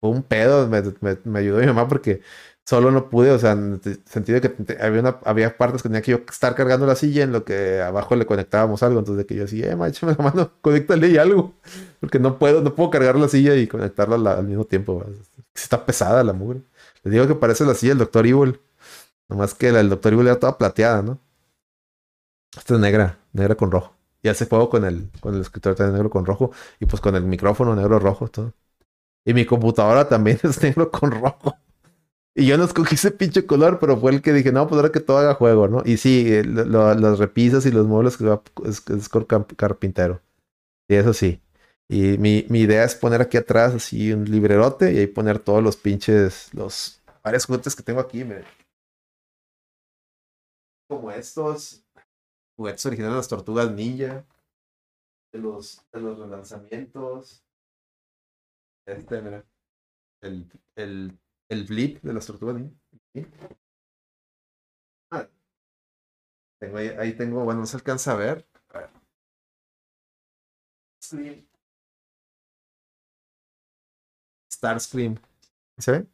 fue 0.00 0.10
un 0.10 0.22
pedo, 0.22 0.68
me, 0.68 0.82
me, 1.24 1.38
ayudó 1.40 1.58
mi 1.60 1.66
mamá 1.66 1.88
porque 1.88 2.22
solo 2.68 2.90
no 2.90 3.08
pude, 3.08 3.30
o 3.30 3.38
sea, 3.38 3.52
en 3.52 3.80
el 3.82 4.02
sentido 4.04 4.38
de 4.38 4.52
que 4.52 4.76
había, 4.82 5.00
una, 5.00 5.18
había 5.24 5.56
partes 5.56 5.82
que 5.82 5.88
tenía 5.88 6.02
que 6.02 6.10
yo 6.10 6.20
estar 6.30 6.54
cargando 6.54 6.84
la 6.84 6.96
silla 6.96 7.22
en 7.24 7.32
lo 7.32 7.42
que 7.42 7.80
abajo 7.80 8.14
le 8.14 8.26
conectábamos 8.26 8.82
algo, 8.82 8.98
entonces 8.98 9.24
de 9.24 9.26
que 9.26 9.36
yo 9.36 9.42
decía, 9.44 9.72
eh, 9.72 9.76
échame 9.88 10.14
la 10.18 10.22
mano, 10.22 10.52
conéctale 10.60 11.08
y 11.08 11.16
algo, 11.16 11.54
porque 11.98 12.18
no 12.18 12.38
puedo, 12.38 12.60
no 12.60 12.74
puedo 12.74 12.90
cargar 12.90 13.16
la 13.16 13.28
silla 13.28 13.54
y 13.54 13.66
conectarla 13.68 14.32
al 14.32 14.46
mismo 14.46 14.66
tiempo, 14.66 15.02
está 15.54 15.86
pesada 15.86 16.22
la 16.22 16.34
mugre. 16.34 16.60
Les 17.04 17.12
digo 17.12 17.26
que 17.26 17.34
parece 17.34 17.64
la 17.64 17.74
silla 17.74 17.92
del 17.92 18.00
Doctor 18.00 18.26
Evil. 18.26 18.60
Nomás 19.30 19.54
que 19.54 19.72
la 19.72 19.78
del 19.78 19.88
Doctor 19.88 20.12
Evil 20.12 20.26
era 20.26 20.38
toda 20.38 20.58
plateada, 20.58 21.00
¿no? 21.00 21.18
Esta 22.54 22.74
es 22.74 22.80
negra, 22.80 23.18
negra 23.32 23.54
con 23.54 23.70
rojo. 23.70 23.94
Y 24.22 24.28
hace 24.28 24.46
juego 24.46 24.68
con 24.68 24.84
el, 24.84 25.10
con 25.20 25.34
el 25.34 25.40
escritorio 25.40 25.74
también 25.74 25.94
negro 25.94 26.10
con 26.10 26.26
rojo. 26.26 26.50
Y 26.80 26.86
pues 26.86 27.00
con 27.00 27.14
el 27.16 27.24
micrófono 27.24 27.74
negro 27.74 27.98
rojo, 27.98 28.28
todo. 28.28 28.52
Y 29.24 29.32
mi 29.32 29.46
computadora 29.46 30.06
también 30.06 30.38
es 30.44 30.62
negro 30.62 30.90
con 30.90 31.12
rojo. 31.12 31.57
Y 32.38 32.46
yo 32.46 32.56
no 32.56 32.62
escogí 32.62 32.94
ese 32.94 33.10
pinche 33.10 33.46
color, 33.46 33.80
pero 33.80 33.96
fue 33.96 34.12
el 34.12 34.22
que 34.22 34.32
dije, 34.32 34.52
no, 34.52 34.68
pues 34.68 34.76
ahora 34.76 34.92
que 34.92 35.00
todo 35.00 35.18
haga 35.18 35.34
juego, 35.34 35.66
¿no? 35.66 35.82
Y 35.84 35.96
sí, 35.96 36.32
eh, 36.32 36.44
las 36.44 37.18
repisas 37.18 37.66
y 37.66 37.72
los 37.72 37.88
muebles 37.88 38.16
que 38.16 38.38
es, 38.64 38.88
es 38.88 39.08
carpintero. 39.56 40.22
Y 40.88 40.94
eso 40.94 41.12
sí. 41.12 41.42
Y 41.88 42.16
mi, 42.18 42.46
mi, 42.48 42.60
idea 42.60 42.84
es 42.84 42.94
poner 42.94 43.22
aquí 43.22 43.38
atrás 43.38 43.74
así 43.74 44.12
un 44.12 44.24
librerote 44.24 44.92
y 44.92 44.98
ahí 44.98 45.06
poner 45.08 45.40
todos 45.40 45.64
los 45.64 45.76
pinches, 45.76 46.54
los 46.54 47.02
varios 47.24 47.44
juguetes 47.44 47.74
que 47.74 47.82
tengo 47.82 47.98
aquí. 47.98 48.22
Me, 48.22 48.44
como 50.88 51.10
estos 51.10 51.84
juguetes 52.56 52.86
originales 52.86 53.14
de 53.14 53.18
las 53.18 53.28
tortugas 53.28 53.72
ninja, 53.72 54.24
de 55.32 55.38
los, 55.40 55.84
de 55.92 56.00
los 56.00 56.18
relanzamientos. 56.20 57.42
Este, 58.86 59.22
mira, 59.22 59.44
el, 60.22 60.46
el, 60.76 61.18
el 61.50 61.64
blip 61.64 62.00
de 62.02 62.14
las 62.14 62.26
tortugas. 62.26 62.56
Ah, 65.10 65.28
tengo 66.58 66.76
ahí, 66.78 66.88
ahí, 66.98 67.12
tengo, 67.14 67.44
bueno, 67.44 67.60
no 67.60 67.66
se 67.66 67.76
alcanza 67.76 68.12
a 68.12 68.16
ver. 68.16 68.46
A 68.70 68.78
ver. 68.78 68.90
Starscream. 74.52 75.16
¿Se 75.78 75.92
ve? 75.92 76.06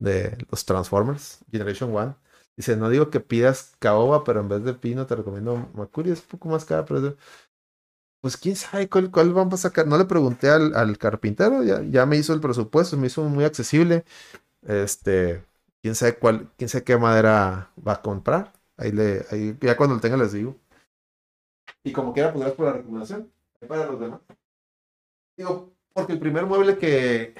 De 0.00 0.38
los 0.50 0.64
Transformers, 0.66 1.40
Generation 1.50 1.90
1. 1.94 2.16
Dice, 2.56 2.76
no 2.76 2.90
digo 2.90 3.10
que 3.10 3.20
pidas 3.20 3.74
caoba, 3.80 4.24
pero 4.24 4.40
en 4.40 4.48
vez 4.48 4.64
de 4.64 4.74
pino 4.74 5.06
te 5.06 5.16
recomiendo 5.16 5.70
Macuri, 5.74 6.10
es 6.12 6.20
un 6.22 6.28
poco 6.28 6.48
más 6.50 6.64
cara, 6.64 6.84
pero... 6.84 7.16
Pues 8.20 8.36
quién 8.36 8.56
sabe 8.56 8.88
cuál, 8.88 9.10
cuál 9.10 9.32
vamos 9.32 9.54
a 9.54 9.68
sacar. 9.68 9.86
No 9.86 9.98
le 9.98 10.04
pregunté 10.04 10.48
al, 10.50 10.74
al 10.74 10.98
carpintero, 10.98 11.62
ya, 11.62 11.82
ya 11.82 12.06
me 12.06 12.16
hizo 12.16 12.32
el 12.32 12.40
presupuesto, 12.40 12.96
me 12.96 13.06
hizo 13.06 13.22
muy 13.24 13.44
accesible. 13.44 14.04
Este, 14.66 15.42
quién 15.82 15.94
sabe 15.94 16.16
cuál, 16.16 16.50
quién 16.56 16.68
sabe 16.68 16.84
qué 16.84 16.96
madera 16.96 17.70
va 17.86 17.94
a 17.94 18.02
comprar. 18.02 18.52
Ahí 18.76 18.92
le, 18.92 19.24
ahí, 19.30 19.56
ya 19.60 19.76
cuando 19.76 19.94
lo 19.94 20.00
tenga 20.00 20.16
les 20.16 20.32
digo. 20.32 20.56
Y 21.84 21.92
como 21.92 22.12
quiera, 22.12 22.32
pues 22.32 22.52
por 22.52 22.66
la 22.66 22.72
recomendación. 22.72 23.32
Para 23.66 23.86
los 23.86 23.98
demás. 23.98 24.20
Digo, 25.36 25.72
porque 25.92 26.12
el 26.12 26.18
primer 26.18 26.46
mueble 26.46 26.78
que, 26.78 27.34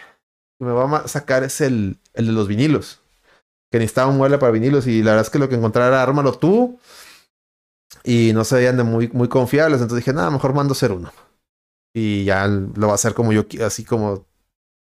me 0.59 0.73
va 0.73 0.99
a 0.99 1.09
sacar 1.09 1.45
es 1.45 1.61
el, 1.61 1.99
el 2.15 2.27
de 2.27 2.33
los 2.33 2.49
vinilos 2.49 3.01
que 3.71 3.79
necesitaba 3.79 4.11
un 4.11 4.17
mueble 4.17 4.39
para 4.39 4.53
vinilos 4.53 4.87
y 4.87 5.03
la 5.03 5.13
verdad 5.13 5.27
es 5.27 5.31
que 5.31 5.39
lo 5.39 5.49
que 5.49 5.57
encontré 5.57 5.83
era 5.83 6.03
ármalo 6.03 6.39
tú 6.39 6.79
y 8.05 8.33
no 8.33 8.45
se 8.45 8.57
veían 8.57 8.77
de 8.77 8.85
muy, 8.85 9.09
muy 9.09 9.29
confiables, 9.29 9.81
entonces 9.81 10.05
dije, 10.05 10.15
nada, 10.15 10.31
mejor 10.31 10.55
mando 10.55 10.75
ser 10.75 10.93
uno. 10.93 11.13
Y 11.93 12.25
ya 12.25 12.47
lo 12.47 12.87
va 12.87 12.93
a 12.93 12.95
hacer 12.95 13.15
como 13.15 13.33
yo, 13.33 13.45
así 13.65 13.85
como 13.85 14.25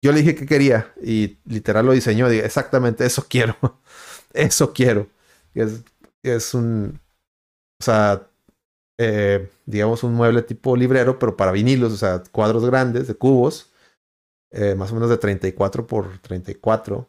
yo 0.02 0.12
le 0.12 0.20
dije 0.20 0.34
que 0.34 0.46
quería 0.46 0.92
y 1.02 1.38
literal 1.44 1.86
lo 1.86 1.92
diseñó, 1.92 2.28
dije, 2.28 2.44
exactamente, 2.44 3.04
eso 3.04 3.26
quiero, 3.28 3.56
eso 4.32 4.72
quiero. 4.72 5.08
Es, 5.54 5.82
es 6.22 6.54
un, 6.54 7.00
o 7.80 7.84
sea, 7.84 8.28
eh, 8.98 9.50
digamos 9.66 10.02
un 10.02 10.14
mueble 10.14 10.42
tipo 10.42 10.76
librero, 10.76 11.18
pero 11.18 11.36
para 11.36 11.52
vinilos, 11.52 11.92
o 11.92 11.96
sea, 11.96 12.22
cuadros 12.32 12.64
grandes 12.64 13.08
de 13.08 13.14
cubos, 13.14 13.72
eh, 14.50 14.74
más 14.74 14.90
o 14.92 14.94
menos 14.94 15.10
de 15.10 15.18
34 15.18 15.86
por 15.86 16.18
34 16.18 17.08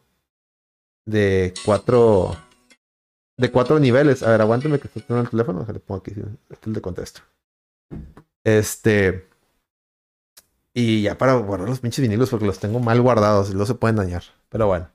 de 1.06 1.54
cuatro 1.64 2.36
de 3.36 3.50
cuatro 3.50 3.78
niveles. 3.78 4.22
A 4.22 4.30
ver, 4.30 4.40
aguántame 4.42 4.78
que 4.78 4.88
estoy 4.88 5.04
en 5.08 5.16
el 5.16 5.30
teléfono. 5.30 5.66
Le 5.66 5.80
pongo 5.80 6.00
aquí 6.00 6.12
el 6.12 6.72
de 6.72 6.80
contesto. 6.80 7.22
Este. 8.44 9.29
Y 10.74 11.02
ya 11.02 11.18
para 11.18 11.34
guardar 11.34 11.68
los 11.68 11.80
pinches 11.80 12.02
vinilos 12.02 12.30
porque 12.30 12.46
los 12.46 12.58
tengo 12.60 12.80
mal 12.80 13.00
guardados 13.00 13.50
y 13.50 13.54
no 13.54 13.66
se 13.66 13.74
pueden 13.74 13.96
dañar. 13.96 14.22
Pero 14.48 14.66
bueno. 14.66 14.88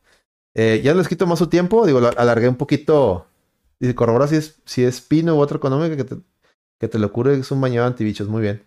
Eh, 0.54 0.82
ya 0.84 0.94
les 0.94 1.08
quito 1.08 1.28
más 1.28 1.40
su 1.40 1.48
tiempo. 1.48 1.86
Digo, 1.86 2.00
alargué 2.18 2.48
un 2.48 2.56
poquito. 2.56 3.28
Y 3.80 3.94
corrobora 3.94 4.28
si 4.28 4.38
es, 4.38 4.62
si 4.66 4.84
es 4.84 5.02
pino 5.02 5.36
u 5.36 5.40
otro 5.40 5.58
económico 5.58 5.98
que 5.98 6.06
te, 6.06 6.16
que 6.80 6.88
te 6.88 7.00
lo 7.00 7.12
cure. 7.12 7.36
Es 7.38 7.52
un 7.52 7.62
bañado 7.62 7.88
antibichos. 7.88 8.28
Muy 8.30 8.42
bien. 8.42 8.66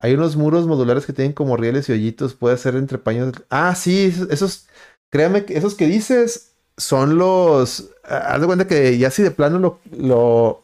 Hay 0.00 0.14
unos 0.14 0.36
muros 0.36 0.66
modulares 0.66 1.06
que 1.06 1.12
tienen 1.12 1.32
como 1.32 1.56
rieles 1.56 1.88
y 1.88 1.92
hoyitos. 1.92 2.34
Puede 2.34 2.56
ser 2.56 2.76
entre 2.76 2.98
paños. 2.98 3.34
Ah, 3.50 3.74
sí, 3.74 4.12
esos. 4.30 4.66
Créame 5.10 5.46
esos 5.48 5.74
que 5.74 5.86
dices 5.86 6.56
son 6.76 7.18
los. 7.18 7.90
Haz 8.04 8.40
de 8.40 8.46
cuenta 8.46 8.66
que 8.66 8.98
ya 8.98 9.10
si 9.10 9.22
de 9.22 9.30
plano 9.30 9.58
lo, 9.58 9.80
lo 9.90 10.62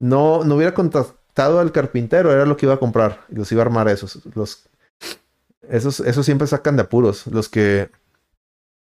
no, 0.00 0.44
no 0.44 0.56
hubiera 0.56 0.74
contactado 0.74 1.60
al 1.60 1.72
carpintero, 1.72 2.32
era 2.32 2.46
lo 2.46 2.56
que 2.56 2.66
iba 2.66 2.74
a 2.74 2.78
comprar. 2.78 3.24
Y 3.30 3.36
los 3.36 3.50
iba 3.52 3.62
a 3.62 3.66
armar 3.66 3.88
esos. 3.88 4.20
Los, 4.34 4.66
esos, 5.68 6.00
esos 6.00 6.24
siempre 6.24 6.46
sacan 6.46 6.76
de 6.76 6.82
apuros. 6.82 7.26
Los 7.26 7.48
que. 7.48 7.90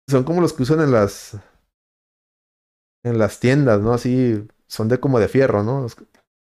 son 0.09 0.25
como 0.25 0.41
los 0.41 0.53
que 0.53 0.63
usan 0.63 0.81
en 0.81 0.93
las 0.93 1.39
en 3.07 3.19
las 3.19 3.39
tiendas, 3.39 3.81
¿no? 3.81 3.93
Así 3.93 4.47
son 4.67 4.89
de 4.89 4.99
como 4.99 5.21
de 5.21 5.29
fierro, 5.29 5.63
¿no? 5.63 5.83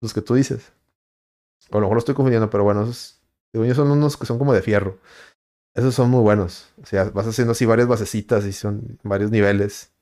Los, 0.01 0.15
que 0.15 0.23
tú 0.23 0.35
dices. 0.35 0.73
O 1.71 1.77
a 1.77 1.81
lo 1.81 1.83
mejor 1.83 1.97
lo 1.97 1.99
estoy 1.99 2.15
confundiendo, 2.15 2.49
pero 2.49 2.65
bueno, 2.65 2.83
esos 2.83 3.77
son 3.77 3.91
unos 3.91 4.17
que 4.17 4.27
son 4.27 4.39
como 4.39 4.55
de 4.55 4.63
fierro. 4.63 4.99
Esos 5.75 5.95
son 5.95 6.09
muy 6.11 6.21
buenos. 6.21 6.73
O 6.83 6.87
sea, 6.87 7.05
vas 7.11 7.27
haciendo 7.27 7.53
así 7.53 7.67
varias 7.67 7.89
basecitas 7.89 8.47
y 8.47 8.53
son 8.53 8.99
varios 9.03 9.31
niveles. 9.31 9.93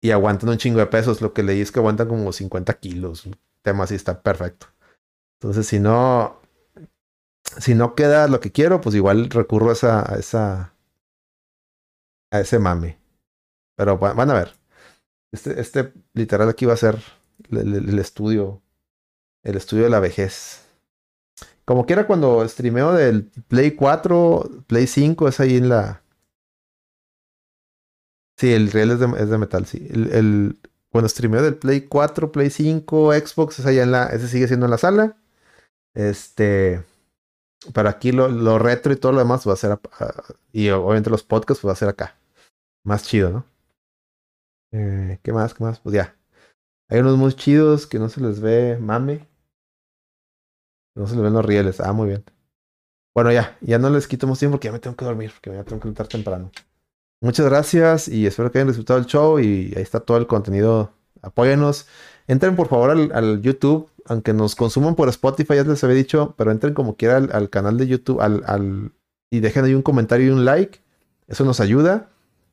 Y 0.00 0.10
aguantan 0.10 0.50
un 0.50 0.58
chingo 0.58 0.78
de 0.78 0.86
pesos. 0.86 1.20
Lo 1.20 1.32
que 1.34 1.42
leí 1.42 1.60
es 1.60 1.70
que 1.70 1.80
aguantan 1.80 2.08
como 2.08 2.32
50 2.32 2.72
kilos. 2.74 3.26
Un 3.26 3.36
tema 3.62 3.84
así 3.84 3.94
está 3.94 4.22
perfecto. 4.22 4.68
Entonces, 5.40 5.66
si 5.66 5.80
no. 5.80 6.40
Si 7.58 7.74
no 7.74 7.94
queda 7.94 8.28
lo 8.28 8.40
que 8.40 8.52
quiero, 8.52 8.80
pues 8.80 8.94
igual 8.94 9.30
recurro 9.30 9.70
a 9.70 9.72
esa. 9.74 10.12
a 10.12 10.18
esa. 10.18 10.74
a 12.30 12.40
ese 12.40 12.58
mame. 12.58 12.98
Pero 13.76 13.98
van 13.98 14.30
a 14.30 14.34
ver. 14.34 14.54
Este, 15.32 15.60
este 15.60 15.92
literal 16.12 16.48
aquí 16.48 16.64
va 16.66 16.74
a 16.74 16.76
ser 16.76 16.98
el 17.50 17.98
estudio. 17.98 18.62
El 19.42 19.56
estudio 19.56 19.84
de 19.84 19.90
la 19.90 20.00
vejez. 20.00 20.64
Como 21.64 21.86
quiera, 21.86 22.06
cuando 22.06 22.46
streameo 22.46 22.92
del 22.92 23.24
Play 23.48 23.72
4, 23.72 24.64
Play 24.66 24.86
5, 24.86 25.28
es 25.28 25.40
ahí 25.40 25.56
en 25.56 25.68
la. 25.70 26.02
Sí, 28.36 28.52
el 28.52 28.70
real 28.70 28.90
es 28.90 29.00
de, 29.00 29.06
es 29.18 29.30
de 29.30 29.38
metal, 29.38 29.64
sí. 29.66 29.86
El, 29.90 30.12
el, 30.12 30.58
cuando 30.90 31.08
streameo 31.08 31.42
del 31.42 31.56
Play 31.56 31.82
4, 31.82 32.32
Play 32.32 32.50
5, 32.50 33.12
Xbox, 33.14 33.60
es 33.60 33.66
ahí 33.66 33.78
en 33.78 33.92
la. 33.92 34.06
Ese 34.06 34.28
sigue 34.28 34.46
siendo 34.46 34.66
en 34.66 34.70
la 34.70 34.78
sala. 34.78 35.16
Este. 35.94 36.84
Para 37.72 37.90
aquí 37.90 38.12
lo, 38.12 38.58
retro 38.58 38.92
y 38.92 38.96
todo 38.96 39.12
lo 39.12 39.18
demás 39.18 39.48
va 39.48 39.54
a 39.54 39.56
ser. 39.56 39.78
y 40.52 40.68
obviamente 40.70 41.10
los 41.10 41.22
podcasts 41.22 41.62
pues 41.62 41.68
va 41.68 41.72
a 41.72 41.76
ser 41.76 41.88
acá. 41.88 42.16
Más 42.84 43.04
chido, 43.04 43.30
¿no? 43.30 43.44
Eh, 44.72 45.18
¿Qué 45.22 45.32
más? 45.32 45.54
¿Qué 45.54 45.64
más? 45.64 45.80
Pues 45.80 45.94
ya. 45.94 46.16
Hay 46.88 47.00
unos 47.00 47.16
muy 47.16 47.32
chidos 47.32 47.86
que 47.86 47.98
no 47.98 48.08
se 48.08 48.20
les 48.20 48.40
ve 48.40 48.76
mame. 48.78 49.26
No 50.94 51.06
se 51.06 51.16
le 51.16 51.22
ven 51.22 51.32
los 51.32 51.44
rieles. 51.44 51.80
Ah, 51.80 51.92
muy 51.92 52.08
bien. 52.08 52.24
Bueno, 53.14 53.32
ya, 53.32 53.56
ya 53.60 53.78
no 53.78 53.90
les 53.90 54.08
quito 54.08 54.26
más 54.26 54.38
tiempo 54.38 54.56
porque 54.56 54.68
ya 54.68 54.72
me 54.72 54.80
tengo 54.80 54.96
que 54.96 55.04
dormir, 55.04 55.32
porque 55.32 55.56
ya 55.56 55.64
tengo 55.64 55.80
que 55.80 55.88
levantar 55.88 56.08
temprano. 56.08 56.50
Muchas 57.20 57.46
gracias 57.46 58.08
y 58.08 58.26
espero 58.26 58.50
que 58.50 58.58
hayan 58.58 58.68
disfrutado 58.68 58.98
el 58.98 59.06
show 59.06 59.38
y 59.38 59.72
ahí 59.76 59.82
está 59.82 60.00
todo 60.00 60.18
el 60.18 60.26
contenido. 60.26 60.92
Apóyenos. 61.22 61.86
Entren 62.26 62.56
por 62.56 62.68
favor 62.68 62.90
al, 62.90 63.42
YouTube, 63.42 63.90
aunque 64.06 64.32
nos 64.32 64.54
consuman 64.54 64.94
por 64.94 65.08
Spotify, 65.08 65.56
ya 65.56 65.64
les 65.64 65.84
había 65.84 65.96
dicho, 65.96 66.34
pero 66.38 66.50
entren 66.50 66.74
como 66.74 66.96
quiera 66.96 67.16
al, 67.16 67.50
canal 67.50 67.76
de 67.76 67.86
YouTube 67.86 68.20
al, 68.20 68.92
y 69.30 69.40
dejen 69.40 69.64
ahí 69.64 69.74
un 69.74 69.82
comentario 69.82 70.28
y 70.28 70.30
un 70.30 70.44
like. 70.44 70.80
Eso 71.28 71.44
nos 71.44 71.60
ayuda. 71.60 72.08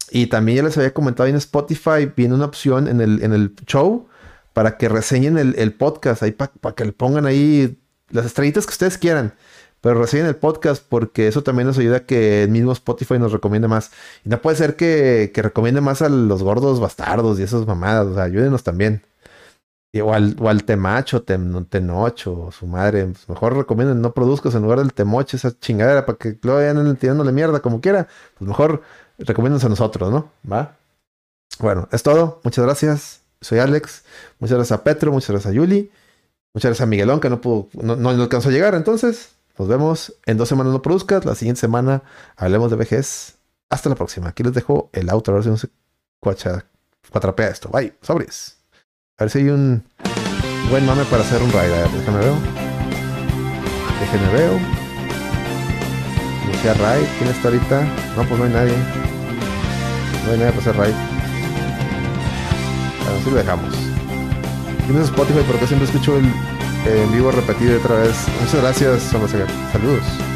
Y 0.10 0.28
también 0.28 0.58
ya 0.58 0.64
les 0.64 0.78
había 0.78 0.94
comentado 0.94 1.30
en 1.30 1.36
Spotify, 1.36 2.12
viene 2.16 2.36
una 2.36 2.46
opción 2.46 2.88
en 2.88 3.00
el, 3.00 3.24
en 3.24 3.34
el 3.34 3.56
show 3.66 4.08
para 4.54 4.78
que 4.78 4.90
reseñen 4.90 5.38
el, 5.38 5.56
el 5.58 5.74
podcast, 5.74 6.22
ahí 6.24 6.32
para 6.32 6.76
que 6.76 6.84
le 6.84 6.92
pongan 6.92 7.26
ahí 7.26 7.80
las 8.10 8.26
estrellitas 8.26 8.66
que 8.66 8.72
ustedes 8.72 8.98
quieran. 8.98 9.34
Pero 9.80 10.00
reciben 10.00 10.28
el 10.28 10.36
podcast 10.36 10.84
porque 10.88 11.28
eso 11.28 11.44
también 11.44 11.68
nos 11.68 11.78
ayuda 11.78 11.98
a 11.98 12.06
que 12.06 12.44
el 12.44 12.50
mismo 12.50 12.72
Spotify 12.72 13.18
nos 13.18 13.32
recomiende 13.32 13.68
más. 13.68 13.92
Y 14.24 14.30
no 14.30 14.42
puede 14.42 14.58
ser 14.58 14.76
que, 14.76 15.32
que 15.34 15.42
recomiende 15.42 15.82
más 15.82 16.02
a 16.02 16.10
los 16.10 16.44
gordos 16.44 16.80
bastardos 16.80 17.40
y 17.40 17.44
esas 17.44 17.66
mamadas. 17.66 18.08
O 18.08 18.14
sea, 18.14 18.24
ayúdenos 18.24 18.64
también. 18.64 19.04
O, 20.00 20.14
al, 20.14 20.38
o 20.40 20.48
al 20.48 20.64
temacho, 20.64 21.24
tem, 21.24 21.66
tenocho, 21.66 22.50
su 22.52 22.66
madre. 22.66 23.08
Pues 23.08 23.28
mejor 23.28 23.58
recomienden 23.58 24.02
no 24.02 24.14
produzcas 24.14 24.56
en 24.56 24.62
lugar 24.62 24.80
del 24.80 24.94
temoche, 24.94 25.36
esa 25.38 25.52
chingadera, 25.60 26.06
para 26.06 26.18
que 26.18 26.38
lo 26.44 26.56
vayan 26.56 26.96
tirándole 26.96 27.34
mierda 27.34 27.60
como 27.60 27.82
quiera. 27.82 28.08
Pues 28.38 28.48
mejor 28.48 28.84
recomiéndense 29.18 29.66
a 29.66 29.70
nosotros, 29.70 30.12
¿no? 30.12 30.32
¿Va? 30.50 30.78
Bueno, 31.60 31.90
es 31.92 32.04
todo. 32.04 32.40
Muchas 32.44 32.64
gracias. 32.64 33.22
Soy 33.42 33.60
Alex. 33.60 34.04
Muchas 34.40 34.58
gracias 34.58 34.80
a 34.80 34.84
Petro, 34.84 35.12
muchas 35.12 35.32
gracias 35.32 35.52
a 35.52 35.56
Yuli. 35.56 35.92
Muchas 36.54 36.70
gracias 36.70 36.86
a 36.86 36.90
Miguelón 36.90 37.20
que 37.20 37.30
no 37.30 37.42
pudo, 37.42 37.70
no, 37.74 37.96
no, 37.96 38.10
alcanzó 38.10 38.50
a 38.50 38.52
llegar. 38.52 38.76
Entonces, 38.76 39.36
nos 39.58 39.68
vemos 39.68 40.14
en 40.26 40.38
dos 40.38 40.48
semanas 40.48 40.74
no 40.74 40.82
produzcas. 40.82 41.26
La 41.26 41.36
siguiente 41.36 41.60
semana 41.60 42.04
hablemos 42.38 42.72
de 42.72 42.78
vejez. 42.78 43.36
Hasta 43.70 43.90
la 43.90 43.96
próxima. 43.96 44.30
Aquí 44.30 44.44
les 44.44 44.54
dejo 44.54 44.90
el 44.94 45.10
auto 45.10 45.32
a 45.32 45.36
ver 45.36 45.44
si 45.44 45.50
no 45.50 45.58
se 45.58 45.70
cuacha, 46.20 46.66
cuatrapea 47.10 47.50
esto. 47.50 47.70
Bye, 47.70 47.94
sobres. 48.02 48.61
A 49.22 49.26
ver 49.26 49.30
si 49.30 49.38
hay 49.38 49.50
un 49.50 49.84
buen 50.72 50.84
mame 50.84 51.06
para 51.06 51.22
hacer 51.22 51.44
un 51.44 51.52
raid. 51.52 51.72
A 51.72 51.82
ver, 51.82 51.92
déjame 51.92 52.18
ver. 52.18 52.34
Déjenme 54.00 54.34
veo. 54.34 54.60
Lucía 56.48 56.74
raid. 56.74 57.06
¿Quién 57.20 57.30
está 57.30 57.50
ahorita? 57.50 57.82
No, 58.18 58.24
pues 58.24 58.40
no 58.40 58.46
hay 58.46 58.52
nadie. 58.52 58.74
No 60.26 60.32
hay 60.32 60.40
nadie 60.40 60.52
para 60.54 60.62
hacer 60.62 60.76
raid. 60.76 60.96
Así 63.22 63.30
lo 63.30 63.36
dejamos. 63.36 63.76
Tienes 64.88 65.04
Spotify 65.04 65.44
porque 65.46 65.68
siempre 65.68 65.88
escucho 65.88 66.18
el 66.18 66.26
en 66.88 67.12
vivo 67.12 67.30
repetido 67.30 67.78
otra 67.78 67.98
vez. 67.98 68.26
Muchas 68.40 68.60
gracias, 68.60 69.04
Saludos. 69.72 70.31